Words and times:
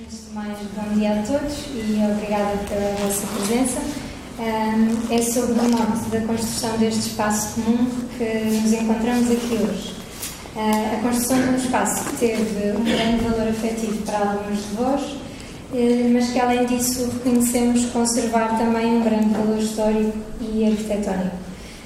Antes 0.00 0.26
de 0.28 0.34
mais, 0.34 0.56
bom 0.76 0.94
dia 0.94 1.10
a 1.10 1.22
todos 1.26 1.56
e 1.74 1.98
obrigada 2.08 2.56
pela 2.68 2.94
vossa 3.00 3.26
presença. 3.36 3.80
É 5.10 5.22
sobre 5.22 5.52
o 5.52 5.70
modo 5.70 6.10
da 6.10 6.20
construção 6.20 6.78
deste 6.78 7.00
espaço 7.00 7.54
comum 7.54 7.90
que 8.16 8.24
nos 8.24 8.72
encontramos 8.74 9.28
aqui 9.28 9.54
hoje. 9.54 9.96
Ah, 10.54 10.94
a 10.94 11.02
construção 11.02 11.40
de 11.40 11.48
um 11.48 11.56
espaço 11.56 12.04
que 12.04 12.16
teve 12.16 12.76
um 12.76 12.84
grande 12.84 13.24
valor 13.24 13.48
afetivo 13.48 14.00
para 14.02 14.18
alguns 14.18 14.58
de 14.58 14.76
vós, 14.76 15.16
eh, 15.74 16.10
mas 16.12 16.30
que 16.30 16.38
além 16.38 16.64
disso 16.66 17.10
reconhecemos 17.10 17.86
conservar 17.86 18.56
também 18.56 18.98
um 18.98 19.02
grande 19.02 19.30
valor 19.30 19.58
histórico 19.58 20.16
e 20.40 20.64
arquitetónico, 20.64 21.36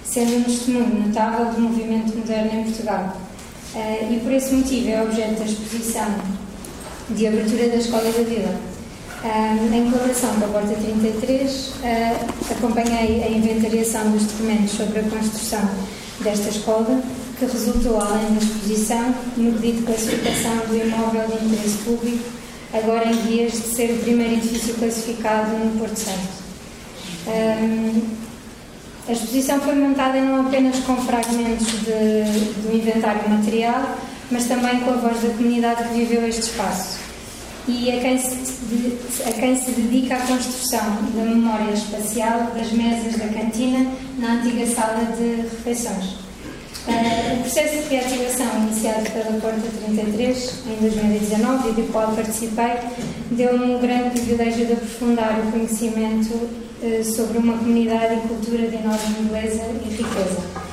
sendo 0.04 0.36
um 0.36 0.43
testemunho 0.43 1.07
notável 1.07 1.46
do 1.46 1.61
movimento 1.63 2.14
moderno 2.14 2.61
em 2.61 2.64
Portugal. 2.64 3.17
Ah, 3.75 4.13
e 4.13 4.21
por 4.22 4.32
esse 4.32 4.53
motivo 4.53 4.90
é 4.90 5.03
objeto 5.03 5.39
da 5.39 5.44
exposição 5.46 6.42
de 7.14 7.26
abertura 7.26 7.68
da 7.68 7.76
Escola 7.76 8.04
da 8.04 8.22
Vila. 8.22 8.54
Um, 9.25 9.72
em 9.72 9.90
colaboração 9.90 10.34
com 10.34 10.44
a 10.46 10.48
Porta 10.48 10.75
33, 10.75 11.68
uh, 11.68 11.72
acompanhei 12.50 13.22
a 13.22 13.29
inventariação 13.30 14.11
dos 14.11 14.25
documentos 14.25 14.72
sobre 14.72 14.98
a 14.98 15.03
construção 15.04 15.70
desta 16.20 16.48
escola, 16.48 17.00
que 17.39 17.44
resultou, 17.44 18.00
além 18.00 18.34
da 18.34 18.40
exposição, 18.43 19.14
no 19.36 19.53
pedido 19.53 19.79
de 19.79 19.82
classificação 19.84 20.56
do 20.68 20.76
imóvel 20.76 21.29
de 21.29 21.44
interesse 21.44 21.79
público, 21.84 22.25
agora 22.72 23.06
em 23.06 23.17
vias 23.22 23.53
de 23.53 23.68
ser 23.68 23.92
o 23.92 23.98
primeiro 23.98 24.34
edifício 24.34 24.75
classificado 24.75 25.53
no 25.53 25.79
Porto 25.79 25.96
Santo. 25.96 26.42
Um, 27.29 28.03
a 29.08 29.12
exposição 29.12 29.61
foi 29.61 29.75
montada 29.75 30.20
não 30.20 30.46
apenas 30.46 30.79
com 30.81 30.96
fragmentos 30.96 31.67
de, 31.67 32.62
do 32.62 32.75
inventário 32.75 33.28
material, 33.28 33.98
mas 34.33 34.47
também 34.47 34.81
com 34.81 34.91
a 34.91 34.97
voz 34.97 35.20
da 35.23 35.29
comunidade 35.29 35.89
que 35.89 35.95
viveu 35.95 36.27
este 36.27 36.43
espaço 36.43 37.03
e 37.69 37.93
a 37.93 38.01
quem 38.01 38.19
se, 38.19 38.37
a 39.25 39.33
quem 39.33 39.56
se 39.56 39.70
dedica 39.70 40.17
à 40.17 40.20
construção 40.20 40.84
da 41.15 41.23
memória 41.23 41.73
espacial 41.73 42.51
das 42.55 42.73
mesas 42.73 43.17
da 43.19 43.29
cantina 43.29 43.87
na 44.19 44.34
antiga 44.34 44.67
sala 44.67 45.05
de 45.17 45.43
refeições. 45.43 46.23
Uh, 46.84 47.39
o 47.39 47.43
processo 47.43 47.77
de 47.77 47.95
reativação 47.95 48.47
iniciado 48.67 49.09
pela 49.12 49.41
Porta 49.41 49.69
33 49.87 50.55
em 50.67 50.81
2019 50.81 51.69
e 51.69 51.73
do 51.75 51.93
qual 51.93 52.11
participei 52.12 52.73
deu-me 53.31 53.77
um 53.77 53.81
grande 53.81 54.11
privilégio 54.11 54.67
de 54.67 54.73
aprofundar 54.73 55.39
o 55.39 55.53
conhecimento 55.53 56.34
uh, 56.34 57.05
sobre 57.05 57.39
uma 57.39 57.56
comunidade 57.56 58.15
e 58.15 58.28
cultura 58.28 58.67
de 58.67 58.75
enorme 58.75 59.15
beleza 59.31 59.62
e 59.84 59.89
riqueza. 59.91 60.72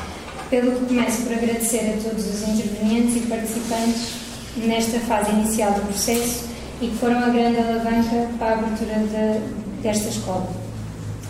Pelo 0.49 0.71
que 0.71 0.85
começo 0.87 1.21
por 1.23 1.33
agradecer 1.33 1.93
a 1.93 2.09
todos 2.09 2.25
os 2.25 2.47
intervenientes 2.47 3.17
e 3.17 3.27
participantes 3.27 4.13
nesta 4.57 4.99
fase 5.01 5.31
inicial 5.31 5.73
do 5.73 5.81
processo 5.81 6.45
e 6.81 6.87
que 6.87 6.97
foram 6.97 7.19
a 7.19 7.29
grande 7.29 7.59
alavanca 7.59 8.29
para 8.39 8.49
a 8.49 8.53
abertura 8.53 8.95
de, 8.95 9.81
desta 9.83 10.09
escola. 10.09 10.49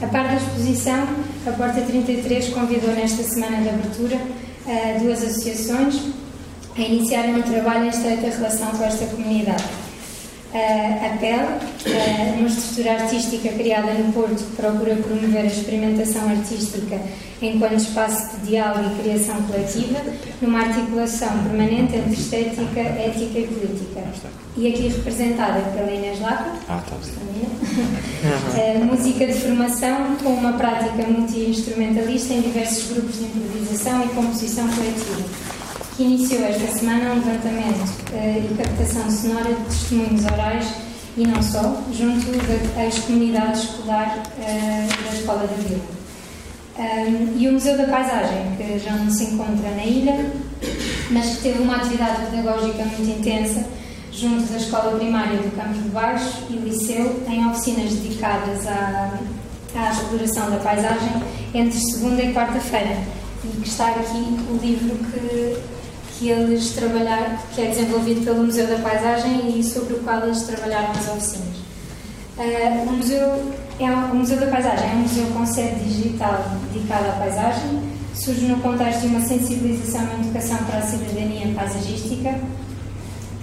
A 0.02 0.08
par 0.08 0.30
da 0.30 0.36
exposição, 0.36 1.06
a 1.45 1.52
Porta 1.52 1.81
33 1.81 2.50
convidou 2.50 2.92
nesta 2.92 3.22
semana 3.23 3.62
de 3.62 3.67
abertura 3.67 4.16
uh, 4.16 5.03
duas 5.03 5.22
associações 5.22 6.02
a 6.78 6.81
iniciarem 6.81 7.36
um 7.36 7.42
trabalho 7.42 7.86
em 7.86 7.90
estreita 7.90 8.30
relação 8.30 8.72
com 8.72 8.84
esta 8.86 9.06
comunidade. 9.08 9.89
A 10.52 11.17
PEL, 11.19 11.47
uma 12.39 12.47
estrutura 12.47 12.94
artística 12.94 13.50
criada 13.50 13.94
no 13.94 14.11
Porto 14.11 14.44
que 14.44 14.56
procura 14.56 14.95
promover 14.95 15.41
a 15.41 15.45
experimentação 15.45 16.28
artística 16.28 17.00
enquanto 17.39 17.75
espaço 17.75 18.36
de 18.38 18.47
diálogo 18.47 18.89
e 18.95 19.03
criação 19.03 19.39
coletiva, 19.44 20.00
numa 20.41 20.61
articulação 20.61 21.30
permanente 21.44 21.95
entre 21.95 22.14
estética, 22.14 22.80
ética 22.80 23.39
e 23.39 23.47
política. 23.47 24.02
E 24.58 24.67
aqui 24.67 24.88
representada 24.88 25.61
pela 25.69 25.91
Inês 25.91 26.19
Lapa, 26.19 26.52
ah, 26.67 26.81
tá. 26.90 26.95
música 28.84 29.28
de 29.28 29.34
formação 29.34 30.16
com 30.16 30.29
uma 30.29 30.53
prática 30.53 31.07
multi-instrumentalista 31.07 32.34
em 32.34 32.41
diversos 32.41 32.91
grupos 32.91 33.19
de 33.19 33.25
improvisação 33.25 34.03
e 34.03 34.07
composição 34.09 34.68
coletiva 34.68 35.59
que 36.00 36.06
iniciou 36.06 36.46
esta 36.46 36.80
semana 36.80 37.12
um 37.12 37.16
levantamento 37.16 37.90
uh, 38.14 38.40
e 38.40 38.56
captação 38.56 39.12
sonora 39.12 39.54
de 39.54 39.66
testemunhos 39.66 40.24
orais 40.32 40.66
e 41.18 41.28
não 41.28 41.44
só, 41.44 41.84
junto 41.92 42.26
às 42.80 43.00
comunidades 43.00 43.64
escolar 43.64 44.18
uh, 44.18 45.04
da 45.04 45.14
Escola 45.14 45.40
da 45.40 45.56
Vila. 45.56 45.82
Um, 46.78 47.38
e 47.38 47.50
o 47.50 47.52
Museu 47.52 47.78
da 47.78 47.84
Paisagem, 47.84 48.56
que 48.56 48.80
já 48.80 48.94
não 48.94 49.12
se 49.12 49.26
encontra 49.26 49.72
na 49.72 49.84
ilha, 49.84 50.32
mas 51.12 51.36
que 51.36 51.42
teve 51.42 51.64
uma 51.64 51.76
atividade 51.76 52.28
pedagógica 52.28 52.86
muito 52.86 53.20
intensa 53.20 53.68
junto 54.14 54.54
da 54.54 54.58
Escola 54.58 54.98
Primária 54.98 55.38
do 55.38 55.54
Campos 55.54 55.84
de 55.84 55.90
Baixo 55.90 56.44
e 56.50 56.54
Liceu, 56.54 57.24
em 57.28 57.46
oficinas 57.46 57.92
dedicadas 57.92 58.66
à, 58.66 59.20
à 59.76 59.92
exploração 59.92 60.50
da 60.50 60.60
paisagem 60.60 61.22
entre 61.54 61.78
segunda 61.78 62.24
e 62.24 62.34
quarta-feira. 62.34 62.98
E 63.44 63.48
que 63.62 63.68
está 63.68 63.90
aqui 63.90 64.38
o 64.50 64.58
livro 64.62 64.96
que 64.96 65.78
que 66.19 66.30
eles 66.30 66.72
trabalharam, 66.72 67.38
que 67.56 67.62
é 67.62 67.68
desenvolvido 67.69 68.25
pelo 68.25 68.44
Museu 68.44 68.68
da 68.68 68.75
Paisagem 68.75 69.57
e 69.57 69.63
sobre 69.63 69.94
o 69.94 70.00
qual 70.00 70.22
eles 70.24 70.41
trabalharam 70.41 70.90
nas 70.90 71.07
oficinas. 71.07 71.56
Uh, 72.38 72.90
o, 72.90 72.91
museu 72.91 73.53
é, 73.80 73.90
o 73.90 74.16
Museu 74.16 74.38
da 74.38 74.47
Paisagem 74.47 74.90
é 74.90 74.94
um 74.96 75.00
museu 75.00 75.25
com 75.28 75.46
sede 75.46 75.80
digital 75.80 76.44
dedicado 76.74 77.07
à 77.07 77.12
paisagem, 77.13 77.80
surge 78.13 78.47
no 78.47 78.59
contexto 78.59 79.02
de 79.02 79.07
uma 79.07 79.22
sensibilização 79.22 80.02
e 80.02 80.28
educação 80.28 80.57
para 80.66 80.80
a 80.80 80.81
cidadania 80.81 81.53
paisagística, 81.56 82.38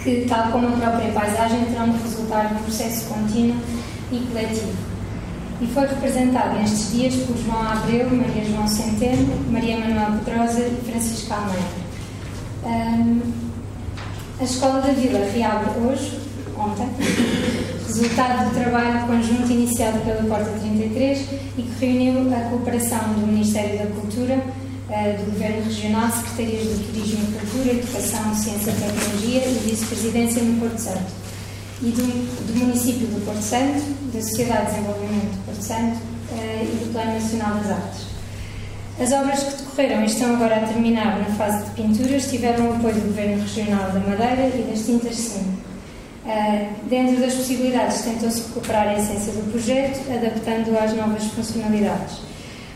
que, 0.02 0.26
tal 0.28 0.52
como 0.52 0.68
a 0.68 0.72
própria 0.72 1.12
paisagem, 1.12 1.64
terão 1.64 1.88
de 1.88 2.02
resultar 2.02 2.52
num 2.52 2.60
processo 2.60 3.06
contínuo 3.06 3.56
e 4.12 4.18
coletivo. 4.18 4.76
E 5.62 5.66
foi 5.68 5.86
representado 5.86 6.58
nestes 6.58 6.92
dias 6.92 7.14
por 7.14 7.36
João 7.38 7.62
Abreu, 7.62 8.10
Maria 8.10 8.44
João 8.44 8.68
Centeno, 8.68 9.34
Maria 9.50 9.78
Manuel 9.78 10.20
Pedrosa 10.22 10.60
e 10.60 10.90
Francisco 10.90 11.32
Almeida. 11.32 11.85
Um, 12.66 13.22
a 14.40 14.42
Escola 14.42 14.80
da 14.80 14.92
Vila 14.92 15.24
reabre 15.32 15.70
hoje, 15.78 16.18
ontem, 16.58 16.88
resultado 17.86 18.48
do 18.48 18.54
trabalho 18.54 19.06
conjunto 19.06 19.52
iniciado 19.52 20.00
pela 20.00 20.24
Porta 20.24 20.50
33 20.58 21.18
e 21.56 21.62
que 21.62 21.86
reuniu 21.86 22.34
a 22.34 22.50
cooperação 22.50 23.14
do 23.14 23.24
Ministério 23.24 23.78
da 23.78 23.86
Cultura, 23.86 24.34
uh, 24.34 25.16
do 25.16 25.30
Governo 25.30 25.62
Regional, 25.62 26.10
Secretarias 26.10 26.76
de 26.76 26.84
Turismo 26.86 27.28
e 27.28 27.38
Cultura, 27.38 27.70
Educação, 27.70 28.34
Ciência 28.34 28.72
e 28.72 28.74
Tecnologia 28.74 29.46
e 29.46 29.58
Vice-Presidência 29.64 30.42
no 30.42 30.58
Porto 30.58 30.78
Santo, 30.78 31.12
e 31.82 31.90
do, 31.90 32.52
do, 32.52 32.58
município 32.58 33.06
do 33.06 33.24
Porto 33.24 33.42
Santo, 33.42 33.80
da 34.12 34.20
Sociedade 34.20 34.66
de 34.66 34.72
Desenvolvimento 34.72 35.36
do 35.36 35.44
Porto 35.44 35.62
Santo 35.62 35.98
uh, 36.32 36.62
e 36.64 36.84
do 36.84 36.92
Plano 36.92 37.12
Nacional 37.12 37.54
das 37.58 37.70
Artes. 37.70 38.05
As 38.98 39.12
obras 39.12 39.42
que 39.42 39.62
decorreram 39.62 40.02
e 40.02 40.06
estão 40.06 40.34
agora 40.34 40.56
a 40.56 40.60
terminar 40.60 41.18
na 41.18 41.26
fase 41.36 41.66
de 41.66 41.70
pinturas 41.72 42.30
tiveram 42.30 42.70
o 42.70 42.76
apoio 42.76 42.94
do 42.94 43.08
Governo 43.08 43.42
Regional 43.42 43.90
da 43.90 44.00
Madeira 44.00 44.48
e 44.56 44.66
das 44.70 44.86
Tintas 44.86 45.16
Sim. 45.16 45.58
Uh, 46.24 46.88
dentro 46.88 47.20
das 47.20 47.34
possibilidades, 47.34 48.00
tentou-se 48.00 48.40
recuperar 48.48 48.88
a 48.88 48.94
essência 48.94 49.32
do 49.34 49.50
projeto, 49.52 50.00
adaptando-o 50.10 50.78
às 50.78 50.94
novas 50.94 51.24
funcionalidades. 51.24 52.20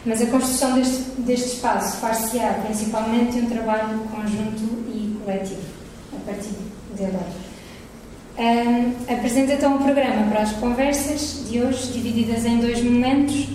Mas 0.05 0.21
a 0.21 0.27
construção 0.27 0.75
deste, 0.75 1.03
deste 1.23 1.55
espaço 1.55 1.97
far-se-á 1.97 2.53
principalmente 2.67 3.33
de 3.33 3.47
um 3.47 3.47
trabalho 3.47 3.99
conjunto 4.15 4.85
e 4.89 5.19
coletivo, 5.25 5.63
a 6.13 6.31
partir 6.31 6.55
de 6.97 7.05
agora. 7.07 7.51
Uh, 8.39 9.13
apresenta 9.13 9.55
então 9.55 9.77
o 9.77 9.79
programa 9.83 10.31
para 10.31 10.43
as 10.43 10.53
conversas 10.53 11.47
de 11.51 11.63
hoje, 11.63 11.93
divididas 11.93 12.45
em 12.45 12.59
dois 12.59 12.85
momentos 12.85 13.49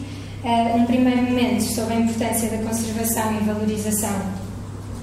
uh, 0.46 0.86
primeiro 0.86 1.24
momento 1.24 1.62
sobre 1.64 1.96
a 1.96 2.00
importância 2.00 2.50
da 2.50 2.58
conservação 2.60 3.36
e 3.36 3.44
valorização 3.44 4.16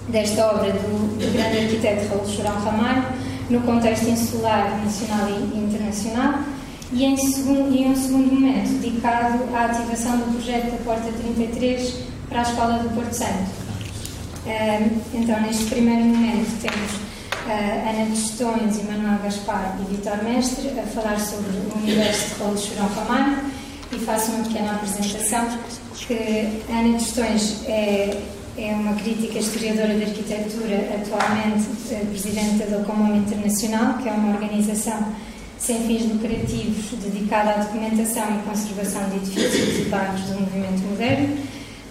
desta 0.09 0.47
obra 0.47 0.73
do, 0.73 1.19
do 1.19 1.33
grande 1.33 1.59
arquiteto 1.59 2.09
Raul 2.09 2.27
Chorão 2.29 2.59
Ramalho 2.61 3.05
no 3.51 3.61
contexto 3.63 4.09
insular 4.09 4.81
nacional 4.83 5.29
e 5.29 5.59
internacional 5.59 6.41
e 6.93 7.05
em, 7.05 7.17
segundo, 7.17 7.75
e 7.75 7.87
um 7.87 7.97
segundo 7.97 8.33
momento 8.35 8.81
dedicado 8.81 9.45
à 9.55 9.65
ativação 9.65 10.19
do 10.19 10.33
projeto 10.33 10.71
da 10.71 10.77
Porta 10.85 11.11
33 11.11 11.95
para 12.29 12.41
a 12.41 12.43
Escola 12.43 12.79
do 12.79 12.95
Porto 12.95 13.13
Santo. 13.13 13.51
Uh, 14.45 15.01
então, 15.15 15.41
neste 15.41 15.65
primeiro 15.67 16.05
momento, 16.05 16.61
temos 16.61 16.93
uh, 17.47 17.89
Ana 17.89 18.11
Tostões 18.11 18.79
e 18.79 18.83
Manuel 18.85 19.21
Gaspar 19.23 19.77
e 19.81 19.95
Vitor 19.95 20.23
Mestre 20.23 20.69
a 20.79 20.83
falar 20.83 21.19
sobre 21.19 21.51
o 21.51 21.79
universo 21.79 22.35
de 22.35 22.43
Raul 22.43 22.59
Chorão 22.59 22.89
Ramalho 22.89 23.52
e 23.93 23.99
faço 23.99 24.33
uma 24.33 24.45
pequena 24.45 24.73
apresentação, 24.73 25.47
que 25.95 26.15
Ana 26.71 26.99
Tostões 26.99 27.63
é, 27.67 28.19
é 28.57 28.73
uma 28.73 28.95
crítica 28.95 29.39
historiadora 29.39 29.95
de 29.95 30.05
arquitetura, 30.05 31.01
atualmente 31.01 31.69
eh, 31.91 32.05
presidente 32.11 32.65
da 32.65 32.79
Comum 32.85 33.17
Internacional, 33.17 33.99
que 33.99 34.09
é 34.09 34.13
uma 34.13 34.35
organização 34.35 35.07
sem 35.59 35.87
fins 35.87 36.11
lucrativos 36.11 36.99
dedicada 37.03 37.51
à 37.51 37.57
documentação 37.59 38.25
e 38.35 38.43
conservação 38.49 39.09
de 39.11 39.17
edifícios 39.17 39.87
e 39.87 39.89
bairros 39.91 40.23
do 40.23 40.41
movimento 40.41 40.83
moderno. 40.89 41.37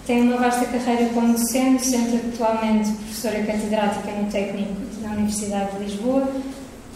Tem 0.05 0.21
uma 0.23 0.37
vasta 0.37 0.65
carreira 0.65 1.05
como 1.13 1.33
docente, 1.33 1.85
sendo 1.85 2.17
atualmente 2.17 2.91
professora 2.91 3.43
catedrática 3.43 4.11
no 4.11 4.29
técnico 4.29 4.73
da 5.01 5.11
Universidade 5.11 5.77
de 5.77 5.83
Lisboa 5.85 6.27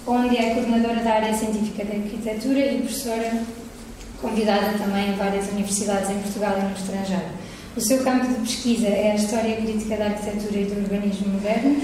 onde 0.07 0.37
é 0.37 0.53
coordenadora 0.53 1.01
da 1.01 1.13
área 1.13 1.33
científica 1.33 1.83
da 1.83 1.95
arquitetura 1.95 2.59
e 2.59 2.77
professora 2.79 3.43
convidada 4.25 4.77
também 4.77 5.11
em 5.11 5.15
várias 5.15 5.47
universidades 5.49 6.09
em 6.09 6.19
Portugal 6.19 6.57
e 6.57 6.63
no 6.63 6.73
estrangeiro. 6.73 7.45
O 7.77 7.81
seu 7.81 8.03
campo 8.03 8.27
de 8.27 8.35
pesquisa 8.35 8.87
é 8.87 9.11
a 9.11 9.15
história 9.15 9.55
crítica 9.57 9.97
da 9.97 10.05
arquitetura 10.05 10.61
e 10.61 10.65
do 10.65 10.81
urbanismo 10.81 11.27
modernos. 11.29 11.83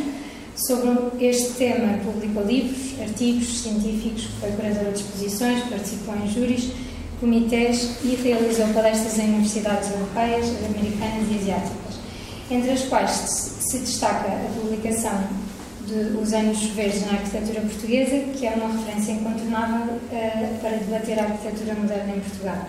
Sobre 0.55 1.25
este 1.25 1.53
tema, 1.53 1.97
publicou 2.03 2.43
livros, 2.43 2.99
artigos 2.99 3.61
científicos, 3.61 4.25
foi 4.39 4.51
curadora 4.51 4.91
de 4.91 4.99
exposições, 4.99 5.63
participou 5.63 6.15
em 6.15 6.27
júris, 6.27 6.71
comitês 7.19 7.97
e 8.03 8.15
realizou 8.15 8.67
palestras 8.67 9.19
em 9.19 9.29
universidades 9.29 9.91
europeias, 9.91 10.47
americanas 10.65 11.27
e 11.31 11.35
asiáticas, 11.35 11.99
entre 12.49 12.71
as 12.71 12.81
quais 12.83 13.11
se 13.11 13.79
destaca 13.79 14.27
a 14.27 14.59
publicação 14.59 15.23
de 15.91 16.17
Os 16.17 16.31
Anos 16.31 16.63
Verdes 16.67 17.05
na 17.05 17.13
Arquitetura 17.13 17.61
Portuguesa, 17.61 18.17
que 18.37 18.47
é 18.47 18.51
uma 18.51 18.71
referência 18.71 19.11
incontornável 19.11 19.95
uh, 19.95 20.59
para 20.61 20.77
debater 20.77 21.19
a 21.19 21.23
arquitetura 21.23 21.75
moderna 21.75 22.15
em 22.15 22.19
Portugal. 22.21 22.65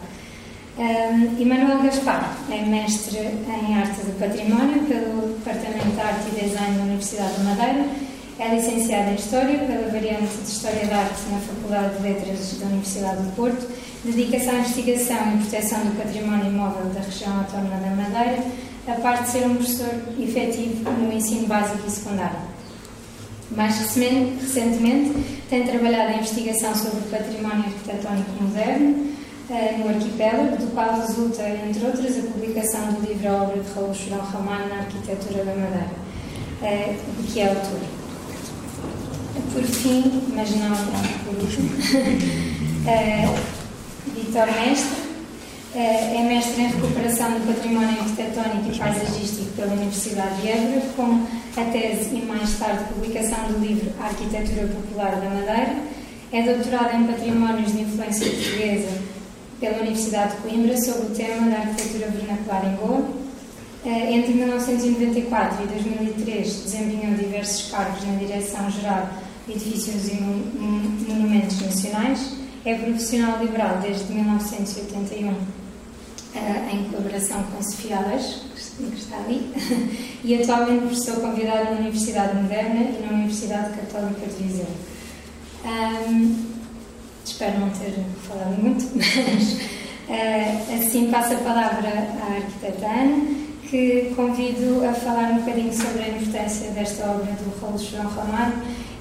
Um, 0.78 1.40
Emanuel 1.40 1.82
Gaspar 1.82 2.34
é 2.50 2.64
mestre 2.64 3.19
em 3.19 3.74
Arte 3.76 4.00
do 4.00 4.19
Património 4.19 4.82
pelo 4.84 5.34
Departamento 5.36 5.86
de 5.86 6.00
Arte 6.00 6.28
e 6.28 6.40
Design 6.40 6.76
da 6.78 6.82
Universidade 6.84 7.34
de 7.34 7.44
Madeira, 7.44 7.84
é 8.38 8.54
licenciado 8.54 9.10
em 9.10 9.14
História 9.14 9.58
pela 9.58 9.90
variante 9.90 10.34
de 10.34 10.48
História 10.48 10.86
da 10.86 10.96
Arte 10.96 11.20
na 11.30 11.38
Faculdade 11.38 11.96
de 11.96 12.02
Letras 12.02 12.58
da 12.58 12.66
Universidade 12.66 13.22
do 13.22 13.36
Porto, 13.36 13.68
dedica-se 14.04 14.48
à 14.48 14.54
investigação 14.54 15.34
e 15.34 15.38
proteção 15.42 15.80
do 15.80 16.02
património 16.02 16.46
imóvel 16.46 16.86
da 16.86 17.00
região 17.00 17.38
autónoma 17.38 17.76
da 17.76 17.90
Madeira, 17.90 18.42
a 18.88 18.94
parte 18.94 19.25
de 19.25 19.28
ser 19.28 19.46
um 19.46 19.54
professor 19.56 19.94
efetivo 20.18 20.90
no 20.90 21.12
ensino 21.12 21.46
básico 21.46 21.86
e 21.86 21.90
secundário. 21.90 22.51
Mais 23.56 23.78
recentemente, 23.78 25.43
tem 25.50 25.66
trabalhado 25.66 26.12
em 26.12 26.19
investigação 26.19 26.75
sobre 26.75 27.00
o 27.00 27.10
património 27.10 27.64
arquitetónico 27.66 28.43
moderno 28.43 29.12
eh, 29.50 29.76
no 29.78 29.88
arquipélago, 29.88 30.56
do 30.56 30.72
qual 30.72 30.99
resulta, 30.99 31.43
entre 31.49 31.84
outras, 31.84 32.19
a 32.19 32.22
publicação 32.22 32.93
do 32.93 33.06
livro 33.06 33.28
A 33.28 33.43
Obra 33.43 33.62
de 33.62 33.72
Raul 33.75 33.94
Churão 33.94 34.20
Ramalho 34.20 34.69
na 34.69 34.76
Arquitetura 34.76 35.44
da 35.44 35.54
Madeira, 35.54 35.90
eh, 36.62 36.96
de 37.20 37.26
que 37.31 37.40
é 37.40 37.49
autor. 37.49 37.81
Por 39.52 39.62
fim, 39.62 40.22
mas 40.34 40.50
não 40.56 40.75
por 41.25 41.43
último, 41.43 41.69
Vitor 44.14 44.46
Mestre, 44.46 45.01
é 45.74 46.22
mestre 46.28 46.62
em 46.62 46.66
recuperação 46.66 47.30
do 47.30 47.46
património 47.46 48.00
arquitetónico 48.00 48.70
e 48.70 48.78
paisagístico 48.78 49.52
pela 49.56 49.72
Universidade 49.72 50.42
de 50.42 50.48
Évora, 50.48 50.82
com 50.94 51.26
a 51.56 51.64
tese 51.64 52.14
e 52.14 52.22
mais 52.26 52.58
tarde 52.58 52.84
publicação 52.92 53.38
do 53.48 53.58
livro 53.58 53.90
A 53.98 54.04
Arquitetura 54.04 54.69
Popular 54.69 55.16
da 55.16 55.30
Madeira. 55.30 55.76
É 56.30 56.42
doutorado 56.42 56.94
em 56.94 57.06
patrimónios 57.06 57.72
de 57.72 57.82
influência 57.82 58.30
portuguesa 58.30 59.02
pela 59.60 59.78
Universidade 59.78 60.36
de 60.36 60.42
Coimbra 60.42 60.76
sobre 60.76 61.06
o 61.06 61.10
tema 61.10 61.50
da 61.50 61.58
arquitetura 61.58 62.06
vernacular 62.08 62.66
em 62.66 62.76
Goa. 62.76 63.22
Entre 63.84 64.34
1994 64.34 65.64
e 65.64 65.66
2003 65.66 66.62
desempenhou 66.64 67.14
diversos 67.14 67.70
cargos 67.70 68.06
na 68.06 68.14
Direção-Geral 68.14 69.08
de 69.46 69.54
Edifícios 69.54 70.08
e 70.08 70.14
Monumentos 71.08 71.60
Nacionais. 71.62 72.34
É 72.64 72.75
profissional 72.75 73.40
liberal 73.40 73.78
desde 73.82 74.12
1981 74.12 75.30
uh, 75.30 75.62
em 76.34 76.84
colaboração 76.84 77.43
com 77.44 77.62
Sofia 77.62 77.99
Aleixo, 77.99 78.44
que 78.76 78.96
está 78.96 79.17
ali, 79.19 79.52
e 80.25 80.43
atualmente 80.43 80.87
professor 80.87 81.20
convidado 81.20 81.75
na 81.75 81.81
Universidade 81.81 82.37
Moderna 82.37 82.81
e 82.81 83.06
na 83.06 83.12
Universidade 83.12 83.76
Católica 83.76 84.26
de 84.26 84.43
Viseu. 84.43 84.67
Um, 85.64 86.34
espero 87.25 87.61
não 87.61 87.70
ter 87.70 87.94
falado 88.26 88.61
muito, 88.61 88.84
mas 88.96 89.52
uh, 90.08 90.75
assim 90.75 91.11
passo 91.11 91.34
a 91.34 91.38
palavra 91.38 91.88
à 91.88 92.37
arquiteta 92.37 92.87
Ana, 92.87 93.43
que 93.69 94.12
convido 94.17 94.85
a 94.87 94.93
falar 94.93 95.32
um 95.32 95.38
bocadinho 95.40 95.73
sobre 95.73 96.02
a 96.02 96.08
importância 96.08 96.70
desta 96.70 97.11
obra 97.11 97.32
do 97.32 97.61
Raul 97.61 97.78
João 97.78 98.08
Ramalho 98.08 98.55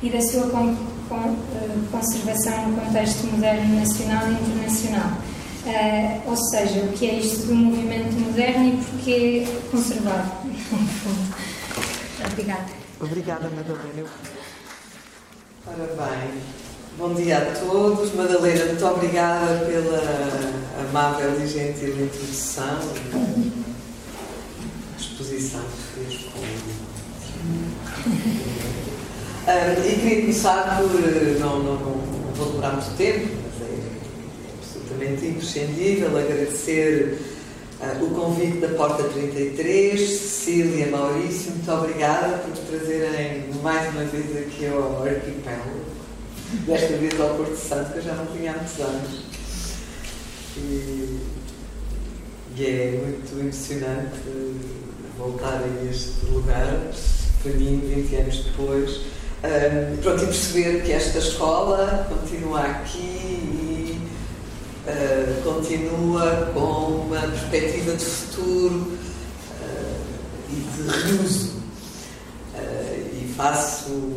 e 0.04 0.10
da 0.10 0.22
sua 0.22 0.48
uh, 0.48 1.38
conservação 1.92 2.70
no 2.70 2.82
contexto 2.82 3.26
moderno 3.28 3.76
nacional 3.76 4.28
e 4.28 4.34
internacional 4.34 5.12
Uh, 5.64 6.22
ou 6.28 6.36
seja, 6.36 6.80
o 6.80 6.92
que 6.94 7.08
é 7.08 7.20
isto 7.20 7.46
do 7.46 7.54
movimento 7.54 8.14
moderno 8.14 8.74
e 8.74 8.78
porquê 8.84 9.48
conservar, 9.70 10.42
Obrigada. 12.32 12.66
Obrigada, 13.00 13.50
Madalena. 13.50 14.10
Ora 15.68 15.86
bem, 15.86 16.42
bom 16.98 17.14
dia 17.14 17.38
a 17.38 17.60
todos. 17.60 18.16
Madalena, 18.16 18.66
muito 18.66 18.86
obrigada 18.86 19.66
pela 19.66 20.02
amável 20.90 21.40
e 21.44 21.48
gentil 21.48 22.06
introdução 22.06 22.80
e 23.14 23.52
a 24.96 25.00
exposição 25.00 25.62
que 25.62 26.06
fez 26.06 26.24
com 26.24 26.40
uh, 29.52 29.86
E 29.86 29.96
queria 30.00 30.22
começar 30.22 30.78
por. 30.78 30.90
Não, 31.40 31.60
não, 31.64 31.76
não 31.76 32.34
vou 32.34 32.48
demorar 32.48 32.72
muito 32.72 32.98
tempo, 32.98 33.41
absolutamente 35.02 35.26
imprescindível 35.26 36.18
agradecer 36.18 37.18
uh, 37.82 38.04
o 38.04 38.10
convite 38.12 38.60
da 38.60 38.70
Porta 38.70 39.04
33, 39.04 40.00
Cecília, 40.00 40.88
Maurício, 40.88 41.52
muito 41.52 41.72
obrigada 41.72 42.38
por 42.38 42.50
nos 42.50 42.60
trazerem 42.60 43.46
mais 43.64 43.92
uma 43.94 44.04
vez 44.06 44.38
aqui 44.38 44.68
ao 44.68 45.04
arquipélago, 45.04 45.86
desta 46.66 46.98
vez 46.98 47.20
ao 47.20 47.36
Porto 47.36 47.56
Santo, 47.56 47.92
que 47.94 48.00
eu 48.00 48.04
já 48.04 48.14
não 48.14 48.26
tinha 48.28 48.52
há 48.52 48.56
muitos 48.56 48.80
anos. 48.80 49.24
E, 50.58 51.20
e 52.58 52.66
é 52.66 53.02
muito 53.04 53.40
emocionante 53.40 54.20
voltar 55.18 55.64
a 55.64 55.90
este 55.90 56.26
lugar, 56.28 56.92
para 57.42 57.52
mim, 57.54 57.82
20 57.84 58.16
anos 58.18 58.44
depois. 58.46 59.02
Um, 59.44 59.98
pronto, 59.98 60.22
e 60.22 60.26
perceber 60.28 60.84
que 60.84 60.92
esta 60.92 61.18
escola 61.18 62.06
continua 62.08 62.62
aqui 62.62 63.71
uh, 64.88 65.42
continua 65.44 66.52
com 66.54 67.06
uma 67.06 67.20
perspectiva 67.20 67.96
de 67.96 68.06
futuro 68.06 68.98
uh, 69.62 70.02
e 70.50 70.56
de 70.56 70.90
reuso. 70.90 71.52
Uh, 72.56 73.22
e 73.22 73.34
faço, 73.36 74.14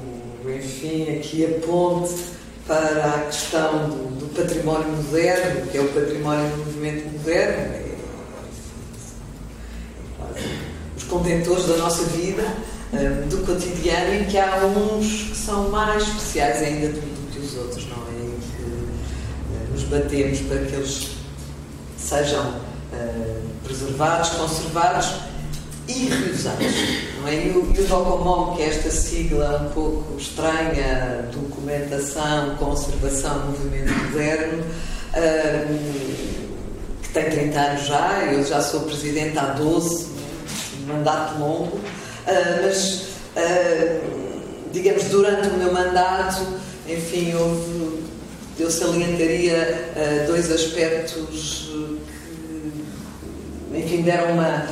enfim, 0.46 1.16
aqui 1.16 1.44
a 1.44 1.66
ponte 1.66 2.14
para 2.66 3.14
a 3.14 3.18
questão 3.26 3.90
do, 3.90 4.18
do, 4.20 4.34
património 4.34 4.88
moderno, 4.88 5.66
que 5.66 5.76
é 5.76 5.80
o 5.80 5.88
património 5.88 6.50
do 6.50 6.56
movimento 6.64 7.12
moderno, 7.12 7.74
é, 7.74 7.84
os 10.96 11.04
contentores 11.04 11.66
da 11.66 11.76
nossa 11.76 12.04
vida, 12.04 12.42
do 13.28 13.44
cotidiano, 13.44 14.14
e 14.14 14.24
que 14.24 14.38
há 14.38 14.64
uns 14.64 15.24
que 15.24 15.36
são 15.36 15.68
mais 15.68 16.02
especiais 16.04 16.62
ainda 16.62 16.88
do, 16.88 17.00
do 17.00 17.32
que 17.32 17.40
os 17.40 17.56
outros, 17.58 17.86
não 17.88 17.98
é? 17.98 18.14
Batemos 19.84 20.40
para 20.40 20.58
que 20.58 20.74
eles 20.74 21.10
sejam 21.96 22.42
uh, 22.44 23.42
preservados, 23.64 24.30
conservados 24.30 25.14
e 25.88 26.08
reusados. 26.08 26.74
Não 27.20 27.28
é? 27.28 27.46
E 27.46 27.50
o, 27.50 27.72
e 27.74 27.80
o 27.80 27.86
DOCOMOM, 27.86 28.56
que 28.56 28.62
é 28.62 28.68
esta 28.68 28.90
sigla 28.90 29.68
um 29.68 29.72
pouco 29.72 30.18
estranha, 30.18 31.28
documentação, 31.32 32.56
conservação, 32.56 33.46
movimento 33.46 33.92
moderno, 34.04 34.62
uh, 34.62 35.78
que 37.02 37.08
tem 37.10 37.30
30 37.30 37.60
anos 37.60 37.86
já, 37.86 38.24
eu 38.32 38.44
já 38.44 38.60
sou 38.60 38.80
presidente 38.82 39.38
há 39.38 39.46
12, 39.46 40.08
mandato 40.86 41.38
longo, 41.38 41.76
uh, 41.76 41.82
mas 42.62 43.14
digamos, 44.72 45.04
durante 45.04 45.48
o 45.48 45.52
meu 45.54 45.72
mandato, 45.72 46.44
enfim, 46.88 47.34
houve 47.34 48.03
eu 48.58 48.70
salientaria 48.70 49.90
uh, 49.96 50.26
dois 50.26 50.50
aspectos 50.50 51.70
que, 53.70 53.78
enfim, 53.78 54.02
deram 54.02 54.32
uma, 54.32 54.66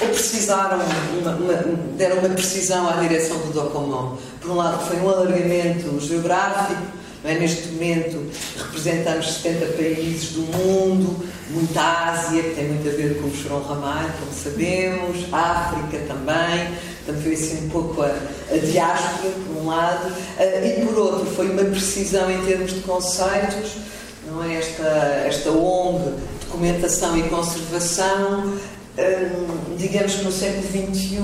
ou 0.00 0.08
precisaram, 0.08 0.78
uma, 1.20 1.30
uma, 1.32 1.54
deram 1.96 2.18
uma 2.18 2.30
precisão 2.30 2.88
à 2.88 2.92
direção 2.94 3.38
do 3.38 3.52
DOCOMON. 3.52 4.16
Por 4.40 4.50
um 4.50 4.54
lado, 4.54 4.86
foi 4.86 4.96
um 4.98 5.08
alargamento 5.08 6.00
geográfico, 6.00 6.82
é? 7.28 7.38
neste 7.38 7.68
momento 7.68 8.30
representamos 8.56 9.34
70 9.34 9.66
países 9.72 10.30
do 10.30 10.42
mundo, 10.42 11.26
muita 11.50 11.80
Ásia, 11.80 12.42
que 12.42 12.54
tem 12.54 12.68
muito 12.68 12.88
a 12.88 12.92
ver 12.92 13.20
com 13.20 13.28
o 13.28 13.34
Chorão 13.34 13.62
Ramalho, 13.62 14.12
como 14.20 14.32
sabemos, 14.32 15.32
África 15.32 15.98
também, 16.06 16.76
Portanto, 17.06 17.22
foi 17.22 17.34
assim 17.34 17.66
um 17.66 17.68
pouco 17.68 18.02
a, 18.02 18.06
a 18.06 18.56
diáspora, 18.58 19.32
por 19.46 19.62
um 19.62 19.66
lado, 19.68 20.08
uh, 20.08 20.66
e 20.66 20.84
por 20.84 20.98
outro, 20.98 21.26
foi 21.26 21.50
uma 21.50 21.62
precisão 21.62 22.28
em 22.28 22.44
termos 22.44 22.74
de 22.74 22.80
conceitos, 22.80 23.76
não 24.26 24.42
é? 24.42 24.56
Esta, 24.56 24.88
esta 25.24 25.50
ONG, 25.52 26.14
documentação 26.40 27.16
e 27.16 27.22
conservação, 27.28 28.58
digamos 29.76 30.14
que 30.14 30.24
no 30.24 30.32
século 30.32 30.62
XXI 30.62 31.18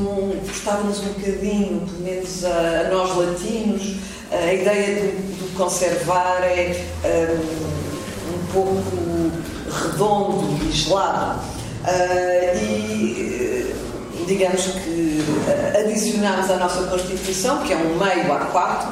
gostávamos 0.47 1.01
um 1.01 1.09
bocadinho, 1.09 1.87
pelo 1.87 2.01
menos 2.01 2.45
a, 2.45 2.81
a 2.81 2.91
nós 2.91 3.17
latinos, 3.17 3.97
a 4.31 4.53
ideia 4.53 5.13
de, 5.13 5.33
conservar 5.57 6.43
é 6.45 6.75
um, 7.05 8.53
pouco 8.53 8.83
redondo 9.71 10.65
e 10.67 10.73
gelado. 10.73 11.41
Uh, 11.85 12.57
e 12.57 13.75
digamos 14.27 14.63
que 14.63 15.25
adicionámos 15.79 16.51
à 16.51 16.57
nossa 16.57 16.85
Constituição, 16.85 17.63
que 17.63 17.73
é 17.73 17.77
um 17.77 17.99
meio 17.99 18.29
A4, 18.29 18.89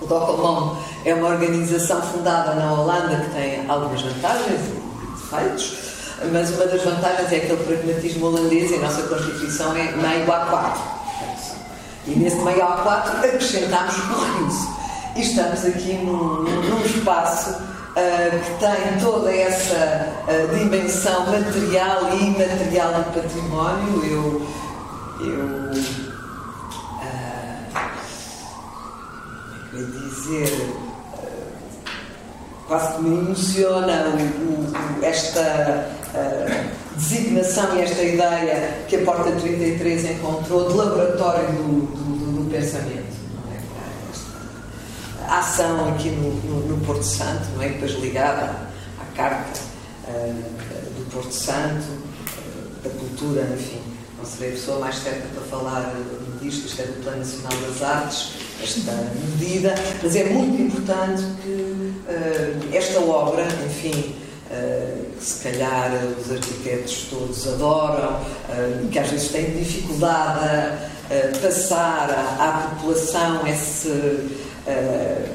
o 0.00 0.06
Docomon 0.06 0.76
é 1.04 1.14
uma 1.14 1.28
organização 1.28 2.00
fundada 2.00 2.54
na 2.54 2.72
Holanda 2.72 3.16
que 3.16 3.30
tem 3.34 3.68
algumas 3.68 4.00
vantagens 4.00 4.60
e 5.02 5.06
defeitos, 5.10 5.91
mas 6.30 6.50
uma 6.50 6.66
das 6.66 6.82
vantagens 6.82 7.32
é 7.32 7.36
aquele 7.36 7.64
pragmatismo 7.64 8.26
holandês 8.26 8.70
e 8.70 8.74
a 8.74 8.78
nossa 8.78 9.02
Constituição 9.02 9.74
é 9.76 9.92
meio 9.92 10.26
A4. 10.26 10.76
E 12.06 12.10
nesse 12.10 12.36
meio 12.36 12.60
A4 12.60 13.24
acrescentámos 13.24 13.94
o 13.96 14.38
RIUS. 14.38 14.68
E 15.16 15.22
estamos 15.22 15.64
aqui 15.64 15.94
num, 15.94 16.42
num 16.42 16.84
espaço 16.84 17.50
uh, 17.50 18.38
que 18.44 18.50
tem 18.58 18.98
toda 19.00 19.34
essa 19.34 20.08
uh, 20.26 20.56
dimensão 20.56 21.26
material 21.26 22.14
e 22.14 22.26
imaterial 22.26 22.92
do 22.94 23.04
património. 23.12 24.04
Eu, 24.04 24.46
eu 25.20 25.70
uh, 29.72 29.86
dizer 29.92 30.91
quase 32.72 32.94
que 32.94 33.02
me 33.02 33.18
emociona 33.18 34.14
esta 35.02 35.90
uh, 36.14 36.96
designação 36.96 37.76
e 37.76 37.82
esta 37.82 38.02
ideia 38.02 38.86
que 38.88 38.96
a 38.96 39.04
Porta 39.04 39.30
33 39.30 40.12
encontrou 40.12 40.70
de 40.70 40.78
laboratório 40.78 41.48
do, 41.48 41.86
do, 41.86 42.44
do 42.44 42.50
pensamento. 42.50 43.12
É? 43.52 43.60
Esta 44.10 45.38
ação 45.38 45.90
aqui 45.90 46.08
no, 46.12 46.32
no, 46.32 46.68
no, 46.68 46.86
Porto 46.86 47.04
Santo, 47.04 47.42
não 47.54 47.62
é? 47.62 47.68
depois 47.68 47.92
ligada 48.00 48.56
à, 48.98 49.04
Carta 49.14 49.60
uh, 50.08 50.32
do 50.32 51.10
Porto 51.12 51.30
Santo, 51.30 51.84
uh, 51.84 52.82
da 52.82 52.88
cultura, 52.88 53.42
enfim. 53.52 53.82
Não 54.16 54.24
serei 54.24 54.48
a 54.48 54.52
pessoa 54.52 54.78
mais 54.78 54.96
certa 54.96 55.28
para 55.34 55.42
falar 55.42 55.94
disto, 56.40 56.68
isto 56.68 56.80
é 56.80 56.84
do 56.86 57.02
Plano 57.02 57.18
Nacional 57.18 57.52
das 57.68 57.82
Artes, 57.82 58.32
esta 58.62 58.92
medida, 59.30 59.74
mas 60.02 60.14
é 60.14 60.24
muito 60.24 60.62
importante 60.62 61.22
que 61.42 61.50
uh, 61.50 62.76
esta 62.76 63.00
obra, 63.00 63.44
enfim, 63.66 64.14
uh, 64.50 65.06
que 65.18 65.24
se 65.24 65.42
calhar 65.42 65.90
os 66.18 66.30
arquitetos 66.30 67.08
todos 67.10 67.48
adoram, 67.48 68.12
uh, 68.12 68.88
que 68.90 68.98
às 68.98 69.08
vezes 69.08 69.28
têm 69.28 69.50
dificuldade 69.50 70.48
a, 70.48 70.92
passar 71.42 72.08
à, 72.10 72.48
à 72.48 72.68
população 72.68 73.46
esse, 73.46 74.30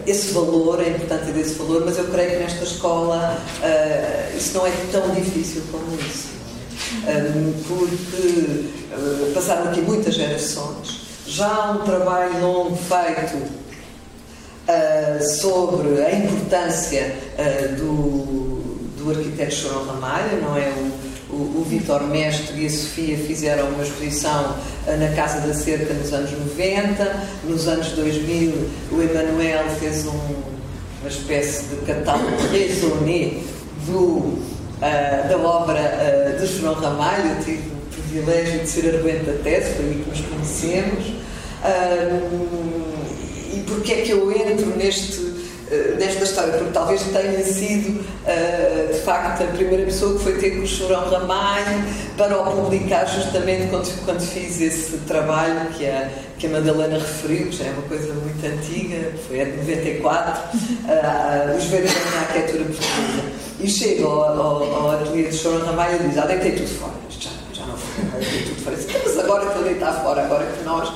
esse 0.07 0.31
valor, 0.31 0.79
a 0.79 0.87
importância 0.87 1.31
desse 1.33 1.53
valor, 1.53 1.83
mas 1.85 1.99
eu 1.99 2.05
creio 2.05 2.31
que 2.31 2.37
nesta 2.37 2.63
escola 2.63 3.37
isso 4.35 4.57
não 4.57 4.65
é 4.65 4.71
tão 4.91 5.13
difícil 5.13 5.61
como 5.71 5.85
isso. 5.99 6.29
porque 7.67 8.69
passaram 9.35 9.69
aqui 9.69 9.81
muitas 9.81 10.15
gerações, 10.15 11.06
já 11.27 11.47
há 11.47 11.71
um 11.71 11.79
trabalho 11.79 12.39
longo 12.39 12.77
feito 12.77 13.35
uh, 13.35 15.23
sobre 15.35 16.01
a 16.01 16.15
importância 16.15 17.13
uh, 17.37 17.75
do, 17.75 18.87
do 18.97 19.11
arquiteto 19.11 19.53
Chorão 19.53 19.85
Ramalho, 19.85 20.41
não 20.41 20.57
é? 20.57 20.69
O, 20.69 21.35
o, 21.35 21.59
o 21.59 21.65
Vitor 21.67 22.03
Mestre 22.03 22.61
e 22.61 22.65
a 22.65 22.69
Sofia 22.69 23.17
fizeram 23.17 23.67
uma 23.67 23.83
exposição 23.83 24.55
uh, 24.87 24.97
na 24.97 25.09
Casa 25.15 25.45
da 25.45 25.53
Cerca 25.53 25.93
nos 25.93 26.13
anos 26.13 26.31
90, 26.31 27.27
nos 27.43 27.67
anos 27.67 27.89
2000 27.89 28.69
o 28.93 29.01
Emanuel 29.01 29.65
fez 29.81 30.05
um, 30.05 30.17
uma 31.01 31.09
espécie 31.09 31.65
de 31.65 31.75
catálogo 31.85 32.37
raisonné 32.49 33.41
do, 33.85 34.41
da 34.79 35.37
obra 35.37 36.37
de 36.39 36.47
Chorão 36.47 36.75
Ramalho, 36.75 37.43
tive 37.43 37.76
privilégio 38.17 38.59
de 38.59 38.69
ser 38.69 38.95
arguente 38.95 39.25
da 39.25 39.33
tese, 39.43 39.73
foi 39.75 39.85
aí 39.85 40.03
que 40.03 40.09
nos 40.09 40.21
conhecemos 40.21 41.17
e 43.53 43.59
porquê 43.61 43.93
é 43.93 44.01
que 44.01 44.11
eu 44.11 44.31
entro 44.31 44.75
neste, 44.77 45.19
uh, 45.19 45.95
nesta 45.97 46.23
história? 46.23 46.53
Porque 46.53 46.71
talvez 46.71 47.01
tenha 47.01 47.43
sido, 47.43 47.99
uh, 47.99 48.93
de 48.93 48.99
facto, 48.99 49.43
a 49.43 49.47
primeira 49.47 49.85
pessoa 49.85 50.17
que 50.17 50.23
foi 50.23 50.37
ter 50.37 50.51
com 50.51 50.63
o 50.63 50.67
Chorão 50.67 51.09
Ramalho 51.09 51.83
para 52.15 52.37
o 52.37 52.63
publicar 52.63 53.05
justamente 53.05 53.69
quando, 53.69 54.05
quando 54.05 54.21
fiz 54.21 54.61
esse 54.61 54.97
trabalho 55.07 55.69
que 55.71 55.87
a, 55.87 56.09
que 56.37 56.47
a 56.47 56.49
Madalena 56.49 56.99
referiu, 56.99 57.51
já 57.51 57.65
é 57.65 57.71
uma 57.71 57.83
coisa 57.83 58.13
muito 58.13 58.45
antiga, 58.45 59.13
foi 59.27 59.43
de 59.43 59.57
94, 59.57 60.57
uh, 60.59 61.57
Os 61.57 61.63
Verdades 61.65 62.13
na 62.13 62.19
Arquitetura 62.19 62.63
Portuguesa. 62.65 63.47
E 63.59 63.67
chego 63.67 64.07
ao, 64.07 64.39
ao, 64.39 64.63
ao 64.63 64.91
ateliê 64.91 65.29
de 65.29 65.35
Chorão 65.35 65.65
Ramalho 65.65 65.95
e 65.95 66.09
diz: 66.09 66.17
Ah, 66.19 66.27
deitei 66.27 66.51
tudo 66.51 66.67
fora. 66.67 66.93
Já, 67.09 67.31
já 67.31 67.36
tudo 68.19 68.63
fora. 68.63 68.77
Mas 69.05 69.19
agora 69.19 69.49
que 69.51 69.57
eu 69.57 69.63
deitar 69.63 70.01
fora, 70.01 70.23
agora 70.23 70.45
que 70.45 70.63
nós 70.63 70.91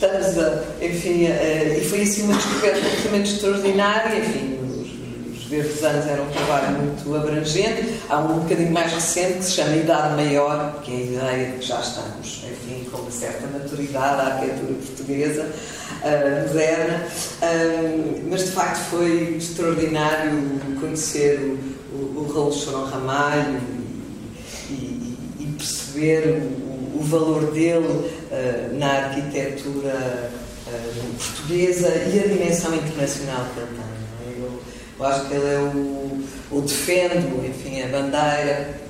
estamos 0.00 0.38
a, 0.38 0.62
enfim, 0.82 1.26
a, 1.26 1.76
e 1.76 1.84
foi 1.84 2.02
assim 2.02 2.22
uma 2.22 2.34
descoberta 2.34 2.78
absolutamente 2.78 3.34
extraordinária, 3.34 4.18
enfim, 4.18 4.58
os, 4.62 5.38
os 5.38 5.44
verdes 5.44 5.84
anos 5.84 6.06
eram 6.06 6.24
um 6.24 6.30
trabalho 6.30 6.78
muito 6.78 7.14
abrangente, 7.14 8.00
há 8.08 8.18
um 8.18 8.40
bocadinho 8.40 8.72
mais 8.72 8.92
recente 8.92 9.38
que 9.38 9.44
se 9.44 9.52
chama 9.52 9.76
Idade 9.76 10.14
Maior, 10.14 10.80
que 10.82 10.90
é 10.90 10.96
a 10.96 11.00
ideia 11.00 11.46
de 11.52 11.58
que 11.58 11.66
já 11.66 11.80
estamos, 11.80 12.44
enfim, 12.50 12.88
com 12.90 12.98
uma 12.98 13.10
certa 13.10 13.46
maturidade 13.46 14.20
à 14.22 14.34
arquitetura 14.34 14.72
portuguesa, 14.72 15.42
uh, 15.42 16.48
moderna, 16.48 17.06
uh, 17.42 18.22
mas 18.30 18.44
de 18.46 18.50
facto 18.52 18.90
foi 18.90 19.36
extraordinário 19.36 20.32
conhecer 20.80 21.38
o, 21.40 21.94
o, 21.94 22.20
o 22.20 22.32
Raul 22.32 22.52
Chorão 22.52 22.86
Ramalho 22.86 23.79
perceber 25.90 26.28
o, 26.28 27.00
o 27.00 27.02
valor 27.02 27.50
dele 27.52 27.86
uh, 27.86 28.78
na 28.78 29.06
arquitetura 29.06 30.30
uh, 30.66 31.14
portuguesa 31.16 31.88
e 31.88 32.20
a 32.20 32.28
dimensão 32.28 32.74
internacional 32.74 33.46
que 33.54 33.60
ele 33.60 33.68
tem. 33.68 33.84
É? 34.26 34.44
Eu, 34.44 34.60
eu, 34.98 35.06
acho 35.06 35.26
que 35.26 35.34
ele 35.34 35.46
é 35.46 35.58
o, 35.58 36.24
o 36.52 36.60
defendo, 36.60 37.46
enfim, 37.46 37.82
a 37.82 37.88
bandeira, 37.88 38.80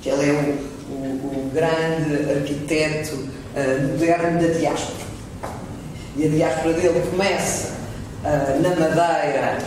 que 0.00 0.08
ele 0.08 0.30
é 0.30 0.32
o, 0.32 0.92
o, 0.92 1.50
grande 1.52 2.30
arquiteto 2.30 3.14
uh, 3.14 3.88
moderno 3.88 4.40
da 4.40 4.52
diáspora. 4.54 5.04
E 6.16 6.26
a 6.26 6.28
diáspora 6.28 6.74
dele 6.74 7.02
começa 7.10 7.74
na 8.62 8.70
Madeira, 8.70 9.58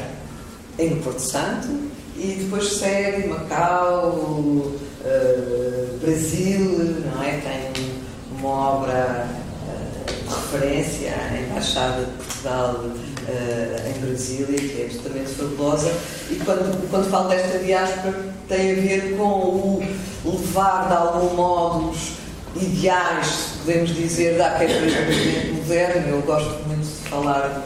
em 0.79 0.95
Porto 1.01 1.19
Santo, 1.19 1.67
e 2.15 2.37
depois 2.39 2.73
segue 2.77 3.27
Macau, 3.27 4.73
uh, 5.01 5.97
Brasil, 5.99 7.03
não 7.05 7.23
é? 7.23 7.37
Tem 7.37 7.91
uma 8.37 8.49
obra 8.49 9.27
uh, 9.67 10.05
de 10.05 10.35
referência, 10.35 11.13
a 11.15 11.39
Embaixada 11.39 12.05
de 12.05 12.11
Portugal 12.11 12.85
uh, 12.85 13.89
em 13.89 14.05
Brasília, 14.05 14.57
que 14.57 14.81
é 14.81 14.85
absolutamente 14.85 15.31
fabulosa. 15.31 15.91
E 16.29 16.35
quando, 16.35 16.89
quando 16.89 17.09
falo 17.09 17.29
desta 17.29 17.59
diáspora, 17.59 18.13
tem 18.47 18.71
a 18.71 18.75
ver 18.75 19.17
com 19.17 19.23
o 19.23 19.83
levar, 20.25 20.87
de 20.87 20.93
algum 20.93 21.35
modo, 21.35 21.89
os 21.89 22.17
ideais, 22.55 23.49
podemos 23.63 23.93
dizer, 23.93 24.37
da 24.37 24.47
arquitetura 24.47 25.53
moderna. 25.53 26.07
Eu 26.07 26.21
gosto 26.21 26.67
muito 26.67 26.85
de 26.85 27.09
falar 27.09 27.63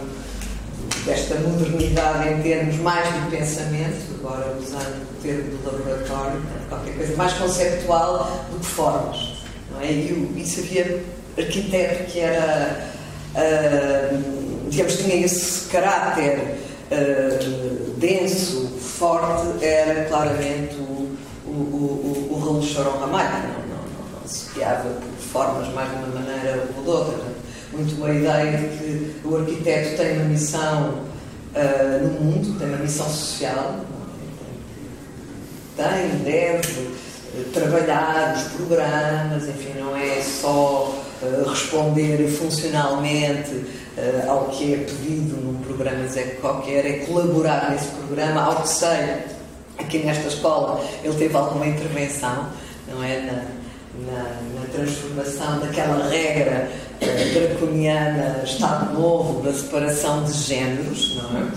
desta 1.05 1.35
modernidade 1.35 2.29
em 2.29 2.41
termos 2.41 2.75
mais 2.77 3.07
de 3.13 3.37
pensamento, 3.37 4.19
agora 4.19 4.55
usando 4.59 5.01
o 5.01 5.21
termo 5.21 5.57
do 5.57 5.71
laboratório, 5.71 6.41
qualquer 6.69 6.95
coisa 6.95 7.15
mais 7.15 7.33
conceptual 7.33 8.45
do 8.51 8.59
que 8.59 8.65
formas. 8.65 9.33
Não 9.71 9.81
é? 9.81 9.91
E 9.91 10.33
isso 10.37 10.59
havia 10.59 11.03
arquiteto 11.37 12.11
que 12.11 12.19
era, 12.19 12.91
uh, 13.35 14.69
digamos, 14.69 14.97
tinha 14.97 15.25
esse 15.25 15.69
caráter 15.69 16.57
uh, 16.91 17.91
denso, 17.97 18.67
forte, 18.79 19.63
era 19.63 20.05
claramente 20.05 20.75
o, 20.75 21.17
o, 21.47 21.51
o, 21.51 22.27
o 22.31 22.39
Raul 22.39 22.61
Chorão 22.61 22.99
Ramalho. 22.99 23.29
Não, 23.29 23.39
não, 23.39 23.83
não, 23.83 24.19
não 24.21 24.27
se 24.27 24.51
guiava 24.53 24.89
por 24.89 25.23
formas 25.31 25.73
mais 25.73 25.89
de 25.89 25.95
uma 25.95 26.19
maneira 26.19 26.67
ou 26.77 26.83
de 26.83 26.89
outra. 26.89 27.40
Muito 27.73 27.95
uma 27.95 28.13
ideia 28.13 28.57
de 28.57 28.77
que 28.77 29.27
o 29.27 29.37
arquiteto 29.37 29.97
tem 29.97 30.17
uma 30.17 30.25
missão 30.25 31.05
uh, 31.55 32.03
no 32.03 32.19
mundo, 32.19 32.59
tem 32.59 32.67
uma 32.67 32.77
missão 32.77 33.07
social, 33.07 33.75
é? 35.77 35.83
tem, 35.83 36.23
deve 36.23 36.91
trabalhar 37.53 38.35
os 38.35 38.43
programas, 38.53 39.47
enfim, 39.47 39.79
não 39.79 39.95
é 39.95 40.21
só 40.21 40.93
uh, 41.21 41.49
responder 41.49 42.27
funcionalmente 42.27 43.51
uh, 43.51 44.29
ao 44.29 44.45
que 44.49 44.73
é 44.73 44.77
pedido 44.77 45.37
num 45.41 45.61
programa 45.63 46.05
qualquer, 46.41 46.85
é 46.85 46.93
colaborar 47.05 47.71
nesse 47.71 47.87
programa, 47.87 48.41
ao 48.41 48.61
que 48.61 48.69
sei, 48.69 49.23
aqui 49.77 49.99
nesta 49.99 50.27
escola 50.27 50.83
ele 51.03 51.15
teve 51.15 51.35
alguma 51.35 51.65
intervenção, 51.65 52.49
não 52.89 53.01
é, 53.03 53.21
na, 53.21 53.60
na, 54.05 54.59
na 54.59 54.67
transformação 54.71 55.59
daquela 55.59 56.07
regra 56.09 56.69
uh, 57.01 57.33
draconiana, 57.33 58.41
Estado 58.43 58.93
Novo, 58.93 59.41
da 59.41 59.53
separação 59.53 60.23
de 60.23 60.33
géneros, 60.33 61.17
não 61.21 61.39
é? 61.39 61.47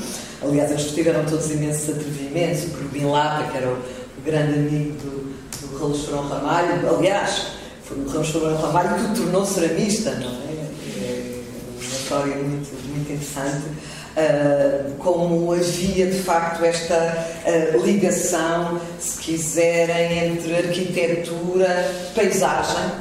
Aliás, 0.42 0.70
eles 0.70 0.90
tiveram 0.92 1.24
todos 1.24 1.50
imensos 1.50 1.96
atrevimentos, 1.96 2.64
o 2.64 2.70
Crubin 2.70 3.06
Lata, 3.06 3.50
que 3.50 3.56
era 3.56 3.68
o, 3.68 3.72
o 3.72 4.22
grande 4.24 4.58
amigo 4.58 4.92
do, 4.98 5.68
do 5.68 5.78
Ramos 5.78 6.04
Ferão 6.04 6.28
Ramalho, 6.28 6.96
aliás, 6.96 7.46
foi 7.84 7.98
o 7.98 8.08
Ramos 8.08 8.28
Ferão 8.28 8.56
Ramalho 8.60 8.94
que 8.94 9.12
o 9.12 9.22
tornou 9.22 9.46
ceramista, 9.46 10.10
não 10.12 10.30
é? 10.30 10.54
É 10.96 11.40
uma 11.72 11.82
história 11.82 12.36
muito, 12.36 12.88
muito 12.88 13.12
interessante. 13.12 13.64
Uh, 14.16 14.94
como 14.98 15.52
havia 15.52 16.06
de 16.06 16.18
facto 16.20 16.64
esta 16.64 16.94
uh, 16.94 17.84
ligação, 17.84 18.80
se 19.00 19.18
quiserem, 19.18 20.28
entre 20.28 20.54
arquitetura, 20.54 21.92
paisagem, 22.14 22.92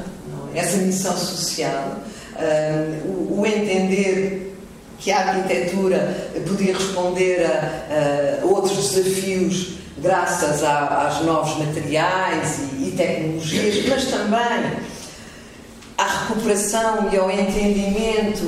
é? 0.52 0.58
essa 0.58 0.76
missão 0.78 1.16
social, 1.16 1.98
uh, 2.34 3.08
o, 3.08 3.40
o, 3.40 3.46
entender 3.46 4.56
que 4.98 5.12
a 5.12 5.20
arquitetura 5.20 6.32
podia 6.48 6.74
responder 6.74 7.46
a, 7.46 8.42
a 8.42 8.46
outros 8.46 8.90
desafios 8.90 9.74
graças 9.98 10.64
aos 10.64 11.24
novos 11.24 11.56
materiais 11.64 12.58
e, 12.58 12.88
e 12.88 12.94
tecnologias, 12.96 13.86
mas 13.88 14.04
também 14.06 14.72
à 15.96 16.26
recuperação 16.26 17.08
e 17.12 17.16
ao 17.16 17.30
entendimento 17.30 18.44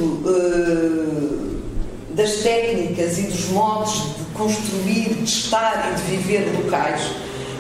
das 2.16 2.37
técnicas 2.37 3.18
e 3.18 3.23
dos 3.23 3.50
modos 3.50 4.16
de 4.16 4.25
construir, 4.32 5.14
de 5.14 5.25
estar 5.25 5.92
e 5.92 6.00
de 6.00 6.16
viver 6.16 6.50
locais. 6.56 7.02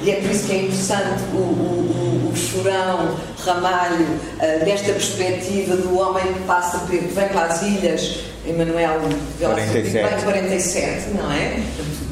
E 0.02 0.10
é 0.10 0.16
por 0.16 0.30
isso 0.30 0.46
que 0.46 0.52
é 0.52 0.62
interessante 0.62 1.22
o, 1.34 1.36
o, 1.36 2.30
o 2.32 2.36
chorão, 2.36 3.16
Ramalho, 3.44 4.04
uh, 4.04 4.64
desta 4.64 4.92
perspectiva 4.92 5.76
do 5.76 5.98
homem 5.98 6.24
que 6.32 6.40
passa, 6.40 6.86
que 6.86 6.96
vem 6.96 7.28
para 7.28 7.44
as 7.44 7.62
ilhas, 7.62 8.20
Emanuel 8.46 9.00
47. 9.38 10.24
47, 10.24 11.10
não 11.10 11.30
é? 11.32 11.60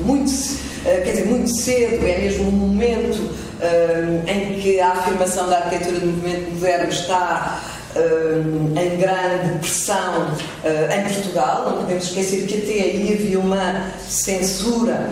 Muito, 0.01 0.31
uh, 0.31 0.83
quer 0.83 1.11
dizer, 1.11 1.27
muito 1.27 1.49
cedo, 1.49 2.07
é 2.07 2.19
mesmo 2.19 2.49
um 2.49 2.53
momento 2.53 3.21
uh, 3.23 4.29
em 4.29 4.61
que 4.61 4.81
a 4.81 4.91
afirmação 4.91 5.49
da 5.49 5.59
arquitetura 5.59 6.01
do 6.01 6.07
movimento 6.07 6.53
moderno 6.53 6.89
está 6.91 7.63
uh, 7.97 8.79
em 8.79 8.97
grande 8.99 9.59
pressão 9.59 10.29
uh, 10.29 10.93
em 10.93 11.13
Portugal. 11.13 11.71
Não 11.71 11.79
podemos 11.83 12.05
esquecer 12.05 12.47
que 12.47 12.59
até 12.59 12.83
aí 12.83 13.13
havia 13.15 13.41
uma 13.41 13.91
censura. 14.07 15.11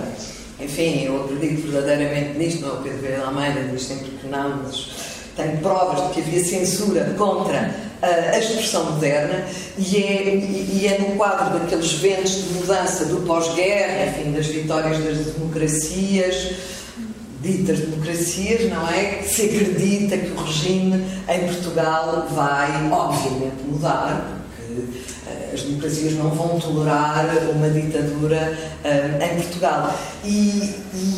Enfim, 0.60 1.04
eu 1.04 1.24
acredito 1.24 1.70
verdadeiramente 1.70 2.38
nisto, 2.38 2.60
não 2.62 2.70
é 2.70 2.72
o 2.72 2.82
Pedro 2.82 2.98
Vieira 2.98 3.24
Almeida 3.24 3.60
diz 3.72 3.82
sempre 3.82 4.10
que 4.10 4.28
não, 4.28 4.62
mas 4.62 4.90
tenho 5.36 5.58
provas 5.58 6.06
de 6.08 6.14
que 6.14 6.20
havia 6.20 6.44
censura 6.44 7.14
contra 7.18 7.74
uh, 8.02 8.34
a 8.34 8.38
expressão 8.38 8.92
moderna 8.92 9.44
e 9.78 9.96
é, 9.96 10.34
e 10.36 10.86
é 10.86 10.98
no 11.00 11.16
quadro 11.16 11.58
daqueles 11.58 11.92
ventos 11.94 12.44
de 12.44 12.54
mudança 12.54 13.06
do 13.06 13.26
pós-guerra, 13.26 14.06
enfim, 14.06 14.32
das 14.32 14.46
vitórias 14.46 14.98
das 14.98 15.34
democracias, 15.34 16.52
ditas 17.42 17.80
democracias, 17.80 18.70
não 18.70 18.88
é? 18.88 19.22
Se 19.22 19.42
acredita 19.42 20.16
que 20.16 20.30
o 20.30 20.44
regime 20.44 21.04
em 21.28 21.46
Portugal 21.46 22.28
vai, 22.30 22.90
obviamente, 22.90 23.62
mudar, 23.66 24.42
porque 24.56 24.72
uh, 24.72 25.54
as 25.54 25.62
democracias 25.62 26.12
não 26.14 26.30
vão 26.30 26.60
tolerar 26.60 27.26
uma 27.52 27.68
ditadura 27.68 28.56
uh, 28.84 29.24
em 29.24 29.42
Portugal. 29.42 29.92
E, 30.24 30.72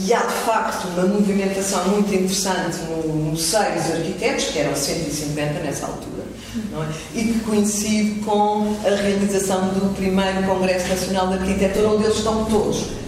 e, 0.07 0.15
há, 0.15 0.21
de 0.21 0.33
facto, 0.47 0.89
uma 0.89 1.05
movimentação 1.05 1.87
muito 1.89 2.13
interessante 2.15 2.79
no, 2.89 3.31
no 3.31 3.37
seio 3.37 3.75
dos 3.75 3.93
arquitetos, 3.93 4.47
que 4.47 4.59
eram 4.59 4.75
150 4.75 5.61
nessa 5.61 5.87
altura, 5.87 6.25
é? 6.57 7.19
e 7.19 7.25
que 7.25 7.41
coincide 7.41 8.21
com 8.21 8.75
a 8.87 8.95
realização 8.95 9.69
do 9.69 9.95
primeiro 9.95 10.43
Congresso 10.45 10.89
Nacional 10.89 11.29
de 11.29 11.35
Arquitetura, 11.35 11.89
onde 11.89 12.05
eles 12.05 12.17
estão 12.17 12.47
todos 12.47 13.04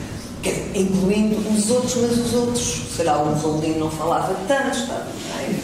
incluindo 0.74 1.36
os 1.48 1.70
outros, 1.70 1.96
mas 1.96 2.18
os 2.18 2.34
outros, 2.34 2.82
será 2.96 3.18
o 3.18 3.34
Roldinho 3.34 3.78
não 3.78 3.90
falava 3.90 4.34
tanto, 4.48 4.78
estava 4.78 5.06
mais, 5.34 5.56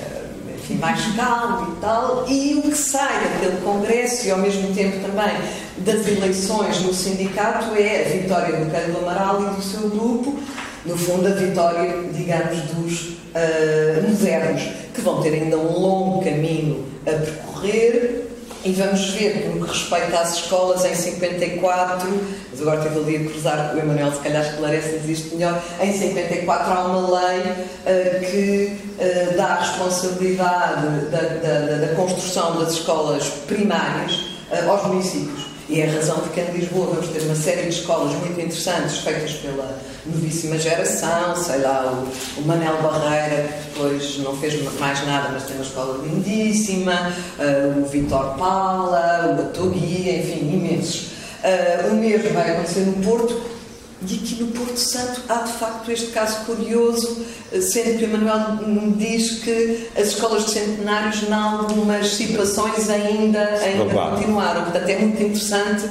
eh, 0.00 0.22
enfim, 0.56 0.74
mais 0.74 1.00
calmo 1.14 1.72
e 1.72 1.80
tal, 1.80 2.28
e 2.28 2.54
o 2.54 2.62
que 2.62 2.76
sai 2.76 3.20
daquele 3.24 3.60
congresso 3.62 4.26
e 4.26 4.30
ao 4.30 4.38
mesmo 4.38 4.74
tempo 4.74 4.98
também 5.00 5.32
das 5.78 6.06
eleições 6.06 6.80
no 6.82 6.92
sindicato 6.92 7.74
é 7.76 8.06
a 8.06 8.08
vitória 8.08 8.56
do 8.56 8.70
Cândido 8.70 8.98
Amaral 8.98 9.42
e 9.42 9.56
do 9.56 9.62
seu 9.62 9.88
grupo, 9.90 10.38
no 10.84 10.96
fundo 10.96 11.26
a 11.26 11.32
vitória, 11.32 12.04
digamos, 12.12 12.60
dos 12.72 13.00
uh, 13.34 14.08
modernos, 14.08 14.62
que 14.94 15.00
vão 15.00 15.20
ter 15.20 15.34
ainda 15.34 15.58
um 15.58 15.78
longo 15.78 16.24
caminho 16.24 16.86
a 17.06 17.10
percorrer, 17.10 18.25
e 18.66 18.72
vamos 18.72 19.10
ver 19.10 19.48
no 19.48 19.64
que 19.64 19.72
respeita 19.72 20.18
às 20.18 20.38
escolas, 20.38 20.84
em 20.84 20.94
54, 20.94 22.08
mas 22.50 22.60
agora 22.60 22.78
estive 22.78 22.98
ali 22.98 23.16
a 23.16 23.30
cruzar, 23.30 23.74
o 23.76 23.78
Emanuel 23.78 24.10
se 24.10 24.18
calhar 24.18 24.44
esclarece-nos 24.44 25.08
isto 25.08 25.36
melhor, 25.36 25.62
em 25.80 25.92
54 25.92 26.72
há 26.72 26.84
uma 26.86 27.20
lei 27.20 27.40
uh, 27.42 28.20
que 28.28 28.78
uh, 28.98 29.36
dá 29.36 29.44
a 29.44 29.60
responsabilidade 29.60 31.06
da, 31.12 31.20
da, 31.20 31.86
da, 31.86 31.94
construção 31.94 32.58
das 32.58 32.72
escolas 32.72 33.28
primárias 33.46 34.16
uh, 34.50 34.68
aos 34.68 34.84
municípios. 34.88 35.55
E 35.68 35.80
é 35.80 35.88
a 35.88 35.92
razão 35.92 36.20
de 36.20 36.28
que 36.30 36.40
em 36.40 36.52
Lisboa 36.52 36.86
vamos 36.94 37.08
ter 37.08 37.22
uma 37.22 37.34
série 37.34 37.62
de 37.62 37.70
escolas 37.70 38.12
muito 38.12 38.40
interessantes 38.40 38.98
feitas 38.98 39.32
pela 39.32 39.76
novíssima 40.06 40.56
geração, 40.58 41.34
sei 41.34 41.58
lá, 41.58 41.92
o, 41.92 42.40
o 42.40 42.46
Manel 42.46 42.80
Barreira, 42.80 43.48
que 43.48 43.70
depois 43.70 44.18
não 44.18 44.36
fez 44.36 44.62
mais 44.78 45.04
nada, 45.04 45.30
mas 45.32 45.42
tem 45.42 45.56
uma 45.56 45.64
escola 45.64 46.06
lindíssima, 46.06 47.12
uh, 47.38 47.80
o 47.80 47.86
Vitor 47.86 48.36
Pala, 48.38 49.30
o 49.32 49.42
Batoguia, 49.42 50.18
enfim, 50.18 50.52
imensos. 50.52 51.08
Uh, 51.42 51.92
o 51.92 51.96
mesmo 51.96 52.30
vai 52.30 52.52
acontecer 52.52 52.80
no 52.80 53.04
Porto, 53.04 53.55
e 54.02 54.14
aqui 54.14 54.42
no 54.42 54.48
Porto 54.48 54.76
Santo 54.76 55.22
há 55.28 55.38
de 55.38 55.52
facto 55.52 55.90
este 55.90 56.08
caso 56.08 56.44
curioso, 56.44 57.24
sendo 57.60 57.98
que 57.98 58.04
o 58.04 58.08
Manuel 58.08 58.56
me 58.66 58.92
diz 58.92 59.40
que 59.42 59.88
as 59.96 60.08
escolas 60.08 60.44
de 60.44 60.50
centenários, 60.50 61.22
em 61.22 61.32
algumas 61.32 62.08
situações, 62.08 62.90
ainda, 62.90 63.42
ainda 63.42 63.84
continuaram. 63.84 64.64
Portanto, 64.64 64.88
é 64.88 64.98
muito 64.98 65.22
interessante 65.22 65.88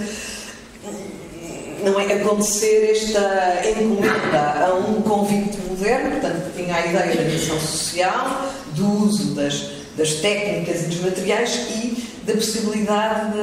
não 1.83 1.99
é 1.99 2.13
acontecer 2.13 2.91
esta 2.91 3.61
encomenda 3.69 4.65
a 4.65 4.73
um 4.73 5.01
convite 5.03 5.57
moderno, 5.69 6.11
portanto, 6.11 6.51
que 6.51 6.63
tinha 6.63 6.75
a 6.75 6.85
ideia 6.85 7.15
da 7.15 7.23
missão 7.23 7.59
social, 7.59 8.49
do 8.71 9.03
uso 9.03 9.35
das, 9.35 9.69
das 9.95 10.13
técnicas 10.15 10.83
e 10.83 10.85
dos 10.87 11.01
materiais 11.01 11.55
e 11.69 12.03
da 12.23 12.33
possibilidade 12.33 13.37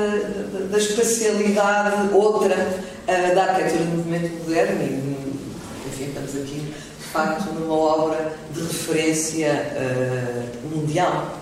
da 0.71 0.77
espacialidade 0.77 2.13
outra 2.13 2.57
uh, 3.09 3.35
da 3.35 3.45
arquitetura 3.45 3.85
do 3.85 3.97
movimento 3.97 4.43
moderno 4.43 4.83
e, 4.83 5.89
enfim, 5.89 6.05
estamos 6.09 6.37
aqui, 6.37 6.75
de 6.99 7.05
facto, 7.05 7.53
numa 7.53 7.75
obra 7.75 8.33
de 8.55 8.61
referência 8.63 9.73
uh, 9.77 10.75
mundial. 10.77 11.39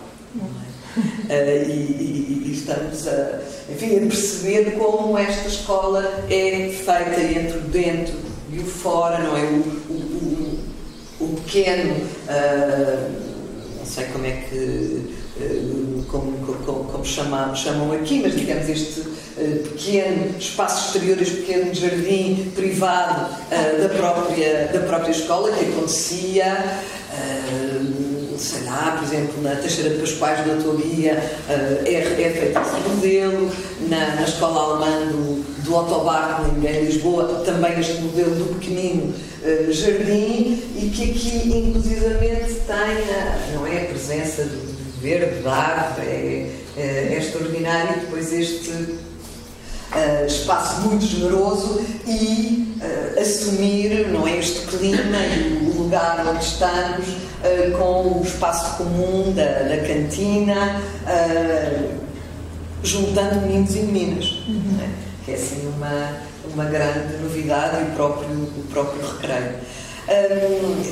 Uh, 0.96 1.30
e, 1.30 1.70
e, 1.70 2.42
e, 2.46 2.52
estamos 2.52 3.06
a, 3.06 3.40
enfim, 3.70 3.96
a 3.96 4.00
perceber 4.00 4.72
como 4.72 5.16
esta 5.16 5.46
escola 5.46 6.24
é 6.28 6.68
feita 6.68 7.20
entre 7.20 7.58
o 7.58 7.60
dentro 7.62 8.14
e 8.52 8.58
o 8.58 8.64
fora, 8.64 9.18
não 9.18 9.36
é? 9.36 9.42
O, 9.42 9.62
o, 9.88 10.60
o, 11.20 11.24
o 11.24 11.40
pequeno, 11.42 11.94
uh, 11.94 13.10
não 13.78 13.86
sei 13.86 14.06
como 14.06 14.26
é 14.26 14.32
que 14.32 14.56
eh, 14.56 15.19
como, 16.10 16.32
como, 16.64 16.84
como 16.84 17.04
chamam, 17.04 17.54
chamam 17.54 17.92
aqui, 17.92 18.20
mas 18.22 18.34
digamos 18.34 18.68
este 18.68 19.00
uh, 19.00 19.68
pequeno 19.70 20.36
espaço 20.38 20.86
exterior, 20.86 21.20
este 21.20 21.36
pequeno 21.36 21.74
jardim 21.74 22.52
privado 22.54 23.30
uh, 23.32 23.82
da, 23.82 23.88
própria, 23.88 24.70
da 24.72 24.80
própria 24.80 25.12
escola 25.12 25.50
que 25.52 25.64
acontecia. 25.66 26.80
Sei 28.38 28.62
lá, 28.62 28.96
por 28.96 29.04
exemplo, 29.04 29.42
na 29.42 29.54
Teixeira 29.56 29.90
de 29.90 29.98
Pascoais 29.98 30.46
da 30.46 30.54
Autoria 30.54 31.12
é, 31.46 31.92
é 31.92 32.30
feito 32.30 32.58
esse 32.58 32.88
modelo, 32.88 33.50
na, 33.90 34.14
na 34.14 34.22
escola 34.22 34.62
alemã 34.62 35.08
do, 35.08 35.44
do 35.62 35.74
Otto 35.74 36.66
em 36.66 36.84
Lisboa, 36.86 37.42
também 37.44 37.78
este 37.78 38.00
modelo 38.00 38.34
do 38.36 38.54
pequenino 38.54 39.12
jardim 39.70 40.62
e 40.74 40.90
que 40.94 41.10
aqui 41.10 41.48
inclusivamente 41.54 42.54
tem 42.66 43.14
a, 43.14 43.38
não 43.54 43.66
é, 43.66 43.82
a 43.82 43.84
presença 43.86 44.44
do, 44.44 44.79
árvore, 45.46 46.06
é, 46.06 46.50
é, 46.76 46.82
é 47.14 47.18
extraordinário. 47.18 47.96
E 47.96 48.00
depois 48.00 48.32
este 48.32 48.70
uh, 48.70 50.26
espaço 50.26 50.80
muito 50.82 51.04
generoso 51.04 51.80
e 52.06 52.76
uh, 52.80 53.20
assumir 53.20 54.08
não 54.08 54.26
é, 54.26 54.38
este 54.38 54.66
clima 54.66 55.18
e 55.18 55.70
o 55.70 55.82
lugar 55.82 56.24
onde 56.26 56.44
estamos 56.44 57.08
uh, 57.08 57.78
com 57.78 58.20
o 58.20 58.22
espaço 58.24 58.76
comum 58.76 59.32
da, 59.32 59.62
da 59.62 59.78
cantina, 59.78 60.80
juntando 62.82 63.40
meninos 63.42 63.74
e 63.74 63.78
meninas. 63.80 64.24
Uhum. 64.48 64.78
Que 65.24 65.32
é 65.32 65.34
assim 65.34 65.70
uma, 65.76 66.16
uma 66.52 66.64
grande 66.64 67.16
novidade 67.22 67.78
e 67.82 67.90
o 67.90 67.94
próprio, 67.94 68.30
o 68.30 68.64
próprio 68.70 69.06
recreio. 69.06 69.54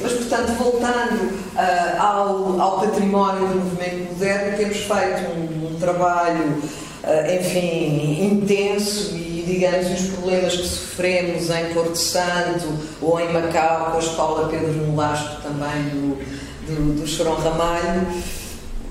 Mas, 0.00 0.12
portanto, 0.12 0.52
voltando 0.58 1.24
uh, 1.54 2.00
ao, 2.00 2.60
ao, 2.60 2.80
património 2.80 3.48
do 3.48 3.54
movimento 3.56 4.12
moderno, 4.12 4.56
temos 4.56 4.76
feito 4.76 5.30
um, 5.32 5.66
um 5.66 5.78
trabalho, 5.80 6.62
uh, 7.02 7.40
enfim, 7.40 8.32
intenso 8.32 9.16
e, 9.16 9.44
digamos, 9.44 10.00
os 10.00 10.06
problemas 10.12 10.56
que 10.56 10.68
sofremos 10.68 11.50
em 11.50 11.74
Porto 11.74 11.96
Santo 11.96 12.68
ou 13.02 13.18
em 13.18 13.32
Macau, 13.32 13.90
com 13.90 13.96
a 13.96 14.00
escola 14.00 14.48
Pedro 14.48 14.72
Nolasco 14.86 15.42
também 15.42 15.82
do, 15.90 16.16
do, 16.66 17.00
do 17.00 17.06
Chorão 17.06 17.34
Ramalho, 17.34 18.06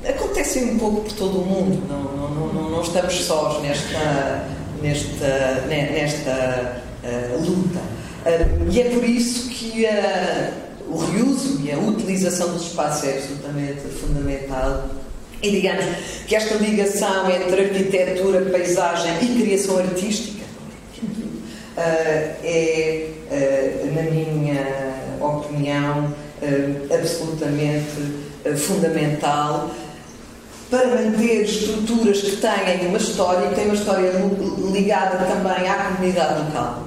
acontecem 0.05 0.71
um 0.71 0.77
pouco 0.77 1.01
por 1.03 1.13
todo 1.13 1.39
o 1.39 1.45
mundo, 1.45 1.83
não, 1.87 2.03
não, 2.03 2.53
não, 2.53 2.69
não 2.69 2.81
estamos 2.81 3.13
sós 3.23 3.61
nesta, 3.61 4.45
nesta, 4.81 5.65
nesta 5.69 6.81
uh, 7.03 7.45
luta. 7.45 7.96
Uh, 8.27 8.69
e 8.69 8.81
é 8.81 8.89
por 8.89 9.05
isso 9.05 9.47
que 9.47 9.85
uh, 9.85 10.51
o 10.89 10.97
reuso 10.97 11.61
e 11.63 11.71
a 11.71 11.77
utilização 11.77 12.49
dos 12.49 12.63
espaços 12.67 13.07
é 13.07 13.17
absolutamente 13.17 13.81
fundamental. 14.01 14.89
E 15.41 15.49
digamos 15.49 15.85
que 16.27 16.35
esta 16.35 16.55
ligação 16.55 17.31
entre 17.31 17.61
arquitetura, 17.61 18.41
paisagem 18.51 19.13
e 19.21 19.41
criação 19.41 19.77
artística 19.77 20.45
é, 21.77 23.09
na 23.93 24.01
minha 24.01 24.65
opinião, 25.21 26.11
absolutamente 26.91 28.57
fundamental 28.57 29.69
para 30.71 30.87
manter 30.87 31.43
estruturas 31.43 32.19
que 32.19 32.37
têm 32.37 32.87
uma 32.87 32.97
história 32.97 33.45
e 33.45 33.49
que 33.49 33.55
têm 33.55 33.65
uma 33.65 33.75
história 33.75 34.11
ligada 34.73 35.17
também 35.25 35.69
à 35.69 35.75
comunidade 35.75 36.45
local. 36.45 36.87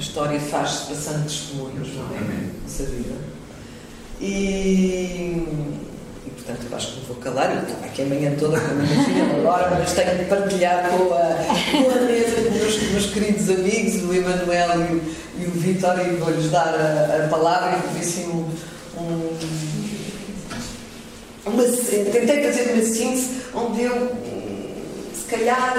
A 0.00 0.02
história 0.02 0.40
faz-se 0.40 0.86
passando 0.86 1.24
testemunhos, 1.24 1.88
não 1.94 2.04
é? 2.16 2.48
Nessa 2.62 2.84
vida. 2.84 3.16
E, 4.18 5.44
e, 6.24 6.30
portanto, 6.36 6.66
eu 6.70 6.74
acho 6.74 6.92
que 6.92 7.00
me 7.00 7.06
vou 7.06 7.16
calar. 7.16 7.54
Eu 7.54 7.60
estou 7.60 7.84
aqui 7.84 8.00
a 8.00 8.06
manhã 8.06 8.34
toda 8.40 8.58
com 8.58 8.70
a 8.70 8.74
minha 8.76 8.86
filha 9.04 9.24
agora, 9.24 9.76
mas 9.78 9.92
tenho 9.92 10.16
de 10.16 10.24
partilhar 10.24 10.88
com 10.88 11.12
a, 11.12 11.36
com 11.82 11.90
a 11.90 12.02
mesa 12.06 12.48
com 12.48 12.66
os 12.66 12.82
meus, 12.92 13.06
queridos 13.12 13.50
amigos, 13.50 14.02
o 14.02 14.14
Emanuel 14.14 14.70
e 14.80 14.94
o, 14.94 15.02
e 15.38 15.44
o 15.44 15.50
Vitor, 15.50 16.00
e 16.00 16.16
vou-lhes 16.16 16.50
dar 16.50 16.74
a, 16.74 17.26
a 17.26 17.28
palavra 17.28 17.76
e 17.76 17.82
por 17.82 18.00
assim 18.00 18.26
um, 18.26 18.48
um 18.98 19.36
uma, 21.44 21.62
tentei 21.62 22.42
fazer 22.42 22.72
uma 22.72 22.82
síntese 22.82 23.42
onde 23.54 23.82
eu, 23.82 24.12
calhar, 25.30 25.74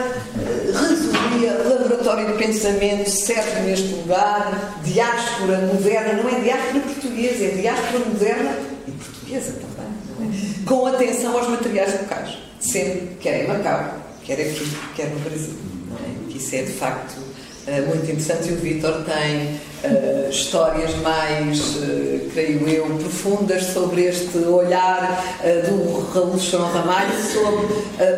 resumia 0.66 1.54
laboratório 1.54 2.28
de 2.32 2.44
pensamento 2.44 3.10
certo 3.10 3.62
neste 3.64 3.88
lugar, 3.90 4.80
diáspora 4.84 5.60
moderna, 5.60 6.14
não 6.14 6.30
é 6.30 6.40
diáspora 6.40 6.80
portuguesa, 6.80 7.46
é 7.46 7.50
diáspora 7.50 8.06
moderna 8.06 8.56
e 8.88 8.92
portuguesa 8.92 9.54
também, 9.54 10.32
é? 10.32 10.66
com 10.66 10.86
atenção 10.88 11.38
aos 11.38 11.50
materiais 11.50 12.02
locais, 12.02 12.38
sempre, 12.60 13.18
quer 13.20 13.44
em 13.44 13.48
Macau, 13.48 14.00
quer 14.24 14.40
aqui, 14.40 14.78
quer 14.96 15.10
no 15.10 15.20
Brasil. 15.20 15.56
É? 15.92 16.38
Isso 16.38 16.56
é 16.56 16.62
de 16.64 16.72
facto 16.72 17.31
eh, 17.68 17.82
muito 17.82 18.04
interessante 18.04 18.50
e 18.50 18.54
o 18.54 18.56
Vitor 18.56 19.04
tem 19.04 19.60
uh, 19.84 20.30
histórias 20.30 20.96
mais, 20.98 21.60
uh, 21.76 22.30
creio 22.34 22.68
eu, 22.68 22.86
profundas 22.98 23.66
sobre 23.66 24.06
este 24.06 24.40
olhar 24.40 25.24
do 25.70 26.12
Raul 26.12 26.40
Chorão 26.40 26.72
Ramalho 26.72 27.14
sobre 27.22 27.68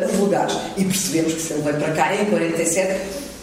os 0.06 0.18
lugares. 0.18 0.56
E 0.78 0.84
percebemos 0.84 1.34
que 1.34 1.40
se 1.40 1.52
ele 1.52 1.62
veio 1.62 1.76
para 1.76 1.92
cá 1.92 2.14
em 2.14 2.24
47, 2.26 3.00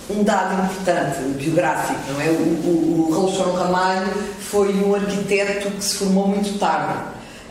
um 0.10 0.24
dado 0.24 0.66
importante, 0.66 1.20
biográfico, 1.38 2.00
não 2.12 2.22
é? 2.22 2.30
O, 2.30 2.34
o, 2.34 3.08
o 3.08 3.14
Raul 3.14 3.32
Chorão 3.32 3.54
Ramalho 3.54 4.10
foi 4.40 4.74
um 4.74 4.96
arquiteto 4.96 5.70
que 5.70 5.84
se 5.84 5.96
formou 5.96 6.28
muito 6.28 6.58
tarde. 6.58 7.00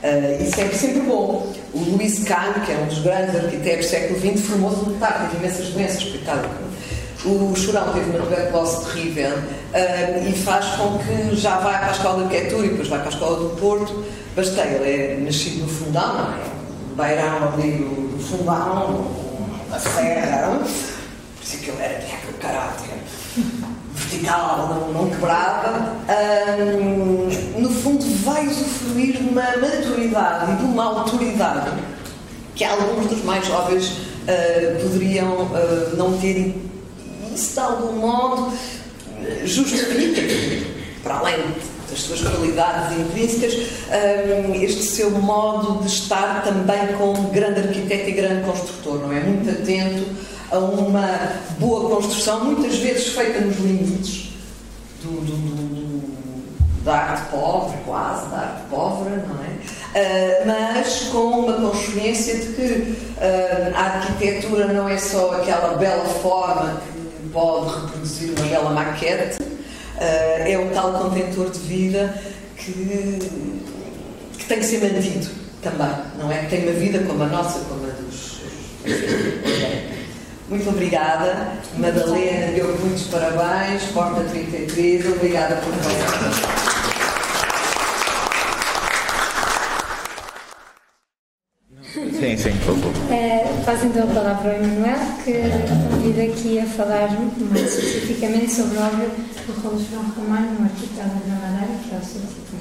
Uh, 0.02 0.42
isso 0.42 0.60
é 0.60 0.68
sempre 0.70 1.00
bom. 1.02 1.52
O 1.72 1.78
Luís 1.78 2.24
Kahn, 2.24 2.54
que 2.64 2.72
é 2.72 2.78
um 2.82 2.86
dos 2.86 2.98
grandes 2.98 3.36
arquitetos 3.36 3.86
do 3.86 3.90
século 3.90 4.18
XX, 4.18 4.40
formou-se 4.44 4.76
muito 4.78 4.98
tarde, 4.98 5.30
teve 5.30 5.44
imensas 5.44 5.68
doenças, 5.68 6.02
coitado 6.02 6.69
o 7.24 7.54
Chorão 7.54 7.92
teve 7.92 8.10
uma 8.10 8.18
tuberculose 8.20 8.84
terrível 8.86 9.36
uh, 9.36 10.28
e 10.28 10.32
faz 10.32 10.66
com 10.76 10.98
que 10.98 11.36
já 11.36 11.58
vá 11.58 11.78
para 11.78 11.88
a 11.88 11.90
escola 11.90 12.26
de 12.26 12.34
arquitetura 12.34 12.66
e 12.66 12.70
depois 12.70 12.88
vai 12.88 12.98
para 13.00 13.08
a 13.08 13.12
escola 13.12 13.38
do 13.40 13.56
Porto. 13.56 14.04
Bastei, 14.34 14.64
ele 14.64 14.90
é 14.90 15.16
nascido 15.24 15.62
no 15.62 15.68
Fundão, 15.68 16.14
não 16.14 16.34
é? 16.34 16.60
Beirão 16.96 17.52
ali 17.52 17.72
do 17.72 18.18
Fundão, 18.22 19.06
na 19.68 19.78
Serra, 19.78 20.58
por 20.58 20.66
isso 21.42 21.58
que 21.58 21.70
ele 21.70 21.82
era 21.82 21.98
de 21.98 22.12
aquele 22.12 22.38
caráter 22.38 22.88
vertical, 23.94 24.68
não, 24.68 24.92
não 24.92 25.10
quebrava. 25.10 25.96
No 27.56 27.70
fundo, 27.70 28.04
vai 28.24 28.46
usufruir 28.46 29.16
de 29.16 29.28
uma 29.28 29.42
maturidade 29.56 30.52
e 30.52 30.56
de 30.56 30.64
uma 30.64 30.84
autoridade 30.84 31.70
que 32.54 32.64
alguns 32.64 33.06
dos 33.06 33.24
mais 33.24 33.46
jovens 33.46 33.88
uh, 33.88 34.82
poderiam 34.82 35.44
uh, 35.44 35.96
não 35.96 36.18
ter 36.18 36.69
isso 37.34 37.52
de 37.54 37.60
algum 37.60 37.92
modo 37.92 38.52
justifica, 39.44 40.22
para 41.02 41.18
além 41.18 41.38
das 41.90 42.00
suas 42.00 42.20
qualidades 42.20 42.98
intrínsecas, 42.98 43.54
hum, 43.54 44.54
este 44.54 44.82
seu 44.84 45.10
modo 45.10 45.82
de 45.82 45.88
estar 45.88 46.42
também 46.42 46.96
como 46.96 47.30
grande 47.30 47.60
arquiteto 47.60 48.08
e 48.08 48.12
grande 48.12 48.44
construtor, 48.44 49.00
não 49.00 49.12
é? 49.12 49.20
Muito 49.20 49.50
atento 49.50 50.06
a 50.50 50.58
uma 50.58 51.32
boa 51.58 51.96
construção, 51.96 52.44
muitas 52.44 52.76
vezes 52.76 53.08
feita 53.08 53.40
nos 53.40 53.56
limites 53.56 54.30
do, 55.02 55.20
do, 55.20 55.36
do, 55.36 56.84
da 56.84 56.94
arte 56.94 57.30
pobre, 57.30 57.76
quase, 57.84 58.28
da 58.30 58.36
arte 58.38 58.62
pobre, 58.70 59.10
não 59.10 59.44
é? 59.44 59.50
Uh, 59.90 60.46
mas 60.46 61.08
com 61.10 61.18
uma 61.18 61.52
consciência 61.54 62.36
de 62.36 62.52
que 62.52 62.62
uh, 62.62 63.74
a 63.74 63.80
arquitetura 63.80 64.72
não 64.72 64.88
é 64.88 64.96
só 64.96 65.32
aquela 65.32 65.76
bela 65.76 66.04
forma 66.04 66.80
pode 67.32 67.74
reproduzir 67.74 68.30
uma 68.36 68.46
bela 68.46 68.70
maquete, 68.70 69.42
uh, 69.42 69.48
é 69.98 70.58
um 70.58 70.70
tal 70.70 70.92
contentor 70.92 71.50
de 71.50 71.58
vida 71.60 72.14
que, 72.56 73.18
que 74.38 74.44
tem 74.44 74.58
que 74.58 74.64
ser 74.64 74.80
mantido 74.80 75.28
também, 75.62 75.96
não 76.18 76.30
é? 76.30 76.38
Que 76.38 76.50
tem 76.50 76.62
uma 76.64 76.72
vida 76.72 76.98
como 77.00 77.22
a 77.22 77.26
nossa, 77.26 77.60
como 77.60 77.84
a 77.84 77.90
dos. 77.90 78.40
Muito 80.48 80.68
obrigada, 80.68 81.52
Madalena, 81.76 82.52
deu 82.52 82.76
muitos 82.78 83.04
parabéns, 83.04 83.84
Porta 83.92 84.24
33, 84.24 85.06
obrigada 85.06 85.56
por 85.56 85.72
tudo. 85.72 86.89
Sim, 92.20 92.36
sim, 92.36 92.52
por 92.66 92.76
favor. 92.76 92.92
É, 93.10 93.46
passo 93.64 93.86
então 93.86 94.04
a 94.04 94.06
palavra 94.08 94.50
ao 94.50 94.56
Emanuel, 94.56 94.98
que 95.24 95.32
convida 95.88 96.22
aqui 96.24 96.58
a 96.58 96.66
falar 96.66 97.08
mais 97.50 97.78
especificamente 97.78 98.52
sobre 98.52 98.76
a 98.76 98.88
obra 98.88 99.06
do 99.06 99.62
Raul 99.62 99.78
João 99.90 100.04
Ramalho 100.14 100.50
no 100.58 100.64
Arquipélago 100.66 101.20
da 101.26 101.34
Madeira, 101.36 101.74
que 101.82 101.94
é 101.94 101.98
o 101.98 102.04
seu 102.04 102.20
título. 102.20 102.60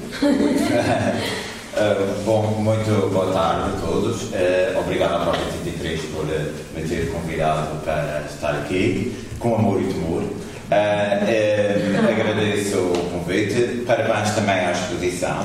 Uh, 1.70 2.24
bom, 2.26 2.42
muito 2.60 3.12
boa 3.14 3.32
tarde 3.32 3.70
a 3.70 3.86
todos. 3.86 4.24
Uh, 4.24 4.80
obrigado 4.80 5.22
à 5.22 5.26
Porta 5.26 5.40
33 5.64 6.02
por 6.14 6.26
uh, 6.26 6.52
me 6.76 6.82
ter 6.90 7.12
convidado 7.12 7.80
para 7.84 8.24
estar 8.28 8.56
aqui, 8.56 9.16
com 9.38 9.54
amor 9.56 9.80
e 9.80 9.86
temor. 9.86 10.24
agradeço 12.10 12.80
o 12.80 13.10
convite. 13.12 13.84
Parabéns 13.86 14.32
também 14.32 14.56
à 14.56 14.72
exposição 14.72 15.38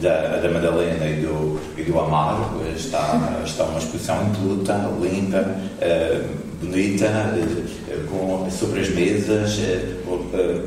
da, 0.00 0.38
da 0.38 0.50
Madalena 0.50 1.06
e 1.06 1.22
do, 1.22 1.60
e 1.76 1.82
do 1.82 1.98
Amaro. 1.98 2.62
Está, 2.76 3.40
está 3.44 3.64
uma 3.64 3.78
exposição 3.78 4.26
impoluta, 4.26 4.74
limpa, 5.00 5.38
uh, 5.38 6.28
bonita, 6.60 7.06
uh, 7.06 8.06
com, 8.08 8.50
sobre 8.50 8.80
as 8.80 8.90
mesas, 8.90 9.58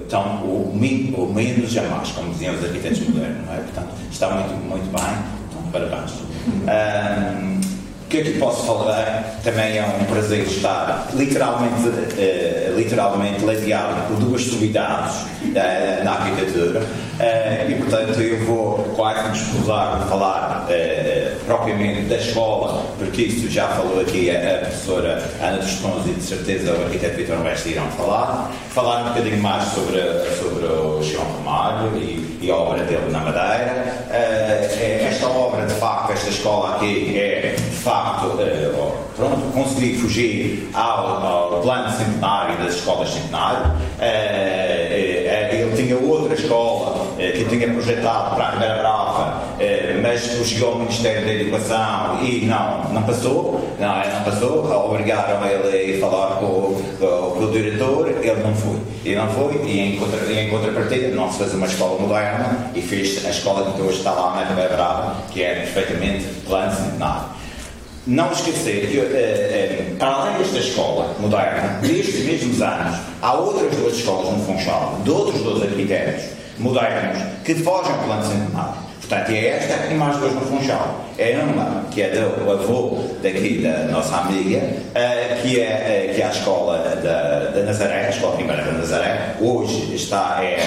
tão, 0.09 0.43
o, 0.43 0.71
o 0.71 1.33
menos 1.33 1.71
jamais, 1.71 2.09
como 2.11 2.31
diziam 2.31 2.55
os 2.55 2.63
arquitetos 2.63 2.99
modernos. 3.07 3.45
Não 3.45 3.53
é? 3.53 3.57
Portanto, 3.57 3.89
está 4.11 4.29
muito, 4.29 4.53
muito 4.67 4.91
bem. 4.91 5.15
Então, 5.49 5.71
parabéns. 5.71 6.11
O 6.11 7.60
que 8.11 8.17
é 8.17 8.23
que 8.23 8.33
posso 8.33 8.65
falar? 8.65 9.39
Também 9.41 9.77
é 9.77 9.85
um 9.85 10.03
prazer 10.03 10.41
estar 10.41 11.07
literalmente, 11.13 11.87
uh, 11.87 12.77
literalmente 12.77 13.41
ladeado 13.45 14.01
por 14.07 14.17
duas 14.17 14.43
sumidades 14.43 15.15
uh, 15.15 16.03
na 16.03 16.11
arquitetura 16.11 16.81
uh, 16.81 17.71
e, 17.71 17.75
portanto, 17.75 18.19
eu 18.19 18.45
vou 18.45 18.83
quase 18.97 19.29
me 19.29 19.37
escusar 19.37 19.99
de 19.99 20.09
falar 20.09 20.67
propriamente 21.45 22.01
da 22.03 22.17
escola, 22.17 22.85
porque 22.97 23.23
isso 23.23 23.49
já 23.49 23.67
falou 23.69 23.99
aqui 24.01 24.29
a, 24.29 24.55
a 24.55 24.57
professora 24.59 25.23
Ana 25.41 25.57
dos 25.57 25.75
Tons 25.75 26.05
e 26.05 26.13
de 26.13 26.23
certeza 26.23 26.73
o 26.73 26.83
arquiteto 26.83 27.17
Vitor 27.17 27.39
Mestre 27.39 27.71
irão 27.71 27.89
falar. 27.91 28.51
Falar 28.69 29.01
um 29.01 29.09
bocadinho 29.09 29.41
mais 29.41 29.63
sobre, 29.69 29.99
sobre 30.39 30.65
o 30.65 31.01
João 31.01 31.25
Ramalho 31.37 31.97
e, 31.97 32.39
e, 32.41 32.51
a 32.51 32.55
obra 32.55 32.83
dele 32.83 33.09
na 33.11 33.19
Madeira. 33.19 34.05
esta 35.09 35.27
obra, 35.27 35.65
de 35.65 35.73
facto, 35.73 36.13
esta 36.13 36.29
escola 36.29 36.75
aqui 36.75 37.19
é, 37.19 37.55
de 37.57 37.77
facto, 37.77 38.00
facto, 38.01 38.27
uh, 38.27 38.91
pronto, 39.15 39.37
fugir 39.99 40.69
ao, 40.73 41.53
ao, 41.53 41.61
plano 41.61 41.89
centenário 41.91 42.57
das 42.57 42.75
escolas 42.75 43.09
centenário. 43.09 43.67
Uh, 43.67 44.01
uh, 44.01 45.55
ele 45.55 45.75
tinha 45.75 45.97
outra 45.97 46.33
escola 46.33 47.07
que 47.17 47.45
tinha 47.45 47.67
projetado 47.67 48.35
para 48.35 48.45
a 48.45 48.51
Ribeira 48.51 48.75
Brava, 48.79 49.41
mas 50.01 50.21
chegou 50.45 50.73
ao 50.73 50.79
Ministério 50.79 51.23
da 51.23 51.33
Educação 51.33 52.19
e 52.23 52.45
não, 52.45 52.85
não 52.91 53.03
passou, 53.03 53.69
não, 53.79 53.95
não 53.95 54.23
passou, 54.23 54.89
obrigaram 54.89 55.45
ele 55.45 55.97
a 55.97 55.99
falar 55.99 56.37
com, 56.37 56.81
com, 56.99 57.31
com 57.31 57.43
o 57.43 57.51
diretor, 57.51 58.09
ele 58.09 58.43
não 58.43 58.55
foi. 58.55 58.77
E 59.03 59.15
não 59.15 59.27
foi, 59.27 59.55
e 59.65 59.79
em, 59.79 59.97
contra, 59.97 60.31
em 60.31 60.49
contrapartida 60.49 61.07
não 61.09 61.31
se 61.31 61.39
fez 61.39 61.53
uma 61.53 61.67
escola 61.67 61.99
moderna 61.99 62.71
e 62.73 62.81
fez 62.81 63.25
a 63.25 63.29
escola 63.29 63.71
que 63.73 63.81
hoje 63.81 63.97
está 63.97 64.11
lá 64.11 64.35
na 64.35 64.43
Ribeira 64.43 64.75
Brava, 64.75 65.15
que 65.31 65.43
é 65.43 65.55
perfeitamente 65.55 66.25
plano 66.45 66.71
centenário. 66.75 67.40
Não 68.07 68.31
esquecer 68.31 68.87
que, 68.87 68.97
eh, 68.97 69.93
para 69.99 70.09
além 70.09 70.39
desta 70.39 70.57
escola 70.57 71.15
moderna, 71.19 71.79
destes 71.81 72.25
mesmos 72.25 72.59
anos, 72.59 72.97
há 73.21 73.33
outras 73.33 73.75
duas 73.75 73.93
escolas 73.93 74.35
no 74.35 74.43
Funchal, 74.43 74.99
de 75.03 75.11
outros 75.11 75.43
dois 75.43 75.61
arquitetos 75.61 76.23
modernos, 76.57 77.21
que 77.45 77.53
fogem 77.53 77.91
ao 77.91 77.99
plano 77.99 78.23
centenário. 78.23 78.73
Portanto, 79.01 79.29
é 79.29 79.47
esta 79.49 79.93
e 79.93 79.93
mais 79.93 80.17
duas 80.17 80.33
no 80.33 80.41
Funchal. 80.41 81.05
É 81.21 81.39
uma 81.43 81.83
que 81.91 82.01
é 82.01 82.09
do 82.09 82.51
avô 82.51 82.97
daqui 83.21 83.59
da 83.61 83.85
nossa 83.91 84.15
amiga, 84.15 84.57
uh, 84.57 85.41
que, 85.41 85.59
é, 85.59 86.09
uh, 86.09 86.15
que 86.15 86.19
é 86.19 86.25
a 86.25 86.29
escola 86.31 86.79
da, 87.03 87.51
da 87.51 87.63
Nazaré, 87.63 88.07
a 88.07 88.09
escola 88.09 88.37
primeira 88.37 88.63
da 88.63 88.71
Nazaré. 88.71 89.35
Hoje 89.39 89.93
está, 89.93 90.39
é, 90.43 90.57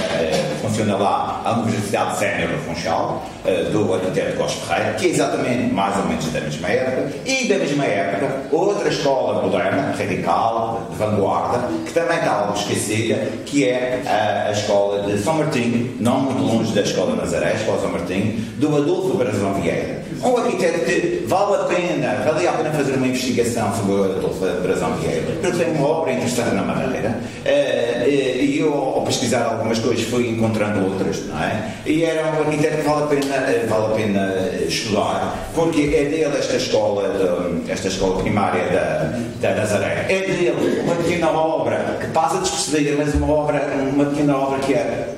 funciona 0.62 0.96
lá 0.96 1.42
a 1.44 1.58
Universidade 1.58 2.18
Sénior 2.18 2.50
do 2.50 2.58
Funchal, 2.58 3.26
do 3.72 3.94
arquiteto 3.94 4.36
Costa 4.36 4.64
Ferreira, 4.66 4.94
que 4.94 5.06
é 5.06 5.08
exatamente 5.10 5.72
mais 5.72 5.96
ou 5.98 6.04
menos 6.04 6.24
da 6.32 6.40
mesma 6.40 6.68
época. 6.68 7.12
E 7.26 7.48
da 7.48 7.58
mesma 7.58 7.84
época, 7.84 8.42
outra 8.52 8.88
escola 8.88 9.42
moderna, 9.42 9.94
radical, 9.96 10.88
de 10.90 10.96
vanguarda, 10.96 11.68
que 11.84 11.92
também 11.92 12.18
está 12.18 12.30
algo 12.30 12.54
esquecida, 12.58 13.16
que 13.44 13.68
é 13.68 14.02
a, 14.06 14.48
a 14.48 14.52
escola 14.52 15.02
de 15.02 15.18
São 15.18 15.34
Martinho, 15.34 15.96
não 16.00 16.20
muito 16.20 16.42
longe 16.42 16.72
da 16.72 16.82
escola 16.82 17.16
Nazaré, 17.16 17.52
a 17.52 17.54
escola 17.54 17.76
de 17.76 17.82
São 17.82 17.92
Martinho, 17.92 18.32
do 18.56 18.76
Adolfo 18.76 19.16
Brazão 19.16 19.54
Vieira. 19.54 20.04
Um 20.24 20.38
arquiteto 20.38 20.86
que 20.86 21.24
vale 21.26 21.56
a 21.56 21.64
pena, 21.64 22.14
vale 22.24 22.48
a 22.48 22.52
pena 22.52 22.70
fazer 22.70 22.94
uma 22.94 23.06
investigação 23.06 23.74
sobre 23.76 23.92
o 23.92 24.04
Adolfo 24.04 24.46
Brazão 24.62 24.94
Vieira, 24.96 25.22
porque 25.42 25.58
tem 25.58 25.74
uma 25.74 25.86
obra 25.86 26.12
interessante 26.12 26.54
na 26.54 26.62
Madeira, 26.62 27.18
eh, 27.44 28.06
e 28.08 28.58
eu, 28.58 28.72
ao 28.72 29.02
pesquisar 29.02 29.44
algumas 29.44 29.78
coisas, 29.78 30.06
fui 30.06 30.30
encontrando 30.30 30.82
outras, 30.82 31.26
não 31.26 31.38
é? 31.38 31.74
E 31.84 32.04
era 32.04 32.26
um 32.32 32.40
arquiteto 32.40 32.76
que 32.78 32.88
vale 32.88 33.04
a 33.04 33.06
pena, 33.06 33.34
eh, 33.34 33.66
vale 33.68 33.84
a 33.84 33.88
pena 33.88 34.50
estudar, 34.66 35.48
porque 35.54 35.82
é 35.94 36.04
dele 36.04 36.38
esta 36.38 36.56
escola, 36.56 37.02
esta 37.68 37.88
escola 37.88 38.22
primária 38.22 38.64
da, 38.70 39.18
da 39.40 39.54
Nazaré. 39.56 40.06
É 40.08 40.20
dele 40.20 40.80
uma 40.84 40.94
pequena 40.94 41.30
obra 41.32 41.98
que 42.00 42.06
passa 42.08 42.38
despercebida, 42.38 42.96
mas 42.96 43.14
uma 43.14 43.30
obra, 43.30 43.60
uma 43.92 44.06
pequena 44.06 44.38
obra 44.38 44.58
que 44.60 44.72
é 44.72 45.14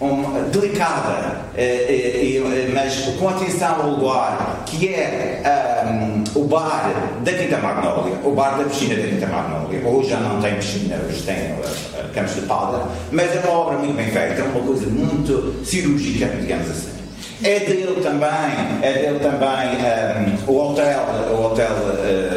uma, 0.00 0.42
delicada, 0.42 1.40
eh, 1.56 2.40
eh, 2.40 2.70
mas 2.72 2.94
com 3.18 3.28
atenção 3.28 3.82
ao 3.82 3.90
lugar, 3.90 4.62
que 4.66 4.94
é 4.94 5.42
um, 5.90 6.40
o 6.40 6.44
bar 6.44 6.92
da 7.24 7.32
Quinta 7.32 7.56
Magnólia, 7.58 8.14
o 8.24 8.30
bar 8.30 8.58
da 8.58 8.64
piscina 8.64 8.94
da 8.94 9.08
Quinta 9.08 9.26
Magnólia. 9.26 9.86
Hoje 9.86 10.10
já 10.10 10.20
não 10.20 10.40
tem 10.40 10.54
piscina, 10.54 10.96
hoje 11.04 11.22
tem 11.22 11.52
uh, 11.52 12.08
campos 12.14 12.34
de 12.36 12.42
palha, 12.42 12.84
mas 13.10 13.34
é 13.34 13.40
uma 13.40 13.58
obra 13.58 13.78
muito 13.78 13.96
bem 13.96 14.06
feita, 14.06 14.40
é 14.40 14.44
uma 14.44 14.60
coisa 14.60 14.86
muito 14.86 15.64
cirúrgica, 15.64 16.26
digamos 16.26 16.70
assim. 16.70 16.98
É 17.42 17.60
dele 17.60 18.00
também, 18.02 18.82
é 18.82 18.92
dele 18.92 19.20
também 19.20 20.48
um, 20.48 20.52
o 20.52 20.70
hotel, 20.70 21.00
o 21.30 21.44
hotel 21.46 21.70
uh, 21.70 22.27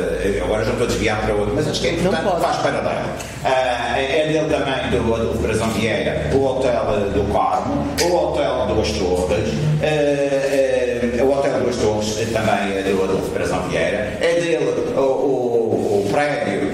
agora 0.51 0.65
já 0.65 0.71
estou 0.71 0.85
a 0.85 0.89
desviar 0.89 1.21
para 1.21 1.33
outro, 1.33 1.55
mas 1.55 1.67
acho 1.67 1.79
que 1.79 1.87
é 1.87 1.93
importante, 1.93 2.41
faz 2.41 2.57
para 2.57 2.81
dar. 2.81 3.15
Uh, 3.43 3.97
é 3.97 4.27
dele 4.27 4.49
também 4.49 4.89
do 4.91 5.15
Adolfo 5.15 5.39
Brazão 5.39 5.69
Vieira, 5.69 6.29
o 6.33 6.43
hotel 6.43 6.85
do 7.13 7.33
Carmo, 7.33 7.87
o 8.03 8.15
hotel 8.15 8.67
do 8.67 8.75
Torres, 8.75 9.49
uh, 9.79 11.23
o 11.23 11.31
hotel 11.31 11.59
do 11.61 11.81
Torres 11.81 12.15
também 12.33 12.77
é 12.77 12.83
do 12.83 13.03
Adolfo 13.03 13.31
Brazão 13.31 13.61
Vieira, 13.69 14.17
é 14.19 14.41
dele 14.41 14.93
o, 14.97 14.99
o, 14.99 16.05
o 16.05 16.09
prédio 16.11 16.71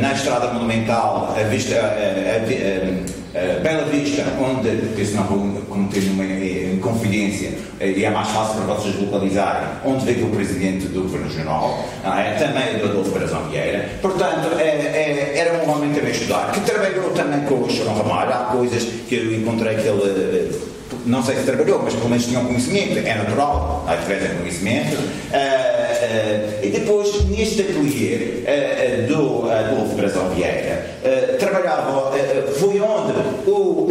na 0.00 0.12
Estrada 0.12 0.48
Monumental, 0.48 1.34
a 1.38 1.42
vista. 1.44 1.76
Bela 3.62 3.84
Vista, 3.84 4.24
onde, 4.38 4.68
porque 4.88 5.04
senão 5.06 5.24
vou 5.24 5.62
cometer 5.62 6.00
uma 6.10 6.24
inconfidência 6.24 7.50
uh, 7.80 7.84
e 7.84 8.04
é 8.04 8.10
mais 8.10 8.28
fácil 8.28 8.62
para 8.62 8.74
vocês 8.74 9.00
localizarem, 9.00 9.68
onde 9.84 10.04
veio 10.04 10.26
o 10.26 10.30
presidente 10.30 10.86
do 10.88 11.02
Governo 11.02 11.28
Regional, 11.28 11.82
uh, 12.04 12.38
também 12.38 12.78
do 12.78 12.84
Adolfo 12.90 13.10
Brazão 13.10 13.48
Vieira. 13.48 13.88
Portanto, 14.02 14.48
era 14.58 15.64
um 15.64 15.70
homem 15.70 15.92
também 15.92 16.12
estudar, 16.12 16.52
que 16.52 16.60
trabalhou 16.60 17.10
também 17.10 17.40
com 17.46 17.54
o 17.54 17.70
Chorão 17.70 17.94
Ramalho. 17.94 18.32
Há 18.32 18.44
coisas 18.52 18.82
que 19.08 19.14
eu 19.14 19.34
encontrei 19.34 19.76
que 19.76 19.88
ele 19.88 20.71
não 21.06 21.22
sei 21.22 21.36
se 21.36 21.44
trabalhou, 21.44 21.80
mas 21.82 21.94
pelo 21.94 22.08
menos 22.08 22.26
tinha 22.26 22.40
um 22.40 22.46
conhecimento, 22.46 22.98
é 22.98 23.14
natural, 23.14 23.84
há 23.88 23.96
tivessem 23.96 24.36
conhecimento. 24.38 24.96
Uh, 24.96 25.02
uh, 25.32 26.64
e 26.64 26.70
depois, 26.70 27.24
neste 27.26 27.62
ateliê 27.62 28.44
uh, 28.44 29.06
do 29.06 29.50
Adolfo 29.50 29.94
Brazão 29.96 30.28
Vieira, 30.30 30.92
trabalhava, 31.38 32.12
foi 32.58 32.80
onde 32.80 33.12
o, 33.46 33.88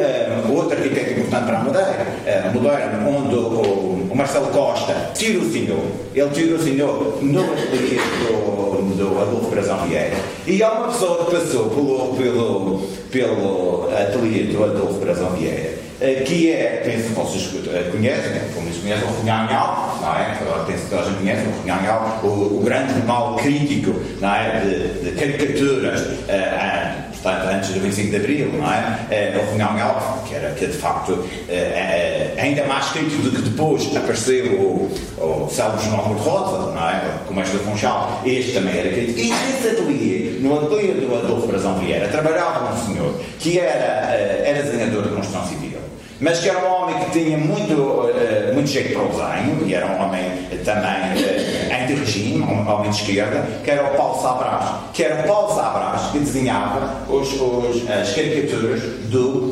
outro 0.53 0.77
arquiteto 0.77 1.11
importante 1.11 1.45
para 1.45 1.57
a 1.57 1.63
Madeira, 1.63 2.07
uh, 2.25 2.53
Moderno, 2.53 3.09
onde 3.09 3.35
o, 3.35 4.09
o, 4.11 4.15
Marcelo 4.15 4.47
Costa 4.47 5.11
tira 5.13 5.39
o 5.39 5.51
senhor, 5.51 5.83
ele 6.13 6.29
tira 6.29 6.55
o 6.55 6.59
senhor 6.59 7.17
no 7.21 7.41
ateliê 7.53 7.97
do, 7.97 8.95
do 8.95 9.21
Adolfo 9.21 9.49
Brazão 9.49 9.77
Vieira, 9.87 10.17
e 10.45 10.61
há 10.61 10.71
uma 10.71 10.87
pessoa 10.89 11.25
que 11.25 11.31
passou 11.31 11.69
pelo, 11.69 12.15
pelo, 12.15 12.81
pelo 13.11 13.89
ateliê 13.93 14.43
do 14.43 14.63
Adolfo 14.63 14.99
Brazão 14.99 15.31
Vieira, 15.31 15.81
eh, 16.01 16.23
que 16.25 16.51
é, 16.51 16.81
penso 16.83 17.09
que 17.09 17.13
vocês 17.13 17.67
eh, 17.67 17.89
conhecem, 17.91 18.31
né? 18.31 18.49
como 18.55 18.67
eles 18.67 18.77
conhecem 18.81 19.07
o 19.07 19.13
Cunhanhal, 19.13 19.99
não 20.01 20.15
é? 20.15 20.35
Penso 20.65 20.87
que 20.87 20.95
a 20.95 21.03
gente 21.03 21.17
conhece 21.17 21.47
o 21.47 21.51
Cunhanhal, 21.61 22.19
o, 22.23 22.59
o 22.59 22.61
grande 22.63 23.05
mal 23.05 23.35
crítico 23.35 23.93
não 24.19 24.33
é? 24.33 24.61
de, 24.61 25.03
de 25.03 25.11
caricaturas, 25.11 26.01
uh, 26.01 27.11
portanto, 27.11 27.49
antes 27.53 27.69
do 27.69 27.81
25 27.81 28.09
de 28.09 28.15
Abril, 28.15 28.51
não 28.53 28.73
é? 28.73 29.35
Uh, 29.35 29.43
o 29.43 29.51
Cunhanhal, 29.51 30.23
que 30.27 30.33
era 30.33 30.51
que 30.53 30.65
de 30.65 30.73
facto 30.73 31.11
uh, 31.11 31.27
ainda 32.39 32.63
mais 32.65 32.89
crítico 32.89 33.21
do 33.21 33.31
que 33.31 33.41
depois 33.43 33.95
apareceu 33.95 34.45
o, 34.53 34.91
o 35.19 35.49
Salvo 35.51 35.83
João 35.83 36.15
de 36.15 36.21
Rosa, 36.23 36.71
não 36.71 36.89
é? 36.89 37.01
Como 37.27 37.39
este 37.41 37.57
do 37.57 37.63
Funchal, 37.63 38.23
este 38.25 38.53
também 38.53 38.75
era 38.75 38.89
crítico. 38.89 39.19
E 39.19 39.29
nesse 39.29 39.67
ateliê, 39.67 40.30
no 40.41 40.59
ateliê 40.59 40.93
do 40.93 41.15
Adolfo 41.15 41.47
Brazão 41.47 41.77
Vieira, 41.79 42.07
trabalhava 42.07 42.73
um 42.73 42.77
senhor 42.85 43.13
que 43.39 43.59
era, 43.59 44.13
era 44.45 44.63
desenhador 44.63 45.03
de 45.03 45.09
construção 45.09 45.45
civil 45.47 45.71
mas 46.21 46.39
que 46.39 46.47
era 46.47 46.59
um 46.59 46.71
homem 46.71 46.95
que 46.99 47.19
tinha 47.19 47.37
muito, 47.37 47.73
uh, 47.73 48.53
muito 48.53 48.69
jeito 48.69 48.93
para 48.93 49.01
o 49.01 49.07
desenho, 49.07 49.67
e 49.67 49.73
era 49.73 49.87
um 49.87 50.05
homem 50.05 50.23
também 50.63 50.91
uh, 50.91 51.83
anti-regime, 51.83 52.43
um 52.43 52.69
homem 52.69 52.91
de 52.91 52.97
esquerda, 52.97 53.43
que 53.63 53.71
era 53.71 53.91
o 53.91 53.97
Paulo 53.97 54.21
Sabras, 54.21 54.69
que 54.93 55.03
era 55.03 55.23
o 55.23 55.27
Paulo 55.27 55.55
Sabras 55.55 56.11
que 56.11 56.19
desenhava 56.19 56.97
os, 57.09 57.27
os, 57.33 57.89
as 57.89 58.13
caricaturas 58.13 58.81
do, 59.09 59.51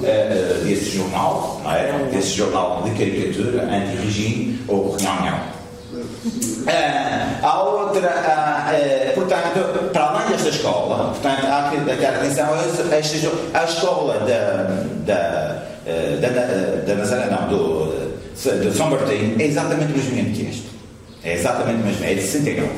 desse 0.63 0.97
jornal, 0.97 1.59
não 1.63 1.71
é? 1.73 1.91
desse 2.11 2.37
jornal 2.37 2.83
de 2.83 2.91
caricatura 2.91 3.63
anti-regime, 3.63 4.61
o 4.67 4.95
Reunião. 4.95 5.59
Uh, 5.91 7.39
há 7.41 7.63
outra, 7.63 8.09
desta 10.49 10.67
escola, 10.67 11.09
portanto, 11.09 11.45
há 11.45 11.71
que 11.71 12.01
dar 12.01 12.15
atenção 12.15 12.53
a, 12.53 12.95
esta, 12.95 13.29
a 13.53 13.63
escola 13.63 14.19
da, 14.19 14.83
da 15.05 15.69
eh, 15.89 16.17
da, 16.21 16.85
da 16.85 16.95
Nazaré, 16.95 17.31
não, 17.31 17.47
do, 17.47 18.21
de 18.35 18.77
São 18.77 18.91
Martinho, 18.91 19.35
é 19.39 19.45
exatamente 19.45 19.91
o 19.91 19.97
mesmo 19.97 20.19
ano 20.19 20.35
que 20.35 20.49
este. 20.49 20.69
É 21.23 21.33
exatamente 21.33 21.81
o 21.81 21.85
mesmo, 21.85 22.05
é 22.05 22.13
de 22.13 22.21
69. 22.21 22.69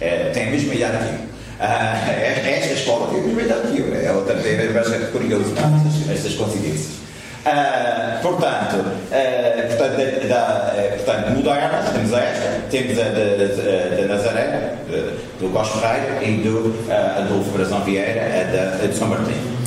É, 0.00 0.30
tem 0.32 0.48
a 0.48 0.50
mesma 0.50 0.74
idade 0.74 0.98
que 0.98 1.14
eu. 1.14 1.30
Uh, 1.60 2.48
esta 2.48 2.72
escola 2.72 3.08
tem 3.08 3.20
a 3.20 3.22
mesma 3.24 3.42
idade 3.42 3.72
que. 3.72 4.06
É 4.06 4.12
outra 4.12 4.34
vez 4.36 4.92
é 4.92 4.98
curioso 5.12 5.52
estas, 5.52 6.16
estas 6.16 6.34
coincidências. 6.34 7.00
Uh, 7.40 8.20
portanto, 8.20 8.76
uh, 8.76 9.68
portanto, 9.68 10.28
da, 10.28 10.28
da, 10.28 10.96
portanto, 10.96 11.30
modernas, 11.36 11.88
temos 11.90 12.12
esta, 12.12 12.60
temos 12.70 12.98
a 12.98 13.04
da 13.04 14.08
Nazaré, 14.08 14.74
do 15.40 15.50
Costa 15.50 15.78
Ferreira 15.78 16.22
e 16.22 16.42
do 16.42 16.68
uh, 16.68 17.18
Adolfo 17.18 17.50
Brazão 17.52 17.80
Vieira, 17.80 18.20
a 18.26 18.44
da, 18.44 18.86
de 18.86 18.94
São 18.94 19.08
Martinho. 19.08 19.59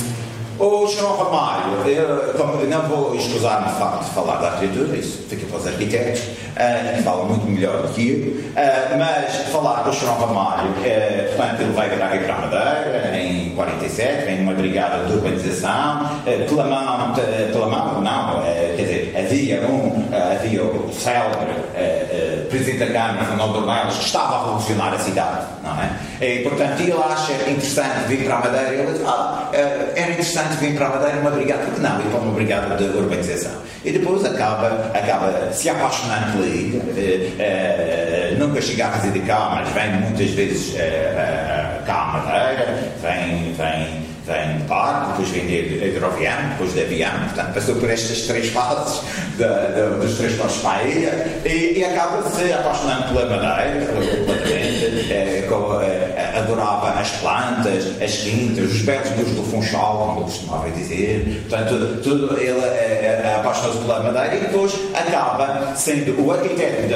O 0.58 0.86
João 0.86 1.16
Ramalho, 1.16 1.88
eu, 1.88 2.68
não 2.68 2.82
vou 2.82 3.14
escusar-me 3.16 3.66
de 3.66 3.74
facto 3.74 4.04
de 4.04 4.10
falar 4.10 4.36
da 4.36 4.52
arquitetura, 4.52 4.96
isso 4.96 5.24
fica 5.28 5.46
para 5.46 5.58
os 5.58 5.66
arquitetos, 5.66 6.20
uh, 6.20 6.96
que 6.96 7.02
falam 7.02 7.26
muito 7.26 7.46
melhor 7.46 7.82
do 7.82 7.88
que 7.88 8.08
eu, 8.08 8.62
uh, 8.62 8.98
mas 8.98 9.34
falar 9.50 9.82
do 9.82 9.92
João 9.92 10.16
Ramalho, 10.16 10.70
uh, 10.70 11.36
portanto, 11.36 11.60
ele 11.60 11.72
vai 11.72 11.88
virar 11.88 12.08
para 12.08 12.34
a 12.34 12.38
Madeira 12.38 13.18
em 13.18 13.50
47, 13.50 14.26
vem 14.26 14.38
numa 14.38 14.52
brigada 14.54 15.04
de 15.06 15.14
urbanização, 15.14 16.08
pela 16.24 16.64
mão, 16.64 17.14
pela 17.52 17.66
mão, 17.66 18.00
não, 18.00 18.40
dizer, 18.40 18.63
havia 19.34 19.60
um, 19.66 20.08
havia 20.12 20.62
o 20.62 20.92
célebre 20.92 21.54
Presidente 22.54 22.78
da 22.78 22.86
Câmara, 22.86 23.24
Fernando 23.24 23.52
Dornelas, 23.52 23.96
que 23.96 24.04
estava 24.04 24.36
a 24.36 24.40
revolucionar 24.44 24.94
a 24.94 24.98
cidade, 24.98 25.46
não 25.62 25.72
é? 25.82 25.90
E, 26.24 26.42
portanto, 26.42 26.80
ele 26.80 26.92
acha 26.92 27.32
interessante 27.50 28.06
vir 28.06 28.24
para 28.24 28.36
a 28.36 28.38
Madeira. 28.38 28.74
Ele 28.74 28.92
diz, 28.92 29.02
ah, 29.04 29.50
eh, 29.52 29.92
era 29.96 30.12
interessante 30.12 30.56
vir 30.58 30.76
para 30.76 30.86
a 30.86 30.90
Madeira 30.90 31.18
uma 31.18 31.30
brigada. 31.30 31.64
Porque 31.64 31.80
não, 31.80 32.00
ir 32.00 32.04
para 32.04 32.20
uma 32.20 32.32
brigada 32.32 32.76
de 32.76 32.84
urbanização. 32.96 33.52
E 33.84 33.90
depois 33.90 34.24
acaba, 34.24 34.90
acaba 34.94 35.52
se 35.52 35.68
apaixonando 35.68 36.32
por 36.32 36.44
aí. 36.44 36.80
Uh, 36.80 38.34
uh, 38.34 38.38
nunca 38.38 38.62
chega 38.62 38.86
a 38.86 38.94
residir 38.94 39.26
cá, 39.26 39.50
mas 39.56 39.68
vem 39.70 39.92
muitas 40.00 40.30
vezes 40.30 40.74
uh, 40.74 41.84
cá 41.84 41.94
à 41.94 42.06
Madeira, 42.12 42.78
vem, 43.02 43.52
vem 43.52 44.13
vem 44.26 44.58
de 44.58 44.64
barco, 44.64 45.10
depois 45.12 45.28
vem 45.28 45.46
de 45.46 45.84
hidroavião, 45.84 46.48
depois 46.50 46.72
de 46.72 46.80
avião, 46.82 47.12
portanto 47.24 47.54
passou 47.54 47.76
por 47.76 47.90
estas 47.90 48.22
três 48.22 48.48
fases 48.48 49.02
de, 49.36 49.44
de, 49.44 50.00
dos 50.00 50.16
transportes 50.16 50.56
para 50.58 50.78
a 50.78 50.82
ilha 50.84 51.40
e, 51.44 51.78
e 51.78 51.84
acaba 51.84 52.22
se 52.30 52.52
apaixonando 52.52 53.12
pela 53.12 53.36
madeira, 53.36 53.86
completamente, 53.86 55.12
é, 55.12 55.46
é, 55.46 56.23
adorava 56.34 57.00
as 57.00 57.10
plantas, 57.12 58.00
as 58.02 58.16
quintas, 58.16 58.72
os 58.72 58.82
belos 58.82 59.08
do 59.08 59.42
Funchal, 59.44 59.98
como 59.98 60.20
eu 60.20 60.24
costumava 60.24 60.70
dizer, 60.70 61.44
portanto 61.48 62.02
tudo, 62.02 62.38
ele 62.38 62.60
é, 62.60 63.36
apaixonou-se 63.40 63.78
pela 63.78 64.02
madeira 64.02 64.36
e 64.36 64.40
depois 64.40 64.74
acaba 64.92 65.74
sendo 65.76 66.20
o 66.24 66.32
arquiteto, 66.32 66.88
de, 66.88 66.94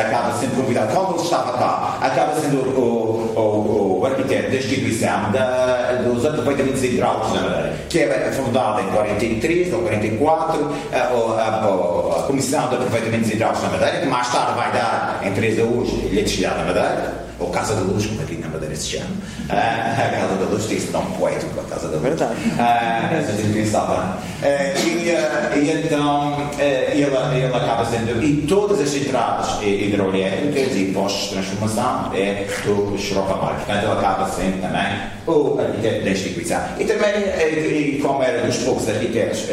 acaba 0.00 0.32
sendo 0.38 0.56
convidado, 0.56 0.92
quando 0.94 1.14
ele 1.14 1.22
estava 1.22 1.52
cá, 1.58 1.98
acaba 2.00 2.34
sendo 2.40 2.56
o, 2.56 3.32
o, 3.36 4.00
o 4.00 4.06
arquiteto 4.06 4.50
da 4.50 4.56
instituição 4.56 5.30
da, 5.30 5.92
dos 6.04 6.24
aproveitamentos 6.24 6.82
hidráulicos 6.82 7.34
na 7.34 7.42
Madeira, 7.42 7.72
que 7.88 7.98
é 7.98 8.32
fundada 8.32 8.82
em 8.82 8.86
43 8.86 9.74
ou 9.74 9.82
44, 9.82 10.74
a, 10.92 10.96
a, 10.96 11.00
a, 11.00 12.20
a 12.20 12.22
Comissão 12.22 12.68
de 12.68 12.76
Aproveitamentos 12.76 13.30
Hidráulicos 13.30 13.62
na 13.64 13.70
Madeira, 13.70 14.00
que 14.00 14.06
mais 14.06 14.32
tarde 14.32 14.54
vai 14.54 14.72
dar 14.72 15.20
empresa 15.24 15.62
hoje 15.62 16.08
Eletricidade 16.10 16.58
na 16.58 16.64
Madeira, 16.64 17.30
ou 17.38 17.50
Casa 17.50 17.74
da 17.74 17.80
Luz, 17.80 18.06
como 18.06 18.22
aqui 18.22 18.39
se 18.76 18.98
chama. 18.98 19.10
Uh, 19.48 19.52
a 19.52 20.10
Casa 20.10 20.34
da 20.36 20.44
Luz 20.50 20.70
esse 20.70 20.90
nome 20.90 21.16
poético, 21.16 21.60
a 21.60 21.64
Casa 21.64 21.88
da 21.88 21.94
Luz. 21.94 22.02
Verdade. 22.02 22.34
Uh, 22.34 22.60
a 22.60 23.32
gente 23.32 23.52
pensava. 23.52 24.18
Uh, 24.42 24.86
e, 24.86 25.10
uh, 25.10 25.58
e 25.58 25.86
então 25.86 26.50
ele, 26.58 27.02
ele 27.04 27.54
acaba 27.54 27.84
sendo. 27.84 28.22
E 28.22 28.46
todas 28.46 28.80
as 28.80 28.88
centrais 28.88 29.60
hidroelétricas 29.62 30.76
e 30.76 30.92
postos 30.92 31.22
de 31.22 31.28
transformação 31.34 32.12
é 32.14 32.46
do 32.64 32.98
Xerocamar. 32.98 33.56
Portanto, 33.56 33.84
ele 33.84 33.92
acaba 33.92 34.28
sendo 34.28 34.60
também 34.60 35.10
o 35.26 35.58
arquiteto 35.60 36.04
da 36.04 36.10
instituição. 36.10 36.60
E 36.78 36.84
também, 36.84 37.14
e, 37.16 38.00
como 38.02 38.22
era 38.22 38.46
dos 38.46 38.56
poucos 38.58 38.88
arquitetos 38.88 39.46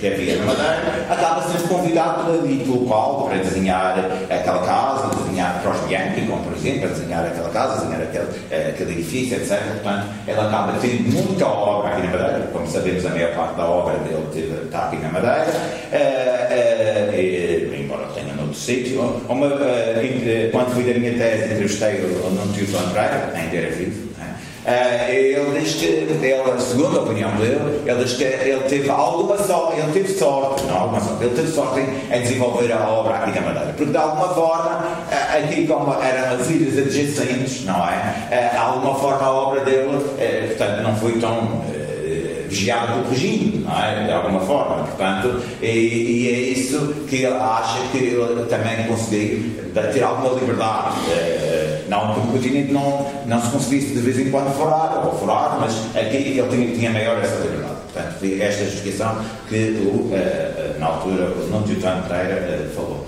que 0.00 0.06
havia 0.06 0.36
na 0.36 0.46
Madeira, 0.46 1.06
acaba 1.10 1.42
sendo 1.42 1.68
convidado 1.68 2.24
pela 2.24 2.38
elite 2.38 2.68
local 2.68 3.26
para 3.28 3.38
desenhar 3.38 3.98
aquela 4.30 4.60
casa, 4.64 5.10
desenhar 5.40 5.62
para 5.62 5.72
os 5.72 5.80
Bianchi, 5.86 6.20
como 6.26 6.44
por 6.44 6.52
exemplo, 6.52 6.80
para 6.80 6.88
desenhar 6.90 7.26
aquela 7.26 7.48
casa, 7.50 7.80
desenhar 7.80 8.02
aquele, 8.02 8.26
eh, 8.50 8.72
aquele 8.74 8.92
edifício, 8.92 9.36
etc. 9.36 9.58
Portanto, 9.74 10.06
ela 10.26 10.48
acaba 10.48 10.78
tendo 10.80 11.12
muita 11.12 11.46
obra 11.46 11.92
aqui 11.92 12.06
na 12.06 12.12
Madeira, 12.12 12.48
como 12.52 12.66
sabemos, 12.66 13.06
a 13.06 13.10
maior 13.10 13.34
parte 13.34 13.56
da 13.56 13.64
obra 13.66 13.94
dele 13.98 14.64
está 14.64 14.86
aqui 14.86 14.96
na 14.96 15.08
Madeira, 15.08 15.46
uh, 15.92 15.96
uh, 17.12 17.74
embora 17.74 18.06
tenha 18.14 18.34
noutro 18.34 18.54
sítio. 18.54 19.22
quando 19.26 20.70
fui 20.74 20.84
da 20.84 20.98
minha 20.98 21.12
tese, 21.14 21.44
entrevistei 21.44 22.00
o 22.00 22.30
Nuno 22.30 22.52
Tio 22.52 22.66
André, 22.78 23.08
ainda 23.34 23.56
era 23.56 23.70
vivo, 23.74 24.09
Uh, 24.70 25.10
ele 25.10 25.60
diz 25.60 25.74
que, 25.74 25.86
ele, 25.86 26.60
segundo 26.60 27.00
a 27.00 27.02
opinião 27.02 27.30
dele, 27.32 27.82
ele 27.84 28.04
diz 28.04 28.12
que 28.12 28.22
ele 28.22 28.60
teve 28.68 28.88
alguma 28.88 29.36
sorte, 29.36 29.80
ele 29.80 29.92
teve 29.92 30.14
sorte, 30.14 30.64
não 30.66 30.82
alguma 30.82 31.00
sorte, 31.00 31.24
ele 31.24 31.34
teve 31.34 31.50
sorte 31.50 31.80
em, 31.80 32.22
desenvolver 32.22 32.72
a 32.72 32.88
obra 32.88 33.16
aqui 33.16 33.32
na 33.40 33.46
Madeira, 33.46 33.74
porque 33.76 33.90
de 33.90 33.96
alguma 33.96 34.28
forma, 34.28 34.86
uh, 35.10 35.38
aqui 35.38 35.66
como 35.66 35.92
eram 36.00 36.36
as 36.36 36.48
ilhas 36.48 36.78
adjacentes, 36.78 37.64
não 37.64 37.84
é? 37.88 38.14
Uh, 38.30 38.50
de 38.52 38.56
alguma 38.56 38.94
forma 38.94 39.26
a 39.26 39.32
obra 39.32 39.64
dele, 39.64 39.98
portanto, 40.48 40.82
não 40.82 40.94
foi 40.96 41.12
tão 41.14 41.64
vigiado 42.48 42.94
pelo 42.94 43.10
regime, 43.10 43.64
não 43.64 43.82
é? 43.82 44.04
de 44.04 44.12
alguma 44.12 44.40
forma. 44.40 44.84
Portanto, 44.84 45.40
e, 45.62 45.66
e, 45.66 46.28
é 46.28 46.38
isso 46.50 46.94
que 47.08 47.16
ele 47.16 47.34
acha 47.34 47.78
que 47.92 47.98
ele 47.98 48.44
também 48.46 48.86
conseguiu 48.86 49.52
ter 49.92 50.02
alguma 50.02 50.34
liberdade. 50.34 50.96
Não 51.90 52.14
que 52.14 52.20
o 52.20 52.22
continente 52.32 52.72
não, 52.72 53.04
não 53.26 53.42
se 53.42 53.50
conseguisse 53.50 53.94
de 53.94 53.98
vez 53.98 54.16
em 54.16 54.30
quando 54.30 54.54
furar, 54.56 55.04
ou 55.04 55.18
furar, 55.18 55.58
mas 55.60 55.74
aqui 55.96 56.38
ele 56.38 56.48
tinha, 56.48 56.76
tinha 56.76 56.90
maior 56.90 57.18
essa 57.18 57.34
liberdade. 57.42 57.74
Portanto, 57.92 58.14
foi 58.20 58.40
esta 58.40 58.64
justificação 58.64 59.16
que, 59.48 59.56
o, 59.56 60.08
na 60.78 60.86
altura, 60.86 61.24
o 61.32 61.48
Nuno 61.50 61.66
Teutónio 61.66 62.04
Pereira 62.04 62.70
falou. 62.76 63.04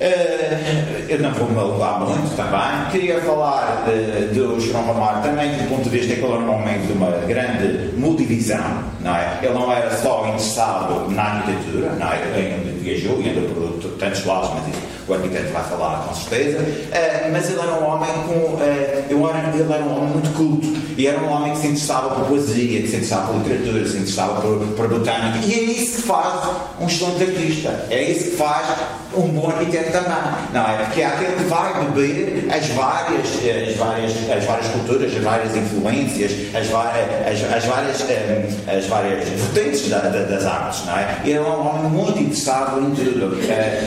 Uh, 0.00 1.04
eu 1.10 1.18
não 1.18 1.30
vou 1.34 1.50
me 1.50 1.58
alongar 1.58 2.00
muito 2.00 2.34
também. 2.34 2.90
Queria 2.90 3.20
falar 3.20 3.84
do 4.32 4.58
João 4.58 4.86
Ramar 4.86 5.22
também 5.22 5.50
do 5.58 5.68
ponto 5.68 5.82
de 5.82 5.90
vista 5.90 6.14
que 6.14 6.22
ele 6.22 6.32
era 6.32 6.40
um 6.40 6.54
homem 6.54 6.80
de 6.86 6.92
uma 6.94 7.10
grande 7.26 7.90
multivisão. 7.98 8.82
Não 9.02 9.14
é? 9.14 9.40
Ele 9.42 9.52
não 9.52 9.70
era 9.70 9.94
só 9.98 10.26
interessado 10.26 11.10
na 11.10 11.22
arquitetura, 11.22 11.90
não 11.98 12.10
é? 12.10 12.69
Viajou 12.90 13.20
e 13.22 13.30
andou 13.30 13.78
por 13.80 13.90
tantos 13.98 14.24
lados, 14.24 14.50
mas 14.54 14.68
isso 14.68 14.90
o 15.10 15.14
arquiteto 15.14 15.52
vai 15.52 15.64
falar 15.64 16.06
com 16.06 16.14
certeza, 16.14 16.58
uh, 16.58 17.32
mas 17.32 17.50
ele 17.50 17.60
era 17.60 17.72
um 17.72 17.84
homem 17.84 18.10
com. 18.26 18.54
Uh, 18.54 18.60
era, 18.60 19.56
ele 19.56 19.72
era 19.72 19.84
um 19.84 19.96
homem 19.96 20.10
muito 20.10 20.36
culto 20.36 20.66
e 20.96 21.06
era 21.06 21.18
um 21.20 21.30
homem 21.30 21.52
que 21.52 21.58
se 21.58 21.66
interessava 21.66 22.14
por 22.14 22.26
poesia, 22.26 22.80
que 22.82 22.88
se 22.88 22.96
interessava 22.96 23.32
por 23.32 23.42
literatura, 23.42 23.82
que 23.82 23.88
se 23.88 23.96
interessava 23.96 24.40
por, 24.40 24.58
por 24.76 24.88
botânica. 24.88 25.38
E 25.44 25.52
é 25.52 25.62
isso 25.62 25.96
que 25.96 26.02
faz 26.02 26.48
um 26.80 26.86
excelente 26.86 27.22
artista, 27.22 27.86
é 27.90 28.02
isso 28.02 28.30
que 28.30 28.36
faz 28.36 28.66
um 29.14 29.28
bom 29.28 29.48
arquiteto 29.48 29.90
também, 29.90 30.16
não 30.52 30.68
é? 30.68 30.84
Porque 30.84 31.00
é 31.00 31.06
aquele 31.06 31.32
que 31.36 31.44
vai 31.44 31.84
beber 31.84 32.48
as 32.52 32.66
várias, 32.68 33.26
as 33.68 33.76
várias, 33.76 34.12
as 34.30 34.44
várias 34.44 34.66
culturas, 34.68 35.16
as 35.16 35.22
várias 35.22 35.56
influências, 35.56 36.32
as, 36.54 36.66
as, 36.66 37.52
as 37.52 37.64
várias, 37.64 38.00
eh, 38.08 38.48
as 38.68 38.86
várias 38.86 39.28
vertentes 39.28 39.88
da, 39.88 39.98
da, 39.98 40.22
das 40.22 40.46
artes, 40.46 40.84
não 40.86 40.96
é? 40.96 41.20
E 41.24 41.32
era 41.32 41.42
um 41.42 41.68
homem 41.68 41.90
muito 41.90 42.18
interessado 42.20 42.79
tudo. 42.86 43.38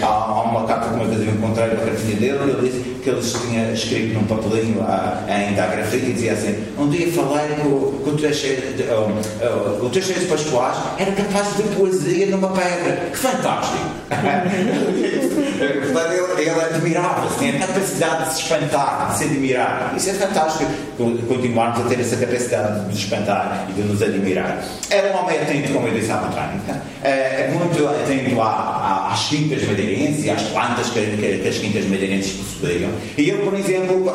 Há, 0.01 0.05
há 0.07 0.41
uma 0.43 0.65
carta 0.65 0.89
que 0.89 0.95
uma 0.95 1.05
vez 1.05 1.21
eu 1.27 1.33
encontrei 1.33 1.69
uma 1.69 1.85
cartinha 1.85 2.15
dele 2.15 2.39
e 2.45 2.49
ele 2.49 2.69
disse 2.69 2.93
que 3.03 3.09
ele 3.09 3.21
tinha 3.21 3.71
escrito 3.71 4.13
num 4.13 4.23
papelinho 4.25 4.85
ainda 5.27 5.63
a 5.63 5.67
grafite 5.67 6.05
e 6.05 6.13
dizia 6.13 6.33
assim: 6.33 6.55
Um 6.77 6.89
dia 6.89 7.11
falei 7.11 7.55
que 7.55 7.67
o, 7.67 8.17
Teixeira 8.19 8.61
de, 8.73 8.83
um, 8.83 9.09
uh, 9.09 9.85
o 9.85 9.89
Teixeira 9.89 10.21
de 10.21 10.27
Pascoais 10.27 10.77
era 10.97 11.11
capaz 11.11 11.57
de 11.57 11.63
poesia 11.75 12.27
numa 12.27 12.49
pedra. 12.49 13.09
Que 13.11 13.17
fantástico! 13.17 13.83
Portanto, 15.63 16.13
ele, 16.37 16.49
ele 16.49 16.61
admirava-se, 16.61 17.37
tinha 17.37 17.55
a 17.55 17.67
capacidade 17.67 18.25
de 18.25 18.33
se 18.33 18.41
espantar, 18.41 19.11
de 19.11 19.17
se 19.17 19.23
admirar. 19.25 19.93
Isso 19.95 20.09
é 20.09 20.13
fantástico, 20.13 20.71
continuarmos 21.27 21.85
a 21.85 21.89
ter 21.89 21.99
essa 21.99 22.17
capacidade 22.17 22.81
de 22.81 22.85
nos 22.87 22.97
espantar 22.97 23.67
e 23.69 23.73
de 23.73 23.81
nos 23.81 24.01
admirar. 24.01 24.63
Era 24.89 25.13
um 25.13 25.23
homem 25.23 25.39
atento, 25.39 25.73
como 25.73 25.87
eu 25.87 25.93
disse, 25.93 26.11
à 26.11 26.17
botânica, 26.17 26.81
é, 27.03 27.51
muito 27.53 27.87
atento 27.87 28.41
às 28.73 29.27
quintas 29.29 29.63
madeirenses 29.63 30.25
e 30.25 30.29
às 30.29 30.41
plantas 30.43 30.89
que, 30.89 30.99
que, 30.99 31.39
que 31.39 31.47
as 31.47 31.57
quintas 31.57 31.85
madeirenses 31.85 32.33
possuíam. 32.33 32.91
E 33.17 33.29
ele, 33.29 33.43
por 33.43 33.53
exemplo, 33.53 34.11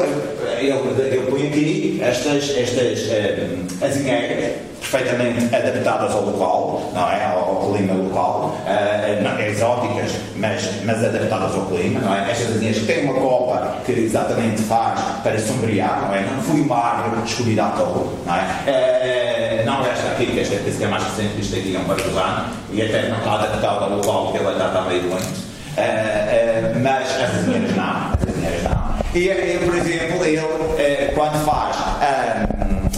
ele, 0.59 0.73
ele 0.73 1.27
põe 1.31 1.47
aqui 1.49 1.99
estas, 2.01 2.51
estas 2.57 3.01
uh, 3.03 3.85
azinheiras 3.85 4.67
perfeitamente 4.90 5.55
adaptadas 5.55 6.14
ao 6.14 6.24
local, 6.24 6.90
não 6.94 7.11
é? 7.11 7.27
Ao, 7.27 7.72
clima 7.72 7.94
local, 7.94 8.57
uh, 8.64 9.22
não, 9.22 9.38
exóticas, 9.40 10.12
mas, 10.37 10.85
mas 10.85 11.05
adaptadas 11.05 11.55
ao 11.55 11.66
clima, 11.66 12.01
não 12.01 12.14
é? 12.14 12.31
Estas 12.31 12.57
azinhas 12.57 12.79
têm 12.79 13.05
uma 13.05 13.20
copa 13.20 13.77
que 13.85 13.92
exatamente 13.92 14.62
faz 14.62 15.01
para 15.22 15.38
sombrear, 15.38 16.09
não 16.09 16.14
é? 16.14 16.22
Não 16.22 16.42
foi 16.42 16.61
uma 16.61 16.77
árvore 16.77 17.22
escolhida 17.27 17.64
à 17.64 17.68
toa, 17.70 18.12
não 18.24 18.35
é? 18.35 19.62
Uh, 19.62 19.66
não 19.66 19.87
esta 19.87 20.09
aqui, 20.12 20.27
que 20.27 20.40
esta 20.40 20.57
que 20.57 20.85
é 20.85 20.87
mais 20.87 21.05
recente, 21.05 21.40
isto 21.40 21.57
aqui 21.57 21.77
é 21.77 21.79
um 21.79 21.85
barcozano, 21.85 22.46
e 22.72 22.83
até 22.83 23.09
não 23.09 23.18
está 23.18 23.35
adaptada 23.35 23.85
ao 23.85 23.90
local, 23.90 24.27
porque 24.27 24.38
ela 24.38 24.59
já 24.59 24.68
está 24.68 24.83
meio 24.83 25.03
doente. 25.03 25.48
Uh, 25.77 26.81
mas 26.83 27.09
as 27.11 27.35
azinhas 27.38 27.77
não, 27.77 27.85
as 27.85 28.29
azinhas 28.29 28.62
não. 28.64 28.88
E, 29.14 29.29
e 29.29 29.59
por 29.64 29.77
exemplo, 29.77 30.24
ele, 30.24 31.12
quando 31.14 31.44
faz 31.44 31.77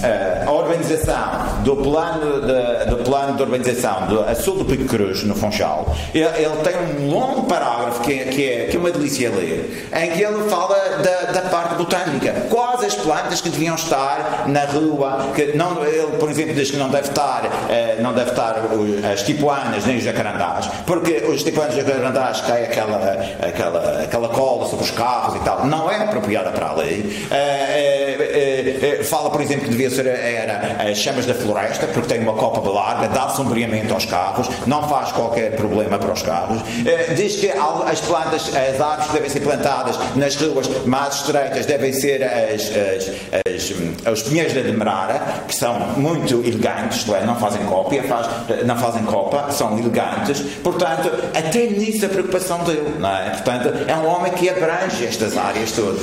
a 0.03 0.39
urbanização 0.70 1.62
do 1.64 1.76
plano 1.76 2.40
de, 2.40 2.90
do 2.90 2.96
plano 3.04 3.37
de 3.37 3.42
urbanização 3.42 4.06
do 4.06 4.35
sul 4.37 4.59
do 4.59 4.64
Pico 4.64 4.85
Cruz, 4.85 5.24
no 5.24 5.35
Funchal, 5.35 5.94
ele, 6.14 6.25
ele, 6.25 6.56
tem 6.62 7.04
um 7.04 7.10
longo 7.10 7.44
parágrafo 7.44 8.00
que, 8.02 8.16
que, 8.27 8.48
é, 8.48 8.66
que 8.66 8.77
é 8.77 8.81
uma 8.81 8.90
delícia 8.90 9.31
ler, 9.31 9.88
em 9.92 10.10
que 10.12 10.23
ele 10.23 10.48
fala 10.48 10.77
da, 11.02 11.33
da 11.33 11.48
parte 11.48 11.75
botânica. 11.75 12.33
Quais 12.48 12.85
as 12.85 12.94
plantas 12.94 13.40
que 13.40 13.48
deviam 13.48 13.75
estar 13.75 14.44
na 14.48 14.64
rua, 14.64 15.31
que 15.35 15.56
não, 15.56 15.85
ele, 15.85 16.16
por 16.18 16.31
exemplo, 16.31 16.54
diz 16.54 16.71
que 16.71 16.77
não 16.77 16.88
deve 16.88 17.08
estar, 17.08 17.42
eh, 17.68 17.98
não 18.00 18.12
deve 18.12 18.31
estar 18.31 18.56
as 19.12 19.23
tipuanas 19.23 19.85
nem 19.85 19.98
os 19.98 20.04
jacarandás, 20.04 20.68
porque 20.87 21.25
os 21.29 21.42
tipuanas 21.42 21.77
e 21.77 21.81
os 21.81 21.87
jacarandás 21.87 22.40
cai 22.42 22.64
aquela, 22.64 22.98
aquela, 23.40 24.02
aquela 24.02 24.29
cola 24.29 24.50
os 24.83 24.90
carros 24.90 25.37
e 25.37 25.44
tal. 25.44 25.66
Não 25.66 25.90
é 25.90 25.96
apropriada 25.96 26.50
para 26.50 26.68
a 26.68 26.74
lei. 26.74 27.26
Eh, 27.31 28.98
eh, 29.00 29.04
fala, 29.04 29.31
por 29.31 29.40
exemplo, 29.40 29.64
que 29.64 29.70
devia 29.70 29.90
ser 29.90 30.06
era 30.06 30.90
as 30.90 30.98
chamas 30.98 31.26
da 31.26 31.35
floresta, 31.35 31.87
porque 31.88 32.08
tem 32.08 32.20
uma 32.20 32.35
copa 32.35 32.60
larga, 32.68 33.08
dá 33.08 33.28
sombreamento 33.31 33.92
aos 33.92 34.04
carros, 34.04 34.48
não 34.66 34.88
faz 34.88 35.12
qualquer 35.12 35.56
problema 35.56 35.98
para 35.98 36.12
os 36.12 36.22
carros. 36.22 36.62
Diz 37.16 37.37
que 37.37 37.50
as 37.50 38.00
plantas, 38.00 38.50
as 38.54 38.81
árvores 38.81 39.12
devem 39.12 39.31
ser 39.31 39.40
plantadas 39.40 39.98
nas 40.16 40.37
ruas 40.37 40.68
mais 40.87 41.16
estreitas, 41.16 41.66
devem 41.66 41.92
ser 41.92 42.22
as, 42.22 42.70
as, 42.70 43.10
as, 43.46 44.12
os 44.12 44.22
pinheiros 44.22 44.52
da 44.52 44.60
Demerara, 44.60 45.44
que 45.46 45.54
são 45.54 45.78
muito 45.96 46.42
elegantes, 46.46 47.08
é, 47.08 47.24
não 47.24 47.37
fazem 47.37 47.64
cópia, 47.66 48.02
faz, 48.04 48.26
não 48.64 48.76
fazem 48.76 49.02
copa, 49.04 49.50
são 49.50 49.78
elegantes. 49.78 50.40
Portanto, 50.62 51.10
até 51.35 51.66
nisso 51.66 52.06
a 52.06 52.08
preocupação 52.08 52.64
dele, 52.64 52.96
não 52.98 53.10
é? 53.10 53.31
Portanto, 53.31 53.72
é 53.87 53.94
um 53.96 54.06
homem 54.06 54.33
que 54.33 54.48
abrange 54.71 55.06
estas 55.06 55.37
áreas 55.37 55.73
todas. 55.73 56.00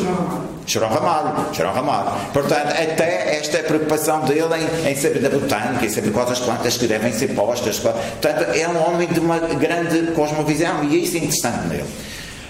Chorão 0.65 0.89
Ramalho, 0.89 1.53
Chorão 1.53 1.74
Ramalho. 1.74 2.11
Portanto, 2.34 2.68
até 2.68 3.38
esta 3.38 3.59
preocupação 3.59 4.22
dele 4.26 4.43
em, 4.86 4.91
em 4.91 4.95
saber 4.95 5.20
da 5.20 5.30
botânica, 5.30 5.86
em 5.86 5.89
saber 5.89 6.11
quais 6.11 6.32
as 6.32 6.39
plantas 6.39 6.78
que 6.78 6.88
devem 6.88 7.13
ser 7.13 7.30
postas. 7.30 7.80
Portanto, 7.80 8.43
é 8.53 8.68
um 8.68 8.88
homem 8.88 9.07
de 9.07 9.20
uma 9.20 9.39
grande 9.39 10.11
cosmovisão 10.11 10.84
e 10.84 11.03
isso 11.03 11.15
é 11.15 11.20
interessante 11.20 11.68
nele. 11.68 11.86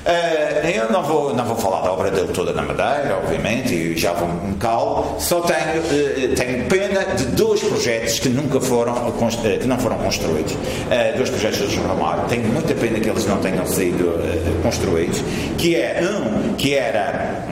Uh, 0.07 0.65
eu 0.65 0.89
não 0.89 1.03
vou, 1.03 1.35
não 1.35 1.43
vou 1.43 1.57
falar 1.57 1.81
da 1.81 1.91
obra 1.91 2.09
dele 2.09 2.29
toda 2.33 2.53
na 2.53 2.61
Madeira, 2.61 3.19
obviamente, 3.21 3.73
e 3.73 3.97
já 3.97 4.13
vou 4.13 4.29
me 4.29 4.55
calo. 4.55 5.17
Só 5.19 5.41
tenho, 5.41 5.81
uh, 5.81 6.33
tenho 6.33 6.65
pena 6.69 7.03
de 7.13 7.25
dois 7.25 7.61
projetos 7.61 8.17
que 8.17 8.29
nunca 8.29 8.61
foram, 8.61 8.93
uh, 8.93 9.13
que 9.59 9.67
não 9.67 9.77
foram 9.77 9.97
construídos. 9.97 10.55
dois 11.17 11.29
projetos 11.29 11.59
do 11.59 11.69
João 11.69 11.87
Ramalho. 11.87 12.21
Tenho 12.29 12.45
muita 12.45 12.73
pena 12.73 13.01
que 13.01 13.09
eles 13.09 13.25
não 13.25 13.37
tenham 13.39 13.65
sido 13.65 14.17
construídos. 14.63 15.21
Que 15.57 15.75
é 15.75 16.01
um 16.01 16.53
que 16.53 16.73
era 16.73 17.43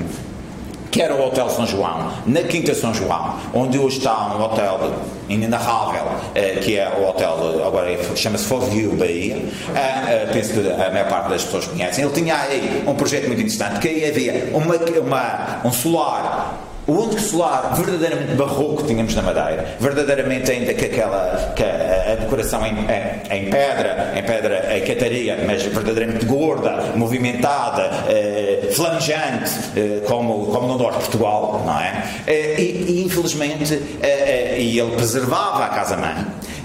que 0.96 1.02
era 1.02 1.14
o 1.14 1.28
Hotel 1.28 1.50
São 1.50 1.68
João, 1.68 2.10
na 2.26 2.42
Quinta 2.44 2.74
São 2.74 2.94
João, 2.94 3.38
onde 3.54 3.78
hoje 3.78 3.98
está 3.98 4.34
um 4.34 4.42
hotel 4.42 4.94
inenarrável, 5.28 6.06
eh, 6.34 6.62
que 6.64 6.78
é 6.78 6.88
o 6.88 7.10
hotel, 7.10 7.68
agora 7.68 8.16
chama-se 8.16 8.46
View 8.70 8.96
Bahia, 8.96 9.36
eh, 9.76 9.80
eh, 10.08 10.30
penso 10.32 10.54
que 10.54 10.72
a 10.72 10.90
maior 10.90 11.10
parte 11.10 11.32
das 11.32 11.44
pessoas 11.44 11.68
conhecem. 11.68 12.06
Ele 12.06 12.14
tinha 12.14 12.38
aí 12.38 12.86
um 12.88 12.96
projeto 12.96 13.28
muito 13.28 13.42
interessante, 13.42 13.82
que 13.82 13.90
aí 13.90 14.06
havia 14.06 14.52
uma, 14.54 14.74
uma, 14.78 15.62
um 15.66 15.72
solar 15.74 16.62
o 16.88 16.92
único 16.92 17.20
solar 17.20 17.74
verdadeiramente 17.76 18.36
barroco 18.36 18.84
que 18.84 18.88
tínhamos 18.90 19.16
na 19.16 19.22
Madeira, 19.22 19.76
verdadeiramente 19.80 20.52
ainda 20.52 20.74
que 20.74 20.86
aquela 20.86 21.54
que 21.56 21.64
a, 21.64 22.14
a 22.14 22.16
decoração 22.16 22.66
em, 22.66 22.74
em, 22.74 23.38
em, 23.38 23.50
pedra, 23.50 24.14
em 24.16 24.24
pedra 24.24 24.78
em 24.78 24.84
cataria, 24.84 25.44
mas 25.46 25.64
verdadeiramente 25.64 26.26
gorda, 26.26 26.94
movimentada, 26.96 27.90
eh, 28.08 28.70
flamejante, 28.72 29.52
eh, 29.76 30.02
como, 30.06 30.46
como 30.48 30.68
no 30.68 30.78
norte 30.78 30.98
de 30.98 31.04
Portugal, 31.06 31.64
não 31.66 31.80
é? 31.80 32.04
Eh, 32.28 32.56
e, 32.60 32.64
e, 32.64 33.04
infelizmente, 33.06 33.74
eh, 34.02 34.56
eh, 34.56 34.62
e 34.62 34.80
ele 34.80 34.92
preservava 34.96 35.66
a 35.66 35.70
casa-mãe 35.70 36.16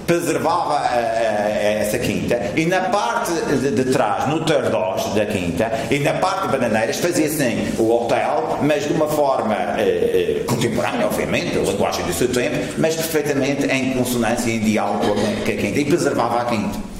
preservava 0.05 0.75
a, 0.75 0.87
a, 0.87 1.45
a 1.45 1.71
essa 1.81 1.99
quinta 1.99 2.39
e 2.55 2.65
na 2.65 2.81
parte 2.81 3.31
de, 3.33 3.71
de 3.71 3.91
trás, 3.91 4.27
no 4.27 4.45
Tardós 4.45 5.13
da 5.13 5.25
quinta 5.25 5.71
e 5.89 5.99
na 5.99 6.13
parte 6.13 6.47
de 6.47 6.57
Bananeiras 6.57 6.97
fazia 6.97 7.29
sim 7.29 7.73
o 7.77 7.91
hotel, 7.91 8.59
mas 8.61 8.87
de 8.87 8.93
uma 8.93 9.07
forma 9.07 9.55
eh, 9.77 10.41
eh, 10.41 10.43
contemporânea, 10.45 11.05
obviamente, 11.05 11.57
a 11.57 11.61
linguagem 11.61 12.05
do 12.05 12.13
seu 12.13 12.27
tempo, 12.29 12.57
mas 12.77 12.95
perfeitamente 12.95 13.65
em 13.67 13.93
consonância 13.93 14.49
e 14.49 14.55
em 14.55 14.59
diálogo 14.59 14.99
com 15.07 15.11
a, 15.13 15.55
quinta 15.55 15.79
e 15.79 15.85
preservava 15.85 16.41
a 16.41 16.45
quinta. 16.45 16.91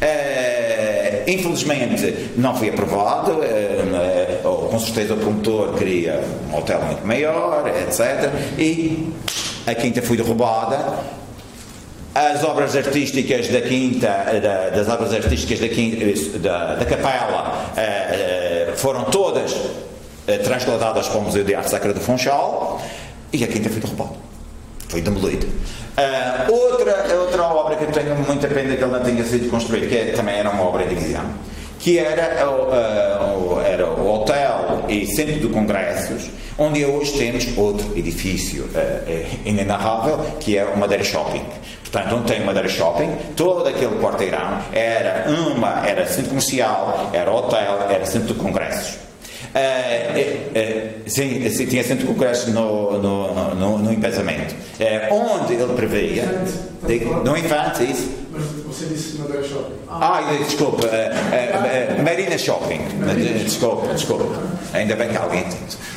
Uh, 0.00 1.28
infelizmente 1.28 2.30
não 2.36 2.54
foi 2.54 2.68
aprovado, 2.68 3.32
uh, 3.32 4.48
uh, 4.48 4.68
com 4.68 4.78
certeza 4.78 5.14
o 5.14 5.16
promotor 5.16 5.74
queria 5.74 6.22
um 6.52 6.56
hotel 6.56 6.80
muito 6.82 7.04
maior, 7.04 7.66
etc. 7.66 8.30
E 8.56 9.12
a 9.66 9.74
quinta 9.74 10.00
foi 10.00 10.16
derrubada 10.16 11.00
as 12.18 12.42
obras 12.42 12.74
artísticas 12.74 13.46
da 13.46 13.60
Quinta, 13.60 14.08
da, 14.42 14.70
das 14.70 14.88
obras 14.88 15.14
artísticas 15.14 15.60
da, 15.60 15.68
Quinta, 15.68 16.38
da, 16.40 16.74
da 16.74 16.84
Capela, 16.84 17.70
eh, 17.76 18.72
foram 18.74 19.04
todas 19.04 19.54
eh, 20.26 20.38
transladadas 20.38 21.06
para 21.06 21.18
o 21.18 21.22
Museu 21.22 21.44
de 21.44 21.54
Arte 21.54 21.70
Sacra 21.70 21.92
do 21.92 22.00
Funchal 22.00 22.82
e 23.32 23.44
a 23.44 23.46
Quinta 23.46 23.70
foi 23.70 23.80
derrubada. 23.80 24.16
Foi 24.88 25.00
demolida. 25.00 25.46
Uh, 25.46 26.52
outra, 26.52 27.14
outra 27.20 27.42
obra 27.44 27.76
que 27.76 27.84
eu 27.84 27.92
tenho 27.92 28.16
muita 28.16 28.48
pena 28.48 28.74
que 28.74 28.82
ele 28.82 28.92
não 28.92 29.00
tenha 29.00 29.22
sido 29.24 29.48
construída, 29.48 29.86
que 29.86 29.96
é, 29.96 30.12
também 30.12 30.36
era 30.36 30.50
uma 30.50 30.62
obra 30.62 30.84
de 30.84 30.94
divisão, 30.94 31.24
que 31.78 31.98
era, 31.98 32.48
uh, 32.48 33.60
era 33.60 33.86
o 33.86 34.14
hotel 34.14 34.67
e 34.88 35.06
centro 35.06 35.40
de 35.40 35.48
congressos, 35.48 36.30
onde 36.56 36.84
hoje 36.84 37.12
temos 37.12 37.46
outro 37.56 37.96
edifício 37.96 38.64
uh, 38.64 39.48
inenarrável, 39.48 40.18
que 40.40 40.56
é 40.56 40.64
o 40.64 40.76
Madeira 40.76 41.04
Shopping. 41.04 41.42
Portanto, 41.82 42.16
onde 42.16 42.32
tem 42.32 42.44
Madeira 42.44 42.68
Shopping, 42.68 43.10
todo 43.34 43.66
aquele 43.66 43.96
quarteirão 43.98 44.58
era 44.72 45.26
uma, 45.30 45.86
era 45.86 46.06
centro 46.06 46.30
comercial, 46.30 47.10
era 47.12 47.30
hotel, 47.32 47.86
era 47.90 48.04
centro 48.04 48.34
de 48.34 48.40
congressos. 48.40 48.96
Uh, 49.48 50.20
uh, 50.58 51.10
sim, 51.10 51.48
sim, 51.48 51.66
tinha 51.66 51.82
centro 51.82 52.06
de 52.06 52.12
congressos 52.12 52.52
no, 52.52 52.98
no, 52.98 53.54
no, 53.54 53.78
no 53.78 53.92
empesamento. 53.92 54.54
onde 55.10 55.54
ele 55.54 55.72
previa, 55.74 56.24
no 57.24 57.36
Infante, 57.36 57.84
isso. 57.90 58.27
Você 58.66 58.86
disse 58.86 59.18
Madeira 59.18 59.42
Shopping. 59.42 59.74
Ah, 59.88 60.22
desculpa, 60.38 60.88
Marina 62.02 62.38
Shopping. 62.38 62.80
Desculpa, 63.44 63.94
desculpa. 63.94 64.24
Ainda 64.72 64.96
bem 64.96 65.08
que 65.08 65.16
alguém. 65.16 65.44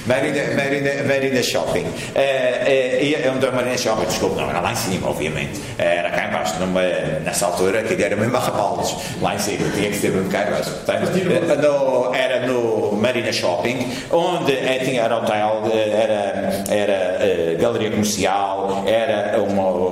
Marina, 0.05 0.55
Marina, 0.55 1.03
Marina 1.03 1.43
Shopping. 1.43 1.85
Uh, 1.85 3.31
onde 3.35 3.45
é 3.45 3.51
Marina 3.51 3.77
Shopping? 3.77 4.05
Desculpa, 4.05 4.41
não 4.41 4.49
era 4.49 4.61
lá 4.61 4.71
em 4.71 4.75
cima, 4.75 5.09
obviamente. 5.09 5.61
Era 5.77 6.09
cá 6.09 6.27
embaixo, 6.27 6.59
numa, 6.59 6.81
nessa 6.81 7.45
altura, 7.45 7.83
que 7.83 8.01
era 8.01 8.15
mesmo 8.15 8.35
a 8.35 8.39
Rabaldes, 8.39 8.95
lá 9.21 9.35
em 9.35 9.39
cima, 9.39 9.69
tinha 9.75 9.89
que 9.89 9.97
ser 9.97 10.11
mesmo 10.11 10.29
cá 10.29 10.47
embaixo. 10.47 10.71
Portanto, 10.71 11.11
no, 11.61 12.15
era 12.15 12.47
no 12.47 12.93
Marina 12.93 13.31
Shopping, 13.31 13.91
onde 14.09 14.55
tinha 14.83 15.03
era 15.03 15.17
hotel, 15.17 15.63
era, 15.73 16.63
era 16.69 17.55
galeria 17.59 17.91
comercial, 17.91 18.83
era 18.87 19.41
uma, 19.41 19.67
um 19.67 19.90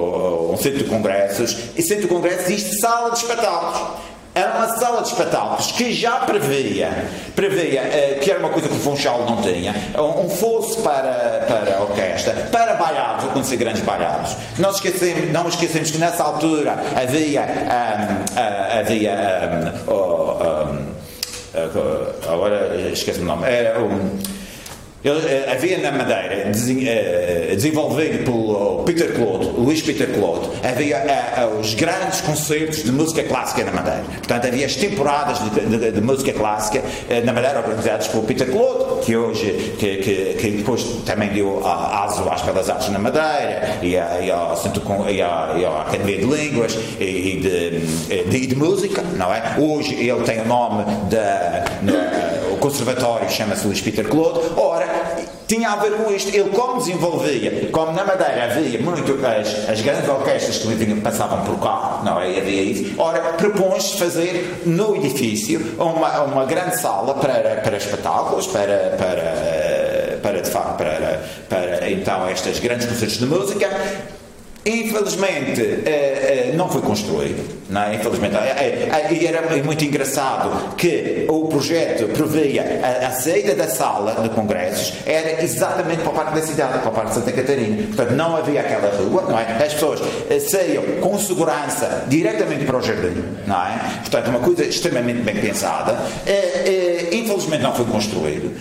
centro 0.62 0.80
de 0.80 0.84
congressos, 0.86 1.58
e 1.76 1.82
centro 1.82 2.04
de 2.04 2.08
congressos 2.08 2.50
existe 2.50 2.80
sala 2.80 3.12
de 3.12 3.18
espetáculos 3.18 4.10
era 4.34 4.58
uma 4.58 4.78
sala 4.78 5.02
de 5.02 5.10
espetáculos 5.10 5.72
que 5.72 5.92
já 5.92 6.18
previa, 6.20 7.06
previa 7.36 7.82
uh, 7.82 8.20
que 8.20 8.30
era 8.30 8.40
uma 8.40 8.50
coisa 8.50 8.68
que 8.70 8.76
o 8.76 8.80
Funchal 8.80 9.26
não 9.26 9.42
tinha, 9.42 9.74
um, 9.98 10.26
um 10.26 10.30
fosso 10.30 10.82
para, 10.82 11.46
para 11.48 11.78
a 11.78 11.82
orquestra, 11.82 12.34
para 12.52 12.76
bailados, 12.76 13.26
acontecer 13.26 13.58
grandes 13.58 13.82
bailados. 13.82 14.36
Não 14.58 14.70
esquecemos, 14.70 15.32
não 15.32 15.50
esquecemos 15.50 15.92
que 15.92 15.98
nessa 15.98 16.24
altura 16.24 16.78
havia, 16.96 17.42
um, 17.42 18.24
uh, 18.38 18.80
havia 18.80 19.16
um, 19.88 20.76
uh, 20.76 22.32
agora 22.32 22.92
esqueci 22.92 23.20
o 23.20 23.26
nome, 23.26 23.50
era 23.50 23.82
um, 23.82 24.20
ele, 25.04 25.50
havia 25.50 25.78
na 25.78 25.92
Madeira, 25.92 26.52
eh, 26.52 27.54
desenvolvido 27.56 28.26
pelo 28.26 28.84
Peter 28.84 29.14
Claude, 29.14 29.46
Luís 29.58 29.82
Peter 29.82 30.08
Claude, 30.08 30.50
havia 30.64 30.98
uh, 30.98 31.60
os 31.60 31.74
grandes 31.74 32.20
concertos 32.22 32.84
de 32.84 32.92
música 32.92 33.24
clássica 33.24 33.64
na 33.64 33.72
Madeira. 33.72 34.04
Portanto, 34.18 34.48
havia 34.48 34.66
as 34.66 34.76
temporadas 34.76 35.40
de, 35.40 35.78
de, 35.78 35.92
de 35.92 36.02
música 36.02 36.34
clássica 36.34 36.84
na 37.24 37.32
Madeira 37.32 37.60
organizadas 37.60 38.08
pelo 38.08 38.24
Peter 38.24 38.50
Claude, 38.50 39.06
que 39.06 39.16
hoje, 39.16 39.76
que, 39.80 39.98
que, 39.98 40.34
que 40.40 40.50
depois 40.52 40.84
também 41.06 41.30
deu 41.30 41.66
aso 41.66 42.28
às 42.30 42.42
Belas 42.42 42.70
Artes 42.70 42.90
na 42.90 43.00
Madeira 43.00 43.80
e, 43.82 43.98
a, 43.98 44.20
e, 44.20 44.28
e, 44.28 45.22
a, 45.22 45.54
e 45.58 45.66
à 45.66 45.82
Academia 45.82 46.18
de 46.18 46.26
Línguas 46.26 46.78
e, 47.00 47.04
e 47.04 47.40
de, 47.40 48.24
de, 48.30 48.48
de, 48.48 48.56
música, 48.56 49.02
não 49.16 49.34
é? 49.34 49.56
Hoje 49.58 49.94
ele 49.96 50.24
tem 50.24 50.42
o 50.42 50.46
nome 50.46 50.84
da. 51.10 51.64
Conservatório 52.70 53.30
chama-se 53.30 53.66
Luís 53.66 53.82
Peter 53.82 54.08
Claude. 54.08 54.40
Ora, 54.56 54.88
tinha 55.48 55.70
a 55.70 55.76
ver 55.78 55.94
com 55.94 56.12
isto. 56.12 56.30
Ele, 56.30 56.50
como 56.50 56.78
desenvolvia, 56.80 57.70
como 57.72 57.92
na 57.92 58.06
Madeira 58.06 58.46
havia 58.46 58.80
muito 58.80 59.14
as, 59.26 59.70
as 59.70 59.82
grandes 59.82 60.08
orquestras 60.08 60.58
que 60.60 60.68
vinham, 60.68 61.00
passavam 61.02 61.44
por 61.44 61.60
cá, 61.60 62.02
não 62.04 62.22
é? 62.22 62.38
Havia 62.38 62.62
isso. 62.62 62.94
Ora, 63.02 63.20
propõe-se 63.34 63.98
fazer 63.98 64.62
no 64.66 64.96
edifício 64.96 65.76
uma, 65.78 66.22
uma 66.22 66.46
grande 66.46 66.80
sala 66.80 67.16
para, 67.16 67.62
para 67.62 67.78
espetáculos, 67.78 68.48
para, 68.48 68.96
para, 68.98 70.20
para, 70.22 70.42
de 70.42 70.50
facto, 70.50 70.78
para, 70.78 71.22
para 71.50 71.90
então 71.90 72.30
estes 72.30 72.60
grandes 72.60 72.86
concertos 72.86 73.18
de 73.18 73.26
música. 73.26 73.70
Infelizmente, 74.66 75.62
eh, 75.86 76.52
eh, 76.52 76.54
não 76.54 76.70
foi 76.70 76.82
construído 76.82 77.59
Não 77.70 77.84
é? 77.84 77.96
Infelizmente. 77.96 78.36
É, 78.36 78.90
é, 78.92 79.14
e 79.14 79.28
era 79.28 79.42
muito 79.64 79.86
engraçado 79.86 80.76
que 80.76 81.26
o 81.30 81.48
projeto 81.48 82.08
previa 82.08 82.82
a, 82.84 83.08
a 83.08 83.12
saída 83.12 83.54
da 83.54 83.68
sala 83.68 84.22
de 84.24 84.30
congressos 84.30 84.94
era 85.06 85.44
exatamente 85.44 86.02
para 86.02 86.10
o 86.10 86.14
Parque 86.14 86.40
da 86.40 86.42
Cidade, 86.42 86.80
para 86.80 86.90
o 86.90 86.92
Parque 86.92 87.10
de 87.10 87.16
Santa 87.16 87.32
Catarina. 87.32 87.84
Portanto, 87.88 88.12
não 88.12 88.36
havia 88.36 88.62
aquela 88.62 88.90
rua, 88.98 89.24
não 89.30 89.40
é? 89.40 89.64
As 89.64 89.74
pessoas 89.74 90.02
eh, 90.30 90.40
saíam 90.40 90.84
com 91.00 91.18
segurança 91.20 92.06
diretamente 92.08 92.66
para 92.66 92.78
o 92.78 92.82
jardim, 92.82 93.24
não 93.46 93.62
é? 93.62 93.80
Portanto, 94.00 94.30
uma 94.30 94.40
coisa 94.40 94.66
extremamente 94.66 95.22
bem 95.22 95.36
pensada. 95.36 95.98
É, 96.26 96.32
é, 96.32 97.10
infelizmente 97.14 97.62
não 97.62 97.74
foi 97.74 97.86
construído, 97.86 98.52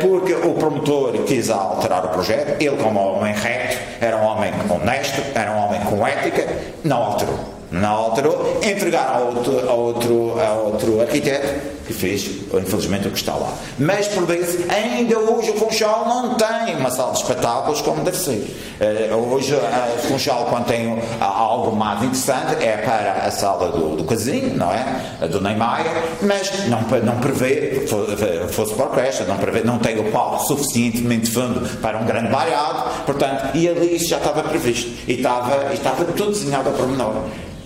porque 0.00 0.32
o 0.32 0.54
promotor 0.54 1.24
quis 1.24 1.50
alterar 1.50 2.04
o 2.06 2.08
projeto, 2.08 2.60
ele 2.60 2.76
como 2.76 3.00
homem 3.00 3.34
reto, 3.34 3.78
era 4.00 4.16
um 4.16 4.24
homem 4.24 4.52
honesto, 4.70 5.20
era 5.34 5.52
um 5.52 5.58
homem 5.58 5.80
com 5.82 6.06
ética, 6.06 6.46
não 6.82 7.02
alterou 7.02 7.53
não 7.74 7.94
alterou, 7.94 8.60
entregaram 8.62 9.14
a 9.14 9.20
outro, 9.20 9.68
a 9.68 9.72
outro, 9.74 10.40
a 10.40 10.52
outro 10.54 11.00
arquiteto 11.00 11.74
que 11.86 11.92
fez, 11.92 12.30
infelizmente, 12.54 13.08
o 13.08 13.10
que 13.10 13.18
está 13.18 13.34
lá. 13.34 13.52
Mas, 13.78 14.08
por 14.08 14.24
vezes, 14.24 14.68
ainda 14.70 15.18
hoje 15.18 15.50
o 15.50 15.54
Funchal 15.54 16.06
não 16.08 16.34
tem 16.34 16.76
uma 16.76 16.90
sala 16.90 17.12
de 17.12 17.18
espetáculos 17.18 17.80
como 17.82 18.02
deve 18.02 18.16
ser. 18.16 18.56
Uh, 18.80 19.34
hoje, 19.34 19.54
o 19.54 19.98
Funchal, 20.08 20.46
quando 20.46 20.66
tem 20.66 21.02
algo 21.20 21.76
mais 21.76 22.02
interessante, 22.02 22.64
é 22.64 22.78
para 22.78 23.26
a 23.26 23.30
sala 23.30 23.70
do, 23.70 23.96
do 23.96 24.04
casino, 24.04 24.56
não 24.56 24.72
é? 24.72 25.28
Do 25.28 25.40
Neymar, 25.40 25.84
mas 26.22 26.66
não, 26.68 26.80
não 26.80 27.18
prevê, 27.18 27.86
fosse 28.50 28.74
para 28.74 28.86
a 28.86 28.88
orquestra, 28.88 29.26
não, 29.26 29.36
prevê, 29.36 29.62
não 29.62 29.78
tem 29.78 29.98
o 29.98 30.10
palco 30.10 30.44
suficientemente 30.44 31.30
fundo 31.30 31.60
para 31.80 31.98
um 31.98 32.06
grande 32.06 32.30
baiado, 32.30 33.04
portanto, 33.04 33.54
e 33.54 33.68
ali 33.68 33.96
isso 33.96 34.08
já 34.08 34.16
estava 34.16 34.42
previsto. 34.42 34.90
E 35.06 35.14
estava, 35.14 35.70
e 35.70 35.74
estava 35.74 36.04
tudo 36.04 36.30
desenhado 36.30 36.70
a 36.70 36.72
pormenor 36.72 37.14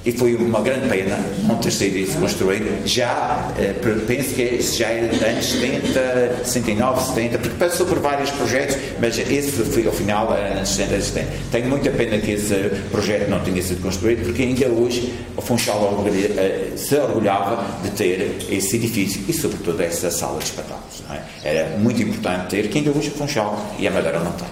e 0.05 0.13
foi 0.13 0.35
uma 0.37 0.61
grande 0.61 0.89
pena 0.89 1.19
não 1.47 1.57
ter 1.57 1.71
sido 1.71 1.97
isso 1.97 2.17
construído. 2.19 2.87
Já, 2.87 3.53
eh, 3.59 3.75
penso 4.07 4.35
que 4.35 4.61
já 4.63 4.89
era 4.89 5.31
anos 5.31 5.47
70, 5.47 6.45
69, 6.45 7.01
70, 7.01 7.39
porque 7.39 7.57
passou 7.57 7.87
por 7.87 7.99
vários 7.99 8.31
projetos, 8.31 8.77
mas 9.01 9.19
esse 9.19 9.51
foi, 9.51 9.87
ao 9.87 9.93
final 9.93 10.35
era 10.35 10.55
anos 10.55 10.69
60, 10.69 11.01
70. 11.01 11.33
Tenho 11.51 11.69
muita 11.69 11.91
pena 11.91 12.19
que 12.19 12.33
esse 12.33 12.55
projeto 12.91 13.29
não 13.29 13.41
tenha 13.41 13.63
sido 13.63 13.83
construído, 13.83 14.25
porque 14.25 14.43
ainda 14.43 14.69
hoje 14.69 15.13
o 15.37 15.43
Funchal 15.43 16.05
eh, 16.07 16.73
se 16.77 16.95
orgulhava 16.97 17.65
de 17.83 17.91
ter 17.91 18.37
esse 18.51 18.77
edifício 18.77 19.23
e, 19.29 19.33
sobretudo, 19.33 19.83
essa 19.83 20.11
sala 20.11 20.39
de 20.39 20.45
espetáculos. 20.45 21.03
É? 21.11 21.49
Era 21.49 21.79
muito 21.79 22.01
importante 22.03 22.49
ter, 22.49 22.69
que 22.69 22.79
ainda 22.79 22.91
hoje 22.91 23.09
o 23.09 23.13
Funchal 23.13 23.75
e 23.79 23.87
a 23.87 23.91
Madeira 23.91 24.21
não 24.21 24.33
tem. 24.33 24.49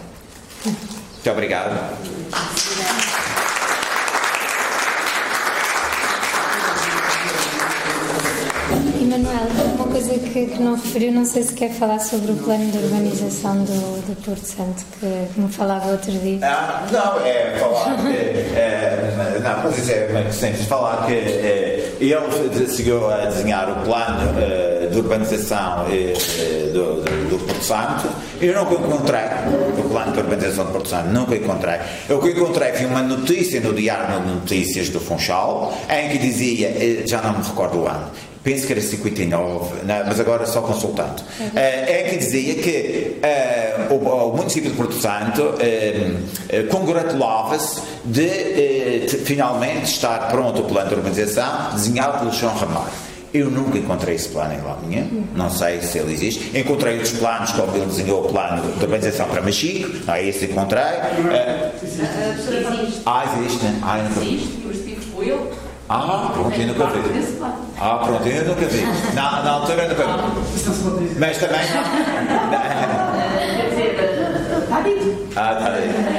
Muito 0.65 1.31
obrigado. 1.31 1.97
Manuel, 9.17 9.49
uma 9.77 9.87
coisa 9.87 10.06
que, 10.19 10.47
que, 10.47 10.63
não 10.63 10.75
referiu, 10.75 11.13
não 11.13 11.25
sei 11.25 11.43
se 11.43 11.53
quer 11.53 11.71
falar 11.71 11.99
sobre 12.01 12.33
o 12.33 12.37
plano 12.37 12.71
de 12.71 12.79
urbanização 12.79 13.65
do, 13.65 14.07
do 14.07 14.23
Porto 14.23 14.45
Santo, 14.45 14.85
que 14.99 15.41
me 15.41 15.49
falava 15.49 15.91
outro 15.91 16.13
dia. 16.13 16.39
Ah, 16.43 16.87
não, 16.91 17.25
é 17.25 17.59
falar 17.59 17.97
que. 17.97 18.17
É, 18.57 19.41
não, 19.43 19.63
mas 19.65 19.79
isso 19.79 19.93
é 19.93 20.33
simples. 20.33 20.67
Falar 20.67 21.07
que 21.07 21.13
é, 21.13 21.97
ele 22.01 22.69
seguiu 22.69 23.11
a 23.11 23.27
desenhar 23.27 23.71
o 23.71 23.85
plano 23.85 24.39
é, 24.39 24.89
de 24.91 24.99
urbanização 24.99 25.87
é, 25.89 26.13
do, 26.73 27.03
do, 27.03 27.31
do, 27.31 27.47
Porto 27.47 27.65
Santo. 27.65 28.09
Eu 28.41 28.55
nunca 28.55 28.75
encontrei 28.75 29.25
o 29.79 29.89
plano 29.89 30.13
de 30.13 30.19
urbanização 30.19 30.67
do 30.67 30.73
Porto 30.73 30.89
Santo, 30.89 31.09
nunca 31.09 31.37
encontrei. 31.37 31.79
O 32.11 32.19
que 32.19 32.31
encontrei 32.31 32.73
foi 32.73 32.87
uma 32.87 33.03
notícia 33.03 33.61
no 33.61 33.73
Diário 33.73 34.21
de 34.21 34.29
Notícias 34.35 34.89
do 34.91 35.01
Funchal, 35.01 35.73
em 35.89 36.11
que 36.11 36.19
dizia, 36.19 37.07
já 37.07 37.23
não 37.23 37.39
me 37.39 37.45
recordo 37.45 37.79
o 37.79 37.87
ano, 37.87 38.11
penso 38.47 38.65
que 38.65 38.73
era 38.73 38.81
59, 38.81 39.85
não, 39.85 40.07
mas 40.07 40.21
agora 40.21 40.47
só 40.47 40.61
consultando, 40.61 41.21
uhum. 41.41 41.51
é 41.57 42.07
que 42.09 42.17
dizia 42.17 42.55
que 42.55 43.17
uh, 43.91 43.93
o, 43.93 44.29
o, 44.29 44.37
município 44.37 44.71
de 44.71 44.77
Porto 44.77 44.95
Santo 44.95 45.43
uh, 45.43 46.67
congratulava-se 46.71 47.83
de, 48.05 49.01
de, 49.01 49.19
finalmente 49.25 49.87
estar 49.87 50.29
pronto 50.29 50.63
o 50.63 50.65
plano 50.65 50.91
de 50.91 50.95
urbanização 50.95 51.73
desenhado 51.73 52.21
pelo 52.21 52.33
João 52.33 52.55
Ramalho. 52.55 52.93
Eu 53.35 53.51
nunca 53.51 53.79
encontrei 53.79 54.15
esse 54.15 54.29
plano 54.29 54.55
em 54.55 54.63
lá 54.63 54.79
nenhum, 54.87 55.25
não 55.35 55.51
sei 55.51 55.83
se 55.83 55.99
ele 55.99 56.15
existe. 56.15 56.57
Encontrei 56.57 56.95
outros 56.95 57.19
planos, 57.19 57.51
como 57.51 57.77
ele 57.77 57.87
desenhou 57.87 58.27
o 58.27 58.29
plano 58.29 58.63
de 58.63 58.85
urbanização 58.85 59.27
para 59.27 59.43
Machico, 59.43 59.91
ah, 60.07 60.23
esse 60.23 60.45
encontrei. 60.45 60.85
Uh, 60.85 61.73
ah, 63.05 63.35
existe, 63.41 63.65
né? 63.65 63.81
Ah, 63.83 63.99
existe, 63.99 64.65
o 64.65 64.73
Steve 64.73 65.01
foi 65.13 65.33
eu. 65.33 65.66
Ah, 65.89 66.31
pronto, 66.35 66.57
eu 66.57 66.67
nunca 66.67 66.87
vi. 66.87 67.29
Ah, 67.81 68.01
pronto, 68.05 68.27
eu 68.27 68.45
nunca 68.45 68.67
vi. 68.67 69.15
Na, 69.15 69.43
na 69.43 69.51
altura 69.53 69.83
eu 69.85 69.89
nunca 69.89 70.05
vi. 70.05 71.17
Mas 71.19 71.39
também. 71.39 71.61
Ah, 74.69 74.83
dito. 74.83 75.27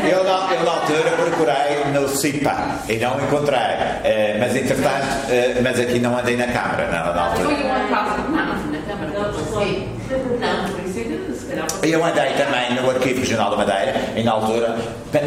Eu, 0.07 0.23
na, 0.23 0.53
eu 0.53 0.63
na 0.63 0.71
altura 0.71 1.11
procurei 1.17 1.91
no 1.93 2.07
CIPA 2.07 2.55
e 2.87 2.97
não 2.97 3.19
encontrei. 3.19 3.57
Uh, 3.57 4.39
mas 4.39 4.55
entretanto, 4.55 5.05
uh, 5.27 5.63
mas 5.63 5.79
aqui 5.79 5.99
não 5.99 6.17
andei 6.17 6.37
na 6.37 6.47
Câmara, 6.47 6.85
não, 6.85 7.13
na 7.13 7.21
altura. 7.23 7.49
Foi 7.49 7.63
uma 7.63 7.87
casa. 7.89 8.17
Não, 8.29 8.31
na 8.31 8.79
Câmara 8.87 9.19
não 9.19 9.33
por 9.33 10.85
isso 10.85 10.99
é 10.99 11.57
calhar. 11.57 11.67
Eu 11.83 12.05
andei 12.05 12.33
também 12.33 12.75
no 12.75 12.89
Arquivo 12.89 13.19
Regional 13.19 13.51
da 13.51 13.57
Madeira, 13.57 13.93
e 14.15 14.23
na 14.23 14.31
altura, 14.31 14.77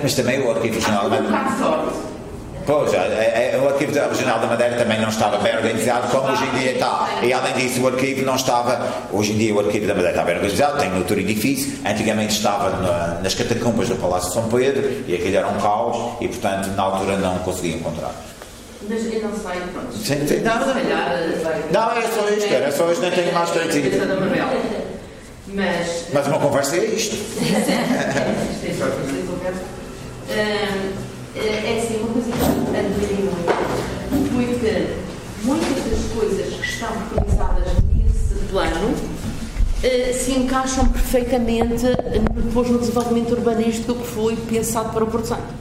mas 0.03 0.15
também 0.15 0.41
o 0.41 0.51
Arquivo 0.51 0.77
Regional 0.77 1.11
da 1.11 1.21
Madeira. 1.21 2.20
Pois, 2.67 2.93
é, 2.93 3.53
é, 3.55 3.59
o 3.59 3.69
Arquivo 3.69 3.93
Regional 3.93 4.39
da 4.39 4.47
Madeira 4.47 4.77
também 4.77 5.01
não 5.01 5.09
estava 5.09 5.39
bem 5.39 5.57
organizado 5.57 6.09
como 6.09 6.33
hoje 6.33 6.45
em 6.45 6.59
dia 6.59 6.73
está. 6.73 7.09
E 7.23 7.33
além 7.33 7.55
disso, 7.55 7.83
o 7.83 7.89
arquivo 7.89 8.25
não 8.25 8.37
estava. 8.37 8.87
Hoje 9.13 9.33
em 9.33 9.39
dia, 9.39 9.55
o 9.55 9.61
Arquivo 9.61 9.87
da 9.87 9.95
Madeira 9.95 10.11
está 10.11 10.25
bem 10.25 10.35
organizado, 10.37 10.79
tem 10.79 10.95
outro 10.97 11.19
edifício. 11.19 11.79
Antigamente 11.87 12.35
estava 12.35 12.71
na, 12.71 13.21
nas 13.23 13.35
catacumbas 13.35 13.89
do 13.89 13.97
Palácio 13.97 14.29
de 14.29 14.35
São 14.35 14.49
Pedro 14.49 15.05
e 15.07 15.15
aquele 15.15 15.37
era 15.37 15.49
um 15.49 15.59
caos 15.61 16.15
e, 16.21 16.29
portanto, 16.29 16.69
na 16.77 16.83
altura 16.83 17.17
não 17.17 17.39
conseguia 17.39 17.77
encontrar. 17.77 18.15
Mas 18.89 19.05
eu 19.13 19.23
não 19.23 19.33
sei, 19.33 19.61
pronto. 19.73 19.93
Sim, 19.97 20.27
sim. 20.27 20.41
Não, 20.41 20.59
não, 20.59 20.67
não, 20.67 21.93
é 21.93 22.03
só 22.03 22.29
isto, 22.29 22.53
era 22.53 22.73
só 22.73 22.91
isto, 22.91 23.03
não 23.03 23.11
tenho 23.11 23.33
mais 23.33 23.51
para 23.51 23.65
dizer. 23.65 24.01
Mas, 25.53 26.07
Mas 26.13 26.27
uma 26.29 26.39
conversa 26.39 26.77
é 26.77 26.85
isto. 26.85 27.17
É 28.63 28.73
conversa. 29.27 29.81
É 31.37 31.79
assim, 31.79 32.01
uma 32.01 32.13
coisa 32.13 32.33
que 32.33 32.77
admirei 32.77 33.25
muito 34.11 34.33
foi 34.35 34.47
que 34.47 35.47
muitas 35.47 35.85
das 35.85 36.13
coisas 36.13 36.55
que 36.55 36.67
estão 36.67 36.89
realizadas 37.15 37.69
nesse 37.95 38.35
plano 38.51 38.95
eh, 39.83 40.13
se 40.13 40.33
encaixam 40.33 40.89
perfeitamente 40.89 41.87
depois 42.35 42.69
no 42.69 42.79
desenvolvimento 42.79 43.31
urbanístico 43.31 43.95
que 43.95 44.07
foi 44.09 44.35
pensado 44.35 44.93
para 44.93 45.05
o 45.05 45.07
Porto 45.07 45.29
Santo. 45.29 45.55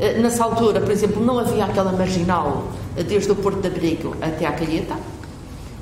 Eh, 0.00 0.18
nessa 0.18 0.44
altura, 0.44 0.80
por 0.80 0.90
exemplo, 0.90 1.22
não 1.22 1.38
havia 1.38 1.66
aquela 1.66 1.92
marginal 1.92 2.68
eh, 2.96 3.02
desde 3.02 3.30
o 3.30 3.36
Porto 3.36 3.60
de 3.60 3.68
Abrigo 3.68 4.16
até 4.18 4.46
à 4.46 4.52
Calheta, 4.52 4.96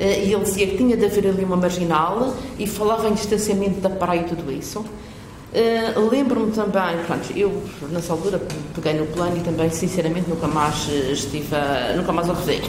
e 0.01 0.33
ele 0.33 0.43
dizia 0.45 0.67
que 0.67 0.79
tinha 0.79 0.97
de 0.97 1.05
haver 1.05 1.27
ali 1.27 1.45
uma 1.45 1.59
marginal 1.59 2.35
e 2.59 2.67
falava 2.67 3.07
em 3.07 3.13
distanciamento 3.13 3.81
da 3.81 3.91
praia 3.91 4.21
e 4.21 4.25
tudo 4.25 4.51
isso. 4.51 4.83
Uh, 5.53 6.09
Lembro-me 6.09 6.53
também, 6.53 7.05
pronto, 7.07 7.37
eu 7.37 7.63
nessa 7.91 8.13
altura 8.13 8.41
peguei 8.73 8.95
no 8.95 9.07
plano 9.07 9.37
e 9.37 9.41
também, 9.41 9.69
sinceramente, 9.71 10.31
nunca 10.31 10.47
mais 10.47 10.89
eh, 10.89 11.11
estive, 11.11 11.57
a, 11.57 11.93
nunca 11.97 12.13
mais 12.13 12.29
o 12.29 12.33
revi. 12.33 12.63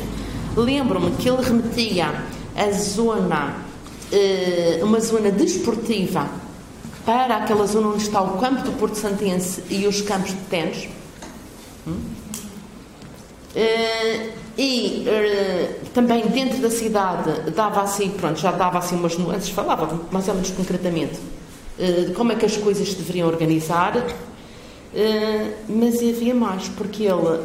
Lembro-me 0.57 1.11
que 1.11 1.29
ele 1.29 1.43
remetia 1.43 2.07
a 2.55 2.71
zona, 2.71 3.55
uh, 4.11 4.84
uma 4.84 4.99
zona 4.99 5.29
desportiva 5.29 6.27
para 7.05 7.38
aquela 7.38 7.67
zona 7.67 7.89
onde 7.89 8.01
está 8.01 8.19
o 8.19 8.39
campo 8.39 8.63
do 8.63 8.71
Porto 8.71 8.95
Santense 8.95 9.63
e 9.69 9.86
os 9.86 10.01
campos 10.01 10.32
de 10.32 10.41
ténis. 10.49 10.89
Hum? 11.88 11.99
Uh, 13.55 14.29
e 14.57 15.05
uh, 15.07 15.86
também 15.93 16.25
dentro 16.29 16.57
da 16.57 16.71
cidade 16.71 17.51
dava 17.51 17.84
assim, 17.84 18.09
pronto, 18.09 18.39
já 18.39 18.51
dava 18.51 18.79
assim 18.79 18.95
umas 18.95 19.15
nuances, 19.19 19.49
falava 19.49 19.99
mais 20.11 20.27
ou 20.27 20.34
menos 20.34 20.49
concretamente 20.49 21.19
eh, 21.80 22.05
de 22.07 22.13
como 22.13 22.32
é 22.32 22.36
que 22.36 22.45
as 22.45 22.57
coisas 22.57 22.89
se 22.89 22.95
deveriam 22.95 23.28
organizar, 23.28 23.95
eh, 24.93 25.53
mas 25.67 25.95
havia 25.95 26.36
mais, 26.36 26.67
porque 26.69 27.03
ele, 27.03 27.41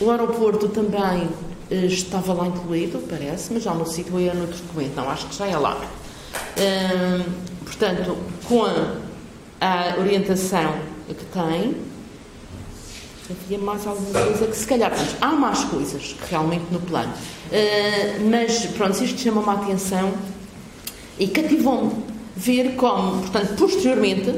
o 0.00 0.10
aeroporto 0.10 0.68
também 0.68 1.28
eh, 1.70 1.86
estava 1.86 2.32
lá 2.32 2.46
incluído, 2.46 2.98
parece, 3.08 3.52
mas 3.52 3.62
já 3.62 3.74
não 3.74 3.86
situei 3.86 4.30
no 4.32 4.46
documento, 4.46 4.96
não, 4.96 5.10
acho 5.10 5.26
que 5.26 5.36
já 5.36 5.46
é 5.46 5.56
lá. 5.56 5.80
Portanto, 7.64 8.16
com 8.44 8.64
a 8.64 9.96
orientação 9.98 10.74
que 11.08 11.24
tem, 11.26 11.76
havia 13.30 13.58
mais 13.58 13.86
alguma 13.86 14.12
coisa 14.12 14.46
que 14.46 14.56
se 14.56 14.66
calhar 14.66 14.92
há 15.20 15.28
mais 15.28 15.64
coisas 15.64 16.16
realmente 16.28 16.64
no 16.70 16.80
plano. 16.80 17.12
Uh, 17.12 18.30
mas 18.30 18.66
pronto, 18.66 19.02
isto 19.02 19.20
chamou-me 19.20 19.48
a 19.48 19.52
atenção 19.52 20.12
e 21.18 21.26
cativou-me 21.28 22.19
ver 22.40 22.74
como, 22.76 23.20
portanto, 23.20 23.54
posteriormente, 23.56 24.34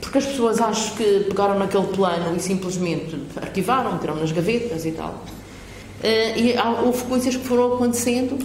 porque 0.00 0.18
as 0.18 0.26
pessoas 0.26 0.60
acho 0.60 0.94
que 0.94 1.26
pegaram 1.28 1.58
naquele 1.58 1.88
plano 1.88 2.36
e 2.36 2.40
simplesmente 2.40 3.16
arquivaram, 3.36 3.92
meteram 3.94 4.16
nas 4.16 4.32
gavetas 4.32 4.86
e 4.86 4.92
tal. 4.92 5.24
e 6.36 6.54
houve 6.84 7.02
coisas 7.04 7.36
que 7.36 7.44
foram 7.46 7.74
acontecendo 7.74 8.38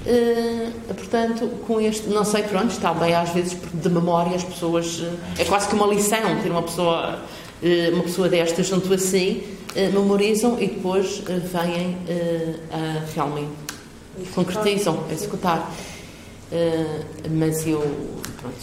Uh, 0.00 0.94
portanto, 0.94 1.46
com 1.66 1.78
este, 1.78 2.08
não 2.08 2.24
sei, 2.24 2.42
pronto, 2.44 2.70
está 2.70 2.94
bem 2.94 3.14
às 3.14 3.28
vezes 3.30 3.54
de 3.74 3.88
memória 3.90 4.34
as 4.34 4.42
pessoas, 4.42 4.98
uh, 5.00 5.12
é 5.38 5.44
quase 5.44 5.68
que 5.68 5.74
uma 5.74 5.86
lição 5.86 6.40
ter 6.42 6.50
uma 6.50 6.62
pessoa, 6.62 7.18
uma 7.92 8.02
pessoa 8.04 8.26
destas 8.26 8.66
junto 8.66 8.92
assim, 8.94 9.42
memorizam 9.92 10.56
e 10.58 10.68
depois 10.68 11.22
vêm 11.52 11.98
a 12.72 13.12
realmente 13.14 13.50
concretizam, 14.34 15.04
a 15.08 15.12
executar. 15.12 15.70
Mas 17.30 17.66
eu, 17.66 17.80
pronto, 18.40 18.56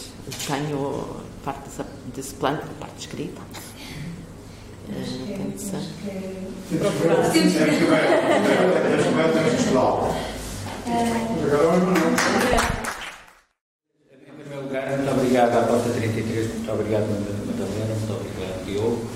tenho 0.46 1.16
parte 1.44 1.68
desse, 1.68 1.82
desse 2.14 2.34
plano, 2.34 2.60
parte 2.78 3.00
escrita. 3.00 3.40
Temos 4.88 5.08
que 5.08 5.24
ver. 6.04 6.48
Temos 7.32 7.52
que 7.52 7.64
ver. 7.64 8.18
Em 14.10 14.32
primeiro 14.40 14.64
lugar, 14.64 14.88
muito 14.96 15.10
obrigado 15.10 15.56
à 15.56 15.62
Porta 15.62 15.90
33, 15.90 16.54
muito 16.54 16.72
obrigado, 16.72 17.06
Madalena, 17.46 17.94
muito 17.94 18.12
obrigado, 18.12 18.64
Diogo. 18.64 19.06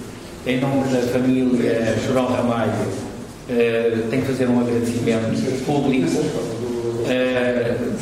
Em 0.47 0.61
nome 0.61 0.89
da 0.89 1.01
família 1.13 1.97
João 2.07 2.27
Ramalho, 2.27 2.73
uh, 2.73 4.09
tenho 4.11 4.23
que 4.23 4.29
fazer 4.29 4.49
um 4.49 4.61
agradecimento 4.61 5.65
público. 5.65 6.11
Uh, 7.03 7.93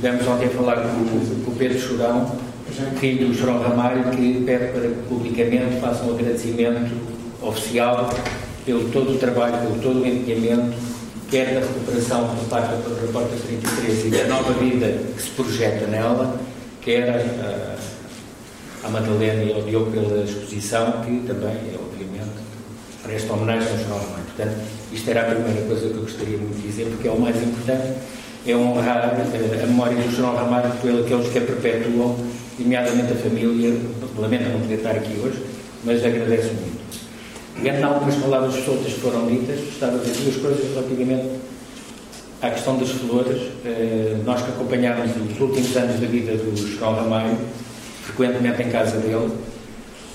tivemos 0.00 0.26
ontem 0.26 0.46
a 0.46 0.50
falar 0.50 0.76
com, 0.76 1.44
com 1.44 1.50
o 1.50 1.54
Pedro 1.58 1.78
Chorão, 1.78 2.36
filho 2.98 3.28
do 3.28 3.34
Chorão 3.34 3.60
Ramalho, 3.60 4.10
que 4.10 4.42
pede 4.46 4.72
para 4.72 4.88
que 4.88 5.02
publicamente 5.08 5.80
faça 5.80 6.04
um 6.04 6.14
agradecimento 6.14 6.94
oficial 7.42 8.08
pelo 8.64 8.88
todo 8.90 9.14
o 9.14 9.18
trabalho, 9.18 9.58
pelo 9.58 9.80
todo 9.80 10.02
o 10.02 10.06
empenhamento 10.06 10.88
quer 11.30 11.54
da 11.54 11.60
recuperação 11.60 12.36
por 12.36 12.48
parte 12.48 12.70
da 12.70 13.12
Porta 13.12 13.36
33 13.36 14.06
e 14.06 14.10
da 14.10 14.24
nova 14.28 14.52
vida 14.54 14.98
que 15.14 15.22
se 15.22 15.30
projeta 15.30 15.86
nela, 15.86 16.38
quer 16.80 17.08
a, 17.10 18.86
a 18.86 18.90
Madalena 18.90 19.44
e 19.44 19.52
ao 19.52 19.62
Diogo 19.62 19.90
pela 19.90 20.24
exposição, 20.24 21.02
que 21.04 21.24
também, 21.26 21.56
obviamente, 21.74 22.38
presta 23.02 23.32
homenagem 23.32 23.70
ao 23.70 23.78
Jornal 23.78 23.98
Romano. 23.98 24.24
Portanto, 24.24 24.56
isto 24.90 25.10
era 25.10 25.20
a 25.20 25.34
primeira 25.34 25.66
coisa 25.66 25.88
que 25.88 25.94
eu 25.94 26.02
gostaria 26.02 26.38
muito 26.38 26.56
de 26.56 26.68
dizer, 26.68 26.86
porque 26.86 27.08
é 27.08 27.10
o 27.10 27.20
mais 27.20 27.36
importante, 27.36 27.92
é 28.46 28.56
honrar 28.56 29.10
a 29.10 29.66
memória 29.66 29.96
do 29.96 30.10
Jornal 30.10 30.36
Ramalho 30.36 30.70
por 30.80 30.90
aqueles 30.90 31.28
que 31.30 31.38
a 31.38 31.42
perpetuam, 31.42 32.16
nomeadamente 32.58 33.12
a 33.12 33.16
família, 33.16 33.76
lamento 34.16 34.48
não 34.50 34.60
poder 34.60 34.74
estar 34.74 34.90
aqui 34.92 35.18
hoje, 35.22 35.42
mas 35.84 36.04
agradeço 36.04 36.54
muito. 36.54 36.78
Pegando 37.54 37.84
algumas 37.84 38.14
palavras 38.16 38.54
soltas 38.64 38.92
que 38.92 39.00
foram 39.00 39.26
ditas, 39.26 39.60
gostava 39.60 39.98
de 39.98 40.10
dizer 40.10 40.22
duas 40.22 40.36
coisas 40.36 40.74
relativamente 40.74 41.28
à 42.40 42.50
questão 42.50 42.78
das 42.78 42.90
flores. 42.90 43.42
Eh, 43.64 44.16
nós 44.24 44.42
que 44.42 44.50
acompanhámos 44.50 45.10
os 45.10 45.40
últimos 45.40 45.76
anos 45.76 46.00
da 46.00 46.06
vida 46.06 46.32
do 46.36 46.56
João 46.56 46.94
Ramalho, 46.94 47.36
frequentemente 48.04 48.62
em 48.62 48.70
casa 48.70 48.98
dele, 48.98 49.32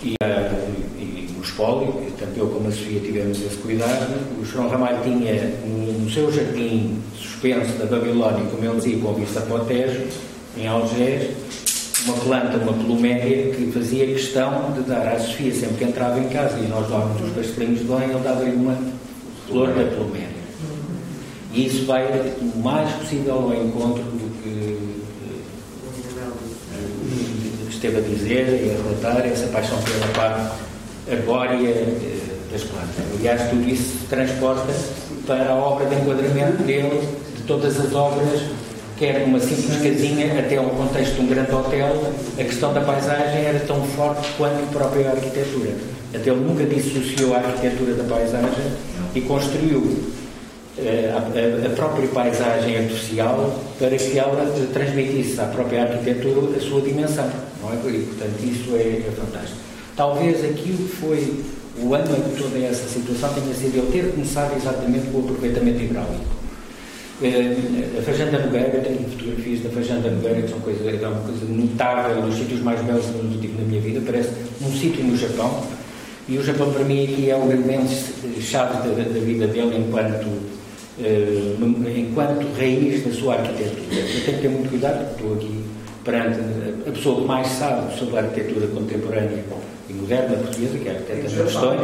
e, 0.03 0.15
eh, 0.23 0.51
e 0.97 1.22
espólio, 1.53 1.93
tanto 2.19 2.37
eu 2.37 2.47
como 2.47 2.67
a 2.67 2.71
Sofia 2.71 2.99
tivemos 2.99 3.39
esse 3.39 3.57
cuidado, 3.57 4.13
o 4.41 4.45
João 4.45 4.67
Ramalho 4.67 5.01
tinha 5.03 5.53
no 5.65 6.09
seu 6.09 6.31
jardim 6.31 6.97
suspenso 7.15 7.73
da 7.73 7.85
Babilónia, 7.85 8.43
como 8.49 8.65
ele 8.65 8.75
dizia, 8.75 8.97
com 8.97 9.13
vista 9.13 9.41
para 9.41 9.55
o 9.55 9.65
Tejo, 9.65 10.01
em 10.57 10.67
Algés, 10.67 11.31
uma 12.05 12.17
planta, 12.17 12.57
uma 12.57 12.73
pluméria, 12.73 13.53
que 13.53 13.71
fazia 13.71 14.05
questão 14.07 14.73
de 14.73 14.81
dar 14.81 15.07
à 15.07 15.19
Sofia, 15.19 15.53
sempre 15.53 15.77
que 15.77 15.83
entrava 15.85 16.19
em 16.19 16.27
casa 16.29 16.57
e 16.59 16.67
nós 16.67 16.89
dávamos 16.89 17.21
os 17.21 17.29
pastelinhos 17.31 17.79
de 17.79 17.85
banho, 17.85 18.11
ele 18.11 18.23
dava-lhe 18.23 18.55
uma 18.55 18.77
flor 19.47 19.67
da 19.67 19.83
pluméria. 19.95 20.33
E 21.53 21.67
isso 21.67 21.85
vai 21.85 22.03
o 22.41 22.59
mais 22.59 22.91
possível 22.93 23.35
ao 23.35 23.53
encontro 23.53 24.03
do 24.03 24.41
que 24.41 24.49
uh, 26.73 27.69
esteve 27.69 27.97
a 27.97 28.01
dizer 28.01 28.47
e 28.65 28.71
a 28.71 28.77
relatar, 28.83 29.25
essa 29.25 29.45
paixão 29.47 29.77
pela 29.83 30.07
parte 30.13 30.72
arbórea 31.11 31.57
uh, 31.57 32.51
das 32.51 32.63
plantas. 32.63 33.05
Aliás, 33.17 33.49
tudo 33.49 33.69
isso 33.69 33.99
se 33.99 34.05
transporta 34.07 34.73
para 35.25 35.51
a 35.51 35.55
obra 35.55 35.85
de 35.85 35.95
enquadramento 35.95 36.63
dele, 36.63 37.01
de 37.35 37.43
todas 37.43 37.79
as 37.79 37.93
obras 37.93 38.41
quer 38.97 39.19
numa 39.21 39.39
simples 39.39 39.81
casinha 39.81 40.39
até 40.39 40.57
ao 40.57 40.69
contexto 40.69 41.15
de 41.15 41.21
um 41.21 41.27
grande 41.27 41.51
hotel, 41.51 42.13
a 42.39 42.43
questão 42.43 42.73
da 42.73 42.81
paisagem 42.81 43.43
era 43.43 43.59
tão 43.61 43.83
forte 43.83 44.29
quanto 44.37 44.63
a 44.63 44.67
própria 44.67 45.11
arquitetura. 45.11 45.71
Até 46.13 46.29
ele 46.29 46.41
nunca 46.41 46.63
dissociou 46.63 47.33
a 47.33 47.37
arquitetura 47.37 47.95
da 47.95 48.03
paisagem 48.03 48.63
e 49.15 49.21
construiu 49.21 50.13
eh, 50.77 51.11
a, 51.11 51.67
a, 51.67 51.69
própria 51.75 52.07
paisagem 52.07 52.77
artificial 52.77 53.59
para 53.79 53.97
que 53.97 54.17
ela 54.17 54.45
transmitisse 54.71 55.41
à 55.41 55.45
própria 55.45 55.83
arquitetura 55.83 56.55
a 56.55 56.61
sua 56.61 56.81
dimensão. 56.81 57.29
Não 57.61 57.71
é? 57.71 57.75
E, 57.75 57.99
portanto, 58.03 58.43
isso 58.43 58.75
é, 58.75 59.03
é 59.07 59.11
fantástico. 59.15 59.72
Talvez 59.95 60.43
aquilo 60.43 60.77
que 60.77 60.95
foi 60.95 61.43
o 61.81 61.93
ano 61.93 62.17
em 62.17 62.21
que 62.21 62.41
toda 62.41 62.57
essa 62.59 62.87
situação 62.87 63.33
tenha 63.33 63.53
sido 63.53 63.77
ele 63.77 63.91
ter 63.91 64.11
começado 64.11 64.55
exatamente 64.55 65.07
com 65.07 65.19
o 65.19 65.21
aproveitamento 65.21 65.81
hidráulico. 65.81 66.43
Eh, 67.21 67.99
a 67.99 68.01
Fajanda 68.01 68.39
Nogueira, 68.39 68.81
tenho 68.81 69.07
fotografias 69.09 69.61
da 69.61 69.69
Fajanda 69.69 70.09
Nogueira, 70.09 70.41
que 70.41 70.49
são 70.49 70.59
coisa, 70.59 70.89
é 70.89 71.07
uma 71.07 71.21
coisa 71.21 71.45
notável, 71.45 72.21
dos 72.23 72.35
sítios 72.35 72.61
mais 72.61 72.81
belos 72.81 73.05
que 73.05 73.11
eu 73.11 73.39
tive 73.39 73.61
na 73.61 73.67
minha 73.67 73.81
vida, 73.81 74.01
parece 74.05 74.29
um 74.61 74.71
sítio 74.71 75.03
no 75.03 75.15
Japão, 75.15 75.63
e 76.27 76.37
o 76.37 76.43
Japão 76.43 76.71
para 76.71 76.83
mim 76.83 77.03
aqui 77.03 77.29
é 77.29 77.35
o 77.35 77.51
elemento 77.51 77.93
chave 78.41 78.87
da, 78.87 79.03
da 79.03 79.19
vida 79.19 79.47
dele 79.47 79.77
enquanto, 79.77 80.25
uh, 80.25 81.89
enquanto 81.95 82.57
raiz 82.57 83.05
da 83.05 83.11
sua 83.11 83.35
arquitetura. 83.35 83.99
Eu 83.99 84.25
tenho 84.25 84.37
que 84.37 84.41
ter 84.41 84.49
muito 84.49 84.69
cuidado, 84.69 85.05
porque 85.09 85.23
estou 85.23 85.33
aqui 85.35 85.63
perante 86.03 86.39
a 86.87 86.91
pessoa 86.91 87.21
que 87.21 87.27
mais 87.27 87.47
sabe 87.47 87.97
sobre 87.97 88.17
a 88.17 88.21
arquitetura 88.21 88.67
contemporânea 88.67 89.43
moderna 90.03 90.37
portuguesa, 90.37 90.77
que 90.77 90.87
é 90.87 90.91
a 90.91 90.95
arquiteta 90.95 91.21
das 91.23 91.33
questões, 91.33 91.81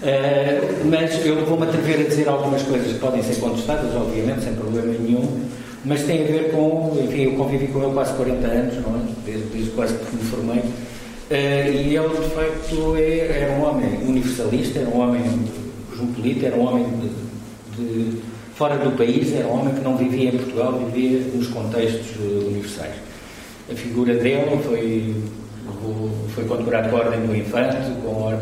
Uh, 0.00 0.88
mas 0.88 1.26
eu 1.26 1.44
vou-me 1.44 1.64
atrever 1.64 2.00
a 2.00 2.08
dizer 2.08 2.26
algumas 2.26 2.62
coisas 2.62 2.90
que 2.90 2.98
podem 2.98 3.22
ser 3.22 3.38
contestadas, 3.38 3.94
obviamente, 3.94 4.44
sem 4.44 4.54
problema 4.54 4.94
nenhum, 4.98 5.42
mas 5.84 6.04
tem 6.04 6.22
a 6.22 6.26
ver 6.26 6.52
com, 6.52 6.98
enfim, 7.04 7.24
eu 7.24 7.32
convivi 7.32 7.66
com 7.66 7.82
ele 7.82 7.92
quase 7.92 8.14
40 8.14 8.46
anos, 8.46 8.74
não 8.76 8.96
é? 8.96 9.00
desde, 9.26 9.44
desde 9.48 9.70
quase 9.72 9.92
que 9.92 10.16
me 10.16 10.22
formei, 10.22 10.60
uh, 10.60 10.64
e 11.30 11.94
ele, 11.94 12.08
de 12.08 12.34
facto, 12.34 12.96
é, 12.96 13.42
era 13.42 13.52
um 13.52 13.68
homem 13.68 13.98
universalista, 14.08 14.78
era 14.78 14.88
um 14.88 15.00
homem 15.00 15.22
cosmopolita, 15.90 16.46
era 16.46 16.56
um 16.56 16.66
homem 16.66 16.86
de, 17.76 17.84
de, 17.84 18.22
fora 18.54 18.78
do 18.78 18.96
país, 18.96 19.34
era 19.34 19.46
um 19.48 19.60
homem 19.60 19.74
que 19.74 19.82
não 19.82 19.98
vivia 19.98 20.30
em 20.30 20.38
Portugal, 20.38 20.80
vivia 20.92 21.20
nos 21.34 21.48
contextos 21.48 22.16
uh, 22.16 22.46
universais. 22.48 22.94
A 23.70 23.74
figura 23.74 24.14
dele 24.14 24.58
foi, 24.64 25.14
foi 26.34 26.44
condecorado 26.44 26.88
com 26.90 26.96
a 26.96 27.00
Ordem 27.00 27.26
do 27.26 27.36
Infante, 27.36 27.76
com 28.02 28.28
a 28.28 28.38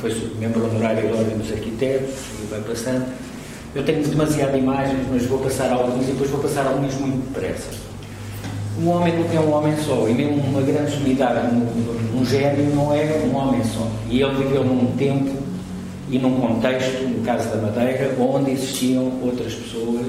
foi 0.00 0.32
membro 0.38 0.64
honorário 0.64 1.08
da 1.08 1.18
Ordem 1.18 1.36
dos 1.36 1.52
Arquitetos, 1.52 2.14
e 2.42 2.46
vai 2.46 2.60
passando. 2.60 3.06
Eu 3.74 3.84
tenho 3.84 4.06
demasiadas 4.06 4.56
imagens, 4.56 5.06
mas 5.10 5.26
vou 5.26 5.38
passar 5.38 5.72
algumas 5.72 6.08
e 6.08 6.12
depois 6.12 6.30
vou 6.30 6.40
passar 6.40 6.66
algumas 6.66 6.94
muito 6.94 7.28
depressa. 7.28 7.70
Um 8.80 8.88
homem 8.88 9.14
não 9.14 9.32
é 9.32 9.40
um 9.40 9.52
homem 9.52 9.76
só, 9.84 10.08
e 10.08 10.14
mesmo 10.14 10.42
uma 10.42 10.62
grande 10.62 10.92
sumidade, 10.92 11.54
um, 11.54 12.20
um 12.20 12.24
gênio 12.24 12.74
não 12.74 12.92
é 12.92 13.22
um 13.24 13.36
homem 13.36 13.62
só. 13.64 13.88
E 14.08 14.20
ele 14.20 14.34
viveu 14.34 14.64
num 14.64 14.96
tempo 14.96 15.36
e 16.10 16.18
num 16.18 16.40
contexto, 16.40 17.02
no 17.04 17.24
caso 17.24 17.48
da 17.50 17.56
Madeira, 17.56 18.14
onde 18.18 18.50
existiam 18.50 19.12
outras 19.22 19.54
pessoas, 19.54 20.06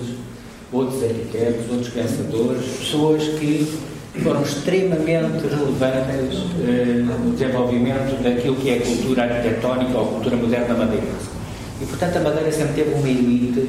outros 0.71 1.03
arquitetos, 1.03 1.71
outros 1.71 1.89
pensadores, 1.89 2.65
pessoas 2.79 3.23
que 3.39 3.79
foram 4.23 4.41
extremamente 4.41 5.43
relevantes 5.43 6.39
eh, 6.67 7.03
no 7.03 7.31
desenvolvimento 7.31 8.21
daquilo 8.23 8.55
que 8.55 8.69
é 8.69 8.77
a 8.77 8.81
cultura 8.81 9.23
arquitetónica 9.23 9.97
ou 9.97 10.07
cultura 10.07 10.35
moderna 10.37 10.73
madeirense. 10.73 11.35
E, 11.81 11.85
portanto, 11.85 12.17
a 12.17 12.19
Madeira 12.21 12.51
sempre 12.51 12.83
teve 12.83 12.93
uma 12.95 13.09
elite 13.09 13.67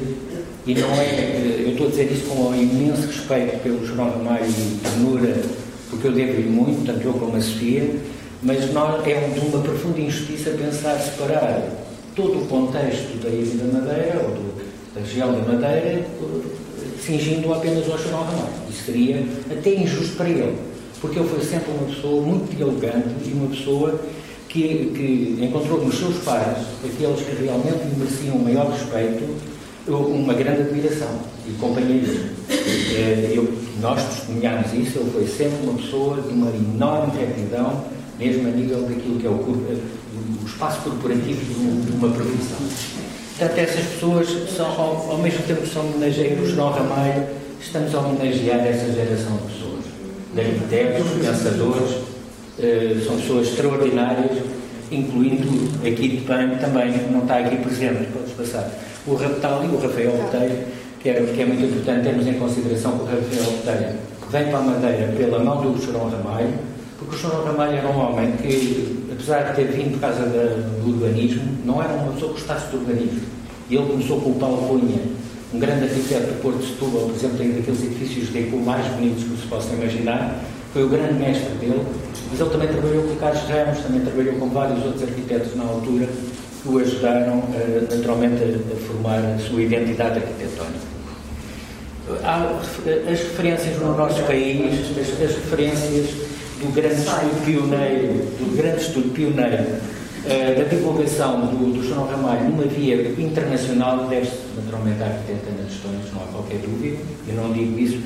e 0.65 0.75
não 0.75 0.89
é, 0.95 1.05
eh, 1.05 1.63
eu 1.65 1.71
estou 1.71 1.87
a 1.87 1.89
dizer 1.89 2.11
isso 2.11 2.25
com 2.25 2.49
um 2.49 2.55
imenso 2.55 3.07
respeito 3.07 3.61
pelo 3.63 3.85
João 3.85 4.09
Ramalho 4.09 4.45
e 4.45 4.79
ternura, 4.83 5.35
porque 5.89 6.07
eu 6.07 6.11
devo-lhe 6.11 6.49
muito, 6.49 6.85
tanto 6.85 7.05
eu 7.05 7.13
como 7.13 7.35
a 7.35 7.41
Sofia, 7.41 7.95
mas 8.41 8.71
nós, 8.73 9.05
é 9.07 9.29
de 9.33 9.39
uma 9.39 9.61
profunda 9.61 9.99
injustiça 9.99 10.51
pensar 10.51 10.97
separar 10.99 11.61
todo 12.15 12.43
o 12.43 12.45
contexto 12.47 13.17
da 13.21 13.29
Ilha 13.29 13.63
da 13.63 13.79
Madeira, 13.79 14.21
ou 14.23 14.31
do, 14.31 14.55
da 14.93 15.01
região 15.01 15.31
da 15.31 15.53
Madeira, 15.53 16.05
fingindo 17.07 17.53
apenas 17.53 17.89
ao 17.89 17.97
João 17.97 18.23
Ramalho. 18.23 18.53
Isso 18.69 18.83
seria 18.85 19.25
até 19.49 19.73
injusto 19.73 20.17
para 20.17 20.29
ele, 20.29 20.57
porque 20.99 21.17
ele 21.17 21.29
foi 21.29 21.39
sempre 21.39 21.71
uma 21.71 21.87
pessoa 21.87 22.21
muito 22.21 22.61
elegante 22.61 23.07
e 23.25 23.31
uma 23.31 23.47
pessoa 23.47 23.99
que, 24.49 24.91
que 24.93 25.45
encontrou 25.45 25.85
nos 25.85 25.97
seus 25.97 26.17
pares, 26.17 26.65
aqueles 26.83 27.21
que 27.21 27.43
realmente 27.43 27.95
mereciam 27.97 28.35
o 28.35 28.43
maior 28.43 28.69
respeito, 28.69 29.23
uma 29.87 30.33
grande 30.33 30.63
admiração 30.63 31.19
e 31.47 31.51
companheirismo. 31.53 32.29
Eh, 32.49 33.39
nós 33.81 34.03
testemunhamos 34.03 34.73
isso, 34.73 34.99
ele 34.99 35.11
foi 35.11 35.27
sempre 35.27 35.57
uma 35.63 35.73
pessoa 35.77 36.21
de 36.21 36.33
uma 36.33 36.49
enorme 36.49 37.17
retidão, 37.17 37.85
mesmo 38.19 38.47
a 38.49 38.51
nível 38.51 38.81
daquilo 38.81 39.19
que 39.19 39.27
é 39.27 39.29
o, 39.29 39.33
o 39.33 40.45
espaço 40.45 40.81
corporativo 40.81 41.39
de 41.85 41.91
uma 41.93 42.09
profissão. 42.09 42.96
Portanto, 43.37 43.59
essas 43.59 43.85
pessoas, 43.85 44.27
são, 44.49 44.65
ao, 44.65 45.11
ao 45.11 45.17
mesmo 45.19 45.43
tempo 45.45 45.61
que 45.61 45.69
são 45.69 45.85
homenageiam 45.85 46.41
o 46.41 46.47
João 46.47 46.71
Ramalho, 46.71 47.23
estamos 47.61 47.93
a 47.93 47.99
homenagear 47.99 48.65
essa 48.65 48.91
geração 48.91 49.37
de 49.37 49.53
pessoas, 49.53 49.83
de 50.33 50.41
arquitetos, 50.41 51.07
pensadores, 51.21 51.97
eh, 52.57 52.97
são 53.05 53.15
pessoas 53.15 53.49
extraordinárias, 53.49 54.39
incluindo 54.91 55.69
aqui 55.87 56.07
de 56.07 56.17
PAN 56.21 56.57
também, 56.59 56.91
não 57.11 57.21
está 57.21 57.37
aqui 57.37 57.57
presente, 57.57 58.07
podes 58.11 58.33
passar, 58.33 58.71
o 59.05 59.13
Raptal 59.13 59.63
e 59.65 59.67
o 59.67 59.79
Rafael 59.79 60.11
Botelho, 60.13 60.57
que 60.99 61.13
que 61.13 61.41
é 61.41 61.45
muito 61.45 61.63
importante 61.63 62.05
termos 62.05 62.25
em 62.25 62.33
consideração 62.39 62.97
que 62.97 63.03
o 63.03 63.05
Rafael 63.05 63.51
Botelho 63.51 63.95
vem 64.31 64.45
para 64.45 64.57
a 64.57 64.61
Madeira 64.61 65.13
pela 65.15 65.39
mão 65.43 65.61
do 65.61 65.79
Chorão 65.79 66.09
Ramalho, 66.09 66.55
o 67.09 67.17
Chorão 67.17 67.45
Ramalho 67.45 67.77
era 67.77 67.87
um 67.87 67.97
homem 67.97 68.31
que, 68.33 69.07
apesar 69.11 69.43
de 69.43 69.55
ter 69.55 69.67
vindo 69.71 69.93
por 69.93 70.01
causa 70.01 70.23
do 70.23 70.89
urbanismo, 70.89 71.43
não 71.65 71.81
era 71.81 71.93
uma 71.93 72.13
pessoa 72.13 72.33
que 72.33 72.39
gostasse 72.39 72.71
do 72.71 72.77
urbanismo. 72.77 73.21
E 73.69 73.75
ele 73.75 73.85
começou 73.87 74.21
com 74.21 74.31
o 74.31 74.35
Paulo 74.35 74.67
Cunha, 74.67 75.01
um 75.53 75.59
grande 75.59 75.85
arquiteto 75.85 76.27
do 76.27 76.41
Porto 76.41 76.59
de 76.59 76.67
Setúbal, 76.67 77.03
por 77.03 77.15
exemplo, 77.15 77.37
tem 77.37 77.51
daqueles 77.53 77.83
edifícios 77.83 78.31
de 78.31 78.39
eco 78.39 78.57
mais 78.57 78.85
bonitos 78.87 79.23
que 79.23 79.41
se 79.41 79.47
possa 79.47 79.73
imaginar, 79.73 80.43
foi 80.73 80.83
o 80.83 80.89
grande 80.89 81.13
mestre 81.13 81.49
dele, 81.55 81.81
mas 82.29 82.39
ele 82.39 82.49
também 82.49 82.67
trabalhou 82.67 83.03
com 83.03 83.13
o 83.13 83.15
Carlos 83.15 83.41
Ramos, 83.43 83.79
também 83.79 84.01
trabalhou 84.01 84.35
com 84.35 84.49
vários 84.49 84.85
outros 84.85 85.03
arquitetos 85.03 85.55
na 85.55 85.63
altura 85.63 86.07
que 86.61 86.69
o 86.69 86.79
ajudaram 86.79 87.39
uh, 87.39 87.87
naturalmente 87.89 88.43
a, 88.43 88.75
formar 88.85 89.19
a 89.19 89.39
sua 89.39 89.61
identidade 89.61 90.19
arquitetónica. 90.19 90.97
Há 92.23 92.59
as 93.11 93.19
referências 93.19 93.77
no 93.79 93.97
nosso 93.97 94.21
país, 94.23 94.61
as, 94.97 95.21
as 95.21 95.35
referências 95.35 96.26
do 96.59 96.73
grande 96.73 96.95
estudo 96.95 97.45
pioneiro, 97.45 98.13
do 98.39 98.57
grande 98.57 98.81
estudo 98.81 99.13
pioneiro 99.13 99.63
uh, 99.63 100.57
da 100.57 100.63
divulgação 100.63 101.41
do, 101.41 101.73
do 101.73 101.87
João 101.87 102.07
Ramalho 102.07 102.49
numa 102.49 102.63
via 102.63 102.95
internacional 103.17 104.07
deve-se 104.07 104.37
naturalmente 104.55 105.01
à 105.03 105.05
arquiteta 105.05 105.49
Ana 105.49 105.69
Tostões, 105.69 106.13
não 106.13 106.23
há 106.23 106.27
qualquer 106.27 106.57
dúvida, 106.59 106.97
eu 107.27 107.35
não 107.35 107.53
digo 107.53 107.77
isso, 107.79 107.99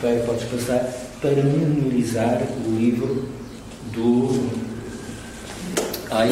para, 0.00 0.16
podes 0.20 0.44
passar, 0.44 0.90
para 1.20 1.30
memorizar 1.30 2.40
o 2.66 2.70
livro 2.70 3.28
do, 3.92 4.48
ai, 6.10 6.30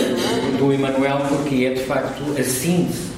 do 0.58 0.72
Emanuel, 0.72 1.18
porque 1.28 1.66
é 1.66 1.74
de 1.74 1.80
facto 1.80 2.22
a 2.38 2.42
síntese, 2.42 3.10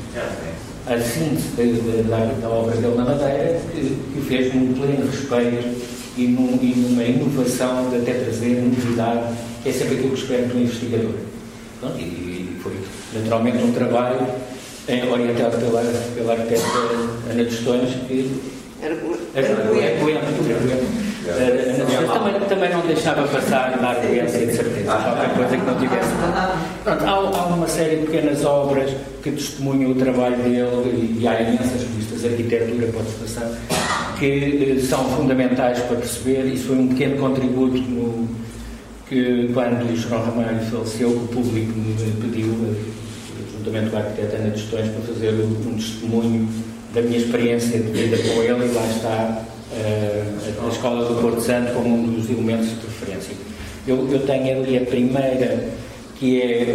a 0.87 0.99
síntese 0.99 2.03
da, 2.09 2.25
da 2.41 2.49
obra 2.49 2.75
dele 2.77 2.97
na 2.97 3.05
Madeira, 3.05 3.61
que, 3.73 3.97
que 4.15 4.21
fez 4.27 4.53
num 4.55 4.73
pleno 4.75 5.07
respeito 5.07 5.98
e, 6.19 6.27
num, 6.27 6.59
e 6.61 6.75
numa 6.77 7.05
inovação 7.05 7.89
de 7.91 7.97
até 7.97 8.13
trazer 8.13 8.61
novidade, 8.61 9.37
que 9.63 9.69
é 9.69 9.73
sempre 9.73 9.95
aquilo 9.95 10.11
que 10.11 10.21
espero 10.21 10.47
do 10.47 10.59
investigador. 10.59 11.15
Pronto, 11.81 11.99
e, 11.99 12.03
e, 12.03 12.57
foi 12.61 12.73
naturalmente 13.15 13.63
um 13.63 13.73
trabalho 13.73 14.27
orientado 15.13 15.59
pela, 15.59 15.83
pela 16.15 16.33
arquiteta 16.33 16.63
Ana 17.31 17.45
Tostões, 17.45 17.91
que 18.09 18.41
era, 18.83 18.95
era, 19.35 19.49
era, 19.49 19.59
também, 22.13 22.41
também 22.49 22.71
não 22.71 22.81
deixava 22.87 23.29
passar 23.29 23.79
da 23.79 23.89
arguência 23.91 24.47
de 24.47 24.53
certeza, 24.53 24.93
qualquer 24.93 25.35
coisa 25.35 25.57
que 25.57 25.65
não 25.65 25.79
tivesse. 25.79 26.09
Pronto, 26.85 27.05
há, 27.05 27.11
há, 27.11 27.47
uma 27.47 27.69
série 27.69 27.97
de 27.97 28.07
pequenas 28.07 28.45
obras 28.45 28.91
que 29.23 29.31
testemunham 29.33 29.91
o 29.91 29.95
trabalho 29.95 30.37
dele 30.37 31.17
e, 31.19 31.23
e 31.23 31.29
há 31.29 31.41
imensas 31.43 31.83
revistas 31.83 32.23
de 32.23 32.29
arquitetura, 32.29 32.93
pode 32.93 33.11
passar, 33.21 33.51
que 34.19 34.77
eh, 34.77 34.81
são 34.81 35.05
fundamentais 35.11 35.79
para 35.81 35.97
perceber. 35.97 36.47
Isso 36.47 36.69
foi 36.69 36.79
um 36.79 36.89
pequeno 36.89 37.19
contributo 37.19 37.79
no, 37.79 38.29
que, 39.09 39.51
quando 39.55 39.91
o 39.91 39.97
João 39.97 40.23
Ramalho 40.23 40.61
faleceu, 40.71 41.11
o 41.11 41.29
público 41.29 41.73
me 41.79 42.13
pediu, 42.21 42.53
eh, 42.53 43.55
juntamente 43.57 43.91
com 43.91 43.97
a 43.97 44.01
arquiteta 44.01 44.37
Ana 44.37 44.51
Tostões, 44.51 44.89
para 44.89 45.15
fazer 45.15 45.35
um 45.35 45.75
testemunho 45.75 46.49
da 46.95 47.03
minha 47.03 47.19
experiência 47.19 47.79
de 47.79 47.91
vida 47.91 48.17
com 48.19 48.43
ele, 48.43 48.67
e 48.67 48.75
lá 48.75 48.87
está 48.87 49.45
uh, 49.73 50.67
a 50.67 50.69
Escola 50.69 51.05
do 51.07 51.21
Porto 51.21 51.41
Santo 51.41 51.73
como 51.75 51.95
um 51.95 52.13
dos 52.15 52.31
elementos 52.31 52.69
de 52.69 52.87
referência. 52.87 53.35
Eu, 53.87 54.09
eu 54.11 54.21
tenho 54.21 54.63
ali 54.63 54.79
a 54.79 54.81
primeira, 54.87 55.69
que 56.19 56.41
é 56.41 56.75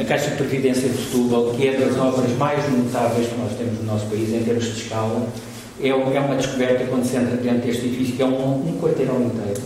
a 0.00 0.04
Caixa 0.04 0.30
de 0.30 0.36
Previdência 0.36 0.88
de 0.88 0.96
Setúbal, 0.96 1.54
que 1.54 1.66
é 1.68 1.72
das 1.72 1.96
obras 1.98 2.30
mais 2.38 2.70
notáveis 2.70 3.26
que 3.28 3.36
nós 3.36 3.52
temos 3.58 3.80
no 3.80 3.84
nosso 3.84 4.06
país 4.06 4.32
em 4.32 4.44
termos 4.44 4.64
de 4.64 4.80
escala 4.80 5.26
é, 5.80 5.88
é 5.88 5.94
uma 5.94 6.36
descoberta 6.36 6.84
quando 6.86 7.04
se 7.04 7.16
entra 7.16 7.36
dentro 7.36 7.66
deste 7.66 7.86
edifício, 7.86 8.16
que 8.16 8.22
é 8.22 8.26
um, 8.26 8.68
um 8.68 8.78
quarteirão 8.80 9.22
inteiro. 9.22 9.60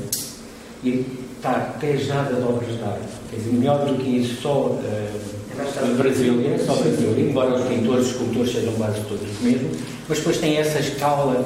E 0.84 1.06
está 1.36 1.76
pejada 1.80 2.34
de 2.34 2.42
obras 2.42 2.76
de 2.76 2.82
arte. 2.82 3.16
Quer 3.30 3.36
dizer, 3.36 3.52
melhor 3.52 3.86
do 3.86 3.94
que 3.94 4.18
isso, 4.18 4.42
só 4.42 4.66
uh, 4.66 5.96
Brasília, 5.96 6.54
é 6.54 6.58
só 6.58 6.74
Brasília, 6.74 7.28
embora 7.28 7.54
os 7.54 7.64
pintores, 7.66 8.06
os 8.06 8.12
escultores 8.12 8.52
sejam 8.52 8.72
quase 8.74 9.00
todos 9.02 9.30
os 9.30 9.40
mesmos, 9.40 9.78
mas 10.08 10.18
depois 10.18 10.38
tem 10.38 10.56
essa 10.58 10.78
escala 10.78 11.44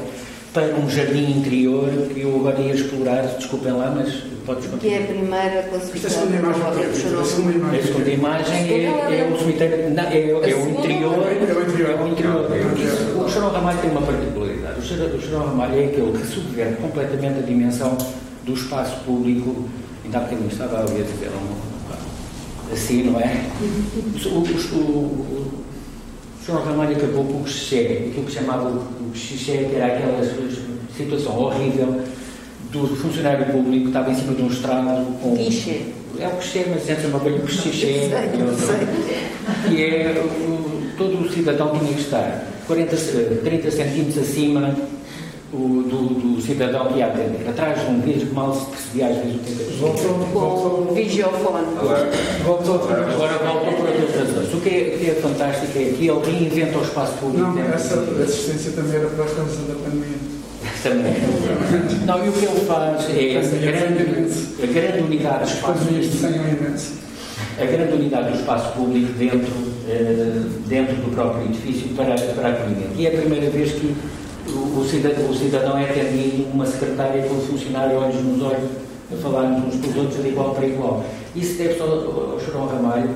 para 0.52 0.74
um 0.74 0.90
jardim 0.90 1.38
interior 1.38 1.88
que 2.12 2.20
eu 2.20 2.34
agora 2.36 2.60
ia 2.60 2.74
explorar, 2.74 3.22
desculpem 3.22 3.72
lá, 3.72 3.92
mas 3.94 4.14
podes 4.50 4.66
continuar. 4.66 4.80
Que 4.80 4.88
é 4.88 5.02
a 5.02 5.06
primeira 5.06 5.62
classificação 5.68 6.26
da 6.26 6.36
imagem, 6.36 6.62
a 6.62 7.84
segunda 7.84 8.10
imagem 8.10 8.56
é, 8.56 9.20
é 9.20 9.30
o 9.32 9.38
cemitério, 9.38 9.90
não, 9.90 10.02
é, 10.02 10.30
é, 10.30 10.54
o 10.54 10.70
interior, 10.70 11.14
é 11.26 12.02
o 12.02 12.08
interior. 12.08 13.24
O 13.24 13.28
Chorão 13.28 13.50
Ramalho 13.52 13.78
tem 13.78 13.90
uma 13.90 14.02
particularidade. 14.02 14.80
O 14.80 15.20
Chorão 15.20 15.46
Ramalho 15.46 15.80
é 15.80 15.84
aquele 15.86 16.18
que 16.18 16.26
subverte 16.26 16.80
completamente 16.80 17.38
a 17.38 17.42
dimensão 17.42 17.96
do 18.44 18.52
espaço 18.52 19.00
público. 19.04 19.68
Ainda 20.04 20.18
há 20.18 20.20
bocadinho 20.22 20.48
estava 20.50 20.78
a 20.78 20.82
ouvir 20.82 21.04
dizer 21.04 21.28
um, 21.28 22.72
assim, 22.72 23.04
não 23.04 23.20
é? 23.20 23.44
O, 24.26 24.28
o, 24.28 24.78
o, 24.78 25.64
João 26.44 26.64
Ramalho 26.64 26.96
acabou 26.96 27.24
com 27.24 27.42
o 27.42 27.46
xixé, 27.46 28.08
aquilo 28.08 28.24
que 28.24 28.32
chamava 28.32 28.68
o 28.70 29.14
xixé, 29.14 29.68
que 29.70 29.76
era 29.76 29.86
aquela 29.86 30.20
situação 30.96 31.38
horrível 31.38 32.02
do 32.70 32.96
funcionário 32.96 33.46
público 33.46 33.82
que 33.82 33.88
estava 33.88 34.10
em 34.10 34.14
cima 34.14 34.34
de 34.34 34.42
um 34.42 34.48
estrado 34.48 35.20
com. 35.20 35.34
Guichê. 35.34 35.82
É 36.18 36.26
o 36.26 36.36
guichê, 36.36 36.66
mas 36.68 36.86
entra 36.90 37.08
uma 37.08 37.20
coisa, 37.20 37.42
o 37.42 37.48
xixé. 37.48 38.10
E 39.70 39.82
é. 39.82 40.22
O, 40.22 40.82
todo 40.98 41.24
o 41.24 41.32
cidadão 41.32 41.78
tinha 41.78 41.94
que 41.94 42.00
estar 42.00 42.46
40, 42.66 42.96
30 43.42 43.70
centímetros 43.70 44.18
acima 44.18 44.76
o, 45.52 45.82
do, 45.82 46.34
do, 46.34 46.42
cidadão 46.42 46.88
que 46.88 46.98
ia 46.98 47.06
atender. 47.06 47.48
Atrás 47.48 47.80
de 47.80 47.86
um 47.86 48.00
vidro 48.00 48.26
que 48.26 48.34
mal 48.34 48.54
se 48.54 48.66
percebia 48.66 49.06
às 49.06 49.16
vezes 49.16 49.36
o 49.36 49.38
que 49.38 49.50
é 49.50 49.64
que 49.64 49.72
Voltou 49.78 50.14
com 50.14 50.92
o. 50.92 50.94
Agora 51.78 52.10
voltou, 52.44 52.74
agora 52.74 53.38
voltou 53.38 53.72
por 53.72 53.88
outras 53.88 54.14
razões. 54.14 54.54
O 54.54 54.60
que 54.60 54.68
é, 54.68 54.98
que 54.98 55.10
é 55.10 55.14
fantástico 55.14 55.78
é 55.78 55.94
que 55.96 56.08
ele 56.08 56.20
reinventa 56.24 56.78
o 56.78 56.82
espaço 56.82 57.14
público. 57.14 57.48
Não, 57.48 57.74
essa 57.74 57.94
assistência 58.22 58.72
também 58.72 58.96
era 58.96 59.08
para 59.08 59.24
a 59.24 59.28
causa 59.28 59.62
da 59.62 59.74
pandemia. 59.74 60.40
Também. 60.82 61.14
Não, 62.06 62.24
e 62.24 62.28
o 62.28 62.32
que 62.32 62.44
ele 62.44 62.60
faz 62.66 63.04
é 63.10 63.36
a 63.36 63.70
grande, 63.70 64.32
a 64.62 64.66
grande 64.66 65.02
unidade 65.02 65.44
do 65.44 65.50
espaço 65.50 65.84
público. 65.84 66.10
A 67.58 67.64
grande 67.64 67.92
unidade 67.92 68.32
do 68.32 68.38
espaço 68.38 68.72
público 68.72 69.12
dentro, 69.12 69.52
eh, 69.88 70.42
dentro 70.66 70.96
do 70.96 71.14
próprio 71.14 71.44
edifício 71.44 71.88
para, 71.90 72.14
para 72.14 72.48
acolhimento. 72.48 72.92
E 72.96 73.06
é 73.06 73.14
a 73.14 73.20
primeira 73.20 73.50
vez 73.50 73.72
que 73.72 73.94
o, 74.48 74.84
cidadão, 74.88 75.30
o 75.30 75.34
cidadão 75.34 75.78
é 75.78 75.84
atendido, 75.84 76.48
uma 76.52 76.64
secretária 76.64 77.22
com 77.24 77.34
um 77.34 77.40
funcionário 77.40 77.98
olhos 77.98 78.22
nos 78.22 78.42
olhos, 78.42 78.70
a 79.12 79.16
falarmos 79.16 79.74
uns 79.74 79.80
com 79.80 79.90
os 79.90 79.96
outros 79.96 80.22
de 80.22 80.28
igual 80.28 80.54
para 80.54 80.66
igual. 80.66 81.04
Isso 81.36 81.58
deve-se 81.58 81.80
ao, 81.82 82.32
ao 82.32 82.40
Chorão 82.40 82.66
Ramalho, 82.66 83.10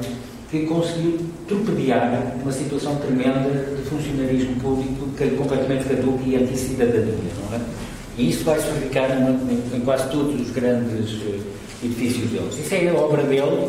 que 0.50 0.66
conseguiu 0.66 1.18
torpedear 1.48 2.34
uma 2.42 2.52
situação 2.52 2.96
tremenda 2.96 3.50
de 3.76 3.82
funcionarismo 3.88 4.56
público 4.60 5.08
que 5.16 5.24
é 5.24 5.30
completamente 5.30 5.84
caduco 5.84 6.20
e 6.26 6.36
anti-cidadania, 6.36 7.14
não 7.50 7.56
é? 7.56 7.60
E 8.16 8.30
isso 8.30 8.44
vai 8.44 8.58
se 8.60 8.66
verificar 8.68 9.10
em, 9.10 9.80
quase 9.80 10.08
todos 10.10 10.40
os 10.40 10.50
grandes 10.50 11.12
uh, 11.14 11.40
edifícios 11.82 12.30
deles. 12.30 12.58
Isso 12.58 12.74
é 12.74 12.88
a 12.88 12.94
obra 12.94 13.22
dele, 13.24 13.68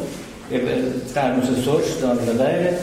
é, 0.52 0.92
está 1.06 1.30
nos 1.30 1.50
Açores, 1.50 1.88
está 1.88 2.14
na 2.14 2.22
Madeira, 2.22 2.80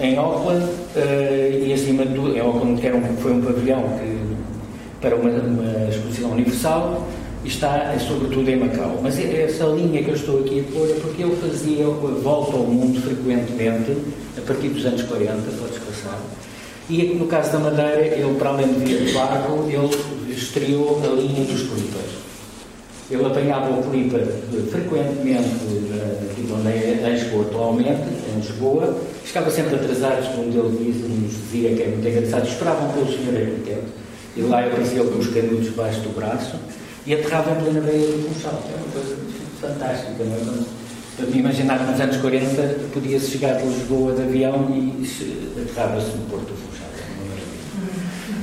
em 0.00 0.16
Auckland, 0.16 0.64
uh, 0.64 1.66
e 1.66 1.72
acima 1.72 2.04
de 2.04 2.14
tudo, 2.14 2.36
em 2.36 2.40
Auckland 2.40 2.80
que 2.80 2.86
era 2.86 2.96
um, 2.96 3.16
foi 3.16 3.32
um 3.32 3.42
pavilhão 3.42 3.82
que, 3.98 4.18
para 5.00 5.14
uma, 5.14 5.30
uma 5.30 5.88
exposição 5.88 6.32
universal, 6.32 7.06
está 7.44 7.94
sobretudo 7.98 8.48
em 8.48 8.56
Macau. 8.56 9.00
Mas 9.02 9.18
essa 9.18 9.64
linha 9.66 10.02
que 10.02 10.10
eu 10.10 10.14
estou 10.14 10.40
aqui 10.40 10.60
a 10.60 10.72
pôr 10.72 10.90
é 10.90 10.94
porque 10.94 11.22
ele 11.22 11.36
fazia 11.36 11.86
a 11.86 11.90
volta 11.90 12.56
ao 12.56 12.64
mundo 12.64 13.00
frequentemente, 13.00 13.96
a 14.36 14.40
partir 14.40 14.68
dos 14.68 14.84
anos 14.86 15.02
40, 15.02 15.32
podes 15.58 15.78
passar. 15.78 16.20
E 16.88 17.02
no 17.14 17.26
caso 17.26 17.52
da 17.52 17.58
Madeira, 17.58 18.06
ele, 18.06 18.34
para 18.38 18.50
além 18.50 18.68
de 18.68 18.84
vir 18.84 19.04
de 19.04 19.12
barco, 19.12 19.64
ele 19.68 20.32
estreou 20.32 21.00
a 21.02 21.14
linha 21.14 21.44
dos 21.44 21.62
clippers. 21.62 22.24
Ele 23.10 23.24
apanhava 23.24 23.70
o 23.70 23.82
clipper 23.82 24.26
frequentemente 24.70 25.48
aqui 26.30 26.52
onde 26.52 26.68
é 26.68 27.10
Lisboa 27.10 27.44
atualmente, 27.46 28.02
em 28.32 28.40
Lisboa, 28.40 28.96
ficava 29.22 29.50
sempre 29.50 29.76
atrasado, 29.76 30.24
segundo 30.24 30.58
ele 30.58 30.92
diz, 30.92 31.08
nos 31.08 31.30
dizia 31.30 31.74
que 31.74 31.82
é 31.82 31.86
muito 31.88 32.06
engraçado, 32.06 32.48
esperavam 32.48 32.92
pelo 32.92 33.06
senhor 33.06 33.36
arquiteto. 33.36 34.04
E 34.36 34.40
lá 34.40 34.66
apareceu 34.66 35.04
com 35.04 35.18
os 35.18 35.28
canudos 35.28 35.66
debaixo 35.66 36.00
do 36.00 36.14
braço, 36.14 36.56
e 37.06 37.14
aterrava 37.14 37.50
em 37.52 37.62
plena 37.62 37.80
beira 37.80 38.12
do 38.12 38.34
Funchal, 38.34 38.62
que 38.66 38.72
é 38.72 38.76
uma 38.76 38.92
coisa 38.92 39.16
fantástica, 39.60 40.24
não 40.24 40.62
é? 40.62 41.38
Imaginar 41.38 41.78
que 41.78 41.92
nos 41.92 42.00
anos 42.00 42.16
40 42.16 42.62
podia-se 42.92 43.30
chegar 43.30 43.54
de 43.54 43.66
Lisboa 43.66 44.14
de 44.14 44.22
avião 44.22 44.68
e 44.70 45.06
aterrava-se 45.60 46.16
no 46.16 46.24
Porto 46.28 46.46
do 46.46 46.56
Funchal. 46.56 46.84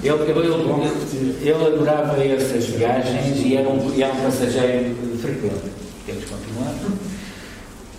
Ele, 0.03 0.13
ele, 0.31 1.37
ele, 1.41 1.65
adorava 1.65 2.23
essas 2.23 2.65
viagens 2.65 3.45
e 3.45 3.55
era 3.55 3.69
um, 3.69 3.93
e 3.93 4.01
era 4.01 4.13
um 4.13 4.21
passageiro 4.21 4.95
frequente. 5.21 5.71
Temos 6.05 6.23
continuar. 6.25 6.73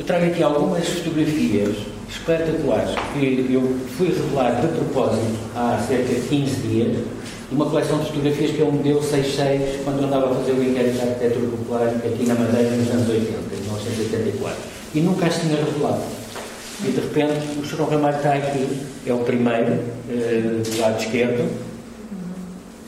Eu 0.01 0.07
trago 0.07 0.25
aqui 0.25 0.43
algumas 0.43 0.89
fotografias 0.89 1.77
espetaculares 2.09 2.91
que 3.13 3.53
eu 3.53 3.77
fui 3.97 4.09
revelar 4.09 4.61
de 4.61 4.69
propósito 4.69 5.39
há 5.55 5.79
cerca 5.87 6.15
de 6.15 6.29
15 6.29 6.57
dias 6.67 6.97
uma 7.53 7.67
coleção 7.67 7.99
de 7.99 8.07
fotografias 8.07 8.51
que 8.51 8.63
ele 8.63 8.73
me 8.73 8.83
deu 8.83 9.01
6-6 9.01 9.85
quando 9.85 10.05
andava 10.05 10.31
a 10.31 10.35
fazer 10.37 10.53
o 10.53 10.65
inquérito 10.65 10.95
de 10.95 11.01
arquitetura 11.01 11.47
popular 11.49 11.89
aqui 11.89 12.27
na 12.27 12.35
Madeira 12.35 12.71
nos 12.71 12.91
anos 12.91 13.09
80, 13.09 13.33
1984. 13.61 14.59
E 14.95 15.01
nunca 15.01 15.27
as 15.27 15.39
tinha 15.39 15.57
revelado. 15.57 16.03
E 16.85 16.91
de 16.91 17.01
repente 17.01 17.61
o 17.61 17.65
Chorão 17.65 17.87
Ramalho 17.87 18.17
está 18.17 18.35
aqui, 18.35 18.67
é 19.07 19.13
o 19.13 19.19
primeiro, 19.19 19.73
uh, 19.73 20.63
do 20.63 20.81
lado 20.81 21.01
esquerdo, 21.01 21.49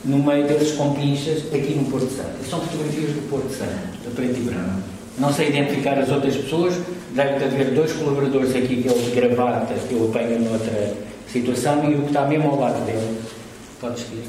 no 0.03 0.17
meio 0.17 0.47
desses 0.47 0.73
compinchas, 0.73 1.43
aqui 1.53 1.75
no 1.75 1.85
Porto 1.85 2.09
Santo. 2.09 2.49
São 2.49 2.59
fotografias 2.61 3.11
do 3.11 3.29
Porto 3.29 3.49
Santo, 3.51 4.03
de 4.03 4.15
preto 4.15 4.37
e 4.37 4.43
branco. 4.43 4.81
Não 5.17 5.33
sei 5.33 5.49
identificar 5.49 5.97
as 5.97 6.09
outras 6.09 6.35
pessoas, 6.35 6.75
deve 7.13 7.45
haver 7.45 7.73
dois 7.73 7.93
colaboradores 7.93 8.55
aqui, 8.55 8.83
que 8.83 8.89
de 8.89 9.11
gravata, 9.11 9.73
que 9.87 9.93
eu 9.93 10.09
apanho 10.09 10.39
noutra 10.41 10.93
situação, 11.31 11.89
e 11.89 11.95
o 11.95 12.01
que 12.01 12.07
está 12.07 12.25
mesmo 12.27 12.49
ao 12.49 12.59
lado 12.59 12.85
dele. 12.85 13.17
Pode 13.79 13.99
seguir. 13.99 14.25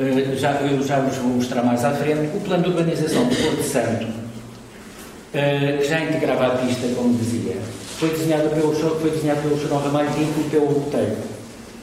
Uh, 0.00 0.34
já, 0.34 0.52
eu 0.62 0.82
já 0.82 0.98
vos 1.00 1.14
vou 1.18 1.32
mostrar 1.32 1.62
mais 1.62 1.84
à 1.84 1.90
frente 1.90 2.34
o 2.34 2.40
plano 2.40 2.62
de 2.62 2.70
urbanização 2.70 3.22
do 3.24 3.36
Porto 3.36 3.62
Santo, 3.62 4.06
que 5.30 5.84
já 5.86 6.00
integrava 6.00 6.46
a 6.46 6.50
pista, 6.56 6.88
como 6.96 7.12
dizia, 7.18 7.56
foi 7.98 8.08
desenhado 8.08 8.48
pelo, 8.48 8.72
foi 8.72 9.10
desenhado 9.10 9.42
pelo 9.42 9.60
Chorão 9.60 9.76
Ramalho 9.76 10.08
e 10.18 10.48
pelo 10.48 10.68
Boteiro. 10.68 11.16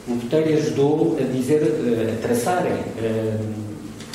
O 0.07 0.15
Boteiro 0.15 0.57
ajudou 0.57 1.15
a 1.19 1.31
dizer, 1.31 1.61
uh, 1.61 2.17
a 2.17 2.21
traçarem 2.27 2.73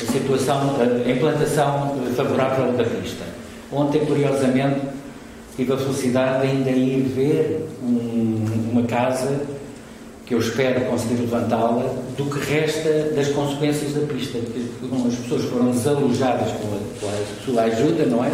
a 0.02 0.12
situação, 0.12 0.74
a 0.80 1.08
implantação 1.08 1.96
favorável 2.16 2.72
da 2.72 2.82
pista. 2.82 3.22
Ontem, 3.70 4.04
curiosamente, 4.04 4.80
tive 5.56 5.74
a 5.74 5.76
felicidade 5.76 6.42
de 6.42 6.52
ainda 6.52 6.70
ir 6.70 7.02
ver 7.02 7.68
um, 7.80 8.72
uma 8.72 8.82
casa 8.82 9.42
que 10.26 10.34
eu 10.34 10.38
espero 10.38 10.80
conseguir 10.86 11.20
levantá-la, 11.22 11.94
do 12.16 12.24
que 12.26 12.52
resta 12.52 13.10
das 13.14 13.28
consequências 13.28 13.94
da 13.94 14.06
pista. 14.06 14.38
As 14.38 15.14
pessoas 15.16 15.44
foram 15.44 15.70
desalojadas 15.70 16.52
com 16.52 16.76
a, 17.06 17.44
sua 17.44 17.62
ajuda, 17.62 18.06
não 18.06 18.24
é? 18.24 18.30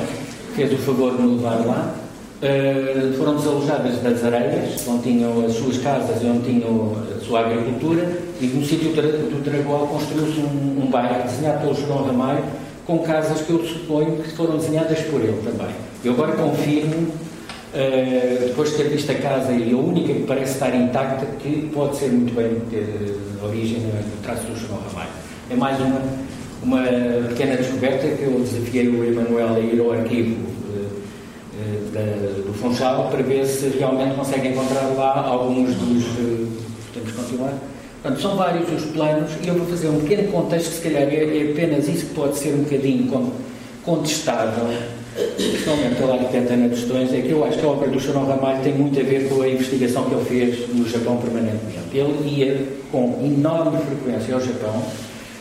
Fez 0.55 0.72
o 0.72 0.78
favor 0.78 1.16
de 1.16 1.22
me 1.22 1.36
levar 1.36 1.64
lá. 1.66 1.95
Uh, 2.41 3.16
foram 3.16 3.36
desalojadas 3.36 4.01
das 4.01 4.24
areias, 4.24 4.86
onde 4.86 5.03
tinham 5.03 5.45
as 5.45 5.55
suas 5.55 5.78
casas 5.78 6.22
e 6.22 6.26
onde 6.26 6.45
tinham 6.45 6.97
a 7.16 7.24
sua 7.24 7.41
agricultura, 7.41 8.07
e 8.41 8.47
no 8.47 8.64
sítio 8.64 8.91
do 8.91 9.43
Dragoal 9.43 9.89
construiu-se 9.89 10.39
um, 10.39 10.84
um 10.84 10.91
bairro 10.91 11.24
desenhado 11.24 11.62
pelo 11.62 11.74
João 11.74 12.05
Ramalho, 12.05 12.45
com 12.86 13.01
casas 13.01 13.43
que 13.43 13.51
eu 13.51 13.64
suponho 13.64 14.22
que 14.22 14.30
foram 14.30 14.57
desenhadas 14.57 15.01
por 15.01 15.20
ele 15.20 15.43
também. 15.45 15.74
Eu 16.05 16.12
agora 16.12 16.32
confirmo 16.32 17.09
Uh, 17.68 18.46
depois 18.46 18.70
de 18.70 18.76
ter 18.78 18.88
visto 18.88 19.12
a 19.12 19.14
casa 19.16 19.52
e 19.52 19.72
a 19.72 19.76
única 19.76 20.14
que 20.14 20.22
parece 20.22 20.54
estar 20.54 20.74
intacta, 20.74 21.26
que 21.38 21.68
pode 21.72 21.96
ser 21.96 22.10
muito 22.10 22.34
bem 22.34 22.60
ter 22.70 23.14
origem 23.44 23.80
no 23.80 24.22
traço 24.22 24.46
do 24.46 24.56
João 24.58 24.80
Ramalho. 24.88 25.10
É 25.50 25.54
mais 25.54 25.78
uma, 25.78 26.00
uma 26.62 26.82
pequena 27.28 27.56
descoberta 27.56 28.08
que 28.08 28.22
eu 28.22 28.40
desafiei 28.40 28.88
o 28.88 29.04
Emanuel 29.04 29.56
a 29.56 29.60
ir 29.60 29.78
ao 29.80 29.92
arquivo 29.92 30.36
uh, 30.70 31.02
da, 31.92 32.00
do 32.46 32.54
Funchal 32.54 33.10
para 33.10 33.22
ver 33.22 33.44
se 33.44 33.68
realmente 33.78 34.14
consegue 34.14 34.48
encontrar 34.48 34.88
lá 34.96 35.26
alguns 35.26 35.74
dos. 35.74 36.04
podemos 36.94 37.12
continuar? 37.12 37.52
Portanto, 38.02 38.22
são 38.22 38.36
vários 38.36 38.70
os 38.70 38.90
planos 38.92 39.30
e 39.42 39.48
eu 39.48 39.54
vou 39.54 39.66
fazer 39.66 39.88
um 39.88 40.00
pequeno 40.00 40.32
contexto, 40.32 40.72
se 40.72 40.80
calhar 40.80 41.02
é, 41.02 41.16
é 41.16 41.50
apenas 41.50 41.86
isso 41.86 42.06
que 42.06 42.14
pode 42.14 42.38
ser 42.38 42.54
um 42.54 42.62
bocadinho 42.62 43.32
contestável 43.84 44.68
principalmente 45.36 45.96
pela 45.96 46.14
arquiteta 46.14 46.54
Ana 46.54 46.68
Tostões, 46.68 47.12
é 47.12 47.20
que 47.20 47.30
eu 47.30 47.44
acho 47.44 47.58
que 47.58 47.64
a 47.64 47.68
obra 47.68 47.88
do 47.88 48.00
Chorão 48.00 48.26
Ramalho 48.26 48.62
tem 48.62 48.74
muito 48.74 48.98
a 48.98 49.02
ver 49.02 49.28
com 49.28 49.42
a 49.42 49.48
investigação 49.48 50.04
que 50.04 50.14
ele 50.14 50.24
fez 50.24 50.74
no 50.74 50.88
Japão 50.88 51.16
permanentemente. 51.18 51.78
Ele 51.92 52.28
ia 52.28 52.66
com 52.92 53.20
enorme 53.24 53.78
frequência 53.78 54.34
ao 54.34 54.40
Japão, 54.40 54.82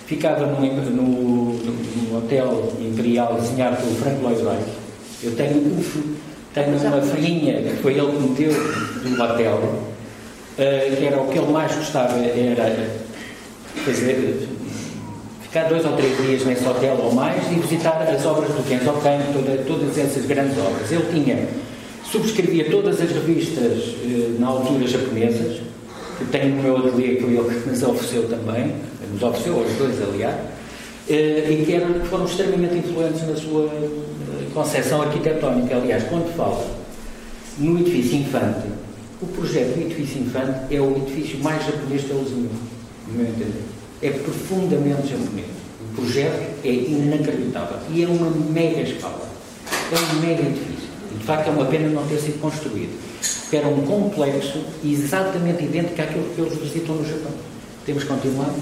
ficava 0.06 0.46
no, 0.46 0.62
no, 0.62 1.54
no 1.54 2.18
hotel 2.18 2.74
imperial 2.80 3.36
desenhado 3.40 3.78
pelo 3.78 3.96
Frank 3.96 4.22
Lloyd 4.22 4.42
Wright. 4.42 4.72
Eu 5.24 5.36
tenho, 5.36 5.84
tenho 6.54 6.78
uma 6.78 7.02
filhinha 7.02 7.62
que 7.62 7.82
foi 7.82 7.94
ele 7.94 8.12
que 8.12 8.20
me 8.20 8.36
deu 8.36 8.54
do 8.54 9.24
hotel, 9.24 9.58
uh, 9.58 10.96
que 10.98 11.06
era 11.06 11.22
o 11.22 11.28
que 11.28 11.38
ele 11.38 11.52
mais 11.52 11.76
gostava, 11.76 12.18
era 12.18 12.90
fazer 13.86 14.48
ficar 15.58 15.70
dois 15.70 15.86
ou 15.86 15.94
três 15.94 16.16
dias 16.18 16.46
nesse 16.46 16.68
hotel 16.68 17.00
ou 17.04 17.14
mais 17.14 17.52
e 17.52 17.56
visitar 17.56 18.02
as 18.04 18.26
obras 18.26 18.50
do 18.50 18.68
Kenzo 18.68 18.92
Kane, 19.02 19.24
toda, 19.34 19.58
todas 19.64 19.98
essas 19.98 20.26
grandes 20.26 20.58
obras. 20.58 20.92
Ele 20.92 21.06
tinha, 21.12 21.48
subscrevia 22.12 22.70
todas 22.70 23.02
as 23.02 23.12
revistas 23.12 23.96
eh, 24.04 24.36
na 24.38 24.48
altura 24.48 24.88
japonesas, 24.88 25.62
que 26.20 26.26
tenho 26.26 26.56
no 26.56 26.64
meu 26.64 26.78
ateliê 26.78 27.16
que 27.16 27.24
ele 27.24 27.42
nos 27.66 27.84
ofereceu 27.84 28.30
também, 28.30 28.76
nos 29.12 29.24
ofereceu 29.24 29.58
aos 29.58 29.72
dois, 29.74 29.96
aliás, 30.02 30.36
eh, 31.10 31.48
e 31.50 31.66
que, 31.66 31.74
eram, 31.74 32.06
foram 32.06 32.26
extremamente 32.26 32.78
influentes 32.78 33.28
na 33.28 33.36
sua 33.36 33.66
eh, 33.66 33.90
concepção 34.54 35.02
arquitetónica. 35.02 35.76
Aliás, 35.76 36.04
quando 36.04 36.32
fala 36.36 36.64
no 37.58 37.80
edifício 37.80 38.20
Infante, 38.20 38.68
o 39.20 39.26
projeto 39.26 39.76
do 39.76 39.82
edifício 39.82 40.22
Infante 40.22 40.76
é 40.76 40.80
o 40.80 40.96
edifício 40.98 41.40
mais 41.40 41.66
japonês 41.66 42.04
que 42.04 42.12
ele 42.12 42.24
desenhou, 42.24 42.52
no 43.08 43.14
meu 43.14 43.26
entender 43.26 43.77
é 44.02 44.10
profundamente 44.12 45.08
japonês. 45.08 45.48
O 45.82 45.96
projeto 45.96 46.60
é 46.64 46.70
inacreditável 46.70 47.78
e 47.92 48.04
é 48.04 48.08
uma 48.08 48.30
mega 48.30 48.82
escala. 48.82 49.28
É 49.92 50.16
um 50.16 50.20
mega 50.20 50.42
edifício. 50.42 50.88
De 51.18 51.24
facto 51.24 51.48
é 51.48 51.52
uma 51.52 51.66
pena 51.66 51.90
não 51.90 52.06
ter 52.08 52.20
sido 52.20 52.40
construído. 52.40 52.98
Era 53.52 53.68
um 53.68 53.82
complexo 53.86 54.64
exatamente 54.84 55.64
idêntico 55.64 56.02
àquilo 56.02 56.30
que 56.36 56.42
eles 56.42 56.58
visitam 56.60 56.96
no 56.96 57.06
Japão. 57.08 57.32
Temos 57.86 58.04
que 58.04 58.10
continuar? 58.10 58.54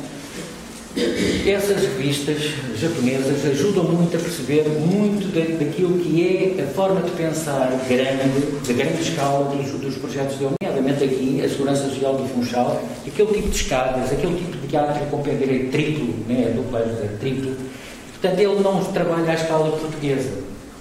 Essas 1.45 1.81
revistas 1.81 2.37
japonesas 2.79 3.45
ajudam 3.45 3.83
muito 3.83 4.15
a 4.15 4.19
perceber 4.19 4.63
muito 4.79 5.27
daquilo 5.59 5.99
que 5.99 6.55
é 6.57 6.63
a 6.63 6.67
forma 6.67 7.01
de 7.01 7.11
pensar 7.11 7.69
grande, 7.89 8.61
de 8.65 8.73
grande 8.73 9.01
escala 9.01 9.53
dos, 9.53 9.71
dos 9.73 9.97
projetos 9.97 10.39
de 10.39 10.45
nomeadamente 10.45 11.03
aqui 11.03 11.41
a 11.43 11.49
segurança 11.49 11.89
social 11.89 12.15
do 12.15 12.25
Funchal, 12.29 12.81
aquele 13.05 13.33
tipo 13.33 13.49
de 13.49 13.55
escadas, 13.57 14.09
aquele 14.09 14.37
tipo 14.37 14.57
de 14.57 14.67
teatro 14.69 15.05
com 15.07 15.21
direito 15.21 15.71
triplo, 15.71 16.15
né, 16.29 16.53
duplo, 16.55 16.79
triplo. 17.19 17.55
Portanto, 18.13 18.39
ele 18.39 18.61
não 18.61 18.81
trabalha 18.85 19.31
à 19.31 19.35
escala 19.35 19.71
portuguesa. 19.71 20.31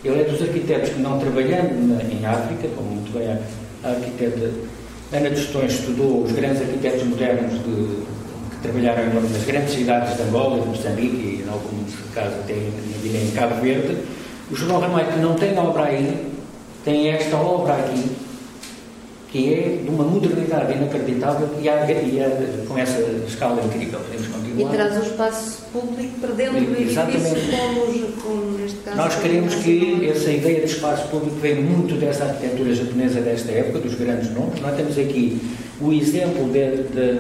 Ele 0.05 0.21
é 0.21 0.25
dos 0.25 0.41
arquitetos 0.41 0.91
que 0.91 1.01
não 1.01 1.19
trabalhando 1.19 2.01
em 2.01 2.25
África, 2.25 2.69
como 2.77 2.89
muito 2.89 3.13
bem 3.13 3.27
a 3.83 3.89
arquiteta 3.89 4.53
Ana 5.13 5.31
Tostões 5.31 5.73
estudou 5.73 6.23
os 6.23 6.33
grandes 6.33 6.63
arquitetos 6.63 7.03
modernos 7.05 7.53
de 7.53 8.14
trabalharam 8.65 9.13
nas 9.13 9.45
grandes 9.45 9.75
cidades 9.75 10.17
de 10.17 10.23
Angola, 10.23 10.61
de 10.61 10.69
Moçambique 10.69 11.17
e, 11.17 11.45
em 11.47 11.53
alguns 11.53 11.93
casos, 12.15 12.39
até 12.41 12.55
em 12.55 13.31
Cabo 13.35 13.61
Verde. 13.61 13.99
O 14.51 14.57
João 14.57 14.81
Ramalho, 14.81 15.13
que 15.13 15.19
não 15.19 15.35
tem 15.35 15.57
obra 15.59 15.85
aí, 15.85 16.33
tem 16.85 17.11
esta 17.11 17.37
obra 17.37 17.75
aqui, 17.75 18.11
que 19.31 19.53
é 19.53 19.83
de 19.83 19.91
uma 19.91 20.05
modernidade 20.05 20.73
inacreditável 20.73 21.49
e, 21.61 21.69
há, 21.69 21.91
e 21.91 22.21
há, 22.23 22.67
com 22.67 22.79
essa 22.79 23.01
escala 23.27 23.63
incrível. 23.65 24.01
Podemos 24.01 24.29
continuar. 24.29 24.73
E 24.73 24.77
traz 24.77 24.97
o 24.97 25.03
espaço 25.03 25.63
público 25.73 26.21
para 26.21 26.31
dentro 26.31 26.61
do 26.61 26.73
edifício, 26.73 27.03
como, 27.03 28.13
como 28.23 28.59
neste 28.59 28.79
caso. 28.79 28.97
Nós 28.97 29.15
queremos 29.17 29.55
que 29.57 30.09
essa 30.09 30.31
ideia 30.31 30.61
de 30.61 30.73
espaço 30.73 31.09
público 31.09 31.37
vem 31.37 31.57
muito 31.57 31.97
dessa 31.97 32.25
arquitetura 32.25 32.75
japonesa 32.75 33.21
desta 33.21 33.51
época, 33.51 33.81
dos 33.81 33.95
grandes 33.95 34.31
nomes. 34.31 34.61
Nós 34.61 34.77
temos 34.77 34.97
aqui 34.97 35.41
o 35.81 35.93
exemplo 35.93 36.45
de, 36.53 36.77
de, 36.77 37.19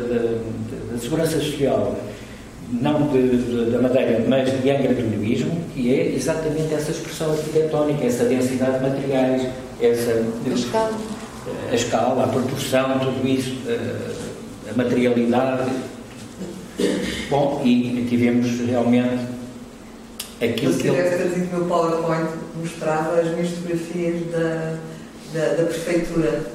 de 0.64 0.64
da 0.95 1.01
segurança 1.01 1.41
social, 1.41 1.97
não 2.71 3.09
de, 3.09 3.37
de, 3.37 3.71
da 3.71 3.83
Madeira, 3.83 4.25
mas 4.29 4.63
de 4.63 4.71
angra-turismo, 4.71 5.61
que 5.75 5.93
é 5.93 6.15
exatamente 6.15 6.73
essa 6.73 6.93
expressão 6.93 7.33
arquitetónica, 7.33 8.05
essa 8.05 8.25
densidade 8.25 8.79
de 8.79 8.91
materiais, 8.91 9.49
essa. 9.81 10.25
A 10.47 10.55
escala. 10.55 10.99
A 11.71 11.75
escala, 11.75 12.25
a 12.25 12.29
proporção, 12.29 12.99
tudo 13.01 13.29
isso, 13.29 13.57
a, 13.69 14.71
a 14.71 14.75
materialidade. 14.77 15.71
Bom, 17.29 17.61
e 17.65 18.07
tivemos 18.09 18.61
realmente 18.61 19.25
aquilo 20.41 20.73
Se 20.73 20.83
tivesse 20.83 21.17
trazido 21.17 21.57
o 21.57 21.59
meu 21.59 21.67
PowerPoint, 21.67 22.29
mostrava 22.57 23.21
as 23.21 23.29
minhas 23.33 23.51
fotografias 23.51 24.27
da, 24.31 24.77
da, 25.33 25.55
da 25.55 25.65
prefeitura 25.65 26.54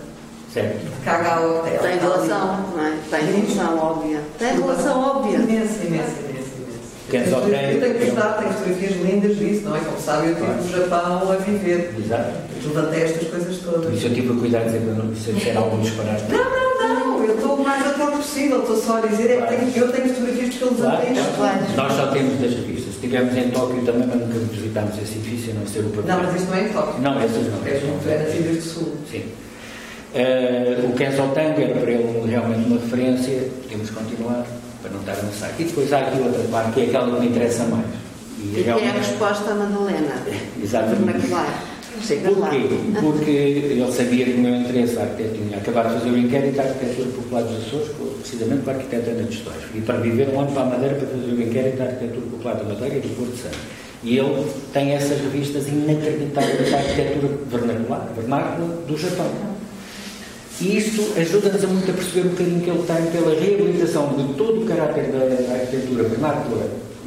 Certo. 0.53 0.91
Caga 1.05 1.41
o 1.41 1.59
hotel. 1.59 1.79
Tem 1.79 1.99
relação, 1.99 2.65
não 2.75 2.85
é? 2.85 2.93
Tem 3.09 3.25
relação 3.25 3.77
óbvia. 3.77 4.19
Tem 4.39 4.53
relação 4.59 4.99
óbvia. 4.99 5.37
Imensa, 5.37 5.83
imensa, 5.83 6.13
imensa, 6.21 6.49
imensa. 6.57 6.79
Kenzo 7.09 7.35
Eu 7.35 7.41
tenho 7.79 7.93
que 7.93 7.99
tem. 7.99 8.11
mostrar, 8.11 8.33
tenho 8.33 8.53
fotografias 8.53 8.91
lindas 9.01 9.37
disso, 9.37 9.61
não 9.65 9.75
é? 9.75 9.79
Como 9.79 9.99
sabe, 9.99 10.27
eu 10.27 10.33
estive 10.33 10.51
no 10.51 10.69
Japão 10.83 11.31
a 11.31 11.35
viver. 11.35 11.93
Exato. 12.03 12.31
Levantei 12.65 13.03
estas 13.03 13.27
coisas 13.29 13.57
todas. 13.59 13.93
isso 13.93 14.07
eu 14.07 14.13
tive 14.13 14.33
a 14.33 14.39
cuidar 14.39 14.59
de 14.59 14.65
dizer 14.65 14.79
para 14.81 15.03
não 15.03 15.15
se 15.15 15.31
disser 15.33 15.57
algum 15.57 15.79
disparate. 15.81 16.23
Não, 16.31 16.43
não, 16.43 16.99
não, 17.17 17.23
eu 17.25 17.35
estou 17.35 17.55
o 17.55 17.63
mais 17.63 17.85
atual 17.87 18.11
possível, 18.11 18.59
estou 18.61 18.75
só 18.77 18.97
a 18.97 19.01
dizer, 19.01 19.31
é 19.31 19.41
que 19.71 19.79
eu 19.79 19.91
tenho 19.91 20.09
fotografias 20.09 20.49
porque 20.55 20.63
eu 20.63 20.69
Claro, 20.75 21.01
levantei 21.01 21.23
claro. 21.35 21.59
Nós 21.77 21.93
só 21.93 22.07
temos 22.07 22.39
das 22.41 22.51
revistas. 22.53 22.93
Estivemos 22.95 23.37
em 23.37 23.49
Tóquio 23.51 23.81
também, 23.85 24.07
mas 24.07 24.19
nunca 24.19 24.39
visitámos 24.51 24.97
esse 24.97 25.13
edifício, 25.19 25.51
a 25.55 25.59
não 25.59 25.67
ser 25.67 25.79
o 25.79 25.83
Não, 25.83 25.91
pavilhão. 25.91 26.23
mas 26.23 26.35
isto 26.35 26.49
não 26.51 26.57
é 26.57 26.61
em 26.63 26.69
Tóquio. 26.69 27.01
Não, 27.01 27.19
essas 27.21 27.47
não. 27.47 27.65
É 27.65 28.13
é 28.13 28.23
nas 28.23 28.33
Ilhas 28.35 28.55
do 28.57 28.61
Sul. 28.69 28.93
Sim. 29.09 29.23
Eh, 30.13 30.85
o 30.85 30.93
Kenzo 30.93 31.21
Tango 31.33 31.61
era 31.61 31.79
para 31.79 31.91
ele 31.91 32.27
realmente 32.27 32.67
uma 32.67 32.79
referência, 32.79 33.47
temos 33.69 33.89
que 33.89 33.95
continuar 33.95 34.45
para 34.81 34.91
não 34.91 34.99
estar 35.01 35.13
a 35.13 35.19
amassar. 35.19 35.51
E 35.59 35.63
depois 35.63 35.93
há 35.93 35.99
aqui 35.99 36.19
outra 36.19 36.43
parte, 36.45 36.71
que 36.71 36.81
é 36.81 36.83
aquela 36.85 37.15
que 37.15 37.21
me 37.21 37.27
interessa 37.27 37.63
mais. 37.65 37.85
E 38.39 38.63
que 38.63 38.69
é 38.69 38.71
a 38.71 38.91
resposta 38.91 39.51
à 39.51 39.55
Madalena. 39.55 40.15
Exatamente. 40.61 41.27
Lá. 41.29 41.45
Porquê? 41.99 42.69
Porque 43.01 43.29
ele 43.29 43.91
sabia 43.91 44.25
que 44.25 44.31
o 44.31 44.37
meu 44.37 44.55
interesse 44.55 44.97
a 44.97 45.01
arquitetura 45.01 45.45
tinha 45.45 45.57
acabado 45.57 45.89
de 45.89 45.99
fazer 45.99 46.09
o 46.11 46.17
inquérito 46.17 46.59
à 46.59 46.63
arquitetura 46.63 47.09
popular 47.09 47.43
dos 47.43 47.57
Açores, 47.57 47.89
precisamente 48.19 48.63
com 48.63 48.69
a 48.69 48.73
arquiteta 48.73 49.09
Ana 49.09 49.23
de 49.23 49.35
Histórias. 49.35 49.63
E 49.75 49.81
para 49.81 49.97
viver 49.97 50.29
um 50.29 50.39
ano 50.39 50.51
para 50.51 50.61
a 50.61 50.65
Madeira 50.65 50.95
para 50.95 51.07
fazer 51.07 51.31
o 51.31 51.41
inquérito 51.41 51.81
à 51.81 51.85
arquitetura 51.85 52.25
popular 52.27 52.55
da 52.55 52.63
Madeira 52.63 52.95
e 52.95 52.99
do 53.01 53.15
Porto 53.17 53.35
Santo. 53.35 53.57
E 54.01 54.17
ele 54.17 54.47
tem 54.71 54.91
essas 54.93 55.19
revistas 55.19 55.67
inacreditáveis 55.67 56.71
da 56.71 56.77
arquitetura 56.77 57.37
vernacular, 57.51 58.07
vernácula 58.15 58.67
do 58.87 58.97
Japão. 58.97 59.58
E 60.61 60.77
isto 60.77 61.17
ajuda-nos 61.17 61.63
a 61.63 61.67
muito 61.67 61.89
a 61.89 61.93
perceber 61.93 62.27
um 62.27 62.31
bocadinho 62.31 62.61
que 62.61 62.69
ele 62.69 62.83
tem 62.85 63.05
pela 63.11 63.39
reabilitação 63.39 64.09
de 64.17 64.33
todo 64.33 64.61
o 64.61 64.65
caráter 64.65 65.05
da 65.05 65.53
arquitetura 65.53 66.03
vernácula 66.03 66.63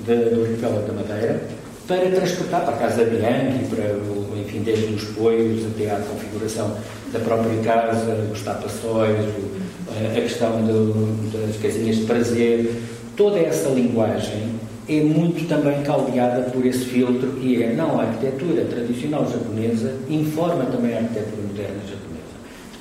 do 0.06 0.42
Arquipélago 0.42 0.86
da 0.86 0.92
Madeira 0.94 1.42
para 1.86 2.10
transportar 2.10 2.64
para 2.64 2.74
a 2.74 2.78
Casa 2.78 3.04
Bianchi, 3.04 3.64
para, 3.68 3.92
o- 3.94 4.38
enfim, 4.40 4.62
desde 4.62 4.94
os 4.94 5.04
poios 5.04 5.66
até 5.66 5.90
à 5.90 5.96
configuração 5.96 6.74
da 7.12 7.18
própria 7.18 7.58
casa, 7.62 8.26
os 8.32 8.40
tapaçóis, 8.40 9.18
o- 9.20 10.06
a 10.06 10.14
questão 10.14 10.62
do- 10.62 11.30
das 11.46 11.56
casinhas 11.60 11.96
de 11.96 12.04
prazer, 12.04 12.72
toda 13.16 13.38
essa 13.38 13.68
linguagem 13.68 14.44
é 14.88 15.00
muito 15.02 15.46
também 15.46 15.82
caldeada 15.82 16.50
por 16.50 16.64
esse 16.64 16.86
filtro 16.86 17.32
que 17.32 17.62
é, 17.62 17.74
não, 17.74 18.00
a 18.00 18.04
arquitetura 18.04 18.64
tradicional 18.64 19.28
japonesa 19.30 19.92
informa 20.08 20.64
também 20.64 20.94
a 20.94 20.98
arquitetura 20.98 21.42
moderna 21.48 21.80
japonesa. 21.86 22.11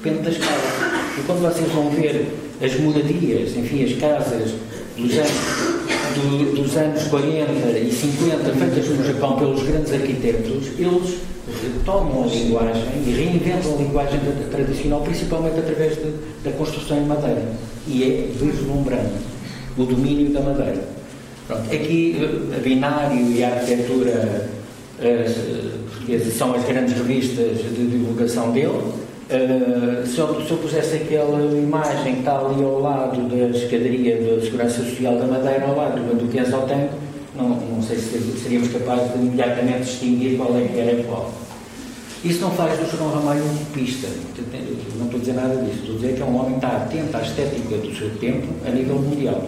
Depende 0.04 0.24
da 0.24 0.30
escala. 0.32 0.62
E 1.18 1.22
quando 1.24 1.42
vocês 1.42 1.72
vão 1.72 1.90
ver 1.90 2.28
as 2.62 2.80
moradias, 2.80 3.56
enfim, 3.56 3.84
as 3.84 3.94
casas 4.00 4.52
dos 4.98 5.14
anos, 5.18 5.32
do- 6.16 6.56
dos 6.62 6.76
anos 6.78 7.04
40 7.04 7.78
e 7.78 7.92
50 7.92 8.52
feitas 8.54 8.90
no 8.90 9.06
Japão 9.06 9.38
pelos 9.38 9.62
grandes 9.64 9.94
arquitetos, 9.94 10.68
eles 10.80 11.18
retomam 11.78 12.24
a 12.24 12.28
linguagem 12.28 12.84
e 13.06 13.12
reinventam 13.12 13.76
a 13.76 13.78
linguagem 13.78 14.20
tradicional, 14.50 15.02
principalmente 15.02 15.60
através 15.60 15.96
de- 15.98 16.14
da 16.44 16.52
construção 16.52 16.98
em 16.98 17.06
madeira. 17.06 17.44
E 17.88 18.04
é 18.04 18.28
vislumbrante 18.44 19.12
o 19.78 19.84
domínio 19.86 20.30
da 20.32 20.40
madeira. 20.42 20.84
Pronto, 21.48 21.64
aqui 21.74 22.18
eh, 22.20 22.56
a 22.58 22.60
binário 22.60 23.32
e 23.32 23.44
a 23.44 23.50
arquitetura 23.50 24.50
eh, 25.00 25.32
portuguesa 25.90 26.32
são 26.32 26.54
as 26.56 26.64
grandes 26.66 26.94
revistas 26.96 27.58
de 27.58 27.88
divulgação 27.88 28.52
dele. 28.52 28.82
Eh, 29.32 30.04
se, 30.06 30.20
eu, 30.20 30.42
se 30.46 30.52
eu 30.52 30.58
pusesse 30.58 30.96
aquela 30.98 31.40
imagem 31.58 32.16
que 32.16 32.20
está 32.20 32.38
ali 32.38 32.62
ao 32.62 32.82
lado 32.82 33.30
da 33.30 33.58
escadaria 33.58 34.18
da 34.18 34.42
Segurança 34.42 34.84
Social 34.84 35.18
da 35.18 35.26
Madeira, 35.26 35.68
ao 35.68 35.78
lado 35.78 36.02
do 36.02 36.30
Kenzo 36.30 36.58
Tango, 36.68 36.90
não, 37.34 37.48
não 37.48 37.82
sei 37.82 37.98
se 37.98 38.20
seríamos 38.44 38.68
capazes 38.74 39.14
de 39.14 39.20
imediatamente 39.20 39.84
distinguir 39.84 40.36
qual 40.36 40.54
é 40.58 40.68
que 40.68 40.78
era 40.78 41.02
qual. 41.04 41.32
Isso 42.26 42.42
não 42.42 42.52
faz 42.52 42.78
do 42.78 42.98
João 42.98 43.10
Ramalho 43.10 43.42
um 43.42 43.56
utopista. 43.56 44.10
Não 44.98 45.06
estou 45.06 45.18
a 45.18 45.20
dizer 45.22 45.34
nada 45.34 45.56
disso. 45.64 45.80
Estou 45.80 45.96
a 45.96 46.00
dizer 46.00 46.16
que 46.16 46.22
é 46.22 46.26
um 46.26 46.36
homem 46.36 46.60
que 46.60 46.66
está 46.66 46.78
atento 46.78 47.18
à 47.18 47.22
estética 47.22 47.78
do 47.78 47.96
seu 47.96 48.10
tempo 48.18 48.48
a 48.68 48.70
nível 48.70 48.98
mundial. 48.98 49.42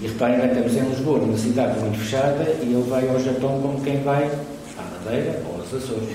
E 0.00 0.06
reparem, 0.06 0.38
nós 0.38 0.46
estamos 0.46 0.76
em 0.76 0.90
Lisboa, 0.90 1.18
numa 1.18 1.36
cidade 1.36 1.80
muito 1.80 1.98
fechada, 1.98 2.44
e 2.62 2.72
ele 2.72 2.88
vai 2.88 3.08
ao 3.08 3.18
Japão 3.18 3.60
como 3.60 3.80
quem 3.80 4.00
vai 4.04 4.30
à 4.78 4.82
Madeira 4.82 5.42
ou 5.44 5.60
aos 5.60 5.74
Açores. 5.74 6.08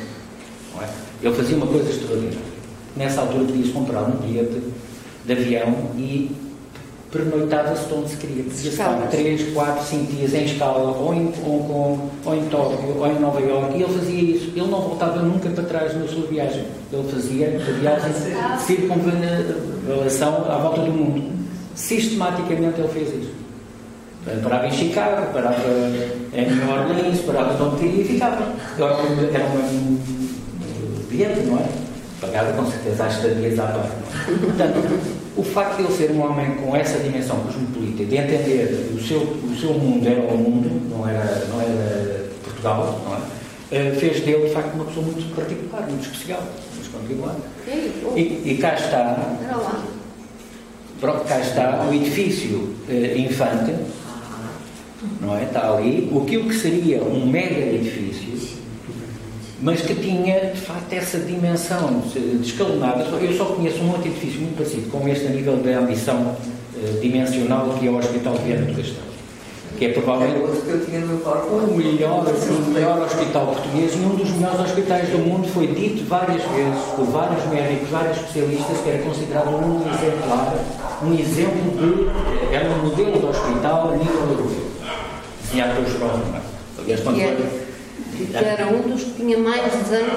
É? 0.82 0.88
Ele 1.22 1.36
fazia 1.36 1.58
uma 1.58 1.68
coisa 1.68 1.90
extraordinária. 1.90 2.59
Nessa 2.96 3.22
altura 3.22 3.46
podias 3.46 3.70
comprar 3.70 4.04
um 4.04 4.12
bilhete 4.18 4.62
de 5.26 5.32
avião 5.32 5.74
e 5.98 6.32
pernoitava-se 7.12 7.88
de 7.88 7.94
onde 7.94 8.10
se 8.10 8.18
queria. 8.18 8.44
Podia 8.44 8.70
estar 8.70 8.92
Escalas. 8.92 9.10
3, 9.10 9.54
4, 9.54 9.86
5 9.86 10.12
dias 10.14 10.34
em 10.34 10.46
escala, 10.46 10.80
ou 10.80 11.14
em 11.14 11.28
Hong 11.28 11.68
Kong, 11.68 12.02
ou 12.26 12.36
em 12.36 12.46
Tóquio, 12.46 12.98
ou 12.98 13.08
em 13.08 13.20
Nova 13.20 13.42
Iorque, 13.42 13.78
e 13.78 13.84
ele 13.84 13.94
fazia 13.94 14.22
isso. 14.22 14.52
Ele 14.56 14.68
não 14.68 14.82
voltava 14.82 15.22
nunca 15.22 15.50
para 15.50 15.64
trás 15.64 15.96
na 15.96 16.08
sua 16.08 16.28
viagem. 16.28 16.66
Ele 16.92 17.12
fazia 17.12 17.48
a 17.48 17.80
viagem 17.80 18.12
de 18.58 18.62
circunvalação 18.62 20.52
à 20.52 20.58
volta 20.58 20.82
do 20.82 20.92
mundo. 20.92 21.40
Sistematicamente 21.76 22.80
ele 22.80 22.90
fez 22.90 23.10
isso. 23.10 23.40
Parava 24.44 24.68
em 24.68 24.72
Chicago, 24.72 25.34
parava 25.34 25.64
em 26.34 26.46
New 26.52 26.70
Orleans, 26.70 27.20
parava 27.22 27.64
onde 27.64 27.78
queria 27.78 28.02
e 28.02 28.06
ficava. 28.06 28.54
Era 28.78 29.46
um, 29.46 29.98
bilhete, 31.10 31.40
não 31.42 31.58
é? 31.58 31.89
Pagava 32.22 32.54
com 32.54 32.70
certeza 32.70 33.06
as 33.06 33.16
estadias 33.16 33.60
à 33.60 33.68
parte. 33.68 33.92
Portanto, 34.42 35.00
o 35.38 35.44
facto 35.44 35.78
de 35.78 35.84
ele 35.84 35.94
ser 35.94 36.12
um 36.12 36.22
homem 36.22 36.56
com 36.56 36.76
essa 36.76 37.00
dimensão 37.00 37.38
cosmopolita, 37.40 38.04
de 38.04 38.18
entender 38.18 38.92
o 38.94 39.00
seu, 39.02 39.22
o 39.22 39.56
seu 39.60 39.74
mundo 39.74 40.08
era 40.08 40.22
o 40.22 40.38
mundo, 40.38 40.90
não 40.90 41.08
era, 41.08 41.46
não 41.50 41.62
era 41.62 42.26
Portugal, 42.44 43.02
não 43.06 43.16
é? 43.16 43.20
Eh, 43.72 43.92
fez 44.00 44.22
dele, 44.22 44.48
de 44.48 44.54
facto, 44.54 44.74
uma 44.74 44.86
pessoa 44.86 45.06
muito 45.06 45.36
particular, 45.36 45.88
muito 45.88 46.02
especial. 46.02 46.44
Vamos 46.74 46.88
continuar. 46.90 47.36
Oh, 48.04 48.18
E, 48.18 48.52
e 48.52 48.58
cá 48.60 48.74
está. 48.74 49.38
Pronto, 51.00 51.24
cá 51.26 51.40
está 51.40 51.88
o 51.90 51.94
edifício 51.94 52.74
eh, 52.90 53.18
infante, 53.18 53.74
não 55.22 55.38
é? 55.38 55.44
Está 55.44 55.72
ali, 55.72 56.12
aquilo 56.22 56.50
que 56.50 56.56
seria 56.56 57.02
um 57.02 57.26
mega 57.28 57.60
edifício, 57.60 58.36
mas 59.62 59.82
que 59.82 59.93
tinha, 59.95 60.51
de 60.51 60.62
facto, 60.62 60.93
essa 60.93 61.20
dimensão 61.20 62.01
de 62.14 62.47
escalonada. 62.47 63.03
Eu 63.03 63.34
só 63.38 63.45
conheço 63.45 63.80
um 63.80 63.89
outro 63.91 64.07
edifício 64.07 64.39
muito 64.41 64.55
parecido 64.57 64.89
com 64.89 65.07
este 65.07 65.28
a 65.28 65.30
nível 65.32 65.57
da 65.57 65.80
ambição 65.80 66.36
eh, 66.78 66.99
dimensional, 67.01 67.76
que 67.80 67.88
é 67.88 67.89
o 67.91 67.97
Hospital 67.97 68.36
de 68.36 68.43
Viana 68.43 68.66
do 68.68 68.76
Castelo, 68.76 69.10
que 69.78 69.86
é 69.86 69.89
É 69.89 69.93
provavelmente 69.93 70.39
outro 70.39 70.62
que 70.62 70.70
eu 70.70 70.86
tinha 70.86 70.99
no 71.01 71.07
meu 71.07 71.18
o 71.18 71.78
melhor, 71.78 72.26
o 72.26 72.72
melhor 72.72 73.01
hospital 73.01 73.47
português 73.47 73.93
e 73.93 73.97
um 73.97 74.16
dos 74.16 74.30
melhores 74.32 74.60
hospitais 74.62 75.10
do 75.10 75.18
mundo 75.20 75.47
foi 75.49 75.68
dito 75.68 76.05
várias 76.07 76.41
vezes 76.43 76.82
por 76.95 77.05
vários 77.05 77.45
médicos, 77.47 77.89
vários 77.89 78.18
especialistas, 78.18 78.78
que 78.82 78.89
era 78.89 79.03
considerado 79.03 79.49
um 79.49 79.82
exemplar, 79.93 80.55
um 81.03 81.14
exemplo 81.14 81.72
de. 81.78 82.55
era 82.55 82.70
um 82.70 82.84
modelo 82.88 83.20
de 83.20 83.26
hospital 83.26 83.89
a 83.93 83.97
nível 83.97 84.22
europeu. 84.22 84.70
Desenhado 85.43 85.84
pelo 85.84 86.07
Romano. 86.12 86.41
Aliás, 86.78 87.01
quando 87.01 87.20
era, 87.20 87.36
foi- 87.36 87.69
que 88.26 88.36
era 88.46 88.68
um 88.68 88.82
dos 88.90 89.04
que 89.04 89.12
tinha 89.14 89.38
mais 89.38 89.62
desanos 89.74 90.14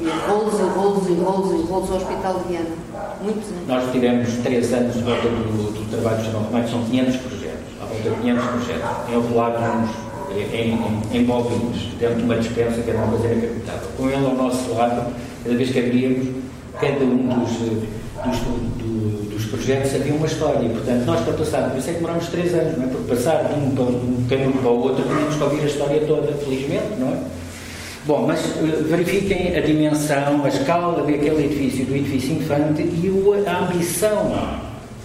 e 0.00 0.08
rolos 0.28 0.54
e 0.58 0.62
rolos 0.78 1.08
e 1.08 1.12
rolos 1.14 1.52
e 1.60 1.66
rolos 1.66 1.90
ao 1.90 1.96
Hospital 1.96 2.40
de 2.40 2.48
Viana. 2.48 2.66
Muitos 3.22 3.48
anos. 3.50 3.66
Nós 3.66 3.92
tivemos 3.92 4.28
três 4.42 4.72
anos 4.72 4.94
de 4.94 5.02
volta 5.02 5.28
do, 5.28 5.72
do 5.72 5.90
trabalho 5.90 6.22
do 6.24 6.30
João 6.30 6.42
Romano, 6.44 6.68
são 6.68 6.82
500 6.84 7.16
projetos, 7.16 7.58
à 7.82 7.84
volta 7.86 8.10
de 8.10 8.16
500 8.20 8.44
projetos, 8.44 8.88
enrolados 9.12 9.90
em, 10.30 10.56
em, 10.56 11.18
em 11.20 11.24
bobinas, 11.24 11.76
dentro 11.98 12.16
de 12.16 12.22
uma 12.22 12.36
dispensa 12.36 12.80
que 12.82 12.90
era 12.90 12.98
uma 12.98 13.08
coisa 13.08 13.26
inacreditável. 13.34 13.88
Com 13.96 14.08
ele 14.08 14.24
ao 14.26 14.34
nosso 14.34 14.72
lado, 14.74 15.12
cada 15.44 15.56
vez 15.56 15.70
que 15.70 15.78
abríamos, 15.80 16.28
cada 16.80 17.04
um 17.04 17.16
dos, 17.28 17.50
dos, 17.50 18.38
do- 18.40 18.78
dos 18.78 18.87
projetos 19.48 19.94
havia 19.94 20.14
uma 20.14 20.26
história. 20.26 20.68
Portanto, 20.68 21.04
nós 21.04 21.20
para 21.20 21.32
passar, 21.34 21.70
por 21.70 21.78
isso 21.78 21.88
é 21.90 21.92
que 21.92 21.98
demorámos 21.98 22.26
três 22.28 22.54
anos, 22.54 22.76
não 22.78 22.84
é? 22.84 22.86
Porque 22.88 23.14
passar 23.14 23.44
de 23.44 23.54
um, 23.60 23.70
de 23.74 23.80
um 23.80 24.26
caminho 24.28 24.52
para 24.52 24.70
o 24.70 24.80
outro, 24.82 25.02
tínhamos 25.04 25.34
que 25.34 25.42
ouvir 25.42 25.60
a 25.62 25.66
história 25.66 26.00
toda, 26.06 26.32
felizmente, 26.34 26.86
não 26.98 27.08
é? 27.08 27.16
Bom, 28.06 28.24
mas 28.26 28.40
eh, 28.40 28.82
verifiquem 28.88 29.54
a 29.56 29.60
dimensão, 29.60 30.42
a 30.44 30.48
escala 30.48 31.02
daquele 31.02 31.44
edifício, 31.44 31.84
do 31.84 31.94
edifício 31.94 32.36
infante 32.36 32.80
e 32.82 33.08
o- 33.10 33.34
a 33.46 33.58
ambição, 33.66 34.32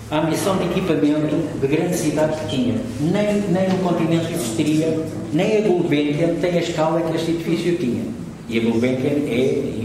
a 0.10 0.20
ambição 0.22 0.56
de 0.58 0.66
equipamento 0.66 1.36
de 1.60 1.68
grande 1.68 1.96
cidade 1.98 2.38
que 2.41 2.56
tinha. 2.56 2.76
Nem, 3.02 3.41
nem 3.52 3.68
no 3.70 3.78
continente 3.80 4.32
existiria, 4.34 5.00
nem 5.34 5.58
a 5.58 5.62
Gulbenkian 5.68 6.36
tem 6.39 6.52
a 6.58 6.62
escala 6.62 7.02
que 7.02 7.16
este 7.18 7.32
edifício 7.32 7.76
tinha. 7.78 8.04
E 8.48 8.60
a 8.60 8.62
Gulbenkian 8.62 9.28
é, 9.28 9.36
e- 9.36 9.84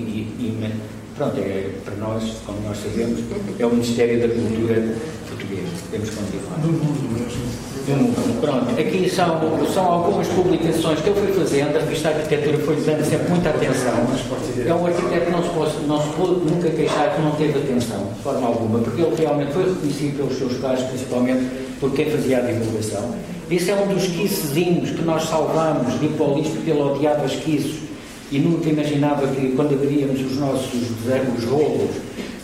pronto, 1.19 1.39
é, 1.39 1.71
para 1.85 1.97
nós, 1.97 2.23
como 2.47 2.61
nós 2.62 2.79
sabemos, 2.79 3.21
é 3.59 3.66
o 3.66 3.71
Ministério 3.71 4.21
da 4.21 4.35
Cultura 4.35 4.95
português. 5.29 5.69
Temos 5.91 6.11
que 6.11 6.16
continuar. 6.16 6.59
Do 6.61 6.69
mundo 6.69 7.12
mesmo. 7.12 7.43
Do 7.87 7.97
mundo. 7.97 8.41
Pronto, 8.41 8.81
aqui 8.81 9.11
são, 9.11 9.41
são 9.73 9.85
algumas 9.85 10.29
publicações 10.29 11.01
que 11.01 11.09
ele 11.09 11.21
foi 11.21 11.33
fazendo, 11.33 11.77
a 11.77 11.81
revista 11.81 12.09
Arquitetura 12.09 12.59
foi 12.59 12.77
dando 12.77 13.05
sempre 13.05 13.31
muita 13.31 13.51
atenção. 13.51 13.95
É 14.66 14.75
um 14.75 14.87
arquiteto 14.87 15.27
que 15.27 15.31
não 15.31 15.43
se 15.43 15.51
pode, 15.51 15.87
não 15.87 16.03
se 16.03 16.09
nunca 16.19 16.71
queixar 16.71 17.14
que 17.14 17.23
não 17.23 17.33
teve 17.33 17.59
atenção, 17.59 18.12
de 18.14 18.23
forma 18.23 18.47
alguma, 18.47 18.79
porque 18.81 19.03
ele 19.03 19.14
realmente 19.16 19.53
foi 19.53 19.64
reconhecido 19.64 20.16
pelos 20.16 20.39
seus 20.39 20.55
pares, 20.55 20.83
principalmente 20.83 21.47
por 21.81 21.93
quem 21.93 22.11
fazia 22.11 22.39
a 22.39 22.41
divulgação. 22.43 23.14
Esse 23.51 23.71
é 23.71 23.75
um 23.75 23.87
dos 23.87 24.05
esquicezinhos 24.05 24.91
que 24.91 25.03
nós 25.03 25.25
salvámos 25.25 25.99
de 25.99 26.07
Hipólito, 26.07 26.51
porque 26.51 26.71
ele 26.71 26.83
odiava 26.83 27.25
esquiços 27.25 27.88
e 28.31 28.39
nunca 28.39 28.68
imaginava 28.68 29.26
que 29.29 29.53
quando 29.57 29.74
abríamos 29.74 30.20
os 30.20 30.37
nossos 30.39 30.74
os 31.37 31.45
rolos, 31.45 31.91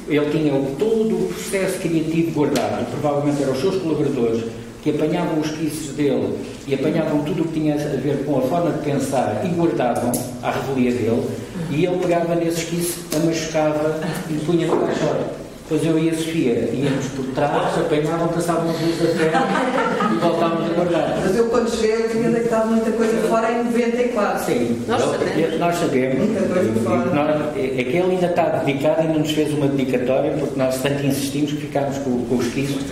ele 0.09 0.31
tinha 0.31 0.53
todo 0.79 1.15
o 1.15 1.29
processo 1.29 1.79
criativo 1.79 2.31
guardado, 2.33 2.87
provavelmente 2.91 3.43
eram 3.43 3.53
os 3.53 3.61
seus 3.61 3.77
colaboradores 3.77 4.45
que 4.83 4.91
apanhavam 4.91 5.41
os 5.41 5.47
esquiços 5.47 5.95
dele 5.97 6.39
e 6.67 6.75
apanhavam 6.75 7.25
tudo 7.25 7.43
o 7.43 7.47
que 7.47 7.61
tinha 7.61 7.75
a 7.75 7.97
ver 7.97 8.25
com 8.27 8.39
a 8.39 8.43
forma 8.43 8.71
de 8.73 8.85
pensar 8.85 9.43
e 9.45 9.49
guardavam 9.49 10.13
à 10.43 10.51
revelia 10.51 10.93
dele 10.93 11.27
e 11.71 11.87
ele 11.87 11.99
pegava 11.99 12.35
nesse 12.35 12.59
esquiço, 12.59 13.01
machucava 13.25 14.01
e 14.31 14.35
punha 14.45 14.67
no 14.67 14.77
caixote. 14.81 15.44
Depois 15.67 15.83
eu 15.87 15.99
e 15.99 16.11
a 16.11 16.15
Sofia 16.15 16.71
íamos 16.75 17.07
por 17.17 17.25
trás, 17.35 17.79
apanhavam, 17.79 18.29
passávamos 18.29 18.77
luz 18.83 19.01
a 19.01 19.15
frente 19.15 19.35
e 20.15 20.19
voltávamos 20.21 20.71
a 20.71 20.75
guardar. 20.75 21.19
Mas 21.25 21.37
eu 21.37 21.47
quando 21.47 21.71
cheguei 21.71 22.05
eu 22.05 22.11
tinha 22.11 22.29
deitado 22.29 22.69
muita 22.69 22.91
coisa 22.91 23.17
fora 23.29 23.51
em 23.51 23.65
94. 23.65 24.45
Sim, 24.45 24.83
Nós 24.87 25.01
sabemos. 25.01 25.59
Nós 25.59 25.77
sabemos. 25.77 26.19
Muita 26.19 26.41
coisa 26.43 26.73
fora. 26.85 27.05
Nós- 27.15 27.57
é 27.57 27.81
é 27.81 27.85
que 27.85 27.97
ele 27.97 28.11
ainda 28.13 28.27
está 28.27 28.43
dedicado 28.45 29.05
e 29.05 29.09
não 29.09 29.21
nos 29.21 29.31
fez 29.31 29.53
uma 29.55 29.67
dedicatória 29.69 30.33
porque 30.39 30.59
nós 30.59 30.83
tanto 30.83 31.07
insistimos 31.07 31.53
que 31.53 31.61
ficámos 31.63 31.97
com, 31.99 32.25
com 32.27 32.35
os 32.37 32.47
esquiços. 32.47 32.83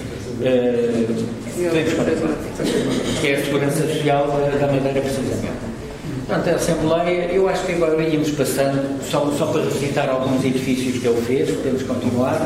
eh, 0.43 1.05
podemos 1.67 1.93
continuar. 1.93 2.37
que 3.21 3.27
é 3.29 3.35
a 3.35 3.45
segurança 3.45 3.87
social 3.87 4.27
da, 4.29 4.59
da 4.67 4.73
Madeira, 4.73 5.01
precisamente. 5.03 5.62
Portanto, 6.27 6.51
a 6.51 6.55
Assembleia, 6.55 7.31
eu 7.33 7.49
acho 7.49 7.67
que 7.67 7.73
agora 7.73 8.01
íamos 8.01 8.31
passando, 8.31 9.03
só, 9.11 9.27
só 9.37 9.47
para 9.47 9.65
recitar 9.65 10.09
alguns 10.09 10.45
edifícios 10.45 10.99
que 11.03 11.09
ele 11.09 11.21
fez, 11.23 11.51
podemos 11.51 11.83
continuar. 11.83 12.41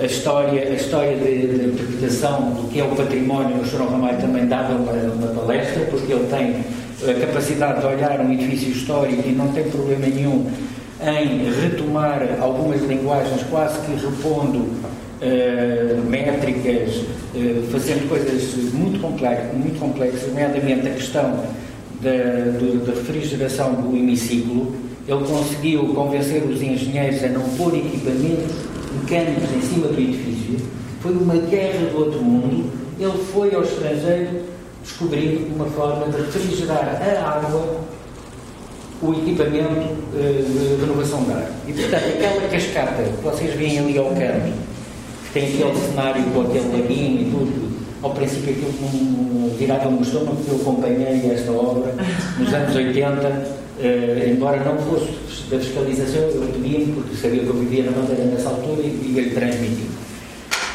A 0.00 0.04
história, 0.04 0.62
a 0.62 0.74
história 0.74 1.16
de, 1.16 1.46
de 1.46 1.64
interpretação 1.66 2.50
do 2.52 2.68
que 2.68 2.80
é 2.80 2.84
o 2.84 2.88
património, 2.94 3.60
o 3.60 3.66
Chorão 3.66 3.88
Ramalho 3.88 4.20
também 4.20 4.46
dava 4.46 4.74
uma, 4.74 4.92
uma 4.92 5.40
palestra, 5.40 5.84
porque 5.86 6.12
ele 6.12 6.26
tem 6.28 6.64
a 7.08 7.26
capacidade 7.26 7.80
de 7.80 7.86
olhar 7.86 8.20
um 8.20 8.32
edifício 8.32 8.70
histórico 8.70 9.28
e 9.28 9.32
não 9.32 9.48
tem 9.48 9.64
problema 9.70 10.06
nenhum 10.06 10.50
em 11.00 11.50
retomar 11.62 12.20
algumas 12.40 12.80
linguagens, 12.82 13.42
quase 13.48 13.78
que 13.86 13.92
repondo 13.92 14.68
eh, 15.20 15.96
métricas, 16.08 17.02
eh, 17.36 17.62
fazendo 17.70 18.08
coisas 18.08 18.54
muito 18.72 19.00
complexas, 19.00 19.52
muito 19.54 19.78
complexas, 19.78 20.26
nomeadamente 20.28 20.88
a 20.88 20.90
questão 20.90 21.44
da, 22.00 22.58
do- 22.58 22.84
da 22.86 22.92
refrigeração 22.92 23.74
do 23.74 23.96
hemiciclo. 23.96 24.74
Ele 25.06 25.24
conseguiu 25.24 25.86
convencer 25.94 26.42
os 26.44 26.60
engenheiros 26.60 27.22
a 27.24 27.28
não 27.28 27.42
pôr 27.56 27.74
equipamentos 27.74 28.54
mecânicos 29.02 29.44
em 29.56 29.62
cima 29.62 29.88
do 29.88 29.98
edifício. 30.00 30.58
Foi 31.00 31.12
uma 31.12 31.34
guerra 31.36 31.86
do 31.92 31.98
outro 31.98 32.22
mundo. 32.22 32.70
Ele 33.00 33.12
foi 33.32 33.54
ao 33.54 33.62
estrangeiro 33.62 34.42
descobrir 34.82 35.50
uma 35.54 35.64
forma 35.66 36.06
de 36.08 36.16
refrigerar 36.22 37.00
a 37.02 37.30
água 37.30 37.80
o 39.00 39.12
equipamento 39.12 39.94
eh, 40.16 40.42
de 40.44 40.80
renovação 40.84 41.22
de 41.22 41.32
ar. 41.32 41.50
E, 41.68 41.72
portanto, 41.72 42.02
aquela 42.04 42.48
cascata 42.48 43.02
que 43.04 43.22
vocês 43.24 43.54
veem 43.54 43.78
ali 43.78 43.96
ao 43.96 44.06
canto, 44.06 44.52
que 45.26 45.32
tem 45.32 45.44
aquele 45.44 45.76
cenário 45.86 46.24
com 46.34 46.40
aquele 46.40 46.72
laguinho 46.82 47.20
e 47.20 47.30
tudo, 47.30 47.77
ao 48.02 48.10
princípio 48.12 48.50
aquilo 48.52 48.72
não 48.80 49.48
virava-me 49.56 49.98
o 49.98 50.02
estômago, 50.02 50.36
porque 50.36 50.50
eu 50.52 50.56
acompanhei 50.60 51.30
esta 51.32 51.50
obra 51.52 51.94
nos 52.38 52.54
anos 52.54 52.74
80, 52.74 53.46
eh, 53.80 54.32
embora 54.34 54.62
não 54.64 54.78
fosse 54.78 55.08
da 55.50 55.58
fiscalização, 55.58 56.20
eu 56.22 56.42
pedia-me, 56.52 56.92
porque 56.92 57.16
sabia 57.16 57.40
que 57.42 57.46
eu 57.48 57.54
vivia 57.54 57.84
na 57.84 57.92
bandeira 57.92 58.24
nessa 58.24 58.50
altura 58.50 58.82
e 58.82 59.12
ia-lhe 59.14 59.30
transmitir. 59.30 59.86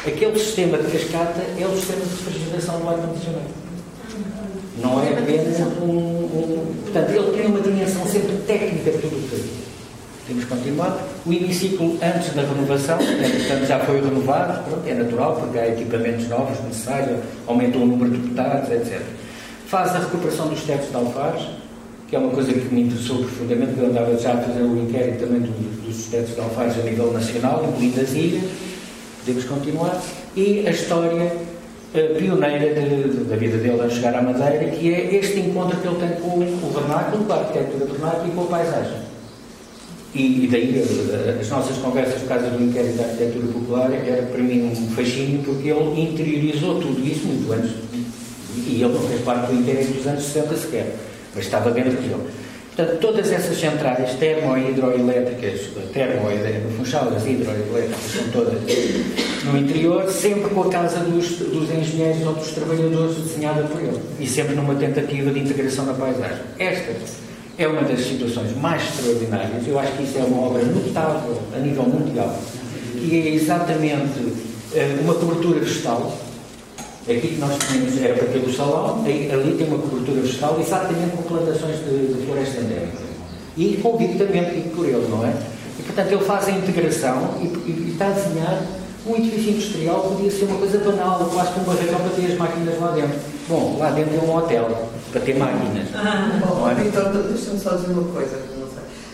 Aquele 0.06 0.38
sistema 0.38 0.76
de 0.78 0.90
cascata 0.90 1.40
é 1.58 1.66
o 1.66 1.74
sistema 1.76 2.00
de 2.04 2.10
refrigeração 2.10 2.80
do 2.80 2.88
ar-condicionado. 2.88 3.64
Não 4.82 5.02
é 5.02 5.08
apenas 5.18 5.60
um, 5.80 5.84
um- 5.86 6.74
Portanto, 6.82 7.10
ele 7.10 7.36
tem 7.36 7.46
uma 7.46 7.60
dimensão 7.60 8.04
sempre 8.06 8.36
técnica 8.46 8.90
de 8.90 8.98
tudo 8.98 9.16
o 9.16 9.22
que 9.22 9.28
fazia. 9.28 9.63
Temos 10.26 10.44
que 10.44 10.50
continuar. 10.50 10.98
O 11.26 11.32
hemiciclo, 11.32 11.98
antes 12.02 12.32
da 12.34 12.42
renovação, 12.42 12.96
né, 12.98 13.28
portanto, 13.28 13.66
já 13.68 13.78
foi 13.80 14.00
renovado, 14.00 14.64
pronto, 14.64 14.88
é 14.88 14.94
natural, 14.94 15.36
porque 15.36 15.58
há 15.58 15.68
equipamentos 15.68 16.28
novos 16.28 16.58
necessários, 16.64 17.18
aumentou 17.46 17.82
o 17.82 17.86
número 17.86 18.10
de 18.12 18.18
deputados, 18.18 18.70
etc. 18.70 19.02
Faz 19.66 19.94
a 19.94 19.98
recuperação 19.98 20.48
dos 20.48 20.62
tetos 20.62 20.88
de 20.88 20.96
alfares, 20.96 21.42
que 22.08 22.16
é 22.16 22.18
uma 22.18 22.30
coisa 22.30 22.52
que 22.52 22.74
me 22.74 22.82
interessou 22.82 23.18
profundamente, 23.18 23.72
porque 23.72 23.80
eu 23.82 23.90
andava 23.90 24.16
já 24.16 24.32
a 24.32 24.36
fazer 24.38 24.62
o 24.62 24.78
inquérito 24.78 25.26
também 25.26 25.40
do- 25.40 25.86
dos 25.86 26.04
tetos 26.06 26.34
de 26.34 26.40
alfares 26.40 26.74
a 26.78 26.82
nível 26.82 27.12
nacional, 27.12 27.64
incluindo 27.68 28.00
as 28.00 28.12
ilhas. 28.12 28.44
Podemos 29.24 29.44
continuar. 29.44 30.00
E 30.36 30.64
a 30.66 30.70
história 30.70 31.32
eh, 31.94 32.16
pioneira 32.18 32.74
de- 32.74 33.02
de- 33.08 33.24
da 33.24 33.36
vida 33.36 33.56
dele 33.58 33.80
a 33.80 33.88
chegar 33.90 34.14
à 34.16 34.22
Madeira, 34.22 34.64
que 34.70 34.92
é 34.92 35.14
este 35.16 35.38
encontro 35.40 35.78
que 35.78 35.86
ele 35.86 35.96
tem 35.96 36.20
com 36.20 36.38
o 36.38 36.70
vernáculo, 36.72 37.24
com 37.24 37.32
a 37.32 37.36
arquitetura 37.36 37.86
do 37.86 37.92
vernáculo 37.92 38.26
e 38.28 38.30
com 38.34 38.42
a 38.42 38.46
paisagem. 38.46 39.03
E, 40.14 40.44
e 40.44 40.48
daí 40.48 40.78
eh, 40.78 41.38
as 41.40 41.48
nossas 41.48 41.76
conversas 41.78 42.20
por 42.20 42.28
causa 42.28 42.46
do 42.48 42.62
inquérito 42.62 42.98
da 42.98 43.04
arquitetura 43.04 43.46
popular 43.48 43.92
era 43.92 44.22
para 44.22 44.42
mim 44.42 44.70
um 44.70 44.90
fascínio 44.90 45.42
porque 45.44 45.68
ele 45.68 46.00
interiorizou 46.00 46.80
tudo 46.80 47.04
isso 47.04 47.26
muito 47.26 47.52
antes. 47.52 47.72
E 48.66 48.80
ele 48.82 48.92
não 48.92 49.00
fez 49.08 49.20
parte 49.22 49.52
do 49.52 49.60
inquérito 49.60 49.92
dos 49.92 50.06
anos 50.06 50.24
60 50.24 50.56
sequer, 50.56 50.94
mas 51.34 51.44
estava 51.44 51.70
dentro 51.72 51.92
dele. 52.00 52.22
Portanto, 52.76 52.98
todas 53.00 53.30
essas 53.30 53.58
centrais 53.58 54.14
termo 54.14 54.56
e 54.56 54.70
hidroelétricas, 54.70 55.60
termo 55.92 56.28
e 56.28 56.76
Funchal, 56.76 57.08
as 57.14 57.24
hidroelétricas 57.24 58.00
são 58.12 58.28
todas 58.32 58.60
no 59.44 59.58
interior, 59.58 60.08
sempre 60.10 60.50
com 60.50 60.62
a 60.62 60.68
casa 60.70 61.00
dos, 61.00 61.38
dos 61.38 61.70
engenheiros 61.70 62.26
ou 62.26 62.34
dos 62.34 62.50
trabalhadores 62.50 63.16
desenhada 63.16 63.62
por 63.64 63.80
ele. 63.80 64.00
E 64.18 64.26
sempre 64.26 64.56
numa 64.56 64.74
tentativa 64.74 65.30
de 65.30 65.40
integração 65.40 65.86
na 65.86 65.94
paisagem. 65.94 66.42
Esta 66.58 66.92
é 67.56 67.68
uma 67.68 67.82
das 67.82 68.00
situações 68.00 68.56
mais 68.56 68.82
extraordinárias. 68.82 69.66
Eu 69.66 69.78
acho 69.78 69.92
que 69.92 70.02
isso 70.04 70.18
é 70.18 70.22
uma 70.22 70.46
obra 70.48 70.62
notável 70.64 71.38
a 71.54 71.58
nível 71.58 71.84
mundial, 71.84 72.36
que 72.98 73.20
é 73.28 73.34
exatamente 73.34 74.32
eh, 74.74 74.98
uma 75.02 75.14
cobertura 75.14 75.60
vegetal. 75.60 76.16
Aqui 77.06 77.20
que 77.20 77.36
nós 77.38 77.56
tínhamos 77.68 78.00
era 78.02 78.14
para 78.14 78.28
ter 78.28 78.38
o 78.38 78.52
salão, 78.52 79.04
ali 79.04 79.54
tem 79.58 79.68
uma 79.68 79.78
cobertura 79.78 80.22
vegetal 80.22 80.58
exatamente 80.58 81.14
com 81.16 81.22
plantações 81.24 81.76
de, 81.80 82.14
de 82.14 82.26
floresta 82.26 82.60
endémica. 82.60 83.04
E 83.56 83.76
convictamente 83.82 84.68
por 84.74 84.86
ele, 84.86 85.06
não 85.08 85.24
é? 85.24 85.32
E 85.78 85.82
portanto 85.82 86.12
ele 86.12 86.24
faz 86.24 86.48
a 86.48 86.50
integração 86.50 87.34
e, 87.40 87.44
e- 87.44 87.84
e 87.88 87.90
está 87.92 88.06
a 88.06 88.10
desenhar 88.10 88.62
um 89.06 89.16
edifício 89.16 89.50
industrial 89.50 90.00
que 90.00 90.08
podia 90.16 90.30
ser 90.30 90.44
uma 90.46 90.56
coisa 90.58 90.78
banal, 90.78 91.30
quase 91.32 91.52
como 91.52 91.66
uma 91.66 91.74
barracão 91.74 92.00
para 92.00 92.08
ter 92.10 92.32
as 92.32 92.38
máquinas 92.38 92.80
lá 92.80 92.90
dentro. 92.92 93.18
Bom, 93.48 93.76
lá 93.78 93.90
dentro 93.90 94.16
é 94.16 94.20
um 94.20 94.36
hotel 94.36 94.88
para 95.12 95.20
ter 95.20 95.36
máquinas. 95.36 95.88
Bom, 96.40 96.60
Não 96.60 96.70
é? 96.70 96.74
Vitor, 96.74 97.04
deixa-me 97.12 97.60
só 97.60 97.74
dizer 97.76 97.92
uma 97.92 98.04
coisa. 98.12 98.38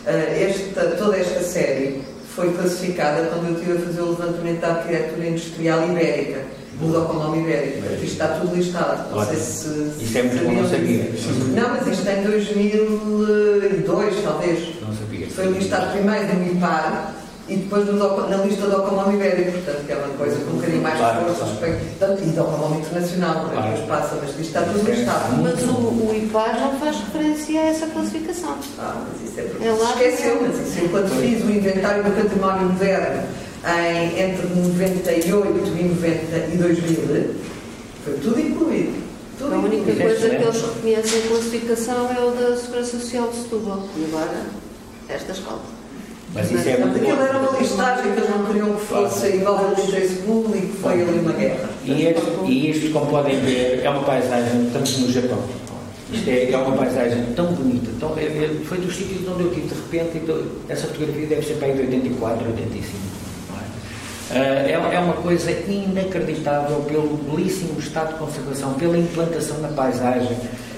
Ah, 0.06 0.10
esta, 0.12 0.82
toda 0.96 1.16
esta 1.16 1.40
série 1.42 2.02
foi 2.34 2.52
classificada 2.52 3.24
quando 3.28 3.48
eu 3.48 3.54
estive 3.54 3.72
a 3.72 3.80
fazer 3.86 4.00
o 4.02 4.10
levantamento 4.10 4.60
da 4.60 4.68
arquitetura 4.68 5.28
industrial 5.28 5.88
ibérica, 5.90 6.40
do 6.80 6.92
Docomom 6.92 7.36
Ibérico. 7.36 7.86
Isto 7.94 8.04
está 8.04 8.28
tudo 8.28 8.54
listado. 8.56 9.14
Não 9.14 9.24
sei 9.26 9.36
se. 9.36 9.68
Isso 10.00 10.18
é 10.18 10.22
muito 10.22 10.44
bom, 10.44 10.52
não 10.52 10.68
sabia. 10.70 11.10
Não, 11.54 11.68
mas 11.70 11.86
isto 11.86 12.08
é 12.08 12.20
em 12.20 12.22
2002, 12.22 14.24
talvez. 14.24 14.80
Não 14.80 14.94
sabia. 14.94 15.26
Foi 15.28 15.46
listado 15.46 15.92
primeiro 15.92 16.34
no 16.34 16.46
IPAR 16.52 17.14
e 17.50 17.56
depois 17.56 17.84
na 17.86 18.36
lista 18.44 18.62
do 18.62 18.70
Docomom 18.70 19.12
Ibérico, 19.12 19.52
portanto, 19.52 19.86
que 19.86 19.92
é 19.92 19.96
uma 19.96 20.08
coisa 20.16 20.36
com 20.44 20.50
um 20.52 20.54
bocadinho 20.54 20.82
mais 20.82 20.94
de 20.94 21.00
Claro, 21.00 21.20
força 21.24 21.34
claro. 21.40 21.50
respeito. 21.52 21.98
Portanto, 21.98 22.22
e 22.22 22.26
Docomom 22.30 22.78
Internacional, 22.78 23.34
por 23.40 23.50
Claro. 23.52 23.68
depois 23.70 23.88
passa, 23.88 24.14
mas 24.20 24.30
isto 24.30 24.40
está 24.40 24.62
tudo 24.62 24.90
listado. 24.90 25.42
Mas 25.42 25.62
o, 25.64 25.72
o 25.74 26.14
IPAR 26.16 26.60
não 26.60 26.78
faz 26.78 26.96
referência 26.96 27.60
a 27.60 27.64
essa 27.66 27.86
classificação. 27.86 28.56
Ah, 28.78 29.02
mas 29.12 29.28
isso 29.30 29.40
é 29.40 29.42
porque 29.42 29.64
É 29.64 29.72
lá 29.72 29.86
se 29.86 29.92
esqueceu, 30.04 30.36
que- 30.38 30.44
mas 30.44 30.68
isso 30.68 30.78
eu 30.80 30.88
quando 30.90 31.20
fiz 31.20 31.44
o 31.44 31.50
inventário 31.50 32.04
do 32.04 32.10
património 32.22 32.68
moderno 32.70 33.22
em, 33.66 34.20
entre 34.22 34.46
98 34.46 35.46
e 35.78 35.84
90 35.84 36.36
e 36.54 36.56
2000, 36.56 37.34
foi 38.04 38.14
tudo 38.14 38.40
incluído. 38.40 39.00
Tudo 39.38 39.54
A 39.54 39.58
única 39.58 39.76
incluído. 39.76 40.02
coisa 40.02 40.16
que 40.16 40.26
excelente. 40.36 40.44
eles 40.58 40.62
reconhecem 40.74 41.22
a 41.22 41.28
classificação 41.28 42.10
é 42.10 42.20
o 42.24 42.30
da 42.32 42.56
Segurança 42.56 42.98
Social 42.98 43.28
de 43.28 43.36
Setúbal. 43.36 43.88
E 43.96 44.04
agora, 44.04 44.42
esta 45.08 45.32
escola. 45.32 45.60
Mas 46.32 46.50
isso 46.50 46.68
é 46.68 46.76
muito 46.76 46.96
aquilo 46.96 47.20
era 47.22 47.38
uma 47.38 47.58
listagem 47.58 48.12
que 48.12 48.18
eles 48.20 48.30
não 48.30 48.44
queriam 48.46 48.74
que 48.76 48.86
fosse 48.86 49.26
igual 49.28 49.58
ao 49.58 49.72
interesse 49.72 50.14
público, 50.22 50.76
foi 50.80 50.92
ali 51.02 51.18
uma 51.18 51.32
guerra. 51.32 51.68
E 51.84 52.02
este, 52.06 52.22
e 52.46 52.70
isto, 52.70 52.92
como 52.92 53.06
podem 53.06 53.40
ver, 53.40 53.80
é 53.82 53.90
uma 53.90 54.02
paisagem, 54.04 54.66
estamos 54.66 54.98
no 54.98 55.12
Japão. 55.12 55.38
Isto 56.12 56.28
é, 56.30 56.50
é 56.50 56.56
uma 56.56 56.76
paisagem 56.76 57.24
tão 57.34 57.46
bonita. 57.52 57.90
Tão, 57.98 58.16
é- 58.18 58.22
é- 58.24 58.60
foi 58.64 58.78
dos 58.78 58.94
sítios 58.96 59.26
onde 59.28 59.42
eu 59.44 59.50
tive 59.50 59.68
de 59.68 59.74
repente. 59.74 60.18
Então, 60.18 60.42
essa 60.68 60.86
fotografia 60.88 61.26
deve 61.26 61.46
ser 61.46 61.54
para 61.54 61.68
aí 61.68 61.74
de 61.74 61.80
84, 61.80 62.46
85. 62.46 62.98
não 63.50 63.56
é? 63.58 64.40
Ah, 64.40 64.68
É, 64.68 64.94
é 64.96 64.98
uma 65.00 65.14
coisa 65.14 65.50
inacreditável 65.50 66.76
pelo 66.88 67.16
belíssimo 67.16 67.78
estado 67.78 68.12
de 68.14 68.18
conservação, 68.20 68.74
pela 68.74 68.96
implantação 68.98 69.58
na 69.58 69.68
paisagem, 69.68 70.36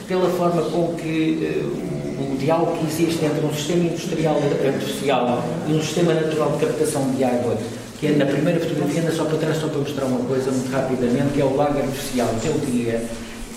pela 0.08 0.28
forma 0.30 0.62
com 0.62 0.94
que 0.94 1.64
o 2.11 2.11
diálogo 2.42 2.76
que 2.78 2.86
existe 2.86 3.24
entre 3.24 3.44
um 3.44 3.52
sistema 3.54 3.84
industrial 3.84 4.36
artificial 4.36 5.44
e 5.68 5.72
um 5.72 5.80
sistema 5.80 6.14
natural 6.14 6.52
de 6.52 6.66
captação 6.66 7.10
de 7.10 7.24
água 7.24 7.56
que 8.02 8.08
é 8.08 8.16
na 8.16 8.26
primeira 8.26 8.58
fotografia, 8.58 9.00
anda 9.00 9.12
só 9.12 9.24
para 9.26 9.38
trás, 9.38 9.58
só 9.58 9.68
para 9.68 9.78
mostrar 9.78 10.06
uma 10.06 10.18
coisa 10.26 10.50
muito 10.50 10.68
rapidamente, 10.72 11.34
que 11.34 11.40
é 11.40 11.44
o 11.44 11.54
lago 11.54 11.78
artificial 11.78 12.28
que 12.40 12.48
ele 12.48 12.66
queria. 12.66 13.08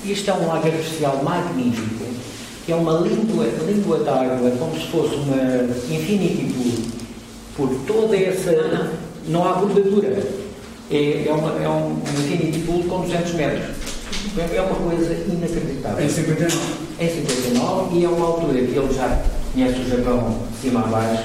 Isto 0.05 0.29
é 0.29 0.33
um 0.35 0.47
lago 0.47 0.67
artificial 0.67 1.23
magnífico, 1.23 2.05
que 2.63 2.71
é 2.71 2.75
uma 2.75 2.99
língua, 2.99 3.47
língua 3.67 4.03
d'água, 4.03 4.51
como 4.59 4.79
se 4.79 4.85
fosse 4.91 5.15
uma 5.15 5.63
infinity 5.89 6.53
pool, 6.53 6.75
por 7.57 7.75
toda 7.87 8.15
essa. 8.15 8.91
Não 9.27 9.49
há 9.49 9.53
bordadura. 9.53 10.15
É, 10.91 11.25
é, 11.27 11.33
uma, 11.33 11.63
é 11.63 11.67
um 11.67 11.99
infinity 12.03 12.59
pool 12.59 12.83
com 12.83 13.01
200 13.01 13.33
metros. 13.33 13.65
É 14.37 14.61
uma 14.61 14.75
coisa 14.75 15.11
inacreditável. 15.11 16.05
Em 16.05 16.07
59. 16.07 16.84
Em 16.97 17.09
59 17.09 17.97
e 17.97 18.05
é 18.05 18.07
uma 18.07 18.25
altura 18.25 18.53
que 18.53 18.77
ele 18.77 18.93
já 18.93 19.21
conhece 19.53 19.79
o 19.81 19.89
Japão 19.89 20.37
de 20.49 20.57
cima 20.61 20.79
a 20.79 20.87
baixo, 20.87 21.23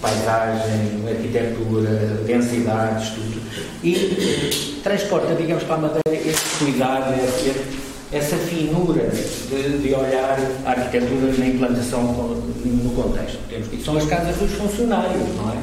paisagem, 0.00 1.04
arquitetura, 1.06 1.90
densidades, 2.26 3.10
tudo. 3.10 3.40
E 3.82 3.94
eh, 3.94 4.80
transporta, 4.82 5.34
digamos, 5.34 5.62
para 5.64 5.74
a 5.74 5.78
Madeira 5.78 6.00
esse 6.26 6.64
cuidado, 6.64 7.14
essa 8.10 8.36
finura 8.36 9.10
de, 9.10 9.78
de, 9.78 9.94
olhar 9.94 10.38
a 10.64 10.70
arquitetura 10.70 11.32
na 11.36 11.46
implantação 11.46 12.02
no 12.02 12.90
contexto. 12.94 13.38
Temos 13.48 13.68
que, 13.68 13.82
são 13.84 13.98
as 13.98 14.06
casas 14.06 14.36
dos 14.36 14.52
funcionários, 14.52 15.36
não 15.36 15.52
é? 15.52 15.58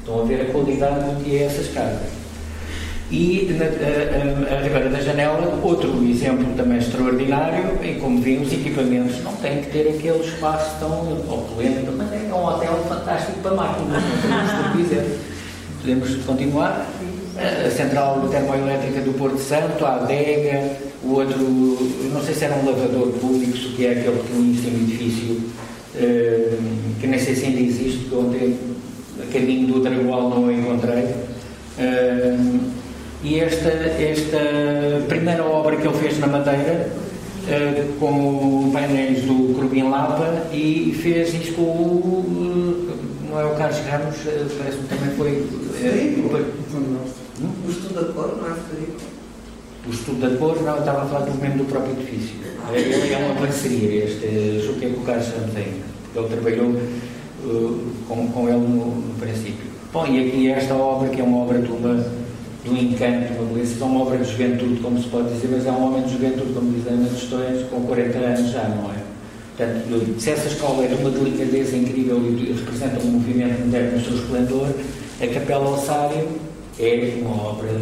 Estão 0.00 0.22
a 0.22 0.24
ver 0.24 0.40
a 0.40 0.52
qualidade 0.52 1.00
do 1.00 1.22
que 1.22 1.36
é 1.36 1.42
essas 1.42 1.68
casas. 1.68 2.25
E 3.10 3.56
na, 3.56 3.66
a, 3.66 4.58
a, 4.58 4.62
Ribeira 4.62 4.90
da 4.90 5.00
Janela, 5.00 5.60
outro 5.62 6.04
exemplo 6.04 6.44
também 6.56 6.78
extraordinário, 6.78 7.78
em 7.80 8.00
como 8.00 8.20
vimos, 8.20 8.52
equipamentos 8.52 9.22
não 9.22 9.32
têm 9.34 9.62
que 9.62 9.70
ter 9.70 9.88
aquele 9.90 10.24
espaço 10.24 10.80
tão 10.80 11.12
opulento, 11.12 11.92
mas 11.96 12.12
é 12.12 12.34
um 12.34 12.44
hotel 12.44 12.84
fantástico 12.88 13.38
para 13.42 13.54
máquinas, 13.54 14.02
não 14.02 14.72
podemos 14.72 14.76
dizer. 14.76 15.18
Podemos 15.80 16.24
continuar. 16.24 16.86
A 17.38 17.70
central 17.70 18.26
termoelétrica 18.30 19.02
do 19.02 19.12
Porto 19.12 19.38
Santo, 19.38 19.84
a 19.84 19.96
adega, 19.96 20.72
o 21.04 21.12
outro, 21.12 21.38
não 22.10 22.22
sei 22.24 22.34
se 22.34 22.46
era 22.46 22.54
um 22.54 22.64
lavador 22.64 23.08
público, 23.20 23.52
que 23.76 23.86
é 23.86 23.90
aquele 23.90 24.18
pequeníssimo 24.20 24.78
edifício, 24.78 25.40
eh, 25.96 26.56
que 26.98 27.06
nem 27.06 27.18
sei 27.18 27.36
se 27.36 27.44
ainda 27.44 27.60
existe, 27.60 28.06
porque 28.08 28.14
ontem, 28.16 28.58
a 29.22 29.26
caminho 29.30 29.66
do 29.66 29.80
Dragual, 29.80 30.30
não 30.30 30.46
o 30.46 30.50
encontrei. 30.50 31.04
Eh, 33.26 33.28
e 33.28 33.40
esta, 33.40 33.68
esta 33.68 35.04
primeira 35.08 35.44
obra 35.44 35.76
que 35.76 35.86
ele 35.86 35.98
fez 35.98 36.18
na 36.18 36.28
Madeira, 36.28 36.88
uh, 37.48 37.98
com 37.98 38.70
painéis 38.72 39.22
do 39.22 39.54
Crubim 39.54 39.90
Lapa, 39.90 40.46
e 40.52 40.96
fez 41.02 41.34
isto 41.34 41.54
com 41.54 41.62
o. 41.62 41.66
Uh, 41.66 42.96
não 43.28 43.40
é 43.40 43.44
o 43.44 43.56
Carlos 43.56 43.78
Ramos, 43.80 44.16
uh, 44.16 44.56
parece-me 44.58 44.88
também 44.88 45.16
foi. 45.16 45.46
o 47.66 47.70
estudo 47.70 47.94
da 47.94 48.12
cor, 48.12 48.38
não 48.40 48.46
é 48.46 48.54
Frederico? 48.54 49.00
O 49.86 49.90
estudo 49.90 50.20
da 50.20 50.36
cor, 50.36 50.62
não, 50.62 50.78
estava 50.78 51.02
a 51.02 51.06
falar 51.06 51.26
do 51.26 51.40
mesmo 51.40 51.58
do 51.58 51.64
próprio 51.64 51.92
edifício. 51.92 52.36
Ele 52.72 53.12
é 53.12 53.18
uma 53.18 53.34
parceria, 53.36 54.04
este, 54.04 54.60
julgo 54.64 54.80
que 54.80 54.86
é 54.86 54.88
com 54.88 55.00
o 55.00 55.04
Carlos 55.04 55.28
Ramos 55.28 55.56
ainda, 55.56 55.84
porque 56.02 56.18
ele 56.18 56.28
trabalhou 56.28 56.74
com, 58.08 58.28
com 58.28 58.48
ele 58.48 58.58
no, 58.58 58.86
no 58.86 59.14
princípio. 59.20 59.66
Bom, 59.92 60.04
e 60.06 60.26
aqui 60.26 60.50
esta 60.50 60.74
obra, 60.74 61.08
que 61.08 61.20
é 61.20 61.24
uma 61.24 61.38
obra 61.44 61.60
de 61.60 61.70
uma 61.70 62.04
do 62.66 62.76
encanto, 62.76 63.32
uma 63.34 63.52
beleza, 63.52 63.82
é 63.82 63.84
uma 63.84 64.02
obra 64.02 64.18
de 64.18 64.30
juventude, 64.30 64.80
como 64.80 65.00
se 65.00 65.08
pode 65.08 65.32
dizer, 65.32 65.48
mas 65.52 65.66
é 65.66 65.70
um 65.70 65.86
homem 65.86 66.02
de 66.02 66.12
juventude, 66.12 66.52
como 66.52 66.72
dizem 66.72 67.04
as 67.04 67.20
questões, 67.20 67.62
com 67.70 67.80
40 67.82 68.18
anos 68.18 68.50
já, 68.50 68.68
não 68.68 68.90
é? 68.90 68.96
Portanto, 69.56 70.20
se 70.20 70.30
essa 70.30 70.48
escola 70.48 70.84
é 70.84 70.88
de 70.88 70.94
uma 70.94 71.10
delicadeza 71.10 71.76
incrível 71.76 72.20
e 72.22 72.52
representa 72.52 73.00
um 73.00 73.12
movimento 73.12 73.60
moderno 73.60 73.92
no 73.92 74.04
seu 74.04 74.14
esplendor, 74.14 74.68
a 75.20 75.26
Capela 75.28 75.70
Ossário 75.70 76.28
é 76.78 77.18
uma 77.22 77.50
obra 77.50 77.80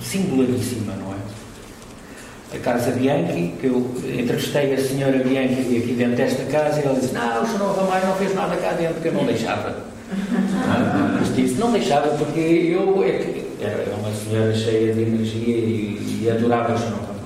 singularíssima, 0.00 0.92
não 0.94 1.12
é? 1.12 2.56
A 2.56 2.60
Casa 2.60 2.92
Bianchi, 2.92 3.54
que 3.60 3.66
eu 3.66 3.90
entrevistei 4.18 4.72
a 4.74 4.78
senhora 4.78 5.18
Bianchi 5.18 5.78
aqui 5.78 5.94
dentro 5.98 6.16
desta 6.16 6.44
casa, 6.44 6.80
e 6.80 6.84
ela 6.84 6.94
disse: 6.94 7.12
Não, 7.12 7.42
o 7.42 7.46
senhor 7.46 7.76
Ramalho 7.76 8.06
não 8.06 8.14
fez 8.14 8.32
nada 8.32 8.56
cá 8.56 8.72
dentro, 8.72 8.94
porque 8.94 9.08
eu 9.08 9.14
não 9.14 9.26
deixava. 9.26 9.84
Mas 11.18 11.34
disse: 11.34 11.54
Não 11.54 11.72
deixava, 11.72 12.16
porque 12.16 12.38
eu. 12.38 13.02
É 13.02 13.45
era, 13.66 13.94
uma 13.96 14.12
senhora 14.14 14.54
cheia 14.54 14.92
de 14.92 15.02
energia 15.02 15.56
e, 15.56 16.20
e 16.22 16.30
adorava 16.30 16.74
o 16.74 16.78
João 16.78 16.98
também. 17.00 17.16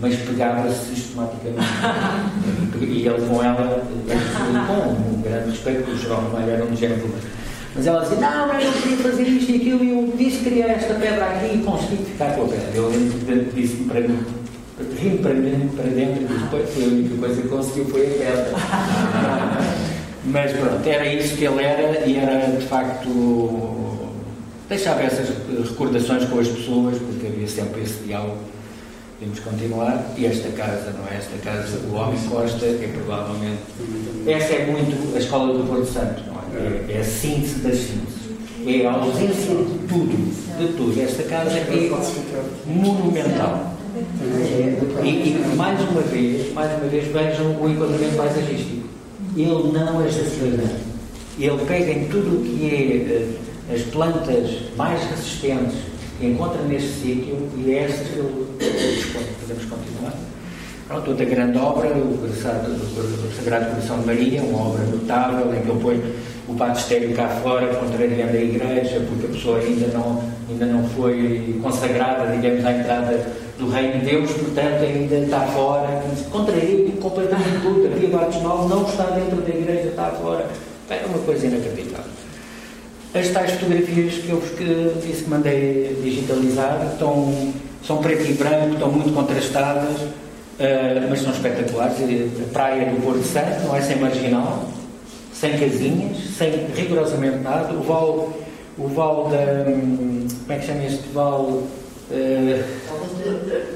Mas 0.00 0.16
pegava-se 0.16 0.94
sistematicamente. 0.94 1.66
e 2.80 3.06
ele 3.06 3.26
com 3.26 3.42
ela, 3.42 3.82
com 4.66 5.18
um 5.18 5.22
grande 5.22 5.50
respeito, 5.50 5.84
porque 5.84 5.92
o 5.92 5.98
João 5.98 6.30
também 6.30 6.50
era 6.50 6.64
um 6.64 6.76
gentleman. 6.76 7.20
Mas 7.74 7.86
ela 7.86 8.00
dizia, 8.02 8.18
não, 8.18 8.60
eu 8.60 8.72
queria 8.72 8.96
fazer 8.98 9.22
isto 9.22 9.50
e 9.50 9.56
aquilo, 9.56 9.84
e 9.84 9.90
eu 9.90 10.14
disse 10.16 10.44
queria 10.44 10.66
esta 10.66 10.94
pedra 10.94 11.24
aqui 11.24 11.56
e 11.56 11.62
consegui 11.64 11.96
ficar 12.04 12.34
com 12.34 12.44
a 12.44 12.48
pedra. 12.48 12.68
Ele 12.74 13.50
disse 13.54 13.76
para 13.84 14.00
mim, 14.00 14.18
rindo 15.00 15.22
para 15.22 15.34
para 15.76 15.90
dentro, 15.90 16.38
depois 16.38 16.70
foi 16.70 16.84
a 16.84 16.86
única 16.88 17.16
coisa 17.16 17.42
que 17.42 17.48
conseguiu 17.48 17.84
foi 17.86 18.06
a 18.06 18.10
pedra. 18.10 18.52
Mas 20.24 20.52
pronto, 20.52 20.88
era 20.88 21.06
isso 21.12 21.36
que 21.36 21.44
ele 21.44 21.64
era 21.64 22.06
e 22.06 22.16
era 22.16 22.46
de 22.56 22.64
facto 22.66 23.08
deixava 24.72 25.02
essas 25.02 25.28
recordações 25.68 26.24
com 26.24 26.38
as 26.38 26.48
pessoas, 26.48 26.98
porque 26.98 27.26
havia 27.26 27.46
sempre 27.46 27.82
esse 27.82 28.02
diálogo. 28.04 28.38
Temos 29.20 29.38
que 29.38 29.44
continuar. 29.44 30.14
E 30.16 30.26
esta 30.26 30.48
casa, 30.50 30.94
não 30.98 31.06
é? 31.06 31.18
Esta 31.18 31.36
casa 31.38 31.78
do 31.78 31.94
Homem 31.94 32.18
Costa 32.28 32.64
é 32.64 32.90
provavelmente. 32.92 33.60
Essa 34.26 34.54
é 34.54 34.66
muito 34.66 35.14
a 35.14 35.18
escola 35.18 35.56
do 35.56 35.64
Porto 35.64 35.86
Santo, 35.86 36.22
não 36.26 36.36
é? 36.36 36.90
É, 36.90 36.96
é 36.96 37.00
a 37.00 37.04
síntese 37.04 37.56
das 37.60 37.76
sínteses. 37.76 38.22
É 38.66 38.86
a 38.86 38.92
ausência 38.92 39.54
de 39.54 39.86
tudo, 39.88 40.58
de 40.58 40.72
tudo. 40.74 41.00
Esta 41.00 41.22
casa 41.24 41.58
é 41.58 41.90
monumental. 42.66 43.76
E, 45.04 45.08
e, 45.08 45.54
mais 45.56 45.80
uma 45.80 46.00
vez, 46.00 46.52
mais 46.54 46.70
uma 46.78 46.88
vez, 46.88 47.12
vejam 47.12 47.60
o 47.60 47.68
enquadramento 47.68 48.16
paisagístico. 48.16 48.88
Ele 49.36 49.72
não 49.72 50.02
é 50.02 50.08
estacionário. 50.08 50.92
Ele 51.38 51.64
pega 51.66 51.90
em 51.92 52.08
tudo 52.08 52.40
o 52.40 52.42
que 52.42 52.66
é 52.66 52.76
eh, 52.76 53.28
as 53.70 53.82
plantas 53.82 54.50
mais 54.76 55.02
resistentes 55.10 55.76
que 56.18 56.26
encontra 56.26 56.62
neste 56.62 56.88
sítio 56.88 57.48
e 57.58 57.72
é 57.72 57.84
estas 57.84 58.08
que 58.08 58.18
eu 58.18 58.48
podemos 59.40 59.64
continuar. 59.64 60.14
Pronto, 60.88 61.10
outra 61.10 61.24
grande 61.24 61.58
obra, 61.58 61.88
o 61.88 63.34
Sagrado 63.36 63.70
Coração 63.70 64.00
de 64.00 64.06
Maria, 64.06 64.42
uma 64.42 64.68
obra 64.68 64.84
notável, 64.84 65.54
em 65.54 65.62
que 65.62 65.68
eu 65.68 65.76
ponho 65.76 66.02
o 66.48 66.52
batistério 66.52 67.14
cá 67.14 67.28
fora, 67.42 67.66
contrariando 67.74 68.36
a 68.36 68.40
igreja, 68.40 69.00
porque 69.08 69.26
a 69.26 69.28
pessoa 69.30 69.58
ainda 69.58 69.86
não, 69.88 70.22
ainda 70.50 70.66
não 70.66 70.88
foi 70.90 71.58
consagrada, 71.62 72.36
digamos, 72.36 72.64
à 72.64 72.72
entrada 72.72 73.26
do 73.58 73.70
Reino 73.70 74.00
de 74.00 74.06
Deus, 74.06 74.30
portanto 74.32 74.82
ainda 74.82 75.16
está 75.16 75.40
fora, 75.46 76.02
contraria 76.30 76.90
completamente 77.00 77.62
tudo. 77.62 77.86
Aqui 77.86 78.06
o 78.06 78.08
batismal 78.08 78.68
não 78.68 78.82
está 78.84 79.04
dentro 79.04 79.40
da 79.40 79.48
igreja, 79.48 79.88
está 79.88 80.06
fora. 80.10 80.46
É 80.90 81.06
uma 81.06 81.18
coisa 81.18 81.46
inacreditável. 81.46 81.91
As 83.14 83.28
tais 83.28 83.50
fotografias 83.52 84.14
que 84.14 84.30
eu 84.30 84.40
vos 84.40 85.04
disse 85.04 85.24
que 85.24 85.30
mandei 85.30 85.98
digitalizar 86.02 86.88
estão, 86.92 87.52
são 87.86 87.98
preto 87.98 88.22
e 88.22 88.32
branco, 88.32 88.72
estão 88.72 88.90
muito 88.90 89.12
contrastadas, 89.12 90.00
uh, 90.00 91.08
mas 91.10 91.20
são 91.20 91.30
espetaculares. 91.30 91.96
A 91.98 92.52
praia 92.54 92.90
do 92.90 93.04
Porto 93.04 93.22
Santo, 93.22 93.66
não 93.66 93.76
é 93.76 93.82
sem 93.82 93.96
marginal, 93.96 94.64
sem 95.30 95.58
casinhas, 95.58 96.16
sem 96.38 96.66
rigorosamente 96.74 97.40
nada. 97.40 97.74
O 97.74 97.82
val, 97.82 98.32
o 98.78 98.88
val 98.88 99.28
da. 99.28 99.64
Como 99.64 100.32
é 100.48 100.56
que 100.56 100.66
chama 100.66 100.84
este 100.84 101.08
val? 101.12 101.62
Uh, 102.10 102.64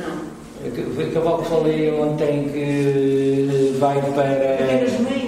não. 0.01 0.37
O 0.65 1.23
val 1.23 1.43
que 1.43 1.49
falei 1.51 1.93
ontem 1.93 2.49
que 2.49 3.77
vai 3.79 4.01
para 4.01 5.26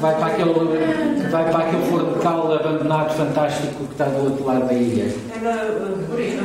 vai 0.00 0.14
para 0.16 0.26
aquele, 0.26 1.28
vai 1.30 1.50
para 1.50 1.58
aquele 1.64 1.86
forno 1.86 2.52
abandonado 2.54 3.14
fantástico 3.16 3.84
que 3.84 3.92
está 3.92 4.04
do 4.06 4.24
outro 4.24 4.44
lado 4.44 4.66
da 4.66 4.72
ilha. 4.74 5.14
Era 5.34 5.54
por 6.08 6.20
isso, 6.20 6.42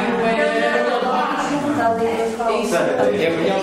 É 3.24 3.30
melhor. 3.30 3.60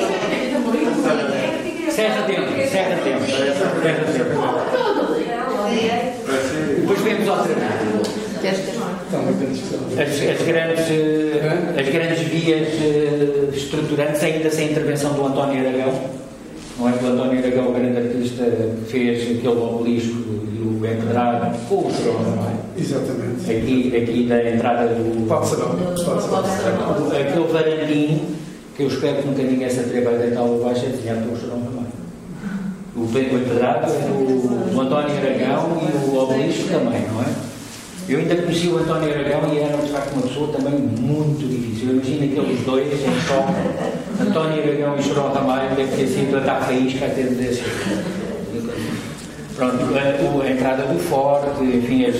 Serra 1.91 2.22
dentro, 2.27 2.69
serra 2.69 2.95
dentro, 3.03 3.26
serra 3.26 3.76
dentro. 3.82 4.14
Depois 6.82 6.99
vemos 7.02 7.27
outra 7.27 7.45
vez. 7.45 8.95
As, 9.98 10.40
as, 10.42 10.48
grandes, 10.48 10.86
eh, 10.90 11.76
as 11.80 11.90
grandes 11.90 12.20
vias 12.20 12.68
eh, 12.82 13.50
estruturantes, 13.54 14.24
ainda 14.24 14.50
sem 14.50 14.72
intervenção 14.72 15.14
do 15.14 15.26
António 15.26 15.68
Aragão, 15.68 15.94
não 16.78 16.90
é 16.90 16.92
que 16.92 17.06
o 17.06 17.08
António 17.08 17.40
Aragão, 17.40 17.70
o 17.70 17.74
grande 17.74 17.98
artista, 17.98 18.44
fez 18.88 19.24
aquele 19.24 19.48
obelisco 19.48 20.18
e 20.54 20.62
o 20.62 20.86
empedrado 20.86 21.58
com 21.70 21.76
o 21.76 21.92
trono, 21.92 22.36
não 22.36 22.50
é? 22.50 22.56
Exatamente. 22.78 23.50
Aqui, 23.50 23.96
aqui 23.96 24.26
da 24.28 24.50
entrada 24.50 24.88
do. 24.88 25.28
Pode 25.28 25.48
Aquele 27.16 27.48
varandinho, 27.48 28.22
que 28.76 28.84
eu 28.84 28.88
espero 28.88 29.18
que 29.18 29.28
nunca 29.28 29.44
ninguém 29.44 29.70
se 29.70 29.80
atreva 29.80 30.10
a 30.12 30.18
deitar 30.18 30.44
o 30.44 30.62
baixo, 30.62 30.86
é 30.86 30.90
desenhado 30.90 31.22
pelo 31.22 31.40
Chorão 31.40 31.62
também. 31.62 31.86
O 32.98 33.04
empedrado 33.04 33.92
é 33.92 34.00
do, 34.08 34.72
do 34.72 34.82
António 34.82 35.18
Aragão 35.18 35.78
e 35.82 36.10
o 36.10 36.18
obelisco 36.18 36.70
também, 36.70 37.02
não 37.08 37.22
é? 37.22 37.45
Eu 38.07 38.19
ainda 38.19 38.36
conheci 38.36 38.68
o 38.68 38.77
António 38.77 39.10
Aragão 39.10 39.52
e 39.52 39.57
era 39.57 39.77
de 39.77 39.91
facto 39.91 40.14
uma 40.14 40.22
pessoa 40.22 40.53
também 40.53 40.80
muito 40.80 41.48
difícil. 41.48 41.90
Eu 41.90 41.95
imagino 41.95 42.41
aqueles 42.41 42.64
dois 42.64 42.94
em 42.94 43.22
choque, 43.22 43.53
António 44.22 44.61
Aragão 44.61 44.95
e 44.95 45.03
Choró 45.03 45.34
Ramalho, 45.34 45.76
deve 45.76 45.95
ter 45.95 46.07
sido 46.07 46.38
a 46.38 46.40
dar 46.41 46.61
faísca 46.61 47.06
até 47.07 47.23
desse. 47.23 47.64
Pronto, 49.56 49.77
a, 49.95 50.44
a, 50.44 50.52
entrada 50.52 50.84
do 50.84 50.99
Forte, 50.99 51.64
enfim, 51.64 52.06
as, 52.06 52.15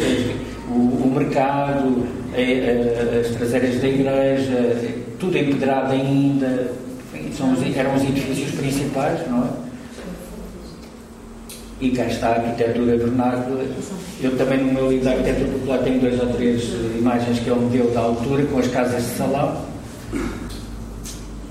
o, 0.70 0.74
o, 0.74 1.14
mercado, 1.16 2.08
a, 2.34 3.20
as 3.20 3.36
traseiras 3.36 3.80
da 3.80 3.88
igreja, 3.88 4.78
tudo 5.20 5.38
empedrado 5.38 5.92
ainda, 5.92 6.72
enfim, 7.14 7.32
são 7.32 7.54
os, 7.54 7.78
eram 7.78 7.94
os 7.94 8.02
edifícios 8.02 8.56
principais, 8.56 9.20
não 9.30 9.44
é? 9.44 9.66
E 11.82 11.90
cá 11.92 12.06
está 12.06 12.30
a 12.30 12.36
arquitetura 12.36 12.98
vernácula. 12.98 13.66
Eu 14.22 14.38
também 14.38 14.60
no 14.60 14.74
meu 14.74 14.90
livro 14.90 15.06
da 15.06 15.12
arquitetura 15.12 15.52
popular 15.52 15.80
tenho 15.80 16.00
dois 16.00 16.20
ou 16.20 16.28
três 16.28 16.64
imagens 16.98 17.40
que 17.40 17.50
ele 17.50 17.60
me 17.60 17.70
deu 17.70 17.92
da 17.92 18.00
altura, 18.00 18.46
com 18.46 18.60
as 18.60 18.68
casas 18.68 19.04
de 19.04 19.18
salão. 19.18 19.66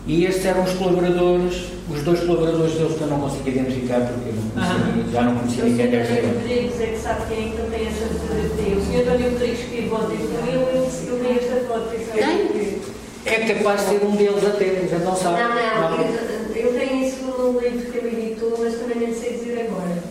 E 0.07 0.25
estes 0.25 0.45
eram 0.45 0.65
os 0.65 0.73
colaboradores, 0.75 1.65
os 1.91 2.03
dois 2.03 2.21
colaboradores 2.21 2.75
deles 2.75 2.95
que 2.97 3.01
eu 3.03 3.07
não 3.07 3.21
consegui 3.21 3.51
identificar 3.51 4.01
porque 4.01 4.33
não 4.33 4.93
conhecia, 4.93 5.13
já 5.13 5.23
não 5.23 5.37
conhecia 5.37 5.65
ninguém. 5.65 5.87
O 5.87 6.39
Rodrigues 6.39 6.81
é 6.81 6.87
que 6.87 6.99
sabe 6.99 7.23
quem 7.29 7.47
é 7.47 7.51
que 7.51 7.63
não 7.63 7.71
tem 7.71 7.87
essa 7.87 8.07
fotografia. 8.07 8.77
O 8.77 8.85
senhor 8.85 9.03
António 9.03 9.31
Rodrigues 9.31 9.61
que 9.61 9.81
voto 9.89 10.07
com 10.07 10.13
ele, 10.13 11.09
eu 11.09 11.21
tenho 11.21 11.39
esta 11.39 11.57
foto. 11.67 11.91
Tem? 12.15 12.81
É 13.27 13.55
capaz 13.55 13.81
de 13.81 13.87
ser 13.89 14.05
um 14.05 14.17
deles 14.17 14.45
até, 14.45 14.87
já 14.87 14.99
não 14.99 15.17
sabe. 15.17 15.43
Não, 15.43 15.49
não, 15.49 15.97
não. 15.97 16.05
Eu, 16.55 16.67
eu 16.67 16.79
tenho 16.79 17.05
isso 17.07 17.25
no 17.25 17.59
livro 17.59 17.91
que 17.91 17.99
ele 17.99 18.27
editou, 18.27 18.59
mas 18.59 18.75
também 18.75 19.09
não 19.09 19.15
sei 19.15 19.39
dizer 19.39 19.67
agora. 19.67 20.03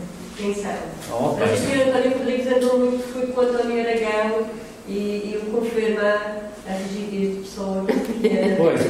Quem 0.43 0.53
sabe? 0.55 0.79
Oh, 1.09 1.29
o 1.29 1.57
senhor 1.57 1.87
António 1.87 2.17
Rodrigues 2.17 2.47
andou 2.47 2.77
muito, 2.77 3.13
foi 3.13 3.27
com 3.27 3.39
o 3.39 3.43
António 3.45 3.79
Aragão 3.79 4.45
e 4.89 5.31
ele 5.35 5.49
confirma 5.49 6.17
a 6.67 6.73
rigidez 6.73 7.35
de 7.35 7.41
pessoa. 7.43 7.85
Pois, 8.57 8.81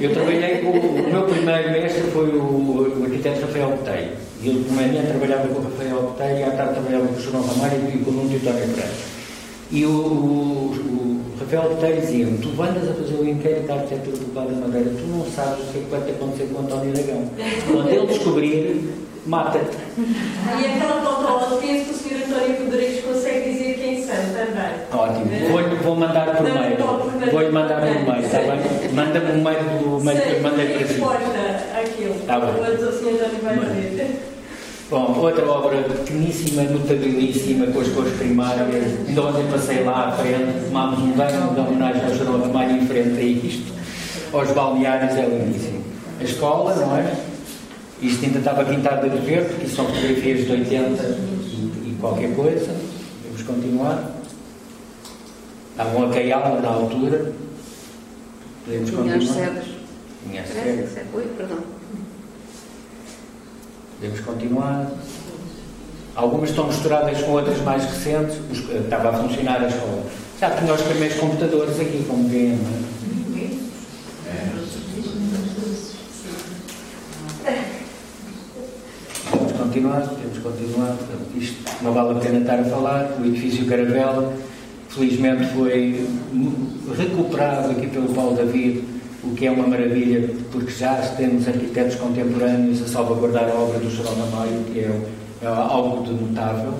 eu 0.00 0.12
trabalhei 0.12 0.58
com 0.58 0.70
o 0.70 1.10
meu 1.10 1.22
primeiro 1.24 1.72
mestre 1.72 2.02
foi 2.12 2.28
o, 2.28 3.00
o 3.00 3.02
arquiteto 3.02 3.40
Rafael 3.40 3.70
Botelho. 3.70 4.10
Ele 4.40 4.62
de 4.62 4.70
manhã 4.70 5.02
trabalhava 5.04 5.48
com 5.48 5.58
o 5.58 5.64
Rafael 5.64 6.00
Botelho 6.00 6.38
e 6.38 6.42
à 6.44 6.50
tarde 6.52 6.74
trabalhava 6.74 7.06
com 7.08 7.14
o 7.14 7.20
João 7.20 7.42
Ramalho 7.42 7.88
e 7.92 7.98
com 7.98 8.10
o 8.10 8.14
Nuno 8.14 8.36
António 8.36 8.68
Pereira. 8.68 8.92
E 9.72 9.84
o, 9.84 9.90
o, 9.90 10.70
o 10.70 11.40
Rafael 11.40 11.74
Botelho 11.74 12.00
dizia-me, 12.02 12.38
tu 12.38 12.62
andas 12.62 12.88
a 12.88 12.94
fazer 12.94 13.14
o 13.14 13.28
inquérito 13.28 13.66
da 13.66 13.74
arquitetura 13.74 14.16
popular 14.16 14.46
da 14.46 14.54
Madeira, 14.54 14.90
tu 14.90 15.06
não 15.08 15.26
sabes 15.26 15.64
o 15.64 15.72
que 15.72 15.78
é 15.78 15.80
que 15.82 15.90
vai 15.90 16.08
acontecer 16.08 16.48
com 16.52 16.60
o 16.60 16.62
António 16.62 16.92
Aragão. 16.92 17.30
Quando 17.66 17.90
ele 17.90 18.06
descobrir, 18.06 19.03
mata-te. 19.26 19.76
E 19.98 20.66
aquela 20.66 21.02
foto, 21.02 21.56
penso 21.60 21.84
que 21.84 21.90
o 21.90 21.94
Sr. 21.94 22.24
António 22.26 22.64
Rodrigues 22.64 23.04
consegue 23.04 23.52
dizer 23.52 23.74
quem 23.74 24.02
são 24.02 24.16
também. 24.16 24.74
Ótimo. 24.92 25.50
Vou, 25.50 25.76
vou 25.82 25.96
mandar 25.96 26.36
por 26.36 26.42
mail. 26.42 26.76
Vou-lhe 27.32 27.50
mandar 27.50 27.80
por 27.80 28.12
mail, 28.12 28.24
está 28.24 28.38
bem? 28.38 28.92
Manda-me 28.92 29.32
um 29.32 29.42
mail 29.42 29.64
do 29.64 30.04
mail 30.04 30.20
que 30.20 30.40
mandei 30.40 30.66
para 30.68 30.86
si. 30.86 31.02
aquilo. 31.82 32.14
Está 32.14 32.40
bem. 32.40 32.50
O 32.50 32.92
Sr. 32.92 33.24
António 33.24 33.42
vai 33.42 33.80
dizer. 33.80 34.34
Bom, 34.90 35.18
outra 35.18 35.48
obra 35.48 35.78
pequeníssima, 35.82 36.62
notabilíssima, 36.64 37.66
com 37.68 37.80
as 37.80 37.88
cores 37.88 38.12
primárias. 38.16 38.84
Ainda 39.08 39.22
ontem 39.22 39.46
passei 39.50 39.82
lá 39.82 40.08
à 40.08 40.12
frente, 40.12 40.66
tomámos 40.66 40.98
um 41.00 41.12
banho 41.12 41.54
de 41.54 41.60
homenagem 41.60 42.04
ao 42.04 42.14
Jerome 42.14 42.44
Ramalho 42.44 42.76
em 42.76 42.86
frente 42.86 43.18
a 43.18 43.22
isto. 43.22 43.72
Aos 44.32 44.50
balneários 44.50 45.16
é 45.16 45.26
lindíssimo. 45.26 45.82
A 46.20 46.24
escola, 46.24 46.74
não 46.76 46.96
é? 46.98 47.33
Isto 48.04 48.26
ainda 48.26 48.38
estava 48.38 48.64
pintado 48.66 49.08
de 49.08 49.16
verde, 49.16 49.54
porque 49.54 49.66
são 49.66 49.86
fotografias 49.86 50.44
de 50.44 50.52
80 50.52 51.02
e, 51.02 51.90
e 51.90 51.96
qualquer 51.98 52.34
coisa. 52.36 52.70
Vamos 53.24 53.42
continuar. 53.42 54.10
Estavam 55.70 56.10
a 56.10 56.12
caiá 56.12 56.60
na 56.60 56.68
altura. 56.68 57.32
Podemos 58.66 58.90
continuar. 58.90 59.16
Minhas 59.16 59.30
cegas. 59.30 59.64
Minhas 60.26 60.48
cegas. 60.48 60.90
Oi, 61.14 61.22
perdão. 61.34 61.58
Podemos 63.94 64.20
continuar. 64.20 64.90
Algumas 66.14 66.50
estão 66.50 66.66
misturadas 66.66 67.22
com 67.22 67.32
outras 67.32 67.58
mais 67.62 67.84
recentes. 67.84 68.36
Estava 68.68 69.08
a 69.08 69.12
funcionar 69.14 69.62
a 69.62 69.68
escola. 69.68 70.04
Já 70.38 70.50
tinha 70.50 70.74
os 70.74 70.82
primeiros 70.82 71.16
computadores 71.16 71.80
aqui, 71.80 72.04
como 72.06 72.28
veem, 72.28 72.58
é? 79.84 80.00
continuar, 80.00 80.00
temos 80.00 80.38
que 80.38 80.40
continuar. 80.40 80.96
Isto 81.36 81.82
não 81.82 81.92
vale 81.92 82.18
a 82.18 82.20
pena 82.20 82.38
estar 82.38 82.60
a 82.60 82.64
falar. 82.64 83.16
O 83.20 83.26
edifício 83.26 83.66
Caravela, 83.66 84.32
felizmente, 84.88 85.44
foi 85.52 86.06
recuperado 86.96 87.70
aqui 87.70 87.86
pelo 87.88 88.08
Paulo 88.14 88.36
David, 88.36 88.84
o 89.22 89.34
que 89.34 89.46
é 89.46 89.50
uma 89.50 89.66
maravilha, 89.66 90.30
porque 90.52 90.70
já 90.70 90.96
temos 91.16 91.46
arquitetos 91.48 91.96
contemporâneos 91.96 92.82
a 92.82 92.88
salvaguardar 92.88 93.48
a 93.50 93.54
obra 93.54 93.78
do 93.78 93.90
Geral 93.90 94.14
Maio, 94.32 94.64
que 94.72 94.80
é, 94.80 95.00
é 95.42 95.46
algo 95.46 96.04
de 96.04 96.12
notável. 96.12 96.74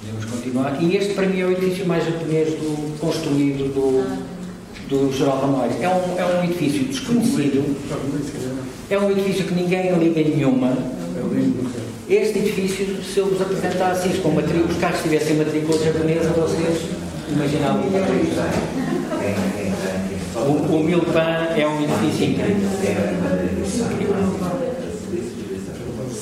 Podemos 0.00 0.24
continuar. 0.26 0.82
E 0.82 0.96
este, 0.96 1.14
para 1.14 1.26
mim, 1.26 1.40
é 1.40 1.44
o 1.44 1.52
edifício 1.52 1.86
mais 1.86 2.04
japonês 2.04 2.50
do, 2.54 2.98
construído 2.98 3.74
do, 3.74 4.18
do 4.88 5.12
Geral 5.12 5.40
Ramalho. 5.40 5.72
É 5.80 5.88
um, 5.88 6.18
é 6.18 6.40
um 6.40 6.44
edifício 6.44 6.84
desconhecido. 6.84 7.76
É 8.88 8.98
um 8.98 9.10
edifício 9.10 9.44
que 9.46 9.54
ninguém 9.54 9.92
liga 9.98 10.22
nenhuma. 10.22 10.76
Este 12.08 12.38
edifício, 12.38 13.02
se 13.02 13.18
eu 13.18 13.26
vos 13.26 13.42
apresentasse 13.42 14.08
isto 14.08 14.22
com 14.22 14.28
matrículas, 14.28 14.76
os 14.76 14.78
carros 14.78 15.02
tivessem 15.02 15.36
matrícula 15.38 15.76
japonesa, 15.76 16.28
vocês 16.30 16.82
imaginavam 17.28 17.82
o, 20.36 20.76
o 20.76 20.84
Milpan 20.84 21.48
é 21.56 21.66
um 21.66 21.82
edifício 21.82 22.26
incrível. 22.26 22.68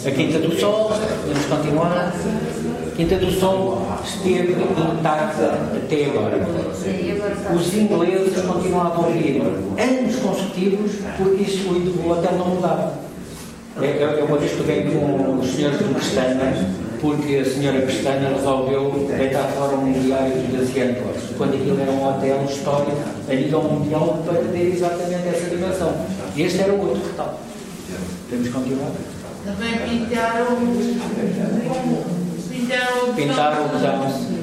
A 0.07 0.11
Quinta 0.11 0.39
do 0.39 0.59
Sol, 0.59 0.91
vamos 1.27 1.47
continuar. 1.47 2.15
A 2.87 2.97
Quinta 2.97 3.17
do 3.17 3.31
Sol 3.31 3.87
esteve 4.05 4.53
intacta 4.53 5.59
até 5.77 6.07
agora. 6.07 6.49
Os 7.55 7.75
ingleses 7.75 8.43
continuavam 8.43 9.05
a 9.05 9.09
vir 9.11 9.43
anos 9.43 10.17
consecutivos 10.17 10.93
porque 11.19 11.43
isso, 11.43 11.69
o 11.69 12.11
hotel 12.11 12.33
não 12.39 12.55
mudava. 12.55 13.04
É, 13.81 13.87
é, 13.87 14.21
é 14.21 14.25
uma 14.25 14.39
vez 14.39 14.53
que 14.53 14.59
com 14.63 15.39
os 15.41 15.51
senhores 15.51 15.79
de 15.79 15.95
Pestana, 15.95 16.55
porque 17.01 17.37
a 17.37 17.45
senhora 17.45 17.81
Pestana 17.81 18.29
resolveu 18.29 19.09
deitar 19.17 19.49
fora 19.49 19.77
um 19.77 19.93
diário 19.93 20.33
dos 20.43 20.71
Asiantos, 20.71 21.37
quando 21.37 21.55
aquilo 21.55 21.81
era 21.81 21.91
um 21.91 22.09
hotel 22.09 22.45
histórico 22.49 22.97
a 23.29 23.35
nível 23.35 23.63
mundial 23.65 24.23
para 24.25 24.41
ter 24.43 24.75
exatamente 24.75 25.29
essa 25.29 25.51
dimensão. 25.51 25.93
E 26.37 26.43
este 26.43 26.61
era 26.61 26.73
o 26.73 26.81
outro 26.81 27.01
portal. 27.01 27.41
Podemos 28.31 28.49
continuar? 28.49 28.91
Também 29.45 29.79
pintaram 29.89 30.47
pintaram, 32.49 33.15
pintaram 33.15 33.65
o 33.65 33.69
botão. 33.69 34.35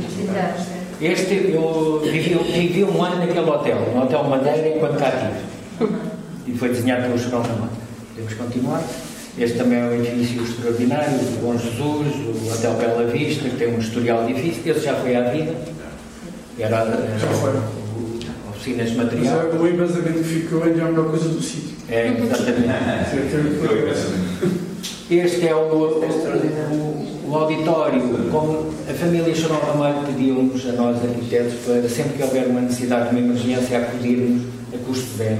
Este, 1.02 1.52
eu 1.54 2.02
vivi, 2.04 2.36
vivi 2.36 2.84
um 2.84 3.02
ano 3.04 3.16
naquele 3.16 3.50
hotel, 3.50 3.80
no 3.96 4.04
Hotel 4.04 4.24
Madeira, 4.26 4.68
enquanto 4.76 5.00
cá 5.00 5.12
tive. 5.12 5.90
E 6.46 6.58
foi 6.58 6.70
desenhado 6.70 7.04
pelo 7.04 7.18
João 7.18 7.42
Ramon. 7.42 7.70
Podemos 8.14 8.34
continuar? 8.36 8.84
Este 9.38 9.58
também 9.58 9.80
é 9.80 9.84
um 9.84 9.94
edifício 9.94 10.44
extraordinário, 10.44 11.16
o 11.16 11.40
Bom 11.42 11.58
Jesus, 11.58 11.80
o 11.80 12.54
Hotel 12.54 12.74
Bela 12.74 13.08
Vista, 13.08 13.48
que 13.48 13.56
tem 13.56 13.74
um 13.74 13.80
historial 13.80 14.26
difícil. 14.26 14.62
Esse 14.66 14.82
já 14.86 14.96
foi 14.96 15.16
à 15.16 15.30
vida. 15.30 15.56
Era, 16.60 16.80
era 16.80 17.18
já 17.18 17.28
foi. 17.28 17.54
oficinas 18.50 18.90
de 18.90 18.98
material. 18.98 19.50
Mas 19.54 19.62
o 19.62 19.68
embasamento 19.68 20.24
ficou 20.24 20.64
ainda 20.64 20.82
é 20.82 20.84
a 20.84 20.88
melhor 20.90 21.10
coisa 21.10 21.30
do 21.30 21.42
sítio. 21.42 21.78
É, 21.88 22.08
exatamente. 22.10 22.68
este 25.10 25.48
é 25.48 25.56
o, 25.56 25.60
o, 25.60 27.30
o, 27.30 27.36
auditório. 27.36 28.02
Como 28.30 28.70
a 28.90 28.94
família 28.94 29.34
Chorão 29.34 29.62
Ramalho 29.62 30.06
pediu-nos, 30.08 30.68
a 30.68 30.74
nós 30.74 30.98
arquitetos, 31.04 31.54
para 31.66 31.88
sempre 31.88 32.18
que 32.18 32.24
houver 32.24 32.48
uma 32.48 32.62
necessidade 32.62 33.10
de 33.10 33.16
uma 33.16 33.20
emergência, 33.26 33.78
acudirmos 33.78 34.44
a 34.74 34.78
custo 34.86 35.18
zero. 35.18 35.40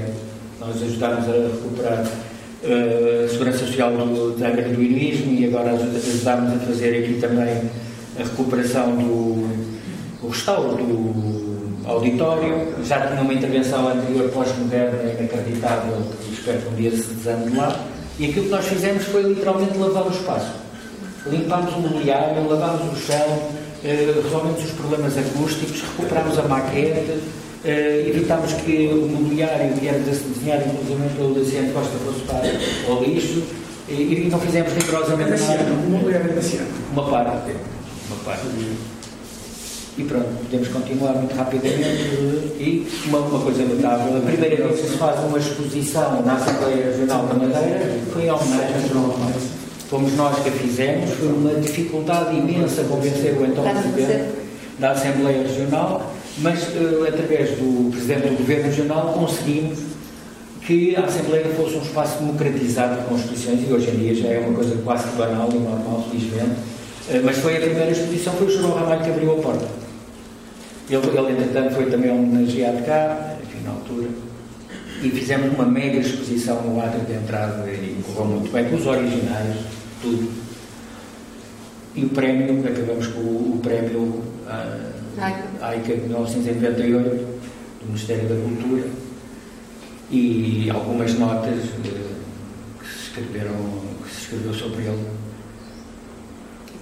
Nós 0.58 0.82
ajudarmos 0.82 1.28
a 1.28 1.32
recuperar 1.32 2.06
uh, 2.64 3.28
Segurança 3.28 3.66
Social 3.66 3.92
do, 3.92 4.36
da 4.38 4.48
Heroísmo 4.50 5.34
e 5.34 5.46
agora 5.46 5.72
ajudámos 5.72 6.54
a 6.54 6.66
fazer 6.66 7.04
aqui 7.04 7.20
também 7.20 7.70
a 8.18 8.22
recuperação 8.22 8.96
do 8.96 9.72
o 10.22 10.28
restauro 10.28 10.76
do 10.76 11.88
auditório. 11.88 12.68
Já 12.84 13.06
tinha 13.08 13.20
uma 13.20 13.34
intervenção 13.34 13.88
anterior 13.88 14.30
pós-moderna 14.30 15.12
inacreditável 15.12 15.98
e 16.28 16.32
espero 16.32 16.58
que 16.58 16.68
um 16.68 16.74
dia 16.76 16.90
se 16.92 17.14
desande 17.14 17.56
lá. 17.56 17.84
E 18.18 18.26
aquilo 18.26 18.44
que 18.44 18.50
nós 18.50 18.64
fizemos 18.66 19.04
foi 19.04 19.22
literalmente 19.22 19.76
lavar 19.76 20.06
o 20.06 20.10
espaço. 20.10 20.52
Limpámos 21.26 21.74
o 21.74 21.80
mobiliário, 21.80 22.48
lavámos 22.48 22.92
o 22.92 23.00
chão, 23.00 23.52
eh, 23.84 24.12
resolvemos 24.22 24.64
os 24.64 24.70
problemas 24.72 25.16
acústicos, 25.16 25.82
recuperámos 25.82 26.38
a 26.38 26.42
maquete, 26.42 27.18
Uh, 27.64 28.08
evitámos 28.08 28.52
que 28.54 28.88
o 28.88 29.06
mobiliário 29.06 29.72
que 29.74 29.86
era 29.86 29.98
desenhado 29.98 30.64
inclusive 30.66 31.16
pelo 31.16 31.34
Luciano 31.34 31.72
Costa 31.72 31.96
fosse 32.04 32.20
para 32.22 32.92
o 32.92 33.04
lixo 33.04 33.40
e, 33.88 33.92
e 33.92 34.28
não 34.28 34.40
fizemos 34.40 34.72
rigorosamente 34.72 35.42
nada. 35.42 35.72
O 35.86 35.90
mobiliário 35.90 36.30
é 36.30 36.92
Uma 36.92 37.08
parte. 37.08 37.52
Uma 38.08 38.16
parte. 38.24 38.46
E 39.98 40.04
pronto, 40.04 40.26
podemos 40.44 40.68
continuar 40.68 41.12
muito 41.12 41.36
rapidamente. 41.36 41.84
E 42.58 42.88
uma, 43.06 43.18
uma 43.18 43.40
coisa 43.40 43.62
notável: 43.62 44.16
a 44.16 44.20
primeira 44.20 44.56
vez 44.56 44.80
que 44.80 44.88
se 44.88 44.96
faz 44.96 45.20
uma 45.20 45.38
exposição 45.38 46.22
na 46.22 46.34
Assembleia 46.34 46.86
Regional 46.86 47.26
da 47.26 47.34
Madeira 47.34 48.00
foi 48.12 48.24
em 48.24 48.30
homenagem 48.30 48.74
a 48.74 48.88
João 48.88 49.10
Romano. 49.10 49.34
Fomos 49.90 50.14
nós 50.14 50.38
que 50.42 50.48
a 50.48 50.52
fizemos, 50.52 51.10
foi 51.10 51.28
uma 51.28 51.60
dificuldade 51.60 52.34
imensa 52.34 52.82
convencer 52.84 53.34
o 53.38 53.44
então 53.44 53.62
Presidente 53.62 54.30
da 54.78 54.92
Assembleia 54.92 55.42
Regional, 55.42 56.10
mas 56.38 56.62
uh, 56.62 57.04
através 57.06 57.50
do 57.50 57.90
Presidente 57.90 58.28
do 58.28 58.38
Governo 58.38 58.64
Regional 58.64 59.12
conseguimos 59.12 59.78
que 60.62 60.94
a 60.96 61.04
Assembleia 61.04 61.44
fosse 61.56 61.76
um 61.76 61.82
espaço 61.82 62.18
democratizado 62.18 63.02
de 63.02 63.08
constituições 63.08 63.68
e 63.68 63.72
hoje 63.72 63.90
em 63.90 63.96
dia 63.96 64.14
já 64.14 64.28
é 64.28 64.38
uma 64.38 64.54
coisa 64.54 64.76
quase 64.82 65.08
banal 65.16 65.48
e 65.52 65.58
normal, 65.58 66.06
felizmente. 66.10 66.60
Uh, 67.10 67.22
mas 67.24 67.36
foi 67.38 67.56
a 67.56 67.60
primeira 67.60 67.90
exposição, 67.90 68.32
foi 68.34 68.46
o 68.46 68.50
João 68.50 68.74
Ramalho 68.74 69.02
que 69.02 69.10
abriu 69.10 69.32
a 69.32 69.42
porta. 69.42 69.68
Ele, 70.88 71.06
ele, 71.06 71.32
entretanto, 71.32 71.74
foi 71.74 71.86
também 71.86 72.10
homenageado 72.10 72.84
cá, 72.84 73.36
enfim, 73.42 73.64
na 73.64 73.70
altura. 73.70 74.08
E 75.02 75.10
fizemos 75.10 75.52
uma 75.54 75.64
mega 75.64 75.98
exposição 75.98 76.62
no 76.62 76.80
átrio 76.80 77.04
de 77.04 77.14
entrada 77.14 77.68
e 77.68 78.02
correu 78.06 78.32
muito 78.32 78.52
bem, 78.52 78.68
com 78.68 78.76
os 78.76 78.86
originais, 78.86 79.56
tudo. 80.00 80.30
E 81.94 82.04
o 82.04 82.08
prémio, 82.08 82.66
acabamos 82.66 83.06
com 83.08 83.20
o, 83.20 83.54
o 83.56 83.60
prémio 83.62 84.00
uh, 84.00 84.92
AICA 85.62 85.94
de 85.94 86.02
1998, 86.02 87.08
do 87.80 87.86
Ministério 87.86 88.28
da 88.28 88.34
Cultura, 88.34 88.90
e 90.10 90.68
algumas 90.70 91.14
notas 91.14 91.64
uh, 91.64 92.80
que 92.80 92.86
se 92.86 93.08
escreveram, 93.08 93.54
que 94.04 94.10
se 94.10 94.20
escreveu 94.22 94.54
sobre 94.54 94.82
ele. 94.82 95.06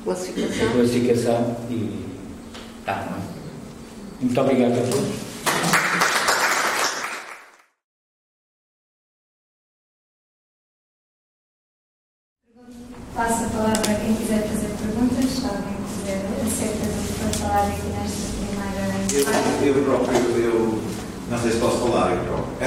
Classificação. 0.02 0.68
A 0.68 0.72
classificação 0.72 1.56
e. 1.70 2.06
Tá, 2.84 3.06
não 3.10 3.18
é? 3.18 3.40
Muito 4.20 4.40
obrigado 4.40 4.72
a 4.72 4.90
todos. 4.90 5.30
Passo 13.14 13.44
a 13.44 13.48
palavra 13.48 13.92
a 13.92 13.94
quem 13.96 14.14
quiser 14.14 14.42
fazer 14.48 14.68
perguntas, 14.78 15.30
se 15.30 15.46
alguém 15.46 15.76
quiser 15.84 16.24
acerca 16.46 16.86
do 16.86 17.06
que 17.06 17.12
foi 17.12 17.32
falado 17.34 17.68
aqui 17.68 17.86
nesta 17.88 18.30
primeira 18.36 19.49
Eu, 19.62 19.74
próprio, 19.84 20.18
eu 20.38 20.78
não 21.30 21.38
sei 21.38 21.50
se 21.50 21.58
posso 21.58 21.78
falar, 21.78 22.12
eu 22.12 22.18
próprio. 22.24 22.46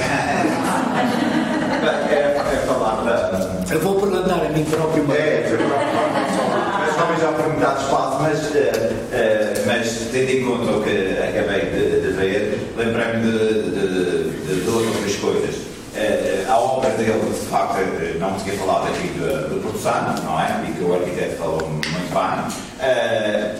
é, 2.08 2.14
é 2.14 2.66
falar 2.66 3.02
da. 3.02 3.74
Eu 3.74 3.80
vou 3.80 4.00
perguntar 4.00 4.46
a 4.46 4.48
mim 4.50 4.64
próprio. 4.64 5.04
É, 5.12 5.48
eu 5.50 5.58
próprio 5.58 6.54
talvez 6.96 7.20
já 7.20 7.32
por 7.32 7.48
metade 7.48 7.82
espaço, 7.82 8.22
mas, 8.22 8.38
uh, 8.38 8.52
uh, 8.54 9.66
mas 9.66 10.08
tendo 10.12 10.30
em 10.30 10.44
conta 10.44 10.70
o 10.70 10.82
que 10.82 11.18
acabei 11.18 11.62
de, 11.70 12.00
de 12.00 12.12
ver, 12.12 12.72
lembrei-me 12.76 13.22
de, 13.22 13.62
de, 13.70 14.30
de, 14.46 14.60
duas 14.64 14.86
ou 14.86 14.94
três 15.00 15.16
coisas. 15.16 15.54
Uh, 15.56 16.50
a 16.50 16.58
obra 16.58 16.90
dele, 16.90 17.20
de 17.20 17.46
facto, 17.46 17.78
não 18.18 18.34
tinha 18.34 18.56
falado 18.56 18.86
aqui 18.88 19.08
do, 19.08 19.60
do 19.60 20.22
não 20.24 20.40
é? 20.40 20.64
E 20.68 20.72
que 20.72 20.84
o 20.84 20.94
arquiteto 20.94 21.36
falou 21.36 21.68
muito 21.68 21.88
bem. 21.88 22.88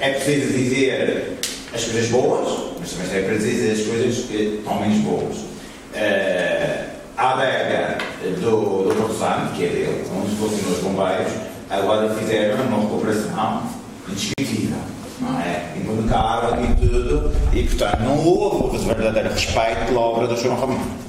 é 0.00 0.10
preciso 0.10 0.52
dizer 0.52 1.38
as 1.74 1.84
coisas 1.84 2.08
boas, 2.08 2.74
mas 2.78 2.92
também 2.92 3.18
é 3.18 3.22
preciso 3.22 3.50
dizer 3.50 3.72
as 3.72 3.86
coisas 3.86 4.24
que 4.26 4.36
estão 4.58 4.80
menos 4.80 4.98
boas. 4.98 5.36
a 7.16 7.32
adega 7.32 7.98
do, 8.40 8.88
do 8.88 8.94
Porto 8.94 9.14
Santo, 9.18 9.52
que 9.54 9.64
é 9.64 9.68
dele, 9.68 10.04
onde 10.16 10.36
fossem 10.36 10.58
os 10.72 10.78
bombeiros, 10.78 11.32
agora 11.68 12.14
fizeram 12.14 12.64
uma 12.66 12.80
recuperação 12.80 13.62
indescritível, 14.08 14.78
não 15.20 15.40
é? 15.40 15.74
Impecável 15.76 16.64
e 16.64 16.86
tudo, 16.86 17.32
e 17.52 17.62
portanto 17.64 18.00
não 18.00 18.24
houve 18.24 18.78
verdadeiro 18.78 19.30
respeito 19.30 19.86
pela 19.86 20.00
obra 20.00 20.28
do 20.28 20.36
João 20.36 20.54
Romão. 20.54 21.03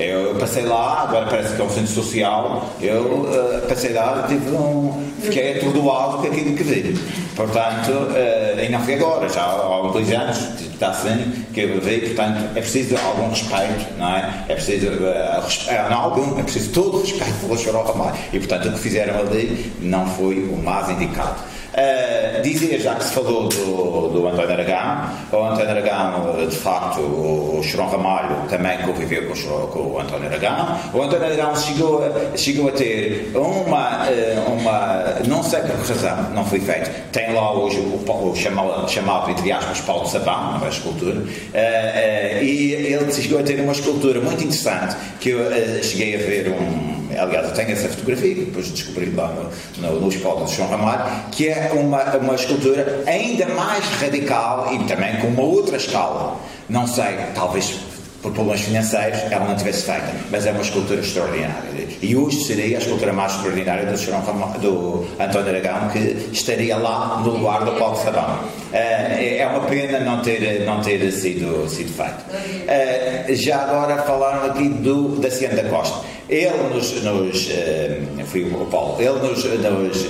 Eu 0.00 0.34
passei 0.36 0.64
lá, 0.64 1.02
agora 1.02 1.26
parece 1.26 1.54
que 1.54 1.60
é 1.60 1.64
um 1.64 1.68
centro 1.68 1.92
social, 1.92 2.70
eu 2.80 3.02
uh, 3.02 3.68
passei 3.68 3.92
lá 3.92 4.24
tive 4.26 4.50
um, 4.50 5.12
fiquei 5.20 5.58
atordoado 5.58 6.18
com 6.18 6.26
aquilo 6.26 6.56
que 6.56 6.62
vi. 6.62 6.98
Portanto, 7.36 7.90
uh, 7.90 8.70
não 8.70 8.80
foi 8.80 8.94
agora, 8.94 9.28
já 9.28 9.42
há 9.44 9.90
dois 9.92 10.10
anos 10.10 10.38
está 10.72 10.88
assim, 10.88 11.44
que 11.52 11.60
eu 11.60 11.78
vi, 11.82 12.00
portanto, 12.00 12.48
é 12.56 12.60
preciso 12.60 12.96
algum 12.96 13.28
respeito, 13.28 13.98
não 13.98 14.16
é? 14.16 14.44
É 14.48 14.54
preciso, 14.54 14.86
uh, 14.86 15.90
não 15.90 16.00
algum, 16.00 16.40
é 16.40 16.42
preciso 16.42 16.70
todo 16.72 17.02
respeito 17.02 17.34
pelo 17.40 17.58
Xaropa 17.58 18.14
E 18.32 18.38
portanto, 18.38 18.68
o 18.68 18.72
que 18.72 18.78
fizeram 18.78 19.20
ali 19.20 19.70
não 19.82 20.06
foi 20.06 20.36
o 20.44 20.56
mais 20.56 20.88
indicado. 20.88 21.44
Uh, 21.70 22.42
dizer, 22.42 22.80
já 22.80 22.96
que 22.96 23.04
se 23.04 23.12
falou 23.12 23.48
do, 23.48 24.08
do 24.08 24.26
António 24.26 24.52
Aragão, 24.52 25.10
o 25.32 25.44
António 25.44 25.70
Aragão, 25.70 26.48
de 26.48 26.56
facto, 26.56 27.00
o 27.00 27.60
Chorão 27.62 27.88
Ramalho 27.88 28.36
também 28.48 28.78
conviveu 28.78 29.28
com 29.28 29.34
o, 29.34 29.66
com 29.68 29.78
o 29.78 30.00
António 30.00 30.26
Aragão. 30.26 30.76
O 30.92 31.02
António 31.02 31.26
Aragão 31.26 31.54
chegou 31.56 32.02
chegou 32.36 32.68
a 32.68 32.72
ter 32.72 33.30
uma, 33.34 34.08
eh, 34.08 34.42
uma, 34.46 35.18
não 35.26 35.42
sei 35.42 35.60
por 35.60 35.78
que 35.80 35.92
razão, 35.92 36.30
não 36.34 36.44
foi 36.44 36.60
feito, 36.60 36.90
tem 37.12 37.32
lá 37.32 37.52
hoje 37.52 37.78
o, 37.78 38.30
o 38.30 38.34
chamado, 38.34 38.88
chamado, 38.90 39.30
entre 39.30 39.52
aspas, 39.52 39.80
Paulo 39.80 40.04
de 40.04 40.10
Sabão, 40.10 40.60
é 40.64 40.68
escultura, 40.68 41.20
uh, 41.20 42.44
e 42.44 42.72
ele 42.72 43.12
chegou 43.12 43.40
a 43.40 43.42
ter 43.42 43.60
uma 43.60 43.72
escultura 43.72 44.20
muito 44.20 44.42
interessante, 44.42 44.96
que 45.20 45.30
eu 45.30 45.40
cheguei 45.82 46.14
a 46.14 46.18
ver 46.18 46.48
um 46.50 46.99
aliás, 47.18 47.48
eu 47.48 47.54
tenho 47.54 47.72
essa 47.72 47.88
fotografia 47.88 48.34
que 48.34 48.44
depois 48.44 48.68
descobri 48.70 49.10
lá 49.10 49.28
no, 49.28 49.50
no, 49.82 50.00
no 50.00 50.08
espólio 50.08 50.46
de 50.46 50.54
João 50.54 50.68
Ramalho, 50.68 51.04
que 51.30 51.48
é 51.48 51.70
uma, 51.74 52.16
uma 52.16 52.34
escultura 52.34 53.02
ainda 53.06 53.46
mais 53.54 53.84
radical 54.00 54.72
e 54.72 54.84
também 54.84 55.16
com 55.18 55.28
uma 55.28 55.42
outra 55.42 55.76
escala. 55.76 56.36
Não 56.68 56.86
sei, 56.86 57.16
talvez 57.34 57.89
por 58.22 58.32
problemas 58.32 58.60
financeiros, 58.60 59.18
ela 59.30 59.46
não 59.46 59.56
tivesse 59.56 59.84
feita, 59.84 60.12
mas 60.30 60.46
é 60.46 60.52
uma 60.52 60.60
escultura 60.60 61.00
extraordinária. 61.00 61.88
E 62.02 62.14
hoje 62.14 62.44
seria 62.44 62.76
a 62.76 62.80
escultura 62.80 63.12
mais 63.12 63.32
extraordinária 63.34 63.86
do, 63.86 63.96
Chorão, 63.96 64.22
do 64.60 65.06
António 65.18 65.48
Aragão, 65.48 65.88
que 65.88 66.28
estaria 66.32 66.76
lá 66.76 67.20
no 67.24 67.30
lugar 67.30 67.64
do 67.64 67.72
Paulo 67.72 67.96
Sabão. 67.96 68.40
Eh, 68.72 69.38
é 69.38 69.46
uma 69.46 69.60
pena 69.62 70.00
não 70.00 70.20
ter, 70.22 70.64
não 70.64 70.80
ter 70.80 71.10
sido, 71.12 71.68
sido 71.68 71.92
feito. 71.92 72.24
Eh, 72.68 73.26
já 73.30 73.62
agora 73.62 74.02
falaram 74.02 74.50
aqui 74.50 74.68
do, 74.68 75.16
da 75.18 75.30
Ciano 75.30 75.56
da 75.56 75.64
Costa. 75.64 76.06
Ele 76.28 76.56
nos, 76.72 77.02
nos 77.02 77.48
uh, 77.48 78.26
fui 78.26 78.44
o 78.44 78.64
Paulo, 78.66 78.94
ele 79.00 79.18
nos, 79.18 79.42
nos, 79.44 80.06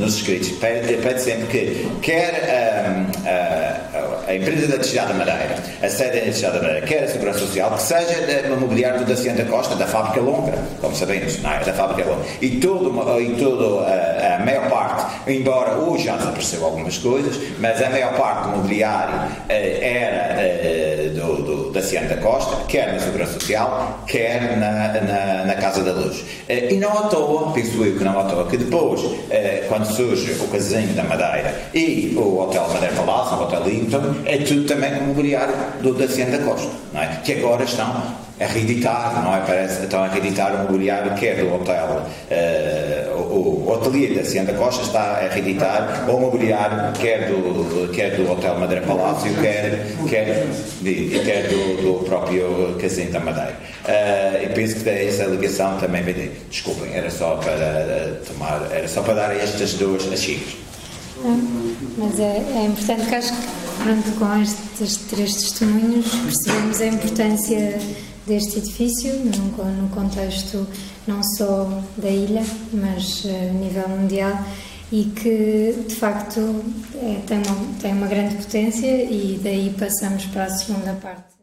nos 0.00 0.16
escritos 0.16 0.48
pede, 0.58 0.94
pede, 0.96 1.22
sempre 1.22 1.46
que 1.46 1.88
quer 2.02 3.06
uh, 3.22 3.63
a 4.26 4.34
empresa 4.34 4.68
da 4.68 4.76
Destilhada 4.76 5.14
Madeira, 5.14 5.56
a 5.82 5.88
sede 5.88 6.20
da 6.20 6.26
Destilhada 6.26 6.58
Madeira, 6.60 6.80
quer 6.82 7.04
a 7.04 7.08
Segurança 7.08 7.38
Social, 7.40 7.70
que 7.72 7.82
seja 7.82 8.48
no 8.48 8.56
mobiliário 8.56 9.04
da 9.04 9.16
Cianta 9.16 9.44
Costa, 9.44 9.74
da 9.76 9.86
Fábrica 9.86 10.20
Longa, 10.20 10.52
como 10.80 10.94
sabemos, 10.94 11.40
não 11.42 11.52
é? 11.52 11.60
Da 11.60 11.72
Fábrica 11.72 12.08
Longa. 12.08 12.24
E 12.40 12.50
todo, 12.58 13.20
e 13.20 13.36
todo 13.36 13.80
a, 13.80 14.36
a 14.36 14.44
maior 14.44 14.68
parte, 14.68 15.30
embora 15.30 15.76
hoje 15.78 16.04
já 16.04 16.16
desapareceu 16.16 16.64
algumas 16.64 16.98
coisas, 16.98 17.38
mas 17.58 17.82
a 17.82 17.90
maior 17.90 18.14
parte 18.14 18.48
do 18.48 18.56
mobiliário 18.56 19.14
era 19.48 20.34
do, 21.14 21.42
do, 21.42 21.70
da 21.70 22.16
Costa, 22.22 22.64
quer 22.68 22.92
na 22.92 22.98
Segurança 22.98 23.34
Social, 23.34 24.00
quer 24.06 24.56
na, 24.56 25.00
na 25.00 25.44
na, 25.44 25.54
Casa 25.54 25.82
da 25.82 25.92
Luz. 25.92 26.24
Eh, 26.48 26.74
e 26.74 26.76
não 26.76 26.90
à 26.90 27.02
toa, 27.08 27.52
penso 27.52 27.82
eu 27.84 27.96
que 27.96 28.04
não 28.04 28.18
à 28.18 28.24
toa, 28.24 28.46
que 28.46 28.56
depois, 28.56 29.00
eh, 29.30 29.64
quando 29.68 29.86
surge 29.86 30.32
o 30.40 30.48
Casinho 30.48 30.94
da 30.94 31.04
Madeira 31.04 31.54
e 31.72 32.14
o 32.16 32.40
Hotel 32.40 32.66
Madeira 32.72 32.94
Palácio, 32.94 33.36
o 33.36 33.42
Hotel 33.42 33.62
Linton, 33.64 34.13
é 34.24 34.38
tudo 34.38 34.64
também 34.66 34.94
com 34.94 35.04
mobiliário 35.04 35.54
do, 35.80 35.94
da 35.94 36.08
Ciência 36.08 36.38
da 36.38 36.44
Costa, 36.44 36.70
não 36.92 37.02
é? 37.02 37.20
que 37.24 37.32
agora 37.32 37.64
estão 37.64 38.24
a 38.40 38.46
reeditar, 38.46 39.22
não 39.22 39.34
é? 39.34 39.40
Parece, 39.40 39.84
estão 39.84 40.02
a 40.02 40.08
reeditar 40.08 40.54
o 40.54 40.58
mobiliário 40.64 41.14
quer 41.14 41.36
do 41.36 41.54
hotel, 41.54 42.02
uh, 42.30 43.16
o, 43.16 43.64
o 43.64 43.70
hotelier 43.70 44.14
da 44.14 44.24
Ciência 44.24 44.52
da 44.52 44.58
Costa 44.58 44.82
está 44.82 45.00
a 45.24 45.28
reeditar 45.28 46.04
o 46.08 46.18
mobiliário 46.18 46.92
quer 47.00 47.28
do, 47.28 47.92
quer 47.92 48.16
do 48.16 48.30
Hotel 48.30 48.58
Madeira 48.58 48.84
Palácio, 48.84 49.32
quer, 49.40 49.86
quer, 50.08 50.46
quer 51.24 51.48
do, 51.48 51.82
do 51.82 52.04
próprio 52.04 52.76
Casinho 52.80 53.12
da 53.12 53.20
Madeira. 53.20 53.56
Uh, 53.84 54.44
e 54.44 54.48
penso 54.48 54.76
que 54.76 54.88
essa 54.88 55.24
ligação 55.24 55.78
também 55.78 56.02
vem 56.02 56.32
Desculpem, 56.50 56.94
era 56.94 57.10
só 57.10 57.36
para 57.36 57.52
uh, 57.52 58.26
tomar, 58.26 58.68
era 58.72 58.88
só 58.88 59.02
para 59.02 59.14
dar 59.14 59.36
estas 59.36 59.74
duas 59.74 60.12
achigas. 60.12 60.56
Mas 61.96 62.18
é, 62.18 62.36
é 62.54 62.66
importante 62.66 63.08
que 63.08 63.14
acho 63.14 63.32
que 63.32 63.82
pronto, 63.82 64.18
com 64.18 64.42
estes 64.42 64.96
três 65.08 65.34
testemunhos 65.34 66.06
percebemos 66.14 66.80
a 66.80 66.86
importância 66.86 67.78
deste 68.26 68.58
edifício, 68.58 69.14
no, 69.24 69.64
no 69.82 69.88
contexto 69.90 70.66
não 71.06 71.22
só 71.22 71.82
da 71.96 72.08
ilha, 72.08 72.44
mas 72.72 73.24
eh, 73.26 73.50
a 73.50 73.52
nível 73.52 73.88
mundial, 73.88 74.38
e 74.90 75.04
que 75.04 75.84
de 75.86 75.94
facto 75.94 76.40
é, 76.94 77.20
tem, 77.26 77.38
uma, 77.38 77.78
tem 77.80 77.92
uma 77.92 78.06
grande 78.06 78.36
potência, 78.36 78.86
e 78.86 79.38
daí 79.42 79.74
passamos 79.78 80.24
para 80.26 80.44
a 80.44 80.50
segunda 80.50 80.92
parte. 80.94 81.33